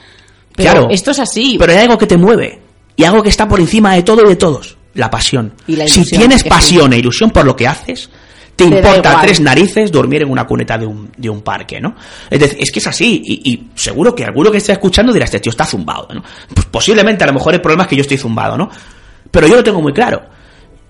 Pero 0.54 0.72
claro, 0.72 0.88
esto 0.90 1.12
es 1.12 1.20
así. 1.20 1.56
Pero 1.58 1.72
hay 1.72 1.78
algo 1.78 1.98
que 1.98 2.06
te 2.06 2.16
mueve 2.16 2.60
y 2.96 3.04
algo 3.04 3.22
que 3.22 3.28
está 3.28 3.46
por 3.46 3.60
encima 3.60 3.94
de 3.94 4.02
todo 4.02 4.24
y 4.24 4.28
de 4.30 4.36
todos, 4.36 4.76
la 4.94 5.08
pasión. 5.08 5.54
si 5.86 6.04
tienes 6.04 6.42
pasión 6.44 6.92
e 6.92 6.98
ilusión 6.98 7.30
por 7.30 7.44
lo 7.44 7.54
que 7.54 7.68
haces, 7.68 8.10
te, 8.58 8.64
importa 8.64 9.20
tres 9.20 9.40
narices 9.40 9.92
dormir 9.92 10.22
en 10.22 10.30
una 10.30 10.44
cuneta 10.44 10.76
de 10.76 10.84
un, 10.84 11.10
de 11.16 11.30
un 11.30 11.42
parque, 11.42 11.80
¿no? 11.80 11.94
Es 12.28 12.40
decir, 12.40 12.58
es 12.60 12.72
que 12.72 12.80
es 12.80 12.86
así, 12.88 13.22
y, 13.24 13.68
seguro 13.74 14.14
que 14.14 14.24
alguno 14.24 14.50
que 14.50 14.58
esté 14.58 14.72
escuchando 14.72 15.12
dirá, 15.12 15.24
este 15.24 15.38
tío 15.38 15.50
está 15.50 15.64
zumbado, 15.64 16.08
¿no? 16.12 16.22
Pues 16.52 16.66
posiblemente, 16.66 17.22
a 17.22 17.28
lo 17.28 17.34
mejor 17.34 17.54
el 17.54 17.60
problema 17.60 17.84
es 17.84 17.88
que 17.88 17.96
yo 17.96 18.02
estoy 18.02 18.18
zumbado, 18.18 18.58
¿no? 18.58 18.68
Pero 19.30 19.46
yo 19.46 19.54
lo 19.54 19.62
tengo 19.62 19.80
muy 19.80 19.92
claro. 19.92 20.22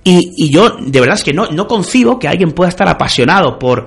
Y, 0.03 0.33
y 0.37 0.51
yo, 0.51 0.77
de 0.81 1.01
verdad, 1.01 1.17
es 1.17 1.25
que 1.25 1.35
no, 1.35 1.49
no 1.49 1.67
concibo 1.67 2.19
que 2.19 2.27
alguien 2.27 2.53
pueda 2.53 2.71
estar 2.71 2.89
apasionado 2.89 3.59
por, 3.59 3.87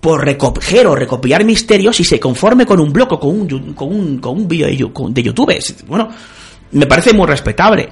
por 0.00 0.24
recoger 0.24 0.86
o 0.86 0.94
recopilar 0.94 1.44
misterios 1.44 2.00
y 2.00 2.04
se 2.04 2.18
conforme 2.18 2.64
con 2.64 2.80
un 2.80 2.92
bloco, 2.92 3.20
con 3.20 3.30
un, 3.30 3.74
con 3.74 3.88
un, 3.92 4.18
con 4.18 4.38
un 4.38 4.48
vídeo 4.48 4.66
de, 4.66 5.22
YouTube. 5.22 5.84
Bueno, 5.86 6.08
me 6.72 6.86
parece 6.86 7.12
muy 7.12 7.26
respetable. 7.26 7.88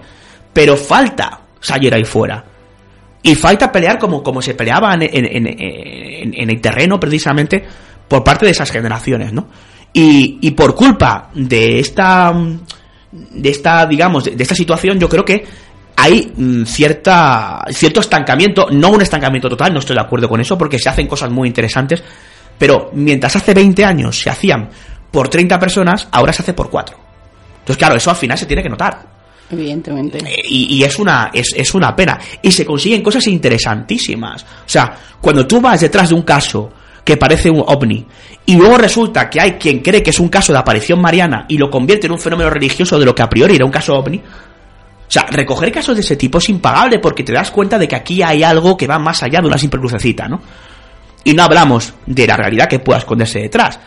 Pero 0.52 0.76
falta 0.76 1.42
salir 1.60 1.94
ahí 1.94 2.04
fuera. 2.04 2.42
Y 3.26 3.34
falta 3.34 3.72
pelear 3.72 3.98
como, 3.98 4.22
como 4.22 4.40
se 4.40 4.54
peleaba 4.54 4.94
en, 4.94 5.02
en, 5.02 6.50
el 6.50 6.60
terreno 6.60 7.00
precisamente 7.00 7.64
por 8.06 8.22
parte 8.22 8.44
de 8.44 8.52
esas 8.52 8.70
generaciones, 8.70 9.32
¿no? 9.32 9.48
Y, 9.92 10.38
y 10.42 10.52
por 10.52 10.76
culpa 10.76 11.30
de 11.34 11.80
esta, 11.80 12.32
de 13.10 13.50
esta, 13.50 13.84
digamos, 13.84 14.26
de, 14.26 14.40
esta 14.40 14.54
situación, 14.54 15.00
yo 15.00 15.08
creo 15.08 15.24
que 15.24 15.44
hay 15.96 16.32
mm, 16.36 16.66
cierta, 16.66 17.64
cierto 17.70 17.98
estancamiento, 17.98 18.68
no 18.70 18.90
un 18.90 19.02
estancamiento 19.02 19.48
total, 19.48 19.72
no 19.72 19.80
estoy 19.80 19.96
de 19.96 20.02
acuerdo 20.02 20.28
con 20.28 20.40
eso, 20.40 20.56
porque 20.56 20.78
se 20.78 20.88
hacen 20.88 21.08
cosas 21.08 21.28
muy 21.28 21.48
interesantes, 21.48 22.04
pero 22.56 22.90
mientras 22.92 23.34
hace 23.34 23.54
20 23.54 23.84
años 23.84 24.20
se 24.20 24.30
hacían 24.30 24.70
por 25.10 25.28
30 25.28 25.58
personas, 25.58 26.06
ahora 26.12 26.32
se 26.32 26.42
hace 26.42 26.54
por 26.54 26.70
4. 26.70 26.96
Entonces, 27.58 27.76
claro, 27.76 27.96
eso 27.96 28.08
al 28.08 28.16
final 28.16 28.38
se 28.38 28.46
tiene 28.46 28.62
que 28.62 28.68
notar. 28.68 29.15
Evidentemente. 29.50 30.18
Eh, 30.18 30.42
y, 30.48 30.82
es, 30.82 30.98
una, 30.98 31.30
es, 31.32 31.54
es, 31.56 31.74
una 31.74 31.94
pena. 31.94 32.18
Y 32.42 32.50
se 32.50 32.64
consiguen 32.64 33.02
cosas 33.02 33.26
interesantísimas. 33.28 34.42
O 34.42 34.68
sea, 34.68 34.92
cuando 35.20 35.46
tú 35.46 35.60
vas 35.60 35.80
detrás 35.80 36.08
de 36.08 36.14
un 36.14 36.22
caso 36.22 36.70
que 37.04 37.16
parece 37.16 37.48
un 37.48 37.62
ovni 37.64 38.04
y 38.44 38.56
luego 38.56 38.78
resulta 38.78 39.30
que 39.30 39.40
hay 39.40 39.52
quien 39.52 39.78
cree 39.78 40.02
que 40.02 40.10
es 40.10 40.18
un 40.18 40.28
caso 40.28 40.52
de 40.52 40.58
aparición 40.58 41.00
mariana 41.00 41.46
y 41.48 41.56
lo 41.56 41.70
convierte 41.70 42.08
en 42.08 42.12
un 42.12 42.18
fenómeno 42.18 42.50
religioso 42.50 42.98
de 42.98 43.04
lo 43.04 43.14
que 43.14 43.22
a 43.22 43.28
priori 43.28 43.54
era 43.54 43.64
un 43.64 43.70
caso 43.70 43.94
ovni, 43.94 44.18
o 44.18 45.10
sea, 45.10 45.24
recoger 45.30 45.70
casos 45.70 45.94
de 45.94 46.00
ese 46.00 46.16
tipo 46.16 46.38
es 46.38 46.48
impagable 46.48 46.98
porque 46.98 47.22
te 47.22 47.32
das 47.32 47.52
cuenta 47.52 47.78
de 47.78 47.86
que 47.86 47.94
aquí 47.94 48.22
hay 48.22 48.42
algo 48.42 48.76
que 48.76 48.88
va 48.88 48.98
más 48.98 49.22
allá 49.22 49.40
de 49.40 49.46
una 49.46 49.56
simple 49.56 49.78
crucecita, 49.78 50.26
¿no? 50.26 50.42
Y 51.22 51.32
no 51.32 51.44
hablamos 51.44 51.94
de 52.06 52.26
la 52.26 52.36
realidad 52.36 52.68
que 52.68 52.80
pueda 52.80 52.98
esconderse 52.98 53.38
detrás, 53.38 53.78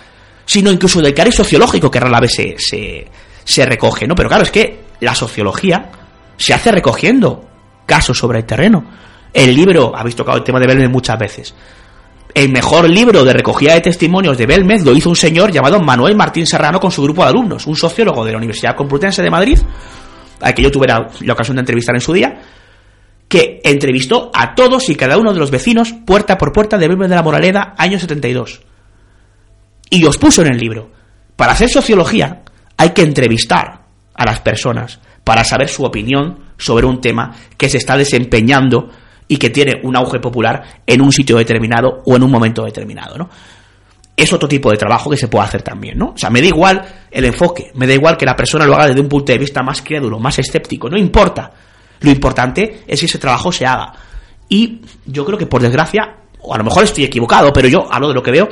sino 0.45 0.71
incluso 0.71 1.01
del 1.01 1.13
cariz 1.13 1.35
sociológico 1.35 1.91
que 1.91 1.99
rara 1.99 2.21
vez 2.21 2.31
se, 2.33 2.55
se, 2.57 3.05
se 3.43 3.65
recoge, 3.65 4.07
¿no? 4.07 4.15
Pero 4.15 4.29
claro, 4.29 4.43
es 4.43 4.51
que 4.51 4.88
la 4.99 5.15
sociología 5.15 5.91
se 6.37 6.53
hace 6.53 6.71
recogiendo 6.71 7.45
casos 7.85 8.17
sobre 8.17 8.39
el 8.39 8.45
terreno. 8.45 8.85
El 9.33 9.55
libro, 9.55 9.95
habéis 9.95 10.15
tocado 10.15 10.37
el 10.37 10.43
tema 10.43 10.59
de 10.59 10.67
Belmez 10.67 10.89
muchas 10.89 11.17
veces. 11.19 11.53
El 12.33 12.51
mejor 12.51 12.87
libro 12.87 13.23
de 13.23 13.33
recogida 13.33 13.73
de 13.73 13.81
testimonios 13.81 14.37
de 14.37 14.45
Belmez 14.45 14.83
lo 14.83 14.93
hizo 14.93 15.09
un 15.09 15.15
señor 15.15 15.51
llamado 15.51 15.79
Manuel 15.79 16.15
Martín 16.15 16.45
Serrano 16.45 16.79
con 16.79 16.91
su 16.91 17.01
grupo 17.03 17.23
de 17.23 17.29
alumnos, 17.29 17.65
un 17.65 17.75
sociólogo 17.75 18.23
de 18.23 18.31
la 18.31 18.37
Universidad 18.37 18.75
Complutense 18.75 19.23
de 19.23 19.31
Madrid, 19.31 19.59
al 20.39 20.53
que 20.53 20.61
yo 20.61 20.71
tuve 20.71 20.87
la, 20.87 21.09
ocasión 21.33 21.55
de 21.55 21.61
entrevistar 21.61 21.95
en 21.95 22.01
su 22.01 22.13
día, 22.13 22.39
que 23.27 23.59
entrevistó 23.63 24.31
a 24.33 24.53
todos 24.55 24.89
y 24.89 24.95
cada 24.95 25.17
uno 25.17 25.33
de 25.33 25.39
los 25.39 25.51
vecinos 25.51 25.93
puerta 26.05 26.37
por 26.37 26.53
puerta 26.53 26.77
de 26.77 26.87
Belmez 26.87 27.09
de 27.09 27.15
la 27.15 27.23
Moraleda, 27.23 27.73
año 27.77 27.99
72. 27.99 28.61
Y 29.89 30.01
los 30.01 30.17
puso 30.17 30.43
en 30.43 30.53
el 30.53 30.57
libro. 30.57 30.91
Para 31.35 31.53
hacer 31.53 31.69
sociología 31.69 32.43
hay 32.77 32.91
que 32.91 33.01
entrevistar 33.01 33.78
a 34.19 34.25
las 34.25 34.41
personas 34.41 34.99
para 35.23 35.45
saber 35.45 35.69
su 35.69 35.85
opinión 35.85 36.39
sobre 36.57 36.85
un 36.85 36.99
tema 36.99 37.33
que 37.57 37.69
se 37.69 37.77
está 37.77 37.95
desempeñando 37.95 38.89
y 39.29 39.37
que 39.37 39.49
tiene 39.49 39.79
un 39.81 39.95
auge 39.95 40.19
popular 40.19 40.81
en 40.85 41.01
un 41.01 41.11
sitio 41.13 41.37
determinado 41.37 42.01
o 42.05 42.15
en 42.17 42.23
un 42.23 42.29
momento 42.29 42.65
determinado, 42.65 43.17
¿no? 43.17 43.29
Es 44.17 44.33
otro 44.33 44.49
tipo 44.49 44.69
de 44.69 44.75
trabajo 44.75 45.09
que 45.09 45.15
se 45.15 45.29
puede 45.29 45.45
hacer 45.45 45.61
también, 45.61 45.97
¿no? 45.97 46.07
O 46.09 46.17
sea, 46.17 46.29
me 46.29 46.41
da 46.41 46.47
igual 46.47 46.85
el 47.09 47.23
enfoque, 47.23 47.71
me 47.75 47.87
da 47.87 47.93
igual 47.93 48.17
que 48.17 48.25
la 48.25 48.35
persona 48.35 48.65
lo 48.65 48.75
haga 48.75 48.87
desde 48.87 48.99
un 48.99 49.07
punto 49.07 49.31
de 49.31 49.37
vista 49.37 49.63
más 49.63 49.81
crédulo, 49.81 50.19
más 50.19 50.37
escéptico, 50.37 50.89
no 50.89 50.97
importa. 50.97 51.49
Lo 52.01 52.11
importante 52.11 52.83
es 52.85 52.99
que 52.99 53.05
ese 53.05 53.19
trabajo 53.19 53.53
se 53.53 53.65
haga. 53.65 53.93
Y 54.49 54.81
yo 55.05 55.23
creo 55.23 55.37
que 55.37 55.45
por 55.45 55.61
desgracia, 55.61 56.17
o 56.41 56.53
a 56.53 56.57
lo 56.57 56.65
mejor 56.65 56.83
estoy 56.83 57.05
equivocado, 57.05 57.53
pero 57.53 57.69
yo 57.69 57.87
hablo 57.89 58.09
de 58.09 58.15
lo 58.15 58.23
que 58.23 58.31
veo, 58.31 58.49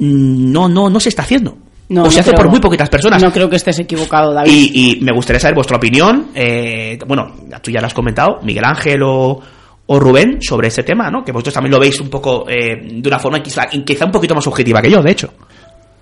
no, 0.00 0.68
no, 0.68 0.90
no 0.90 0.98
se 0.98 1.10
está 1.10 1.22
haciendo. 1.22 1.56
No, 1.88 2.04
o 2.04 2.10
se 2.10 2.20
hace 2.20 2.32
por 2.32 2.48
muy 2.48 2.60
poquitas 2.60 2.88
personas. 2.88 3.22
No 3.22 3.30
creo 3.30 3.48
que 3.48 3.56
estés 3.56 3.78
equivocado, 3.78 4.32
David. 4.32 4.70
Y, 4.72 5.00
me 5.02 5.12
gustaría 5.12 5.40
saber 5.40 5.54
vuestra 5.54 5.76
opinión. 5.76 6.28
Eh, 6.34 6.98
bueno, 7.06 7.34
tú 7.62 7.70
ya 7.70 7.80
lo 7.80 7.86
has 7.86 7.94
comentado, 7.94 8.40
Miguel 8.42 8.64
Ángel 8.64 9.02
o, 9.02 9.40
o 9.86 10.00
Rubén 10.00 10.38
sobre 10.40 10.68
este 10.68 10.82
tema, 10.82 11.10
¿no? 11.10 11.24
Que 11.24 11.32
vosotros 11.32 11.54
también 11.54 11.72
lo 11.72 11.80
veis 11.80 12.00
un 12.00 12.08
poco 12.08 12.46
eh, 12.48 12.88
de 12.90 13.08
una 13.08 13.18
forma 13.18 13.42
quizá, 13.42 13.66
quizá 13.66 14.06
un 14.06 14.12
poquito 14.12 14.34
más 14.34 14.46
objetiva 14.46 14.80
que 14.80 14.90
yo, 14.90 15.02
de 15.02 15.10
hecho. 15.10 15.32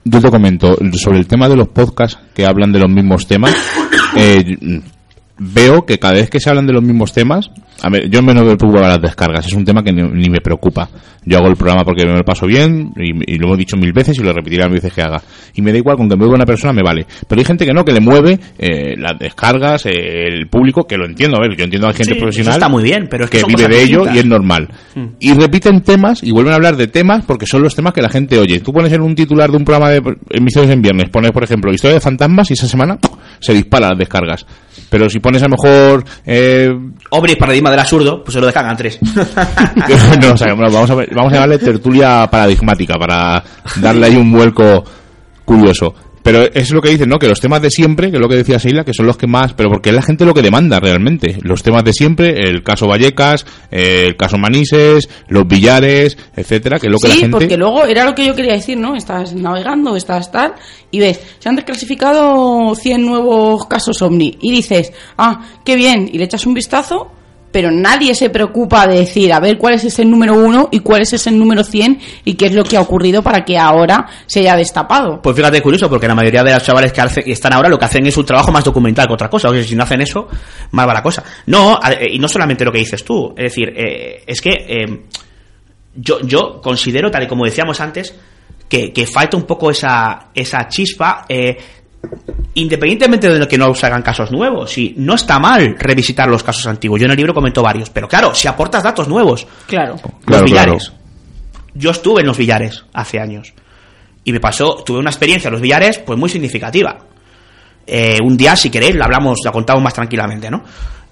Yo 0.04 0.20
te 0.20 0.30
comento, 0.30 0.76
sobre 0.94 1.18
el 1.18 1.26
tema 1.26 1.48
de 1.48 1.56
los 1.56 1.68
podcasts 1.68 2.18
que 2.34 2.44
hablan 2.44 2.72
de 2.72 2.80
los 2.80 2.90
mismos 2.90 3.26
temas, 3.26 3.54
eh, 4.16 4.56
veo 5.38 5.84
que 5.86 5.98
cada 5.98 6.14
vez 6.14 6.28
que 6.28 6.40
se 6.40 6.50
hablan 6.50 6.66
de 6.66 6.72
los 6.72 6.82
mismos 6.82 7.12
temas, 7.12 7.50
a 7.82 7.90
ver, 7.90 8.08
yo 8.08 8.22
me 8.22 8.32
no 8.32 8.44
me 8.44 8.56
preocupa 8.56 8.86
las 8.86 9.00
descargas, 9.00 9.44
es 9.44 9.52
un 9.54 9.64
tema 9.64 9.82
que 9.82 9.92
ni, 9.92 10.02
ni 10.02 10.30
me 10.30 10.40
preocupa. 10.40 10.88
Yo 11.24 11.38
hago 11.38 11.48
el 11.48 11.56
programa 11.56 11.84
porque 11.84 12.04
me 12.06 12.14
lo 12.14 12.24
paso 12.24 12.46
bien 12.46 12.92
y, 12.96 13.34
y 13.34 13.38
lo 13.38 13.54
he 13.54 13.56
dicho 13.56 13.76
mil 13.76 13.92
veces 13.92 14.18
y 14.18 14.22
lo 14.22 14.32
repetiré 14.32 14.64
mil 14.64 14.74
veces 14.74 14.92
que 14.92 15.02
haga. 15.02 15.20
Y 15.54 15.62
me 15.62 15.72
da 15.72 15.78
igual, 15.78 15.96
con 15.96 16.08
que 16.08 16.14
me 16.14 16.20
mueva 16.20 16.34
una 16.34 16.44
persona 16.44 16.72
me 16.72 16.82
vale. 16.82 17.06
Pero 17.28 17.40
hay 17.40 17.44
gente 17.44 17.66
que 17.66 17.72
no, 17.72 17.84
que 17.84 17.92
le 17.92 18.00
mueve 18.00 18.38
eh, 18.58 18.96
las 18.96 19.18
descargas, 19.18 19.86
eh, 19.86 19.90
el 19.92 20.48
público, 20.48 20.84
que 20.84 20.96
lo 20.96 21.06
entiendo, 21.06 21.36
a 21.36 21.40
ver, 21.40 21.56
yo 21.56 21.64
entiendo 21.64 21.88
a 21.88 21.92
gente 21.92 22.14
Sí, 22.14 22.20
profesional 22.20 22.54
está 22.54 22.68
muy 22.68 22.84
bien, 22.84 23.08
pero 23.10 23.24
es 23.24 23.30
que 23.30 23.42
vive 23.44 23.66
de 23.66 23.82
ello 23.82 24.04
y 24.12 24.18
es 24.18 24.26
normal. 24.26 24.68
Mm. 24.94 25.06
Y 25.18 25.34
repiten 25.34 25.82
temas 25.82 26.22
y 26.22 26.30
vuelven 26.30 26.52
a 26.52 26.56
hablar 26.56 26.76
de 26.76 26.86
temas 26.86 27.24
porque 27.24 27.46
son 27.46 27.62
los 27.62 27.74
temas 27.74 27.92
que 27.92 28.02
la 28.02 28.08
gente 28.08 28.38
oye. 28.38 28.60
Tú 28.60 28.72
pones 28.72 28.92
en 28.92 29.00
un 29.00 29.14
titular 29.14 29.50
de 29.50 29.56
un 29.56 29.64
programa 29.64 29.90
de 29.90 30.02
emisiones 30.30 30.70
en 30.70 30.82
viernes, 30.82 31.08
pones, 31.10 31.32
por 31.32 31.42
ejemplo, 31.42 31.72
historia 31.72 31.94
de 31.94 32.00
fantasmas 32.00 32.50
y 32.50 32.54
esa 32.54 32.68
semana 32.68 32.98
se 33.40 33.52
disparan 33.54 33.90
las 33.90 33.98
descargas. 33.98 34.46
Pero 34.88 35.08
si 35.08 35.20
pones 35.20 35.42
a 35.42 35.48
lo 35.48 35.56
mejor... 35.56 36.04
Eh, 36.24 36.70
Obris, 37.10 37.36
paradigma 37.36 37.70
del 37.72 37.80
absurdo, 37.80 38.22
pues 38.22 38.34
se 38.34 38.40
lo 38.40 38.46
descargan 38.46 38.76
tres. 38.76 38.98
no, 40.20 40.32
o 40.32 40.36
sea, 40.36 40.54
bueno, 40.54 40.70
vamos, 40.72 40.90
a, 40.90 40.94
ver- 40.94 41.14
vamos 41.14 41.32
a 41.32 41.36
llamarle 41.36 41.58
tertulia 41.58 42.28
paradigmática 42.30 42.94
para 42.98 43.42
darle 43.80 44.06
ahí 44.06 44.16
un 44.16 44.30
vuelco 44.32 44.84
curioso. 45.44 45.94
Pero 46.24 46.42
es 46.54 46.70
lo 46.70 46.80
que 46.80 46.90
dicen, 46.90 47.08
¿no? 47.08 47.18
Que 47.18 47.26
los 47.26 47.40
temas 47.40 47.60
de 47.60 47.68
siempre, 47.68 48.08
que 48.08 48.16
es 48.16 48.20
lo 48.22 48.28
que 48.28 48.36
decía 48.36 48.60
Seila, 48.60 48.84
que 48.84 48.94
son 48.94 49.06
los 49.06 49.16
que 49.16 49.26
más... 49.26 49.54
Pero 49.54 49.70
porque 49.70 49.88
es 49.90 49.96
la 49.96 50.02
gente 50.02 50.24
lo 50.24 50.32
que 50.32 50.40
demanda 50.40 50.78
realmente. 50.78 51.36
Los 51.42 51.64
temas 51.64 51.82
de 51.82 51.92
siempre, 51.92 52.48
el 52.48 52.62
caso 52.62 52.86
Vallecas, 52.86 53.44
eh, 53.72 54.04
el 54.06 54.16
caso 54.16 54.38
Manises, 54.38 55.08
los 55.26 55.48
billares, 55.48 56.16
etcétera, 56.36 56.78
que 56.78 56.86
es 56.86 56.92
lo 56.92 56.98
que 56.98 57.08
la 57.08 57.14
Sí, 57.14 57.20
gente... 57.22 57.32
porque 57.36 57.56
luego 57.56 57.86
era 57.86 58.04
lo 58.04 58.14
que 58.14 58.24
yo 58.24 58.36
quería 58.36 58.52
decir, 58.52 58.78
¿no? 58.78 58.94
Estás 58.94 59.34
navegando, 59.34 59.96
estás 59.96 60.30
tal, 60.30 60.54
y 60.92 61.00
ves, 61.00 61.18
se 61.40 61.48
han 61.48 61.56
desclasificado 61.56 62.72
100 62.76 63.04
nuevos 63.04 63.66
casos 63.66 64.00
OVNI, 64.00 64.38
y 64.42 64.52
dices, 64.52 64.92
ah, 65.18 65.40
qué 65.64 65.74
bien, 65.74 66.08
y 66.12 66.18
le 66.18 66.24
echas 66.26 66.46
un 66.46 66.54
vistazo, 66.54 67.10
pero 67.52 67.70
nadie 67.70 68.14
se 68.14 68.30
preocupa 68.30 68.86
de 68.86 69.00
decir, 69.00 69.32
a 69.32 69.38
ver 69.38 69.58
cuál 69.58 69.74
es 69.74 69.84
ese 69.84 70.04
número 70.04 70.34
uno 70.34 70.68
y 70.72 70.80
cuál 70.80 71.02
es 71.02 71.12
ese 71.12 71.30
número 71.30 71.62
100 71.62 72.00
y 72.24 72.34
qué 72.34 72.46
es 72.46 72.54
lo 72.54 72.64
que 72.64 72.76
ha 72.76 72.80
ocurrido 72.80 73.22
para 73.22 73.44
que 73.44 73.58
ahora 73.58 74.06
se 74.26 74.40
haya 74.40 74.56
destapado. 74.56 75.20
Pues 75.22 75.36
fíjate, 75.36 75.60
curioso, 75.60 75.88
porque 75.88 76.08
la 76.08 76.14
mayoría 76.14 76.42
de 76.42 76.54
los 76.54 76.62
chavales 76.62 76.92
que 76.92 77.30
están 77.30 77.52
ahora 77.52 77.68
lo 77.68 77.78
que 77.78 77.84
hacen 77.84 78.06
es 78.06 78.16
un 78.16 78.24
trabajo 78.24 78.50
más 78.50 78.64
documental 78.64 79.06
que 79.06 79.12
otra 79.12 79.28
cosa. 79.28 79.50
O 79.50 79.52
sea, 79.52 79.62
si 79.62 79.76
no 79.76 79.82
hacen 79.82 80.00
eso, 80.00 80.26
mal 80.70 80.88
va 80.88 80.94
la 80.94 81.02
cosa. 81.02 81.22
No, 81.46 81.78
eh, 81.88 82.08
y 82.12 82.18
no 82.18 82.26
solamente 82.26 82.64
lo 82.64 82.72
que 82.72 82.78
dices 82.78 83.04
tú. 83.04 83.34
Es 83.36 83.52
decir, 83.52 83.72
eh, 83.76 84.22
es 84.26 84.40
que 84.40 84.50
eh, 84.50 85.02
yo, 85.94 86.20
yo 86.22 86.60
considero, 86.62 87.10
tal 87.10 87.24
y 87.24 87.28
como 87.28 87.44
decíamos 87.44 87.80
antes, 87.80 88.14
que, 88.68 89.06
falta 89.06 89.36
un 89.36 89.42
poco 89.42 89.70
esa, 89.70 90.30
esa 90.34 90.66
chispa. 90.68 91.26
Independientemente 92.54 93.28
de 93.28 93.48
que 93.48 93.56
no 93.58 93.74
se 93.74 93.86
hagan 93.86 94.02
casos 94.02 94.30
nuevos, 94.30 94.70
si 94.72 94.94
no 94.98 95.14
está 95.14 95.38
mal 95.38 95.76
revisitar 95.78 96.28
los 96.28 96.42
casos 96.42 96.66
antiguos. 96.66 97.00
Yo 97.00 97.06
en 97.06 97.12
el 97.12 97.16
libro 97.16 97.32
comento 97.34 97.62
varios, 97.62 97.90
pero 97.90 98.08
claro, 98.08 98.34
si 98.34 98.48
aportas 98.48 98.82
datos 98.82 99.08
nuevos, 99.08 99.46
Claro. 99.66 99.94
los 99.94 100.24
Claro, 100.24 100.44
billares. 100.44 100.92
Yo 101.74 101.90
estuve 101.90 102.20
en 102.20 102.26
los 102.26 102.36
billares 102.36 102.84
hace 102.92 103.18
años. 103.18 103.54
Y 104.24 104.32
me 104.32 104.40
pasó, 104.40 104.82
tuve 104.84 104.98
una 104.98 105.10
experiencia 105.10 105.48
en 105.48 105.52
los 105.52 105.62
billares, 105.62 105.98
pues 105.98 106.18
muy 106.18 106.28
significativa. 106.28 106.98
Eh, 107.86 108.18
un 108.22 108.36
día, 108.36 108.54
si 108.54 108.70
queréis, 108.70 108.94
la 108.94 109.06
hablamos, 109.06 109.38
la 109.44 109.50
contamos 109.50 109.82
más 109.82 109.94
tranquilamente, 109.94 110.50
¿no? 110.50 110.62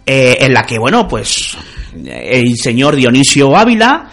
Eh, 0.06 0.36
en 0.40 0.52
la 0.52 0.64
que, 0.64 0.78
bueno, 0.78 1.08
pues 1.08 1.56
el 2.04 2.56
señor 2.56 2.94
Dionisio 2.94 3.56
Ávila, 3.56 4.08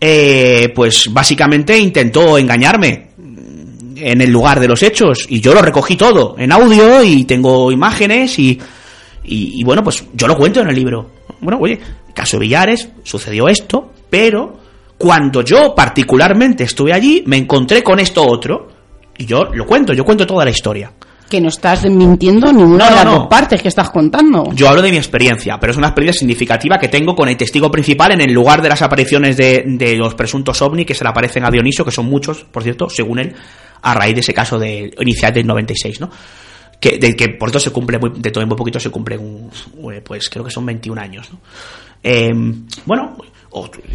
eh, 0.00 0.70
pues 0.74 1.08
básicamente 1.10 1.78
intentó 1.78 2.36
engañarme 2.36 3.12
en 3.96 4.20
el 4.20 4.30
lugar 4.30 4.60
de 4.60 4.68
los 4.68 4.82
hechos 4.82 5.26
y 5.28 5.40
yo 5.40 5.54
lo 5.54 5.62
recogí 5.62 5.96
todo 5.96 6.34
en 6.38 6.52
audio 6.52 7.02
y 7.02 7.24
tengo 7.24 7.70
imágenes 7.72 8.38
y, 8.38 8.58
y, 9.24 9.60
y 9.60 9.64
bueno, 9.64 9.82
pues 9.82 10.04
yo 10.14 10.26
lo 10.28 10.36
cuento 10.36 10.60
en 10.60 10.68
el 10.68 10.74
libro. 10.74 11.10
Bueno, 11.40 11.58
oye, 11.60 11.78
caso 12.14 12.38
Villares, 12.38 12.88
sucedió 13.02 13.48
esto, 13.48 13.92
pero 14.10 14.58
cuando 14.98 15.42
yo 15.42 15.74
particularmente 15.74 16.64
estuve 16.64 16.92
allí, 16.92 17.22
me 17.26 17.36
encontré 17.36 17.82
con 17.82 17.98
esto 18.00 18.22
otro 18.26 18.68
y 19.16 19.26
yo 19.26 19.44
lo 19.52 19.66
cuento, 19.66 19.92
yo 19.92 20.04
cuento 20.04 20.26
toda 20.26 20.44
la 20.44 20.50
historia. 20.50 20.92
Que 21.28 21.40
no 21.40 21.48
estás 21.48 21.84
mintiendo 21.86 22.52
ninguna 22.52 22.84
No, 22.84 22.90
de 22.90 22.96
las 22.96 23.04
no. 23.06 23.14
dos 23.20 23.26
partes 23.28 23.60
que 23.62 23.68
estás 23.68 23.90
contando. 23.90 24.44
Yo 24.54 24.68
hablo 24.68 24.82
de 24.82 24.90
mi 24.90 24.98
experiencia, 24.98 25.58
pero 25.58 25.72
es 25.72 25.76
una 25.78 25.88
experiencia 25.88 26.18
significativa 26.20 26.78
que 26.78 26.88
tengo 26.88 27.14
con 27.16 27.28
el 27.28 27.36
testigo 27.36 27.70
principal 27.70 28.12
en 28.12 28.20
el 28.20 28.32
lugar 28.32 28.60
de 28.60 28.68
las 28.68 28.82
apariciones 28.82 29.36
de, 29.36 29.64
de 29.66 29.96
los 29.96 30.14
presuntos 30.14 30.60
ovni 30.62 30.84
que 30.84 30.94
se 30.94 31.02
le 31.02 31.10
aparecen 31.10 31.44
a 31.44 31.50
Dionisio, 31.50 31.84
que 31.84 31.90
son 31.90 32.06
muchos, 32.06 32.44
por 32.44 32.62
cierto, 32.62 32.88
según 32.90 33.18
él, 33.20 33.34
a 33.84 33.94
raíz 33.94 34.14
de 34.14 34.20
ese 34.20 34.34
caso 34.34 34.58
de, 34.58 34.92
inicial 35.00 35.32
del 35.32 35.46
96, 35.46 36.00
¿no? 36.00 36.10
Que, 36.80 36.98
de 36.98 37.14
que 37.14 37.28
por 37.30 37.50
todo 37.50 37.60
se 37.60 37.70
cumple, 37.70 37.98
muy, 37.98 38.10
de 38.16 38.30
todo 38.30 38.42
en 38.42 38.48
muy 38.48 38.56
poquito 38.58 38.80
se 38.80 38.90
cumple, 38.90 39.16
un, 39.16 39.50
eh, 39.92 40.02
pues 40.04 40.28
creo 40.28 40.44
que 40.44 40.50
son 40.50 40.66
21 40.66 41.00
años, 41.00 41.30
¿no? 41.32 41.38
Eh, 42.02 42.32
bueno, 42.84 43.16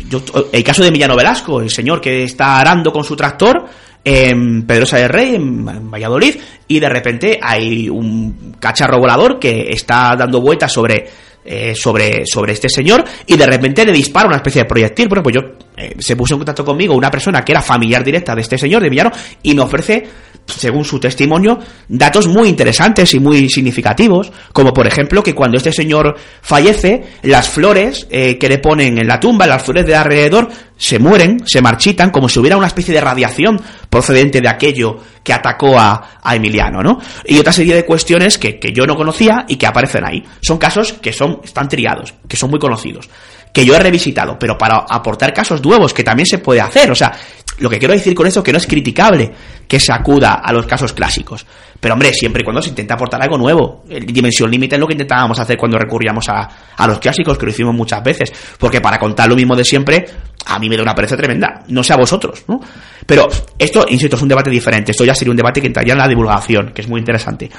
yo- 0.09 0.22
el 0.51 0.64
caso 0.64 0.81
de 0.81 0.88
Emiliano 0.88 1.15
Velasco, 1.15 1.61
el 1.61 1.69
señor 1.69 1.99
que 2.01 2.23
está 2.23 2.59
arando 2.59 2.91
con 2.91 3.03
su 3.03 3.15
tractor 3.15 3.65
en 4.03 4.64
Pedrosa 4.65 4.97
del 4.97 5.09
Rey, 5.09 5.35
en, 5.35 5.68
en 5.68 5.91
Valladolid, 5.91 6.35
y 6.68 6.80
de 6.80 6.89
repente 6.89 7.39
hay 7.41 7.89
un 7.89 8.55
cacharro 8.59 8.97
volador 8.99 9.38
que 9.39 9.68
está 9.69 10.15
dando 10.18 10.39
vueltas 10.41 10.72
sobre, 10.72 11.05
eh, 11.45 11.76
sobre, 11.76 12.26
sobre 12.26 12.53
este 12.53 12.69
señor 12.69 13.03
y 13.27 13.35
de 13.35 13.45
repente 13.45 13.85
le 13.85 13.91
dispara 13.91 14.27
una 14.27 14.38
especie 14.38 14.61
de 14.64 14.68
proyectil. 14.69 15.07
Bueno, 15.09 15.22
pues 15.22 15.35
yo 15.35 15.41
eh, 15.80 15.95
se 15.99 16.15
puso 16.15 16.34
en 16.34 16.39
contacto 16.39 16.65
conmigo 16.65 16.93
una 16.93 17.10
persona 17.10 17.43
que 17.43 17.53
era 17.53 17.61
familiar 17.61 18.03
directa 18.03 18.35
de 18.35 18.41
este 18.41 18.57
señor, 18.57 18.84
de 18.84 18.89
Villano, 18.89 19.11
y 19.41 19.56
me 19.56 19.61
ofrece 19.61 20.07
según 20.45 20.84
su 20.84 20.99
testimonio, 20.99 21.60
datos 21.88 22.27
muy 22.27 22.49
interesantes 22.49 23.14
y 23.14 23.19
muy 23.19 23.49
significativos, 23.49 24.31
como 24.53 24.73
por 24.73 24.88
ejemplo 24.88 25.23
que 25.23 25.35
cuando 25.35 25.57
este 25.57 25.72
señor 25.72 26.15
fallece, 26.41 27.03
las 27.23 27.49
flores 27.49 28.07
eh, 28.10 28.38
que 28.38 28.49
le 28.49 28.60
ponen 28.60 28.97
en 28.97 29.07
la 29.07 29.19
tumba, 29.19 29.47
las 29.47 29.64
flores 29.64 29.85
de 29.85 29.95
alrededor, 29.95 30.49
se 30.77 30.97
mueren, 30.97 31.43
se 31.45 31.61
marchitan, 31.61 32.10
como 32.10 32.30
si 32.30 32.39
hubiera 32.39 32.57
una 32.57 32.68
especie 32.68 32.93
de 32.93 33.01
radiación 33.01 33.61
procedente 33.89 34.41
de 34.41 34.49
aquello 34.49 34.97
que 35.23 35.34
atacó 35.34 35.77
a, 35.77 36.19
a 36.22 36.35
Emiliano, 36.35 36.81
¿no? 36.81 36.99
Y 37.26 37.38
otra 37.38 37.51
serie 37.51 37.76
de 37.76 37.85
cuestiones 37.85 38.38
que, 38.38 38.60
que 38.60 38.72
yo 38.72 38.85
no 38.85 38.95
conocía 38.95 39.45
y 39.47 39.57
que 39.57 39.68
aparecen 39.68 40.06
ahí. 40.06 40.23
Son 40.41 40.57
casos 40.57 40.93
que 40.93 41.11
son, 41.11 41.41
están 41.43 41.68
triados, 41.68 42.14
que 42.27 42.38
son 42.38 42.49
muy 42.49 42.60
conocidos 42.60 43.10
que 43.51 43.65
yo 43.65 43.76
he 43.76 43.80
revisitado, 43.80 44.38
pero 44.38 44.57
para 44.57 44.85
aportar 44.89 45.34
casos 45.34 45.63
nuevos 45.63 45.93
que 45.93 46.03
también 46.03 46.26
se 46.26 46.38
puede 46.38 46.61
hacer. 46.61 46.91
O 46.91 46.95
sea, 46.95 47.11
lo 47.59 47.69
que 47.69 47.80
quiero 47.80 47.93
decir 47.93 48.13
con 48.15 48.27
esto 48.27 48.39
es 48.39 48.43
que 48.43 48.51
no 48.51 48.57
es 48.57 48.67
criticable 48.67 49.31
que 49.67 49.80
se 49.80 49.91
acuda 49.91 50.35
a 50.35 50.53
los 50.53 50.65
casos 50.65 50.93
clásicos. 50.93 51.45
Pero 51.80 51.93
hombre, 51.93 52.13
siempre 52.13 52.41
y 52.41 52.43
cuando 52.43 52.61
se 52.61 52.69
intenta 52.69 52.93
aportar 52.93 53.21
algo 53.21 53.38
nuevo. 53.38 53.84
El 53.89 54.05
dimensión 54.05 54.49
límite 54.49 54.76
es 54.76 54.80
lo 54.80 54.88
que 54.88 54.93
intentábamos 54.93 55.39
hacer 55.39 55.57
cuando 55.57 55.77
recurríamos 55.77 56.27
a, 56.30 56.49
a 56.76 56.88
los 56.88 56.99
clásicos, 56.99 57.38
que 57.38 57.45
lo 57.45 57.51
hicimos 57.51 57.73
muchas 57.73 58.03
veces. 58.03 58.31
Porque 58.57 58.81
para 58.81 58.97
contar 58.97 59.27
lo 59.30 59.35
mismo 59.35 59.55
de 59.55 59.63
siempre, 59.63 60.05
a 60.45 60.59
mí 60.59 60.69
me 60.69 60.77
da 60.77 60.84
una 60.84 60.95
pereza 60.95 61.17
tremenda. 61.17 61.63
No 61.67 61.84
sé 61.84 61.93
a 61.93 61.97
vosotros, 61.97 62.43
¿no? 62.47 62.59
Pero 63.05 63.27
esto, 63.57 63.85
insisto, 63.89 64.15
es 64.15 64.21
un 64.21 64.30
debate 64.30 64.49
diferente. 64.49 64.91
Esto 64.91 65.05
ya 65.05 65.15
sería 65.15 65.31
un 65.31 65.38
debate 65.38 65.61
que 65.61 65.67
entraría 65.67 65.93
en 65.93 65.99
la 65.99 66.07
divulgación, 66.07 66.71
que 66.73 66.81
es 66.81 66.88
muy 66.88 66.99
interesante. 66.99 67.49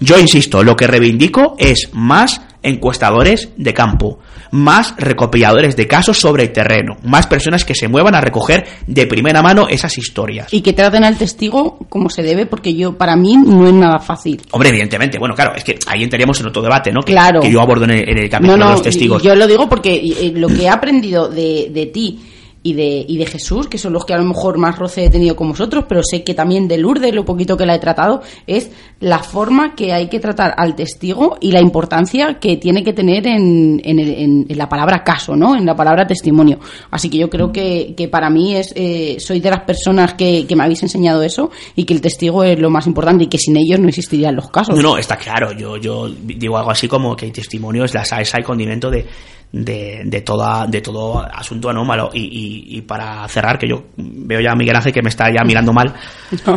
Yo 0.00 0.18
insisto, 0.18 0.62
lo 0.62 0.76
que 0.76 0.86
reivindico 0.86 1.54
es 1.58 1.90
más 1.92 2.40
encuestadores 2.64 3.50
de 3.56 3.74
campo, 3.74 4.18
más 4.52 4.94
recopiladores 4.96 5.76
de 5.76 5.86
casos 5.86 6.18
sobre 6.18 6.44
el 6.44 6.52
terreno, 6.52 6.96
más 7.04 7.26
personas 7.26 7.64
que 7.64 7.74
se 7.74 7.88
muevan 7.88 8.14
a 8.14 8.20
recoger 8.20 8.64
de 8.86 9.06
primera 9.06 9.42
mano 9.42 9.68
esas 9.68 9.96
historias. 9.98 10.52
Y 10.52 10.60
que 10.60 10.72
traten 10.72 11.04
al 11.04 11.16
testigo 11.16 11.78
como 11.88 12.08
se 12.08 12.22
debe, 12.22 12.46
porque 12.46 12.74
yo, 12.74 12.96
para 12.96 13.16
mí, 13.16 13.36
no 13.36 13.66
es 13.66 13.74
nada 13.74 13.98
fácil. 13.98 14.40
Hombre, 14.52 14.68
evidentemente, 14.70 15.18
bueno, 15.18 15.34
claro, 15.34 15.54
es 15.56 15.64
que 15.64 15.78
ahí 15.86 16.02
entraríamos 16.04 16.38
en 16.40 16.46
otro 16.46 16.62
debate, 16.62 16.92
¿no? 16.92 17.00
Que, 17.02 17.12
Claro. 17.12 17.40
que 17.40 17.50
yo 17.50 17.60
abordo 17.60 17.84
en 17.84 17.90
el, 17.90 18.08
en 18.08 18.18
el 18.18 18.30
capítulo 18.30 18.56
No, 18.56 18.64
no, 18.64 18.70
de 18.70 18.72
los 18.76 18.82
testigos. 18.82 19.22
yo 19.22 19.34
lo 19.34 19.46
digo 19.46 19.68
porque 19.68 19.94
eh, 19.94 20.32
lo 20.34 20.48
que 20.48 20.62
he 20.62 20.68
aprendido 20.68 21.28
de, 21.28 21.68
de 21.72 21.86
ti 21.86 22.20
y 22.64 22.74
de, 22.74 23.04
y 23.08 23.16
de 23.18 23.26
Jesús, 23.26 23.66
que 23.66 23.76
son 23.78 23.92
los 23.92 24.04
que 24.04 24.14
a 24.14 24.18
lo 24.18 24.24
mejor 24.24 24.56
más 24.58 24.78
roce 24.78 25.04
he 25.04 25.10
tenido 25.10 25.34
con 25.34 25.48
vosotros, 25.48 25.84
pero 25.88 26.00
sé 26.04 26.22
que 26.22 26.32
también 26.34 26.68
de 26.68 26.78
Lourdes, 26.78 27.12
lo 27.14 27.24
poquito 27.24 27.56
que 27.56 27.66
la 27.66 27.74
he 27.74 27.78
tratado, 27.80 28.22
es 28.46 28.70
la 29.00 29.18
forma 29.18 29.74
que 29.74 29.92
hay 29.92 30.08
que 30.08 30.20
tratar 30.20 30.54
al 30.56 30.76
testigo 30.76 31.38
y 31.40 31.50
la 31.50 31.60
importancia 31.60 32.38
que 32.38 32.56
tiene 32.58 32.84
que 32.84 32.92
tener 32.92 33.26
en, 33.26 33.80
en, 33.84 33.98
el- 33.98 34.14
en- 34.14 34.46
en 34.48 34.58
la 34.58 34.68
palabra 34.68 35.02
caso, 35.02 35.34
¿no? 35.34 35.56
En 35.56 35.66
la 35.66 35.74
palabra 35.74 36.06
testimonio. 36.06 36.60
Así 36.90 37.10
que 37.10 37.18
yo 37.18 37.28
creo 37.28 37.50
que, 37.50 37.94
que 37.96 38.06
para 38.06 38.30
mí 38.30 38.54
es, 38.54 38.72
eh, 38.76 39.16
soy 39.18 39.40
de 39.40 39.50
las 39.50 39.62
personas 39.62 40.14
que, 40.14 40.46
que 40.46 40.54
me 40.54 40.62
habéis 40.62 40.82
enseñado 40.84 41.22
eso 41.22 41.50
y 41.74 41.84
que 41.84 41.94
el 41.94 42.00
testigo 42.00 42.44
es 42.44 42.58
lo 42.60 42.70
más 42.70 42.86
importante 42.86 43.24
y 43.24 43.26
que 43.26 43.38
sin 43.38 43.56
ellos 43.56 43.80
no 43.80 43.88
existirían 43.88 44.36
los 44.36 44.48
casos. 44.50 44.76
No, 44.76 44.82
no, 44.82 44.98
está 44.98 45.16
claro. 45.16 45.50
Yo, 45.52 45.76
yo 45.78 46.08
digo 46.08 46.56
algo 46.58 46.70
así 46.70 46.86
como 46.86 47.16
que 47.16 47.26
el 47.26 47.32
testimonio 47.32 47.84
es 47.84 47.92
la 47.94 48.04
salsa 48.04 48.38
y 48.38 48.44
condimento 48.44 48.88
de, 48.90 49.04
de, 49.50 50.02
de, 50.04 50.20
toda, 50.22 50.66
de 50.66 50.80
todo 50.80 51.18
asunto 51.20 51.68
anómalo. 51.68 52.10
Y, 52.14 52.20
y, 52.20 52.51
y 52.66 52.82
para 52.82 53.26
cerrar, 53.28 53.58
que 53.58 53.68
yo 53.68 53.84
veo 53.96 54.40
ya 54.40 54.52
a 54.52 54.56
Miguel 54.56 54.76
Ángel 54.76 54.92
que 54.92 55.02
me 55.02 55.08
está 55.08 55.26
ya 55.32 55.44
mirando 55.44 55.72
mal. 55.72 55.94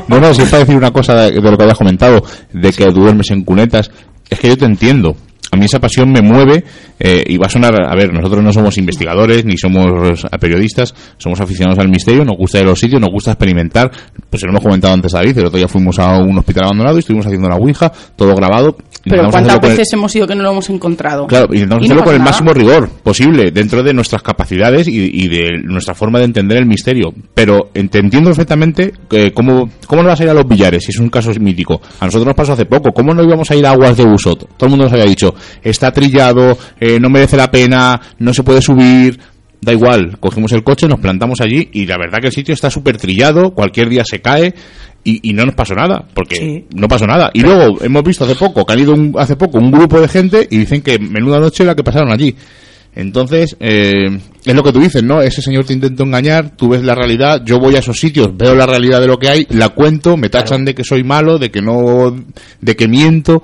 No, 0.07 0.19
no, 0.19 0.33
si 0.33 0.43
es 0.43 0.49
para 0.49 0.63
decir 0.63 0.75
una 0.75 0.91
cosa 0.91 1.15
de, 1.15 1.31
de 1.31 1.51
lo 1.51 1.57
que 1.57 1.63
habías 1.63 1.77
comentado, 1.77 2.23
de 2.51 2.73
que 2.73 2.85
duermes 2.85 3.31
en 3.31 3.43
cunetas. 3.43 3.91
Es 4.29 4.39
que 4.39 4.47
yo 4.49 4.57
te 4.57 4.65
entiendo. 4.65 5.15
A 5.55 5.57
mí 5.57 5.65
esa 5.65 5.79
pasión 5.79 6.11
me 6.11 6.21
mueve 6.21 6.63
eh, 6.99 7.23
y 7.27 7.37
va 7.37 7.47
a 7.47 7.49
sonar, 7.49 7.73
a 7.81 7.95
ver, 7.95 8.13
nosotros 8.13 8.43
no 8.43 8.53
somos 8.53 8.77
investigadores 8.77 9.43
ni 9.45 9.57
somos 9.57 10.23
periodistas, 10.39 10.93
somos 11.17 11.39
aficionados 11.41 11.79
al 11.79 11.89
misterio, 11.89 12.23
nos 12.23 12.37
gusta 12.37 12.59
ir 12.59 12.65
a 12.65 12.69
los 12.69 12.79
sitios, 12.79 13.01
nos 13.01 13.09
gusta 13.09 13.31
experimentar, 13.31 13.89
pues 14.29 14.43
lo 14.43 14.49
hemos 14.49 14.63
comentado 14.63 14.93
antes 14.93 15.13
a 15.15 15.19
David, 15.19 15.39
el 15.39 15.45
otro 15.47 15.57
día 15.57 15.67
fuimos 15.67 15.97
a 15.99 16.19
un 16.19 16.37
hospital 16.37 16.65
abandonado 16.65 16.97
y 16.97 16.99
estuvimos 16.99 17.25
haciendo 17.25 17.49
la 17.49 17.55
Ouija, 17.55 17.91
todo 18.15 18.35
grabado. 18.35 18.77
Pero 19.07 19.29
¿cuántas 19.29 19.61
veces 19.61 19.93
hemos 19.93 20.15
ido 20.15 20.25
que 20.25 20.35
no 20.35 20.43
lo 20.43 20.51
hemos 20.51 20.69
encontrado? 20.69 21.27
Claro, 21.27 21.47
intentamos 21.51 21.85
hacerlo 21.85 22.03
con 22.03 22.15
el 22.15 22.21
máximo 22.21 22.53
rigor 22.53 22.89
posible, 23.03 23.51
dentro 23.51 23.83
de 23.83 23.93
nuestras 23.93 24.23
capacidades 24.23 24.87
y, 24.87 25.27
de 25.27 25.61
nuestra 25.63 25.93
forma 25.93 26.19
de 26.19 26.25
entender 26.25 26.57
el 26.57 26.65
misterio. 26.65 27.13
Pero 27.33 27.69
entiendo 27.73 28.23
perfectamente 28.23 28.93
que 29.07 29.31
cómo, 29.31 29.69
cómo 29.85 30.01
no 30.01 30.09
vas 30.09 30.19
a 30.21 30.23
ir 30.23 30.29
a 30.29 30.33
los 30.33 30.47
billares, 30.47 30.83
si 30.83 30.91
es 30.91 30.97
un 30.97 31.09
caso 31.09 31.31
mítico. 31.39 31.81
A 31.99 32.05
nosotros 32.05 32.25
nos 32.25 32.35
pasó 32.35 32.53
hace 32.53 32.65
poco, 32.65 32.91
¿cómo 32.91 33.13
no 33.13 33.23
íbamos 33.23 33.49
a 33.51 33.55
ir 33.55 33.65
a 33.65 33.71
aguas 33.71 33.95
de 33.95 34.05
Usot? 34.05 34.39
Todo 34.57 34.65
el 34.65 34.69
mundo 34.71 34.85
nos 34.85 34.93
había 34.93 35.05
dicho, 35.05 35.35
está 35.63 35.91
trillado, 35.91 36.57
eh, 36.79 36.99
no 36.99 37.09
merece 37.09 37.37
la 37.37 37.51
pena, 37.51 37.99
no 38.19 38.33
se 38.33 38.43
puede 38.43 38.61
subir, 38.61 39.19
da 39.61 39.73
igual, 39.73 40.17
cogimos 40.19 40.51
el 40.51 40.63
coche, 40.63 40.87
nos 40.87 40.99
plantamos 40.99 41.41
allí 41.41 41.69
y 41.73 41.85
la 41.85 41.97
verdad 41.97 42.19
que 42.21 42.27
el 42.27 42.33
sitio 42.33 42.53
está 42.53 42.69
súper 42.69 42.97
trillado, 42.97 43.51
cualquier 43.53 43.89
día 43.89 44.03
se 44.05 44.21
cae 44.21 44.53
y, 45.07 45.33
no 45.33 45.45
nos 45.45 45.53
pasó 45.53 45.75
nada, 45.75 46.03
porque 46.15 46.65
no 46.73 46.87
pasó 46.87 47.05
nada. 47.05 47.29
Y 47.31 47.41
luego 47.41 47.79
hemos 47.83 48.03
visto 48.03 48.25
hace 48.25 48.33
poco 48.33 48.65
que 48.65 48.73
han 48.73 48.79
ido 48.79 48.95
hace 49.19 49.35
poco 49.35 49.59
un 49.59 49.69
grupo 49.69 50.01
de 50.01 50.07
gente 50.07 50.47
y 50.49 50.57
dicen 50.57 50.81
que 50.81 50.97
menuda 50.97 51.39
noche 51.39 51.63
la 51.63 51.75
que 51.75 51.83
pasaron 51.83 52.11
allí. 52.11 52.35
Entonces, 52.95 53.55
eh, 53.59 54.19
es 54.45 54.55
lo 54.55 54.63
que 54.63 54.71
tú 54.71 54.79
dices, 54.79 55.03
¿no? 55.03 55.21
Ese 55.21 55.41
señor 55.41 55.65
te 55.65 55.73
intenta 55.73 56.03
engañar, 56.03 56.55
tú 56.55 56.69
ves 56.69 56.81
la 56.81 56.95
realidad, 56.95 57.41
yo 57.45 57.59
voy 57.59 57.75
a 57.75 57.79
esos 57.79 57.99
sitios, 57.99 58.35
veo 58.35 58.55
la 58.55 58.65
realidad 58.65 58.99
de 58.99 59.07
lo 59.07 59.19
que 59.19 59.29
hay, 59.29 59.45
la 59.49 59.69
cuento, 59.69 60.17
me 60.17 60.29
tachan 60.29 60.65
de 60.65 60.73
que 60.73 60.83
soy 60.83 61.03
malo, 61.03 61.37
de 61.37 61.51
que 61.51 61.61
no, 61.61 62.15
de 62.61 62.75
que 62.75 62.87
miento, 62.87 63.43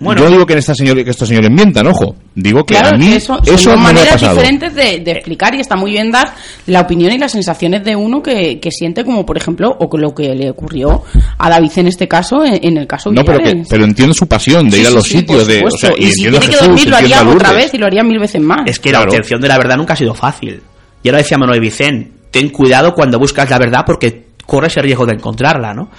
yo 0.00 0.30
digo 0.30 0.46
que, 0.46 0.54
esta 0.54 0.74
señor, 0.74 1.02
que 1.04 1.10
estos 1.10 1.28
señores 1.28 1.50
mientan, 1.50 1.86
ojo. 1.86 2.16
Digo 2.34 2.64
que 2.64 2.76
a 2.78 2.92
mí 2.92 3.12
eso, 3.12 3.38
son 3.58 3.82
maneras 3.82 4.20
diferentes 4.20 4.74
de, 4.74 5.02
explicar 5.10 5.54
y 5.54 5.60
está 5.60 5.76
muy 5.76 5.92
bien 5.92 6.10
dar 6.10 6.34
la 6.66 6.80
opinión 6.80 7.12
y 7.12 7.18
las 7.18 7.32
sensaciones 7.32 7.84
de 7.84 7.96
uno 7.96 8.22
que, 8.22 8.58
siente, 8.70 9.04
como 9.04 9.26
por 9.26 9.36
ejemplo, 9.36 9.76
o 9.78 9.96
lo 9.98 10.14
que 10.14 10.34
le 10.34 10.50
ocurrió 10.50 11.02
a 11.38 11.50
David 11.50 11.72
en 11.76 11.86
este 11.88 12.08
caso, 12.08 12.44
en, 12.44 12.78
el 12.78 12.86
caso 12.86 13.10
No, 13.12 13.24
pero, 13.24 13.40
pero 13.68 13.84
entiendo 13.84 14.14
su 14.14 14.26
pasión 14.26 14.70
de 14.70 14.78
ir 14.78 14.86
a 14.86 14.90
los 14.90 15.06
sitios. 15.06 15.46
de, 15.46 15.62
y, 15.98 16.10
si 16.12 16.22
tiene 16.22 16.38
que 16.40 16.56
dormir, 16.56 16.88
lo 16.88 16.96
haría 16.96 17.22
otra 17.28 17.52
vez 17.52 17.74
y 17.74 17.78
lo 17.78 17.86
haría 17.86 18.02
mil 18.02 18.18
veces 18.18 18.40
más. 18.40 18.62
Es 18.66 18.78
que 18.78 18.92
la 18.92 19.02
obtención 19.02 19.40
de 19.40 19.48
la 19.48 19.58
verdad 19.58 19.76
nunca 19.76 19.94
ha 19.94 19.96
sido 19.96 20.14
fácil. 20.14 20.62
Y 21.02 21.08
ahora 21.08 21.18
decía 21.18 21.38
Manuel 21.38 21.60
Vicente, 21.60 22.12
ten 22.30 22.50
cuidado 22.50 22.94
cuando 22.94 23.18
buscas 23.18 23.48
la 23.50 23.58
verdad 23.58 23.80
porque 23.86 24.30
corres 24.46 24.76
el 24.76 24.84
riesgo 24.84 25.06
de 25.06 25.14
encontrarla, 25.14 25.74
¿no? 25.74 25.90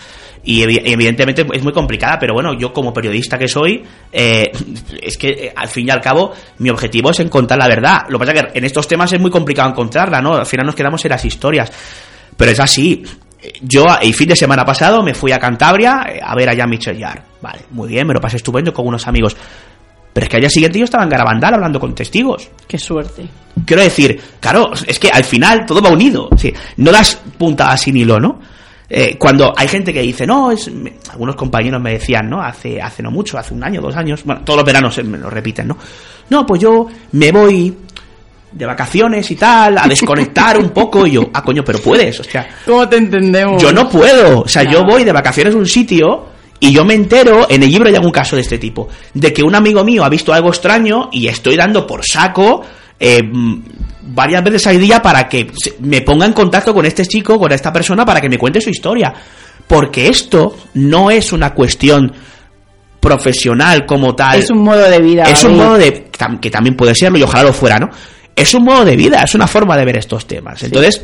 Y 0.44 0.64
evidentemente 0.64 1.46
es 1.54 1.64
muy 1.64 1.72
complicada, 1.72 2.18
pero 2.20 2.34
bueno, 2.34 2.54
yo 2.58 2.74
como 2.74 2.92
periodista 2.92 3.38
que 3.38 3.48
soy, 3.48 3.84
eh, 4.12 4.52
es 5.02 5.18
que 5.18 5.30
eh, 5.30 5.54
al 5.56 5.68
fin 5.68 5.88
y 5.88 5.92
al 5.92 6.02
cabo 6.02 6.32
mi 6.58 6.70
objetivo 6.70 7.12
es 7.12 7.20
encontrar 7.20 7.60
la 7.60 7.68
verdad. 7.68 8.02
Lo 8.10 8.18
que 8.18 8.26
pasa 8.26 8.38
es 8.38 8.52
que 8.52 8.58
en 8.58 8.66
estos 8.66 8.88
temas 8.88 9.14
es 9.14 9.20
muy 9.20 9.30
complicado 9.30 9.70
encontrarla, 9.70 10.20
¿no? 10.20 10.36
Al 10.36 10.46
final 10.46 10.66
nos 10.66 10.76
quedamos 10.76 11.04
en 11.06 11.12
las 11.12 11.24
historias. 11.26 11.72
Pero 12.36 12.52
es 12.52 12.60
así. 12.60 13.04
Yo 13.62 13.86
el 14.02 14.14
fin 14.14 14.30
de 14.30 14.36
semana 14.36 14.66
pasado 14.66 15.04
me 15.04 15.14
fui 15.14 15.32
a 15.32 15.40
Cantabria 15.40 16.06
eh, 16.10 16.20
a 16.24 16.36
ver 16.36 16.50
a 16.50 16.56
Jan 16.56 16.70
Michel 16.70 17.04
Vale, 17.42 17.62
muy 17.72 17.90
bien, 17.90 18.08
me 18.08 18.14
lo 18.14 18.22
pasé 18.22 18.38
estupendo 18.38 18.74
con 18.74 18.88
unos 18.88 19.08
amigos. 19.08 19.36
Pero 20.14 20.26
es 20.26 20.30
que 20.30 20.38
al 20.38 20.42
día 20.42 20.50
siguiente 20.50 20.80
yo 20.80 20.86
estaba 20.86 21.04
en 21.04 21.10
Garabandal 21.10 21.54
hablando 21.54 21.80
con 21.80 21.94
testigos. 21.96 22.50
Qué 22.68 22.78
suerte. 22.78 23.28
Quiero 23.66 23.82
decir, 23.82 24.20
claro, 24.40 24.72
es 24.86 25.00
que 25.00 25.10
al 25.10 25.24
final 25.24 25.66
todo 25.66 25.82
va 25.82 25.90
unido. 25.90 26.30
¿sí? 26.36 26.52
No 26.78 26.92
das 26.92 27.16
puntadas 27.38 27.82
sin 27.82 27.96
hilo, 27.96 28.20
¿no? 28.20 28.40
Eh, 28.94 29.16
cuando 29.18 29.54
hay 29.56 29.70
gente 29.70 29.94
que 29.94 30.02
dice, 30.02 30.28
no, 30.28 30.52
es, 30.52 30.70
algunos 31.12 31.38
compañeros 31.38 31.82
me 31.82 31.94
decían, 31.94 32.30
¿no? 32.30 32.42
Hace, 32.42 32.82
hace 32.82 33.02
no 33.02 33.10
mucho, 33.10 33.38
hace 33.38 33.54
un 33.54 33.64
año, 33.64 33.80
dos 33.80 33.96
años, 33.96 34.22
bueno, 34.26 34.42
todos 34.44 34.58
los 34.58 34.66
veranos 34.66 35.02
me 35.06 35.18
lo 35.18 35.30
repiten, 35.30 35.70
¿no? 35.70 35.78
No, 36.30 36.46
pues 36.46 36.62
yo 36.62 36.88
me 37.14 37.32
voy 37.32 37.74
de 38.52 38.66
vacaciones 38.66 39.32
y 39.32 39.38
tal, 39.38 39.78
a 39.78 39.88
desconectar 39.88 40.58
un 40.58 40.72
poco, 40.72 41.08
y 41.08 41.12
yo, 41.12 41.30
ah, 41.34 41.42
coño, 41.42 41.64
pero 41.64 41.80
puedes, 41.80 42.20
o 42.20 42.24
sea. 42.26 42.50
¿Cómo 42.66 42.90
te 42.90 42.98
entendemos? 42.98 43.62
Yo 43.64 43.72
no 43.72 43.88
puedo, 43.88 44.42
o 44.42 44.48
sea, 44.50 44.64
yo 44.64 44.84
voy 44.84 45.06
de 45.06 45.14
vacaciones 45.14 45.56
a 45.56 45.58
un 45.58 45.68
sitio 45.68 46.26
y 46.60 46.74
yo 46.74 46.84
me 46.84 46.94
entero, 46.94 47.48
en 47.50 47.64
el 47.64 47.72
libro 47.72 47.88
hay 47.88 47.96
algún 47.96 48.12
caso 48.12 48.36
de 48.36 48.42
este 48.42 48.58
tipo, 48.58 48.90
de 49.14 49.32
que 49.32 49.42
un 49.42 49.56
amigo 49.56 49.86
mío 49.86 50.04
ha 50.04 50.10
visto 50.10 50.34
algo 50.34 50.50
extraño 50.50 51.08
y 51.14 51.28
estoy 51.28 51.56
dando 51.56 51.88
por 51.88 52.06
saco 52.06 52.62
eh, 53.04 53.20
varias 54.04 54.44
veces 54.44 54.68
al 54.68 54.80
día 54.80 55.02
para 55.02 55.28
que 55.28 55.52
me 55.80 56.02
ponga 56.02 56.28
en 56.28 56.34
contacto 56.34 56.72
con 56.74 56.86
este 56.86 57.04
chico, 57.06 57.40
con 57.40 57.52
esta 57.52 57.74
persona, 57.74 58.06
para 58.06 58.22
que 58.22 58.30
me 58.30 58.38
cuente 58.38 58.62
su 58.62 58.70
historia. 58.70 59.12
Porque 59.68 60.08
esto 60.08 60.56
no 60.76 61.10
es 61.10 61.34
una 61.34 61.54
cuestión 61.54 62.14
profesional 63.00 63.86
como 63.88 64.16
tal. 64.16 64.40
Es 64.40 64.52
un 64.52 64.64
modo 64.64 64.88
de 64.88 65.00
vida. 65.00 65.24
Es 65.24 65.44
un 65.44 65.58
modo 65.58 65.78
de. 65.78 66.10
que 66.40 66.52
también 66.52 66.76
puede 66.76 66.94
serlo 66.94 67.18
y 67.18 67.24
ojalá 67.24 67.46
lo 67.46 67.54
fuera, 67.54 67.80
¿no? 67.80 67.90
Es 68.36 68.54
un 68.54 68.64
modo 68.64 68.86
de 68.86 68.96
vida, 68.96 69.24
es 69.24 69.34
una 69.34 69.48
forma 69.48 69.76
de 69.76 69.86
ver 69.86 69.98
estos 69.98 70.28
temas. 70.28 70.62
Entonces, 70.64 71.02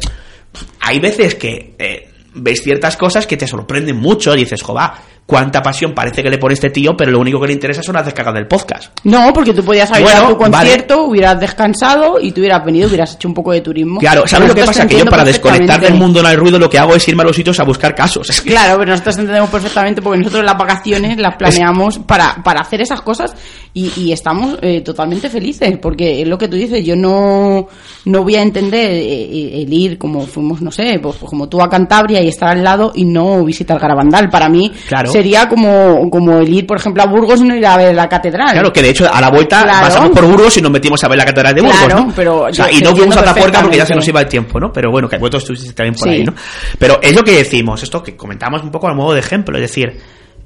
hay 0.80 1.00
veces 1.00 1.36
que 1.36 1.76
eh, 1.78 2.10
ves 2.36 2.62
ciertas 2.62 2.96
cosas 2.96 3.26
que 3.26 3.38
te 3.38 3.48
sorprenden 3.48 3.98
mucho 3.98 4.34
dices, 4.34 4.62
jova, 4.62 5.02
cuánta 5.28 5.62
pasión 5.62 5.94
parece 5.94 6.24
que 6.24 6.30
le 6.30 6.38
pone 6.38 6.54
este 6.54 6.70
tío, 6.70 6.96
pero 6.96 7.12
lo 7.12 7.20
único 7.20 7.40
que 7.40 7.48
le 7.48 7.54
interesa 7.54 7.84
son 7.84 7.96
las 7.96 8.06
descargas 8.06 8.34
del 8.34 8.48
podcast. 8.48 8.98
No, 9.04 9.32
porque 9.34 9.54
tú 9.54 9.64
podías 9.64 9.92
haber 9.92 10.04
ido 10.04 10.26
a 10.26 10.30
tu 10.30 10.38
concierto, 10.38 11.04
hubieras 11.04 11.40
descansado 11.40 12.18
y 12.20 12.32
tú 12.32 12.40
hubieras 12.40 12.66
venido, 12.66 12.88
hubieras 12.88 13.14
hecho 13.14 13.28
un 13.28 13.34
poco 13.34 13.52
de 13.52 13.60
turismo. 13.60 14.00
Claro, 14.00 14.26
¿sabes 14.26 14.48
lo 14.48 14.56
que 14.56 14.64
pasa? 14.64 14.88
Que 14.88 15.00
yo 15.00 15.06
para 15.06 15.26
desconectar 15.26 15.82
del 15.82 15.96
mundo 15.96 16.24
no 16.24 16.30
hay 16.30 16.38
ruido, 16.38 16.58
lo 16.58 16.70
que 16.70 16.80
hago 16.80 16.96
es 16.96 17.06
irme 17.10 17.24
a 17.24 17.26
los 17.26 17.36
sitios 17.36 17.60
a 17.60 17.64
buscar 17.64 17.94
casos. 17.94 18.42
Claro, 18.48 18.80
pero 18.80 18.92
nosotros 18.92 19.18
entendemos 19.18 19.50
perfectamente 19.50 20.02
porque 20.02 20.20
nosotros 20.20 20.46
las 20.46 20.58
vacaciones 20.58 21.18
las 21.18 21.36
planeamos 21.36 22.00
para, 22.00 22.42
para 22.42 22.62
hacer 22.62 22.82
esas 22.82 23.02
cosas 23.02 23.36
y, 23.74 24.12
estamos 24.12 24.58
eh, 24.62 24.82
totalmente 24.82 25.30
felices, 25.30 25.78
porque 25.80 26.22
es 26.22 26.28
lo 26.28 26.38
que 26.38 26.48
tú 26.48 26.56
dices, 26.56 26.84
yo 26.84 26.96
no, 26.96 27.68
no 28.06 28.24
voy 28.24 28.36
a 28.36 28.42
entender 28.42 28.90
eh, 28.92 29.62
el 29.62 29.72
ir 29.72 29.98
como 29.98 30.26
fuimos, 30.26 30.62
no 30.62 30.72
sé, 30.72 30.98
pues, 31.00 31.18
pues, 31.18 31.30
como 31.30 31.48
tú 31.48 31.62
a 31.62 31.70
Cantabria 31.70 32.22
y 32.22 32.30
estar 32.30 32.50
al 32.50 32.64
lado 32.64 32.94
y 32.96 33.06
no 33.06 33.44
visitar 33.44 33.78
Garabandal. 33.78 34.30
Para 34.30 34.50
mí, 34.50 34.72
claro 34.88 35.12
sería 35.18 35.50
como, 35.50 36.10
como 36.12 36.40
el 36.40 36.54
ir, 36.54 36.68
por 36.68 36.78
ejemplo, 36.78 37.02
a 37.02 37.08
Burgos 37.08 37.42
y 37.42 37.44
no 37.44 37.56
ir 37.56 37.66
a 37.66 37.76
ver 37.76 37.96
la 37.96 38.08
catedral. 38.08 38.52
Claro, 38.52 38.72
que 38.72 38.84
de 38.84 38.90
hecho 38.90 39.12
a 39.12 39.20
la 39.20 39.30
vuelta 39.32 39.66
pasamos 39.66 40.12
por 40.12 40.26
Burgos 40.26 40.56
y 40.58 40.62
nos 40.62 40.72
metimos 40.72 41.04
a 41.04 41.08
ver 41.08 41.18
la 41.18 41.26
catedral 41.26 41.56
de 41.56 41.62
Burgos, 41.62 41.90
¿no? 41.90 42.14
pero 42.16 42.48
y 42.72 42.82
no 42.82 42.96
fuimos 42.96 43.18
a 43.18 43.26
la 43.26 43.34
puerta 43.34 43.62
porque 43.62 43.78
ya 43.78 43.86
se 43.86 43.96
nos 43.96 44.08
iba 44.08 44.22
el 44.22 44.28
tiempo, 44.28 44.60
¿no? 44.60 44.72
Pero 44.72 44.92
bueno, 44.92 45.10
que 45.10 45.18
vosotros 45.18 45.42
estuviste 45.42 45.74
también 45.74 45.96
por 45.96 46.08
ahí, 46.08 46.24
¿no? 46.24 46.34
Pero 46.78 47.00
es 47.02 47.16
lo 47.16 47.24
que 47.24 47.32
decimos, 47.32 47.82
esto 47.82 48.04
que 48.04 48.16
comentamos 48.16 48.62
un 48.62 48.70
poco 48.70 48.88
a 48.88 48.94
modo 48.94 49.14
de 49.14 49.20
ejemplo, 49.22 49.58
es 49.58 49.62
decir, 49.62 49.98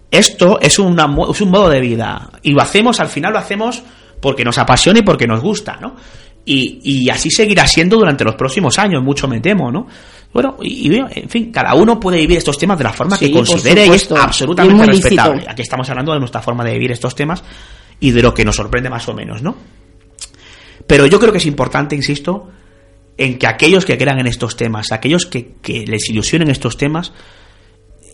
esto 0.09 0.57
es, 0.61 0.79
una, 0.79 1.09
es 1.29 1.41
un 1.41 1.51
modo 1.51 1.69
de 1.69 1.81
vida 1.81 2.29
y 2.41 2.51
lo 2.51 2.61
hacemos, 2.61 3.01
al 3.01 3.07
final 3.07 3.33
lo 3.33 3.39
hacemos 3.39 3.83
porque 4.21 4.45
nos 4.45 4.57
apasiona 4.57 4.99
y 4.99 5.01
porque 5.01 5.27
nos 5.27 5.41
gusta, 5.41 5.77
¿no? 5.81 5.95
Y, 6.43 6.79
y 6.83 7.09
así 7.09 7.29
seguirá 7.29 7.67
siendo 7.67 7.97
durante 7.97 8.23
los 8.23 8.35
próximos 8.35 8.79
años, 8.79 9.03
mucho 9.03 9.27
me 9.27 9.39
temo, 9.39 9.71
¿no? 9.71 9.87
Bueno, 10.33 10.57
y, 10.61 10.95
en 10.95 11.29
fin, 11.29 11.51
cada 11.51 11.73
uno 11.73 11.99
puede 11.99 12.17
vivir 12.17 12.37
estos 12.37 12.57
temas 12.57 12.77
de 12.77 12.85
la 12.85 12.93
forma 12.93 13.17
que 13.17 13.31
considere 13.31 13.85
y 13.85 13.89
es 13.89 14.09
absolutamente 14.11 14.85
respetable. 14.85 15.45
Aquí 15.47 15.61
estamos 15.61 15.89
hablando 15.89 16.13
de 16.13 16.19
nuestra 16.19 16.41
forma 16.41 16.63
de 16.63 16.73
vivir 16.73 16.91
estos 16.91 17.15
temas 17.15 17.43
y 17.99 18.11
de 18.11 18.21
lo 18.21 18.33
que 18.33 18.45
nos 18.45 18.55
sorprende 18.55 18.89
más 18.89 19.07
o 19.09 19.13
menos, 19.13 19.41
¿no? 19.41 19.55
Pero 20.87 21.05
yo 21.05 21.19
creo 21.19 21.31
que 21.31 21.37
es 21.39 21.45
importante, 21.45 21.95
insisto, 21.95 22.49
en 23.17 23.37
que 23.37 23.45
aquellos 23.45 23.85
que 23.85 23.97
crean 23.97 24.19
en 24.19 24.27
estos 24.27 24.55
temas, 24.55 24.91
aquellos 24.93 25.25
que, 25.25 25.55
les 25.85 26.09
ilusionen 26.09 26.49
estos 26.49 26.77
temas, 26.77 27.11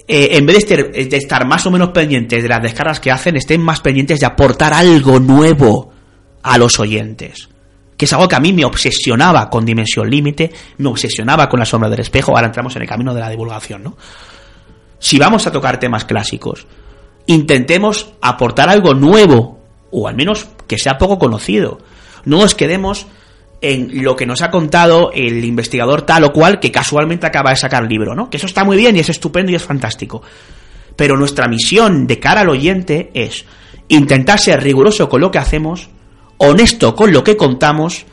eh, 0.08 0.30
en 0.32 0.46
vez 0.48 0.68
de 0.68 0.84
de 1.06 1.18
estar, 1.18 1.46
más 1.46 1.68
o 1.68 1.72
menos 1.72 1.90
pendientes 1.90 2.42
de 2.42 2.50
las 2.50 2.64
descargas 2.64 3.00
que 3.00 3.12
hacen, 3.12 3.36
estén 3.36 3.62
más 3.62 3.80
pendientes 3.82 4.20
de 4.20 4.26
aportar 4.26 4.74
algo 4.74 5.20
nuevo 5.20 5.92
a 6.42 6.58
los 6.58 6.80
oyentes 6.80 7.50
que 7.98 8.06
es 8.06 8.14
algo 8.14 8.28
que 8.28 8.36
a 8.36 8.40
mí 8.40 8.54
me 8.54 8.64
obsesionaba 8.64 9.50
con 9.50 9.66
Dimensión 9.66 10.10
Límite, 10.10 10.52
me 10.78 10.90
obsesionaba 10.90 11.50
con 11.50 11.60
la 11.60 11.66
sombra 11.66 11.90
del 11.90 12.02
espejo, 12.02 12.32
ahora 12.32 12.48
entramos 12.48 12.76
en 12.76 12.84
el 12.84 12.88
camino 12.88 13.14
de 13.14 13.20
la 13.20 13.30
divulgación, 13.30 13.84
¿no? 13.84 13.98
Si 15.00 15.18
vamos 15.18 15.48
a 15.48 15.52
tocar 15.52 15.80
temas 15.80 16.06
clásicos, 16.06 16.68
intentemos 17.26 18.14
aportar 18.22 18.70
algo 18.70 18.94
nuevo, 18.94 19.60
o 19.92 20.08
al 20.08 20.16
menos 20.16 20.48
que 20.68 20.78
sea 20.78 20.98
poco 20.98 21.18
conocido. 21.18 21.80
No 22.26 22.42
nos 22.42 22.56
quedemos 22.56 23.08
en 23.62 24.04
lo 24.04 24.16
que 24.16 24.26
nos 24.26 24.42
ha 24.42 24.52
contado 24.52 25.12
el 25.14 25.44
investigador 25.44 26.04
tal 26.04 26.24
o 26.26 26.34
cual 26.34 26.60
que 26.60 26.72
casualmente 26.72 27.26
acaba 27.26 27.50
de 27.50 27.56
sacar 27.56 27.88
libro, 27.88 28.16
¿no? 28.16 28.30
Que 28.30 28.38
eso 28.38 28.46
está 28.46 28.64
muy 28.64 28.78
bien 28.78 28.96
y 28.96 29.00
es 29.00 29.10
estupendo 29.10 29.52
y 29.52 29.56
es 29.56 29.64
fantástico. 29.64 30.22
Pero 30.96 31.18
nuestra 31.18 31.48
misión 31.48 32.06
de 32.08 32.20
cara 32.20 32.42
al 32.42 32.50
oyente 32.50 33.12
es 33.14 33.46
intentar 33.88 34.40
ser 34.40 34.62
riguroso 34.62 35.10
con 35.10 35.22
lo 35.22 35.32
que 35.32 35.40
hacemos 35.40 35.90
honesto 36.38 36.96
con 36.96 37.12
lo 37.12 37.24
que 37.24 37.38
contamos, 37.38 38.06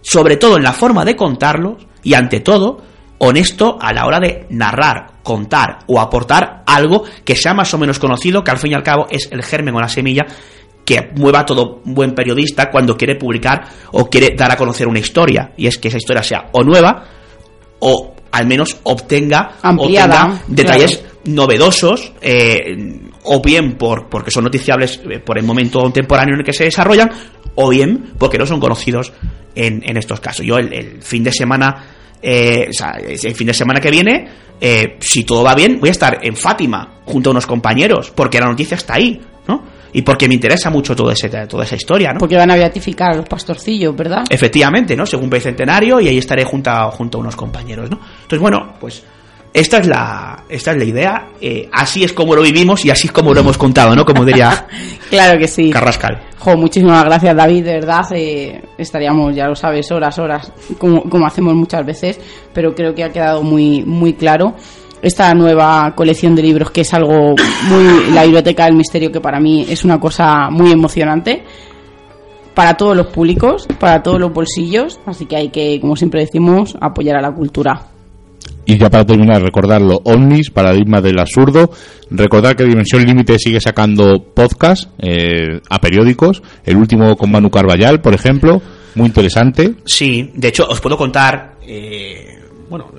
sobre 0.00 0.36
todo 0.36 0.56
en 0.56 0.62
la 0.62 0.72
forma 0.72 1.04
de 1.04 1.16
contarlo 1.16 1.78
y 2.02 2.14
ante 2.14 2.40
todo 2.40 2.82
honesto 3.18 3.76
a 3.80 3.92
la 3.92 4.06
hora 4.06 4.18
de 4.18 4.46
narrar, 4.50 5.18
contar 5.22 5.80
o 5.86 6.00
aportar 6.00 6.62
algo 6.66 7.04
que 7.24 7.36
sea 7.36 7.52
más 7.52 7.72
o 7.74 7.78
menos 7.78 7.98
conocido, 7.98 8.42
que 8.42 8.50
al 8.50 8.58
fin 8.58 8.72
y 8.72 8.74
al 8.74 8.82
cabo 8.82 9.06
es 9.10 9.28
el 9.30 9.42
germen 9.42 9.74
o 9.74 9.80
la 9.80 9.88
semilla 9.88 10.26
que 10.84 11.10
mueva 11.16 11.40
a 11.40 11.46
todo 11.46 11.80
buen 11.84 12.14
periodista 12.14 12.70
cuando 12.70 12.96
quiere 12.96 13.16
publicar 13.16 13.68
o 13.92 14.08
quiere 14.08 14.34
dar 14.34 14.50
a 14.50 14.56
conocer 14.56 14.88
una 14.88 14.98
historia. 14.98 15.52
Y 15.56 15.66
es 15.66 15.78
que 15.78 15.88
esa 15.88 15.98
historia 15.98 16.22
sea 16.22 16.48
o 16.52 16.62
nueva 16.64 17.04
o 17.80 18.14
al 18.32 18.46
menos 18.46 18.78
obtenga, 18.84 19.56
Ampliada, 19.62 20.40
detalles 20.46 21.04
novedosos, 21.24 22.12
eh, 22.22 22.76
o 23.24 23.42
bien 23.42 23.74
por, 23.76 24.08
porque 24.08 24.30
son 24.30 24.44
noticiables 24.44 25.00
eh, 25.10 25.18
por 25.18 25.38
el 25.38 25.44
momento 25.44 25.80
contemporáneo 25.80 26.34
en 26.34 26.40
el 26.40 26.46
que 26.46 26.52
se 26.52 26.64
desarrollan, 26.64 27.10
o 27.54 27.68
bien 27.68 28.12
porque 28.18 28.38
no 28.38 28.46
son 28.46 28.60
conocidos 28.60 29.12
en, 29.54 29.82
en 29.84 29.96
estos 29.96 30.20
casos. 30.20 30.44
Yo 30.46 30.58
el, 30.58 31.02
fin 31.02 31.24
de 31.24 31.32
semana, 31.32 31.84
eh, 32.22 32.68
o 32.70 32.72
sea, 32.72 32.92
el 33.00 33.34
fin 33.34 33.46
de 33.46 33.54
semana 33.54 33.80
que 33.80 33.90
viene, 33.90 34.28
eh, 34.60 34.96
si 35.00 35.24
todo 35.24 35.42
va 35.42 35.54
bien, 35.54 35.78
voy 35.80 35.88
a 35.88 35.92
estar 35.92 36.18
en 36.22 36.36
Fátima 36.36 37.00
junto 37.04 37.30
a 37.30 37.32
unos 37.32 37.46
compañeros, 37.46 38.12
porque 38.14 38.40
la 38.40 38.46
noticia 38.46 38.76
está 38.76 38.94
ahí, 38.94 39.20
¿no? 39.48 39.80
y 39.92 40.02
porque 40.02 40.28
me 40.28 40.34
interesa 40.34 40.70
mucho 40.70 40.94
todo 40.94 41.10
ese, 41.10 41.28
toda 41.28 41.64
esa 41.64 41.74
historia, 41.74 42.12
¿no? 42.12 42.18
Porque 42.18 42.36
van 42.36 42.50
a 42.50 42.56
beatificar 42.56 43.12
a 43.12 43.16
los 43.16 43.28
pastorcillos, 43.28 43.94
¿verdad? 43.96 44.22
Efectivamente, 44.28 44.96
¿no? 44.96 45.04
Según 45.04 45.28
bicentenario 45.28 46.00
y 46.00 46.08
ahí 46.08 46.18
estaré 46.18 46.44
junto 46.44 46.70
a, 46.70 46.90
junto 46.90 47.18
a 47.18 47.20
unos 47.20 47.36
compañeros, 47.36 47.90
¿no? 47.90 47.98
Entonces, 48.22 48.38
bueno, 48.38 48.74
pues 48.80 49.02
esta 49.52 49.78
es 49.78 49.86
la, 49.86 50.44
esta 50.48 50.72
es 50.72 50.76
la 50.76 50.84
idea. 50.84 51.28
Eh, 51.40 51.68
así 51.72 52.04
es 52.04 52.12
como 52.12 52.34
lo 52.34 52.42
vivimos 52.42 52.84
y 52.84 52.90
así 52.90 53.08
es 53.08 53.12
como 53.12 53.34
lo 53.34 53.40
hemos 53.40 53.58
contado, 53.58 53.94
¿no? 53.96 54.04
Como 54.04 54.24
diría 54.24 54.66
claro 55.10 55.38
que 55.38 55.48
sí. 55.48 55.70
Carrascal. 55.70 56.20
Jo, 56.38 56.56
muchísimas 56.56 57.04
gracias, 57.04 57.36
David. 57.36 57.64
De 57.64 57.72
verdad, 57.74 58.04
eh, 58.12 58.62
estaríamos, 58.78 59.34
ya 59.34 59.46
lo 59.46 59.54
sabes, 59.54 59.90
horas, 59.90 60.18
horas, 60.18 60.52
como, 60.78 61.02
como 61.02 61.26
hacemos 61.26 61.54
muchas 61.54 61.84
veces, 61.84 62.20
pero 62.52 62.74
creo 62.74 62.94
que 62.94 63.04
ha 63.04 63.10
quedado 63.10 63.42
muy, 63.42 63.82
muy 63.84 64.14
claro 64.14 64.54
esta 65.02 65.32
nueva 65.34 65.94
colección 65.96 66.34
de 66.34 66.42
libros 66.42 66.70
que 66.70 66.82
es 66.82 66.92
algo 66.92 67.34
muy 67.68 68.12
la 68.12 68.24
biblioteca 68.24 68.66
del 68.66 68.76
misterio 68.76 69.10
que 69.10 69.20
para 69.20 69.40
mí 69.40 69.64
es 69.66 69.82
una 69.82 69.98
cosa 69.98 70.50
muy 70.50 70.70
emocionante 70.70 71.42
para 72.54 72.76
todos 72.76 72.96
los 72.96 73.06
públicos, 73.06 73.66
para 73.78 74.02
todos 74.02 74.20
los 74.20 74.32
bolsillos, 74.32 75.00
así 75.06 75.24
que 75.24 75.36
hay 75.36 75.48
que, 75.48 75.80
como 75.80 75.96
siempre 75.96 76.20
decimos, 76.20 76.76
apoyar 76.80 77.16
a 77.16 77.22
la 77.22 77.32
cultura. 77.32 77.86
Y 78.66 78.78
ya 78.78 78.90
para 78.90 79.04
terminar, 79.04 79.42
recordarlo, 79.42 80.00
Omnis, 80.04 80.50
Paradigma 80.50 81.00
del 81.00 81.18
Absurdo, 81.18 81.70
recordar 82.10 82.54
que 82.56 82.64
Dimensión 82.64 83.04
Límite 83.04 83.38
sigue 83.38 83.60
sacando 83.60 84.22
podcast 84.34 84.90
eh, 84.98 85.60
a 85.68 85.78
periódicos, 85.80 86.42
el 86.64 86.76
último 86.76 87.16
con 87.16 87.30
Manu 87.30 87.50
Carballal, 87.50 88.00
por 88.00 88.14
ejemplo, 88.14 88.62
muy 88.94 89.06
interesante. 89.06 89.74
Sí, 89.84 90.30
de 90.34 90.48
hecho 90.48 90.66
os 90.68 90.80
puedo 90.80 90.96
contar, 90.96 91.56
eh, 91.66 92.38
bueno, 92.68 92.92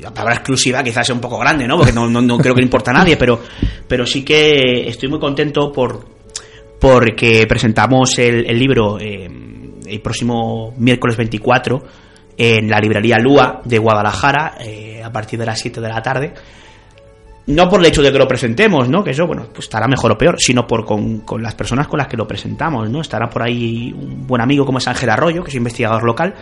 la 0.00 0.14
palabra 0.14 0.36
exclusiva 0.36 0.82
quizás 0.82 1.06
sea 1.06 1.14
un 1.14 1.20
poco 1.20 1.38
grande, 1.38 1.66
¿no? 1.66 1.76
Porque 1.76 1.92
no, 1.92 2.38
creo 2.38 2.54
que 2.54 2.60
le 2.60 2.66
importa 2.66 2.92
a 2.92 2.94
nadie, 2.94 3.16
pero, 3.16 3.40
pero 3.88 4.06
sí 4.06 4.24
que 4.24 4.88
estoy 4.88 5.08
muy 5.08 5.18
contento 5.18 5.72
por 5.72 6.16
porque 6.78 7.44
presentamos 7.48 8.18
el, 8.18 8.44
libro 8.58 8.98
eh, 9.00 9.28
el 9.86 10.00
próximo 10.00 10.74
miércoles 10.76 11.16
24 11.16 11.82
en 12.36 12.68
la 12.68 12.78
librería 12.80 13.18
Lua 13.18 13.62
de 13.64 13.78
Guadalajara 13.78 14.56
eh, 14.60 15.02
a 15.02 15.10
partir 15.10 15.38
de 15.38 15.46
las 15.46 15.58
7 15.58 15.80
de 15.80 15.88
la 15.88 16.02
tarde. 16.02 16.34
No 17.46 17.68
por 17.68 17.80
el 17.80 17.86
hecho 17.86 18.02
de 18.02 18.10
que 18.10 18.18
lo 18.18 18.26
presentemos, 18.26 18.88
¿no? 18.88 19.04
Que 19.04 19.12
eso, 19.12 19.26
bueno, 19.26 19.46
pues 19.52 19.66
estará 19.66 19.86
mejor 19.86 20.12
o 20.12 20.18
peor, 20.18 20.36
sino 20.38 20.66
por 20.66 20.84
con, 20.84 21.20
con 21.20 21.42
las 21.42 21.54
personas 21.54 21.86
con 21.86 21.98
las 21.98 22.08
que 22.08 22.16
lo 22.16 22.26
presentamos, 22.26 22.90
¿no? 22.90 23.00
Estará 23.00 23.28
por 23.28 23.42
ahí 23.42 23.92
un 23.92 24.26
buen 24.26 24.42
amigo 24.42 24.66
como 24.66 24.78
es 24.78 24.88
Ángel 24.88 25.10
Arroyo, 25.10 25.44
que 25.44 25.50
es 25.50 25.54
investigador 25.54 26.02
local, 26.02 26.34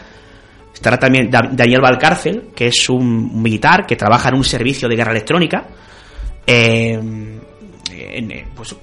Estará 0.74 0.98
también 0.98 1.30
Daniel 1.30 1.80
Valcárcel, 1.80 2.50
que 2.54 2.66
es 2.66 2.88
un 2.90 3.40
militar 3.40 3.86
que 3.86 3.94
trabaja 3.94 4.28
en 4.28 4.34
un 4.34 4.44
servicio 4.44 4.88
de 4.88 4.96
guerra 4.96 5.12
electrónica. 5.12 5.68
Eh, 6.44 6.98
eh, 7.92 8.44
pues, 8.54 8.74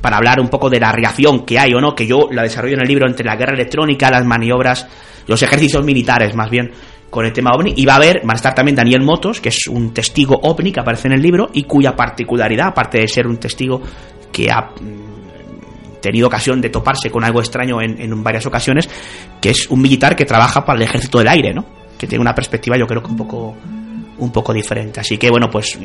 para 0.00 0.16
hablar 0.16 0.40
un 0.40 0.48
poco 0.48 0.70
de 0.70 0.80
la 0.80 0.90
reacción 0.90 1.44
que 1.44 1.58
hay 1.58 1.74
o 1.74 1.80
no, 1.80 1.94
que 1.94 2.06
yo 2.06 2.28
la 2.30 2.42
desarrollo 2.42 2.74
en 2.74 2.80
el 2.80 2.88
libro 2.88 3.06
entre 3.06 3.26
la 3.26 3.36
guerra 3.36 3.52
electrónica, 3.52 4.10
las 4.10 4.24
maniobras, 4.24 4.88
los 5.26 5.42
ejercicios 5.42 5.84
militares 5.84 6.34
más 6.34 6.50
bien 6.50 6.70
con 7.14 7.24
el 7.24 7.32
tema 7.32 7.52
ovni. 7.54 7.74
Y 7.76 7.86
va 7.86 7.92
a 7.94 7.96
haber, 7.96 8.28
va 8.28 8.32
a 8.32 8.36
estar 8.36 8.54
también 8.54 8.74
Daniel 8.74 9.02
Motos, 9.02 9.40
que 9.40 9.50
es 9.50 9.68
un 9.68 9.94
testigo 9.94 10.38
ovni 10.42 10.72
que 10.72 10.80
aparece 10.80 11.06
en 11.06 11.14
el 11.14 11.22
libro 11.22 11.48
y 11.52 11.62
cuya 11.62 11.94
particularidad, 11.94 12.68
aparte 12.68 12.98
de 12.98 13.06
ser 13.06 13.28
un 13.28 13.36
testigo 13.36 13.80
que 14.32 14.50
ha 14.50 14.70
tenido 16.00 16.26
ocasión 16.26 16.60
de 16.60 16.70
toparse 16.70 17.10
con 17.10 17.22
algo 17.22 17.40
extraño 17.40 17.80
en, 17.80 18.22
varias 18.22 18.44
ocasiones, 18.46 18.90
que 19.40 19.50
es 19.50 19.68
un 19.70 19.80
militar 19.80 20.16
que 20.16 20.24
trabaja 20.24 20.64
para 20.64 20.76
el 20.76 20.82
ejército 20.82 21.18
del 21.18 21.28
aire, 21.28 21.54
¿no? 21.54 21.64
Que 21.96 22.08
tiene 22.08 22.20
una 22.20 22.34
perspectiva 22.34 22.76
yo 22.76 22.86
creo 22.86 23.00
que 23.00 23.10
un 23.10 23.16
poco, 23.16 23.54
un 24.18 24.32
poco 24.32 24.52
diferente. 24.52 24.98
Así 24.98 25.16
que 25.16 25.30
bueno, 25.30 25.48
pues 25.48 25.78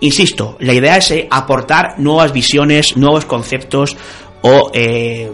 insisto, 0.00 0.56
la 0.58 0.74
idea 0.74 0.96
es 0.96 1.12
eh, 1.12 1.28
aportar 1.30 1.98
nuevas 1.98 2.32
visiones, 2.32 2.96
nuevos 2.96 3.24
conceptos 3.24 3.96
o 4.42 4.70
eh, 4.74 5.30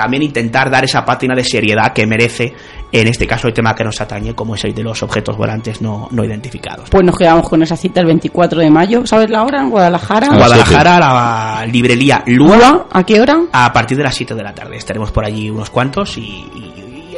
también 0.00 0.22
intentar 0.22 0.70
dar 0.70 0.82
esa 0.82 1.04
pátina 1.04 1.34
de 1.34 1.44
seriedad 1.44 1.92
que 1.92 2.06
merece 2.06 2.54
en 2.90 3.06
este 3.06 3.26
caso 3.26 3.48
el 3.48 3.52
tema 3.52 3.74
que 3.74 3.84
nos 3.84 4.00
atañe, 4.00 4.34
como 4.34 4.54
es 4.54 4.64
el 4.64 4.74
de 4.74 4.82
los 4.82 5.02
objetos 5.02 5.36
volantes 5.36 5.82
no, 5.82 6.08
no 6.10 6.24
identificados. 6.24 6.88
Pues 6.88 7.04
nos 7.04 7.18
quedamos 7.18 7.46
con 7.46 7.62
esa 7.62 7.76
cita 7.76 8.00
el 8.00 8.06
24 8.06 8.60
de 8.60 8.70
mayo. 8.70 9.06
¿Sabes 9.06 9.28
la 9.28 9.42
hora? 9.42 9.60
En 9.60 9.68
Guadalajara. 9.68 10.28
Guadalajara, 10.28 10.98
la 10.98 11.66
librería 11.70 12.22
Lua. 12.26 12.88
¿A 12.90 13.04
qué 13.04 13.20
hora? 13.20 13.42
A 13.52 13.70
partir 13.74 13.98
de 13.98 14.04
las 14.04 14.14
7 14.14 14.34
de 14.34 14.42
la 14.42 14.54
tarde. 14.54 14.78
Estaremos 14.78 15.12
por 15.12 15.26
allí 15.26 15.50
unos 15.50 15.68
cuantos 15.68 16.16
y, 16.16 16.46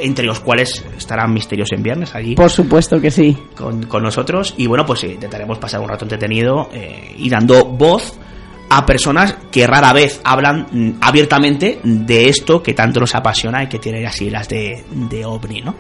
entre 0.00 0.26
los 0.26 0.40
cuales 0.40 0.84
estarán 0.98 1.32
Misterios 1.32 1.70
en 1.70 1.84
Viernes 1.84 2.12
allí. 2.16 2.34
Por 2.34 2.50
supuesto 2.50 3.00
que 3.00 3.12
sí. 3.12 3.38
Con, 3.56 3.84
con 3.84 4.02
nosotros. 4.02 4.54
Y 4.56 4.66
bueno, 4.66 4.84
pues 4.84 5.04
intentaremos 5.04 5.58
pasar 5.58 5.78
un 5.78 5.88
rato 5.88 6.04
entretenido 6.04 6.68
eh, 6.72 7.14
y 7.16 7.30
dando 7.30 7.64
voz 7.64 8.18
a 8.74 8.86
personas 8.86 9.36
que 9.50 9.66
rara 9.66 9.92
vez 9.92 10.20
hablan 10.24 10.66
mm, 10.70 10.92
abiertamente 11.02 11.78
de 11.82 12.28
esto 12.28 12.62
que 12.62 12.72
tanto 12.72 13.00
nos 13.00 13.14
apasiona 13.14 13.62
y 13.64 13.68
que 13.68 13.78
tiene 13.78 14.00
las 14.00 14.48
de, 14.48 14.82
de 14.90 15.24
OVNI, 15.24 15.60
¿no? 15.60 15.74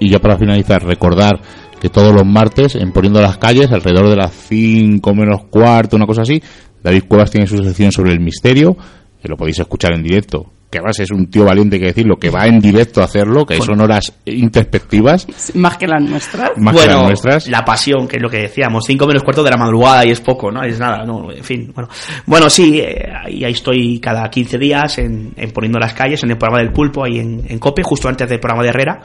Y 0.00 0.10
ya 0.10 0.18
para 0.18 0.38
finalizar, 0.38 0.82
recordar 0.84 1.40
que 1.80 1.90
todos 1.90 2.14
los 2.14 2.24
martes, 2.24 2.76
en 2.76 2.92
Poniendo 2.92 3.20
las 3.20 3.36
Calles, 3.36 3.70
alrededor 3.70 4.08
de 4.08 4.16
las 4.16 4.32
5 4.32 5.14
menos 5.14 5.44
cuarto, 5.50 5.96
una 5.96 6.06
cosa 6.06 6.22
así, 6.22 6.42
David 6.82 7.04
Cuevas 7.06 7.30
tiene 7.30 7.46
su 7.46 7.62
sección 7.62 7.92
sobre 7.92 8.12
el 8.12 8.20
misterio, 8.20 8.76
que 9.20 9.28
lo 9.28 9.36
podéis 9.36 9.58
escuchar 9.58 9.92
en 9.94 10.02
directo 10.02 10.53
que 10.74 10.78
además 10.78 10.98
es 10.98 11.12
un 11.12 11.30
tío 11.30 11.44
valiente 11.44 11.78
que 11.78 11.86
decirlo, 11.86 12.16
que 12.16 12.30
va 12.30 12.48
en 12.48 12.58
directo 12.58 13.00
a 13.00 13.04
hacerlo, 13.04 13.46
que 13.46 13.60
son 13.62 13.80
horas 13.80 14.12
introspectivas. 14.24 15.24
Más 15.54 15.78
que 15.78 15.86
las 15.86 16.02
nuestras. 16.02 16.50
Más 16.56 16.74
que 16.74 16.86
las 16.88 17.02
nuestras. 17.04 17.46
La 17.46 17.64
pasión, 17.64 18.08
que 18.08 18.16
es 18.16 18.22
lo 18.22 18.28
que 18.28 18.38
decíamos, 18.38 18.82
cinco 18.84 19.06
menos 19.06 19.22
cuarto 19.22 19.44
de 19.44 19.50
la 19.52 19.56
madrugada 19.56 20.04
y 20.04 20.10
es 20.10 20.20
poco, 20.20 20.50
¿no? 20.50 20.64
Es 20.64 20.80
nada, 20.80 21.04
no, 21.04 21.30
en 21.30 21.44
fin, 21.44 21.70
bueno. 21.72 21.88
Bueno, 22.26 22.50
sí, 22.50 22.80
eh, 22.80 23.08
ahí 23.24 23.44
estoy 23.44 24.00
cada 24.00 24.28
15 24.28 24.58
días 24.58 24.98
en, 24.98 25.32
Poniendo 25.52 25.78
las 25.78 25.94
Calles, 25.94 26.24
en 26.24 26.32
el 26.32 26.38
programa 26.38 26.60
del 26.60 26.72
Pulpo, 26.72 27.04
ahí 27.04 27.20
en, 27.20 27.58
COPE, 27.60 27.84
justo 27.84 28.08
antes 28.08 28.28
del 28.28 28.40
programa 28.40 28.64
de 28.64 28.68
Herrera. 28.70 29.00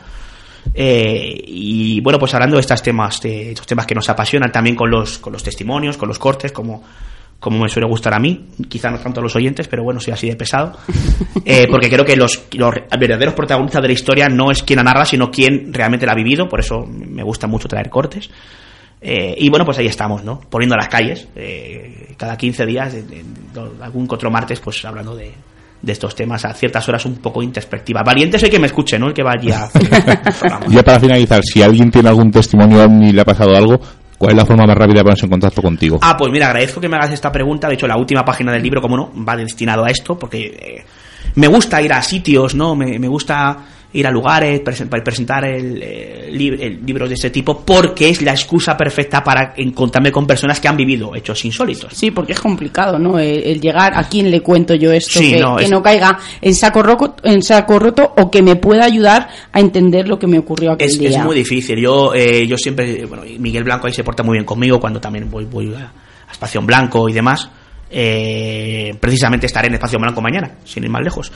Eh, 0.74 1.40
y 1.46 2.02
bueno, 2.02 2.18
pues 2.18 2.34
hablando 2.34 2.56
de 2.56 2.62
estos 2.62 2.82
temas, 2.82 3.22
de 3.22 3.52
estos 3.52 3.68
temas 3.68 3.86
que 3.86 3.94
nos 3.94 4.10
apasionan 4.10 4.52
también 4.52 4.76
con 4.76 4.90
los, 4.90 5.20
con 5.20 5.34
los 5.34 5.44
testimonios, 5.44 5.98
con 5.98 6.08
los 6.08 6.18
cortes, 6.18 6.52
como 6.52 6.82
como 7.40 7.60
me 7.60 7.70
suele 7.70 7.88
gustar 7.88 8.14
a 8.14 8.20
mí, 8.20 8.48
quizá 8.68 8.90
no 8.90 8.99
tanto 8.99 9.22
a 9.22 9.24
los 9.24 9.36
oyentes, 9.36 9.68
pero 9.68 9.84
bueno, 9.84 9.99
soy 9.99 10.14
así 10.14 10.28
de 10.28 10.36
pesado, 10.36 10.78
eh, 11.45 11.68
porque 11.70 11.90
creo 11.90 12.03
que 12.03 12.16
los, 12.16 12.48
verdaderos 12.99 13.34
protagonistas 13.34 13.82
de 13.82 13.88
la 13.88 13.94
historia 13.94 14.30
no 14.30 14.52
es 14.52 14.61
quien 14.64 14.78
la 14.78 14.84
narra, 14.84 15.06
sino 15.06 15.32
quien 15.32 15.74
realmente 15.74 16.06
la 16.06 16.11
ha 16.11 16.16
vivido, 16.16 16.49
por 16.49 16.60
eso 16.60 16.86
me 16.86 17.24
gusta 17.24 17.48
mucho 17.48 17.68
traer 17.68 17.90
cortes. 17.90 18.30
Eh, 19.02 19.36
y 19.38 19.49
bueno, 19.49 19.64
pues 19.64 19.78
ahí 19.78 19.88
estamos, 19.88 20.26
¿no? 20.26 20.41
Poniendo 20.41 20.76
las 20.76 20.90
calles, 20.90 21.30
eh, 21.34 22.14
cada 22.18 22.36
15 22.36 22.66
días, 22.66 22.98
algún 23.82 24.07
otro 24.10 24.30
martes, 24.30 24.60
pues 24.60 24.84
hablando 24.84 25.16
de, 25.16 25.32
de 25.82 25.91
estos 25.91 26.14
temas 26.16 26.44
a 26.45 26.53
ciertas 26.53 26.88
horas 26.90 27.06
un 27.06 27.16
poco 27.16 27.41
introspectivas. 27.41 28.03
Valiente 28.03 28.38
soy 28.38 28.49
que 28.49 28.60
me 28.60 28.68
escuche, 28.68 28.99
¿no? 28.99 29.07
El 29.07 29.14
que 29.14 29.24
vaya 29.24 29.70
Ya 30.70 30.84
para 30.84 30.99
finalizar, 30.99 31.41
si 31.44 31.61
alguien 31.61 31.90
tiene 31.90 32.10
algún 32.10 32.32
testimonio 32.32 32.88
ni 32.88 33.14
le 33.14 33.22
ha 33.22 33.26
pasado 33.26 33.56
algo, 33.56 33.80
¿Cuál 34.20 34.34
es 34.34 34.38
la 34.38 34.46
forma 34.46 34.68
más 34.68 34.78
rápida 34.78 34.98
de 34.98 35.04
ponerse 35.04 35.26
en 35.26 35.32
contacto 35.32 35.62
contigo? 35.62 35.98
Ah, 36.02 36.18
pues 36.18 36.30
mira, 36.30 36.48
agradezco 36.48 36.82
que 36.82 36.90
me 36.90 36.98
hagas 36.98 37.12
esta 37.12 37.32
pregunta. 37.32 37.70
De 37.70 37.76
hecho, 37.76 37.88
la 37.88 37.96
última 37.96 38.26
página 38.26 38.52
del 38.52 38.62
libro, 38.62 38.82
como 38.82 38.98
no, 38.98 39.12
va 39.26 39.38
destinado 39.38 39.86
a 39.86 39.90
esto, 39.90 40.20
porque 40.20 40.46
eh, 40.46 40.86
me 41.36 41.48
gusta 41.48 41.82
ir 41.82 41.94
a 41.94 42.02
sitios, 42.02 42.54
¿no? 42.54 42.76
Me, 42.76 43.00
me 43.00 43.08
gusta 43.08 43.58
ir 43.91 44.06
a 44.06 44.11
lugares, 44.11 44.61
presentar 44.61 45.45
el, 45.45 45.82
el, 45.82 46.86
libros 46.86 47.10
de 47.10 47.16
este 47.16 47.32
tipo, 47.32 47.61
porque 47.66 48.10
es 48.10 48.22
la 48.22 48.32
excusa 48.32 48.78
perfecta 48.78 49.24
para 49.24 49.53
encontrarme 49.57 50.11
con 50.11 50.28
personas 50.28 50.60
que 50.60 50.68
han 50.68 50.78
vivido 50.78 51.16
hechos 51.16 51.44
insólitos. 51.45 51.94
Sí, 51.94 52.11
porque 52.11 52.34
es 52.34 52.40
complicado, 52.40 52.99
¿no? 52.99 53.18
El, 53.18 53.60
llegar 53.60 53.94
a 53.95 54.07
quién 54.07 54.30
le 54.30 54.41
cuento 54.41 54.76
yo 54.76 54.91
esto, 54.91 55.20
que, 55.20 55.68
no, 55.68 55.82
caiga 55.82 56.20
en 56.41 56.53
saco, 56.53 56.84
roto, 56.84 57.16
en 57.24 57.41
saco 57.41 57.80
roto 57.80 58.14
o 58.18 58.30
que 58.30 58.44
me 58.44 58.56
pueda 58.57 58.86
ayudar 58.86 59.28
a 59.52 59.60
entender 59.60 60.07
lo 60.07 60.20
que 60.20 60.28
me 60.28 60.38
ocurrió 60.38 60.74
aquel 60.74 60.90
es, 60.90 60.99
día. 60.99 61.10
Es 61.10 61.24
muy 61.24 61.36
difícil. 61.36 61.80
Yo, 61.80 62.14
eh, 62.14 62.45
yo 62.48 62.57
siempre, 62.57 63.06
bueno, 63.06 63.24
Miguel 63.40 63.64
Blanco 63.64 63.88
ahí 63.88 63.94
se 63.94 64.03
porta 64.03 64.22
muy 64.22 64.34
bien 64.34 64.45
conmigo 64.45 64.80
cuando 64.80 65.02
también 65.02 65.30
voy, 65.30 65.45
voy 65.45 65.74
a 65.74 65.91
Espacio 66.32 66.61
en 66.61 66.68
Blanco 66.68 67.10
y 67.10 67.14
demás 67.14 67.49
eh, 67.90 68.95
precisamente 68.99 69.48
estaré 69.48 69.68
en 69.68 69.76
Espacio 69.76 69.99
Blanco 69.99 70.22
mañana, 70.22 70.52
sin 70.64 70.84
ir 70.84 70.90
más 70.90 71.03
lejos, 71.03 71.32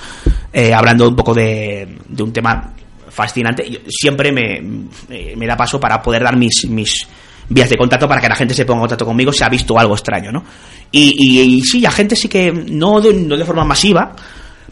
eh, 0.52 0.74
hablando 0.74 1.08
un 1.08 1.16
poco 1.16 1.34
de, 1.34 1.98
un 2.20 2.34
tema 2.34 2.74
fascinante. 3.10 3.82
Siempre 3.88 4.32
me, 4.32 5.48
da 5.48 5.58
paso 5.58 5.80
para 5.80 6.02
poder 6.02 6.24
dar 6.24 6.38
mis, 6.38 6.66
mis 6.70 7.08
vías 7.50 7.70
de 7.70 7.78
contacto 7.78 8.08
para 8.08 8.22
que 8.22 8.30
la 8.30 8.36
gente 8.36 8.54
se 8.54 8.66
ponga 8.66 8.78
en 8.78 8.82
contacto 8.82 9.06
conmigo 9.06 9.32
si 9.32 9.44
ha 9.44 9.50
visto 9.50 9.78
algo 9.78 9.96
extraño, 9.96 10.32
¿no? 10.32 10.44
Y, 10.92 11.16
y, 11.18 11.62
sí, 11.62 11.80
la 11.80 11.92
gente 11.92 12.16
sí 12.16 12.28
que, 12.28 12.52
no 12.52 13.02
de, 13.02 13.14
no 13.14 13.36
de 13.36 13.46
forma 13.46 13.66
masiva, 13.66 14.16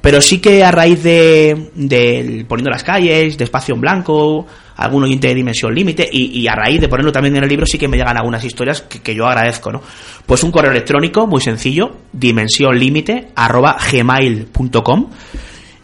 Pero 0.02 0.20
sí 0.20 0.40
que 0.40 0.64
a 0.64 0.72
raíz 0.72 1.04
de, 1.04 1.70
de 1.76 2.46
Poniendo 2.48 2.72
las 2.72 2.84
calles, 2.84 3.38
de 3.38 3.44
Espacio 3.44 3.76
en 3.76 3.82
Blanco, 3.82 4.48
algún 4.76 5.04
oyente 5.04 5.28
de 5.28 5.36
Dimensión 5.36 5.74
Límite, 5.76 6.10
y, 6.12 6.48
a 6.48 6.56
raíz 6.56 6.82
de 6.82 6.90
ponerlo 6.90 7.12
también 7.12 7.36
en 7.36 7.44
el 7.44 7.50
libro, 7.50 7.68
sí 7.68 7.78
que 7.78 7.88
me 7.88 7.98
llegan 7.98 8.18
algunas 8.18 8.44
historias 8.44 8.82
que, 8.82 9.14
yo 9.14 9.28
agradezco, 9.28 9.72
¿no? 9.72 9.82
Pues 10.26 10.44
un 10.44 10.52
correo 10.52 10.72
electrónico 10.72 11.28
muy 11.28 11.40
sencillo, 11.40 11.98
dimensionlimite, 12.12 13.30
arroba 13.36 13.78
gmail.com. 13.92 15.10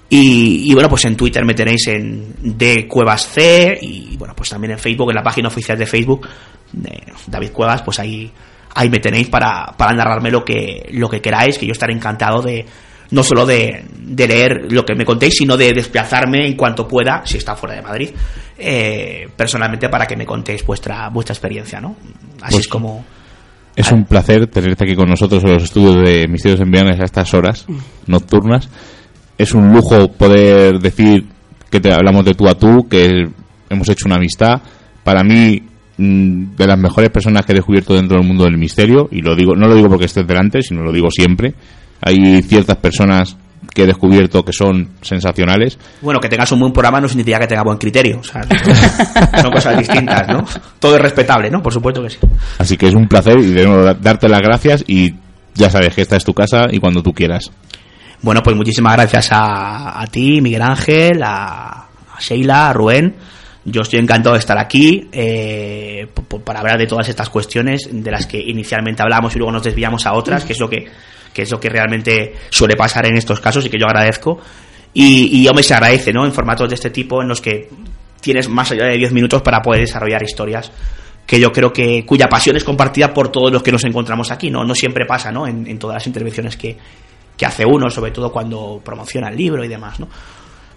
Y, 0.09 0.71
y, 0.71 0.73
bueno, 0.73 0.89
pues 0.89 1.05
en 1.05 1.15
Twitter 1.15 1.45
me 1.45 1.53
tenéis 1.53 1.87
en 1.87 2.33
de 2.41 2.87
Cuevas 2.87 3.27
C 3.27 3.77
y 3.81 4.15
bueno, 4.17 4.33
pues 4.35 4.49
también 4.49 4.71
en 4.71 4.79
Facebook, 4.79 5.09
en 5.09 5.15
la 5.15 5.23
página 5.23 5.49
oficial 5.49 5.77
de 5.77 5.85
Facebook 5.85 6.27
de 6.71 7.03
David 7.27 7.51
Cuevas, 7.51 7.81
pues 7.83 7.99
ahí, 7.99 8.31
ahí 8.73 8.89
me 8.89 8.99
tenéis 8.99 9.27
para, 9.27 9.73
para 9.77 9.93
narrarme 9.93 10.31
lo 10.31 10.45
que, 10.45 10.89
lo 10.93 11.09
que 11.09 11.21
queráis, 11.21 11.57
que 11.57 11.65
yo 11.65 11.73
estaré 11.73 11.93
encantado 11.93 12.41
de, 12.41 12.65
no 13.11 13.23
solo 13.23 13.45
de, 13.45 13.85
leer 14.15 14.71
lo 14.71 14.85
que 14.85 14.95
me 14.95 15.05
contéis, 15.05 15.35
sino 15.37 15.57
de 15.57 15.73
desplazarme 15.73 16.45
en 16.45 16.55
cuanto 16.55 16.87
pueda, 16.87 17.21
si 17.25 17.37
está 17.37 17.55
fuera 17.55 17.75
de 17.75 17.81
Madrid, 17.81 18.09
eh, 18.57 19.27
personalmente 19.35 19.89
para 19.89 20.05
que 20.05 20.15
me 20.15 20.25
contéis 20.25 20.65
vuestra, 20.65 21.09
vuestra 21.09 21.33
experiencia, 21.33 21.79
¿no? 21.79 21.95
Así 22.41 22.55
pues 22.55 22.65
es 22.65 22.67
como... 22.67 23.05
Es 23.75 23.91
un 23.91 24.05
placer 24.05 24.47
tenerte 24.47 24.85
aquí 24.85 24.95
con 24.95 25.07
nosotros 25.07 25.43
en 25.43 25.53
los 25.53 25.63
estudios 25.63 26.03
de 26.03 26.27
Misterios 26.27 26.59
en 26.59 26.75
a 26.75 27.05
estas 27.05 27.31
horas 27.35 27.65
mm. 27.67 27.77
nocturnas. 28.07 28.69
Es 29.37 29.53
un 29.53 29.71
lujo 29.71 30.11
poder 30.13 30.79
decir 30.79 31.27
que 31.69 31.79
te 31.79 31.93
hablamos 31.93 32.25
de 32.25 32.33
tú 32.33 32.47
a 32.47 32.55
tú, 32.55 32.87
que 32.89 33.29
hemos 33.69 33.89
hecho 33.89 34.07
una 34.07 34.15
amistad. 34.15 34.61
Para 35.03 35.23
mí, 35.23 35.61
mm, 35.97 36.55
de 36.55 36.67
las 36.67 36.79
mejores 36.79 37.11
personas 37.11 37.45
que 37.45 37.51
he 37.51 37.55
descubierto 37.55 37.93
dentro 37.93 38.17
del 38.17 38.27
mundo 38.27 38.45
del 38.45 38.57
misterio, 38.57 39.09
y 39.11 39.21
lo 39.21 39.35
digo, 39.35 39.55
no 39.55 39.67
lo 39.67 39.75
digo 39.75 39.89
porque 39.89 40.05
estés 40.05 40.25
delante, 40.25 40.63
sino 40.63 40.81
lo 40.81 40.91
digo 40.91 41.11
siempre, 41.11 41.53
hay 42.01 42.41
ciertas 42.43 42.77
personas 42.77 43.37
que 43.73 43.83
he 43.83 43.85
descubierto 43.85 44.43
que 44.43 44.53
son 44.53 44.89
sensacionales. 45.01 45.77
Bueno, 46.01 46.19
que 46.19 46.29
tengas 46.29 46.51
un 46.51 46.59
buen 46.59 46.73
programa 46.73 46.99
no 46.99 47.07
significa 47.07 47.39
que 47.39 47.47
tenga 47.47 47.63
buen 47.63 47.77
criterio. 47.77 48.19
O 48.19 48.23
sea, 48.23 48.41
son 49.41 49.51
cosas 49.51 49.77
distintas, 49.77 50.27
¿no? 50.27 50.43
Todo 50.79 50.95
es 50.95 51.01
respetable, 51.01 51.49
¿no? 51.49 51.61
Por 51.61 51.73
supuesto 51.73 52.01
que 52.01 52.09
sí. 52.09 52.17
Así 52.57 52.77
que 52.77 52.87
es 52.87 52.95
un 52.95 53.07
placer 53.07 53.37
y 53.39 53.51
de 53.51 53.95
darte 53.99 54.29
las 54.29 54.41
gracias 54.41 54.83
y 54.87 55.13
ya 55.53 55.69
sabes 55.69 55.93
que 55.93 56.01
esta 56.01 56.15
es 56.15 56.23
tu 56.23 56.33
casa 56.33 56.67
y 56.71 56.79
cuando 56.79 57.03
tú 57.03 57.13
quieras. 57.13 57.51
Bueno, 58.21 58.41
pues 58.41 58.55
muchísimas 58.55 58.93
gracias 58.93 59.29
a, 59.31 60.03
ti, 60.09 60.41
Miguel 60.41 60.61
Ángel, 60.61 61.21
a, 61.23 61.87
Sheila, 62.19 62.69
a 62.69 62.73
Rubén. 62.73 63.15
Yo 63.63 63.81
estoy 63.81 63.99
encantado 63.99 64.33
de 64.33 64.39
estar 64.39 64.57
aquí 64.57 65.07
eh, 65.11 66.07
para 66.43 66.61
hablar 66.61 66.79
de 66.79 66.87
todas 66.87 67.09
estas 67.09 67.29
cuestiones 67.29 67.89
de 67.91 68.11
las 68.11 68.25
que 68.25 68.39
inicialmente 68.39 69.03
hablamos 69.03 69.35
y 69.35 69.39
luego 69.39 69.51
nos 69.51 69.63
desviamos 69.63 70.05
a 70.05 70.13
otras, 70.13 70.45
que 70.45 70.53
es 70.53 70.59
lo 70.59 70.69
que 70.69 70.87
que 71.37 71.43
es 71.43 71.51
lo 71.51 71.59
que 71.59 71.69
realmente 71.69 72.33
suele 72.49 72.75
pasar 72.75 73.05
en 73.05 73.15
estos 73.15 73.39
casos 73.39 73.63
y 73.63 73.69
que 73.69 73.77
yo 73.77 73.85
agradezco. 73.85 74.39
Y, 74.91 75.39
y 75.39 75.47
hombre, 75.47 75.61
se 75.61 75.75
agradece, 75.75 76.11
¿no? 76.11 76.25
En 76.25 76.33
formatos 76.33 76.67
de 76.67 76.73
este 76.73 76.89
tipo 76.89 77.21
en 77.21 77.27
los 77.27 77.39
que 77.39 77.69
tienes 78.19 78.49
más 78.49 78.71
allá 78.71 78.85
de 78.85 78.97
10 78.97 79.13
minutos 79.13 79.43
para 79.43 79.61
poder 79.61 79.81
desarrollar 79.81 80.23
historias 80.23 80.71
que 81.27 81.39
yo 81.39 81.51
creo 81.51 81.71
que 81.71 82.03
cuya 82.07 82.27
pasión 82.27 82.55
es 82.55 82.63
compartida 82.63 83.13
por 83.13 83.29
todos 83.29 83.51
los 83.51 83.61
que 83.61 83.71
nos 83.71 83.83
encontramos 83.83 84.31
aquí, 84.31 84.49
¿no? 84.49 84.63
No 84.63 84.73
siempre 84.73 85.05
pasa, 85.05 85.31
¿no? 85.31 85.45
En, 85.45 85.77
todas 85.77 85.95
las 85.95 86.07
intervenciones 86.07 86.57
que, 86.57 86.75
que 87.37 87.45
hace 87.45 87.65
uno, 87.65 87.91
sobre 87.91 88.09
todo 88.09 88.31
cuando 88.31 88.81
promociona 88.83 89.27
el 89.29 89.37
libro 89.37 89.63
y 89.63 89.67
demás, 89.67 89.99
¿no? 89.99 90.07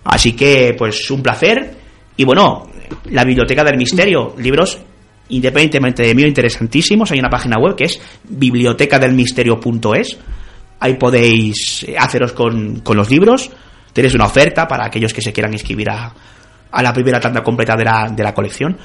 Así 0.05 0.32
que, 0.35 0.74
pues, 0.77 1.11
un 1.11 1.23
placer. 1.23 1.74
Y 2.19 2.24
bueno, 2.24 2.66
la 3.12 3.24
Biblioteca 3.24 3.65
del 3.65 3.78
Misterio, 3.78 4.35
libros 4.37 4.78
independientemente 5.31 6.03
de 6.03 6.15
mí, 6.15 6.23
interesantísimos. 6.23 7.11
Hay 7.12 7.19
una 7.19 7.31
página 7.31 7.57
web 7.59 7.74
que 7.77 7.85
es 7.85 8.01
bibliotecadelmisterio.es 8.28 10.19
Ahí 10.81 10.94
podéis 10.94 11.86
haceros 11.98 12.32
con, 12.32 12.82
los 12.85 13.11
libros. 13.11 13.51
Tenéis 13.93 14.15
una 14.15 14.24
oferta 14.24 14.66
para 14.66 14.86
aquellos 14.86 15.12
que 15.12 15.20
se 15.20 15.32
quieran 15.32 15.52
inscribir 15.52 15.90
a, 15.90 16.12
a 16.73 16.82
la 16.82 16.93
primera 16.93 17.20
tanda 17.20 17.43
completa 17.43 17.77
de 17.77 17.85
la, 17.85 18.09
de 18.11 18.23
la 18.23 18.35
colección. 18.35 18.77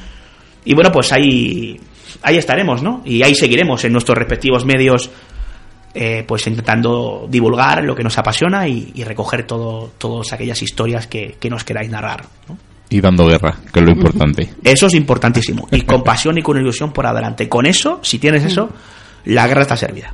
Y 0.66 0.74
bueno, 0.74 0.92
pues 0.92 1.14
ahí, 1.14 1.80
ahí 2.24 2.38
estaremos, 2.38 2.82
¿no? 2.82 3.02
Y 3.06 3.24
ahí 3.24 3.36
seguiremos 3.36 3.84
en 3.86 3.94
nuestros 3.94 4.18
respectivos 4.18 4.66
medios, 4.66 5.10
eh, 5.94 6.26
pues 6.28 6.46
intentando 6.48 7.28
divulgar 7.30 7.84
lo 7.84 7.96
que 7.96 8.04
nos 8.04 8.18
apasiona 8.18 8.68
y, 8.68 8.92
recoger 9.04 9.46
todo, 9.46 9.92
todas 9.98 10.34
aquellas 10.34 10.62
historias 10.62 11.08
que, 11.08 11.38
que 11.40 11.50
nos 11.50 11.64
queráis 11.64 11.90
narrar, 11.90 12.26
Y 12.90 13.00
dando 13.00 13.26
guerra, 13.26 13.58
que 13.72 13.80
es 13.80 13.86
lo 13.86 13.92
importante. 13.96 14.54
Eso 14.64 14.88
es 14.88 14.96
importantísimo. 14.96 15.68
Y 15.72 15.82
con 15.82 16.04
pasión 16.04 16.38
y 16.38 16.42
con 16.42 16.58
ilusión 16.58 16.92
por 16.92 17.06
adelante. 17.06 17.48
Con 17.48 17.66
eso, 17.68 18.00
si 18.02 18.18
tienes 18.20 18.44
eso, 18.44 18.70
la 19.26 19.48
guerra 19.48 19.62
está 19.62 19.78
servida. 19.78 20.14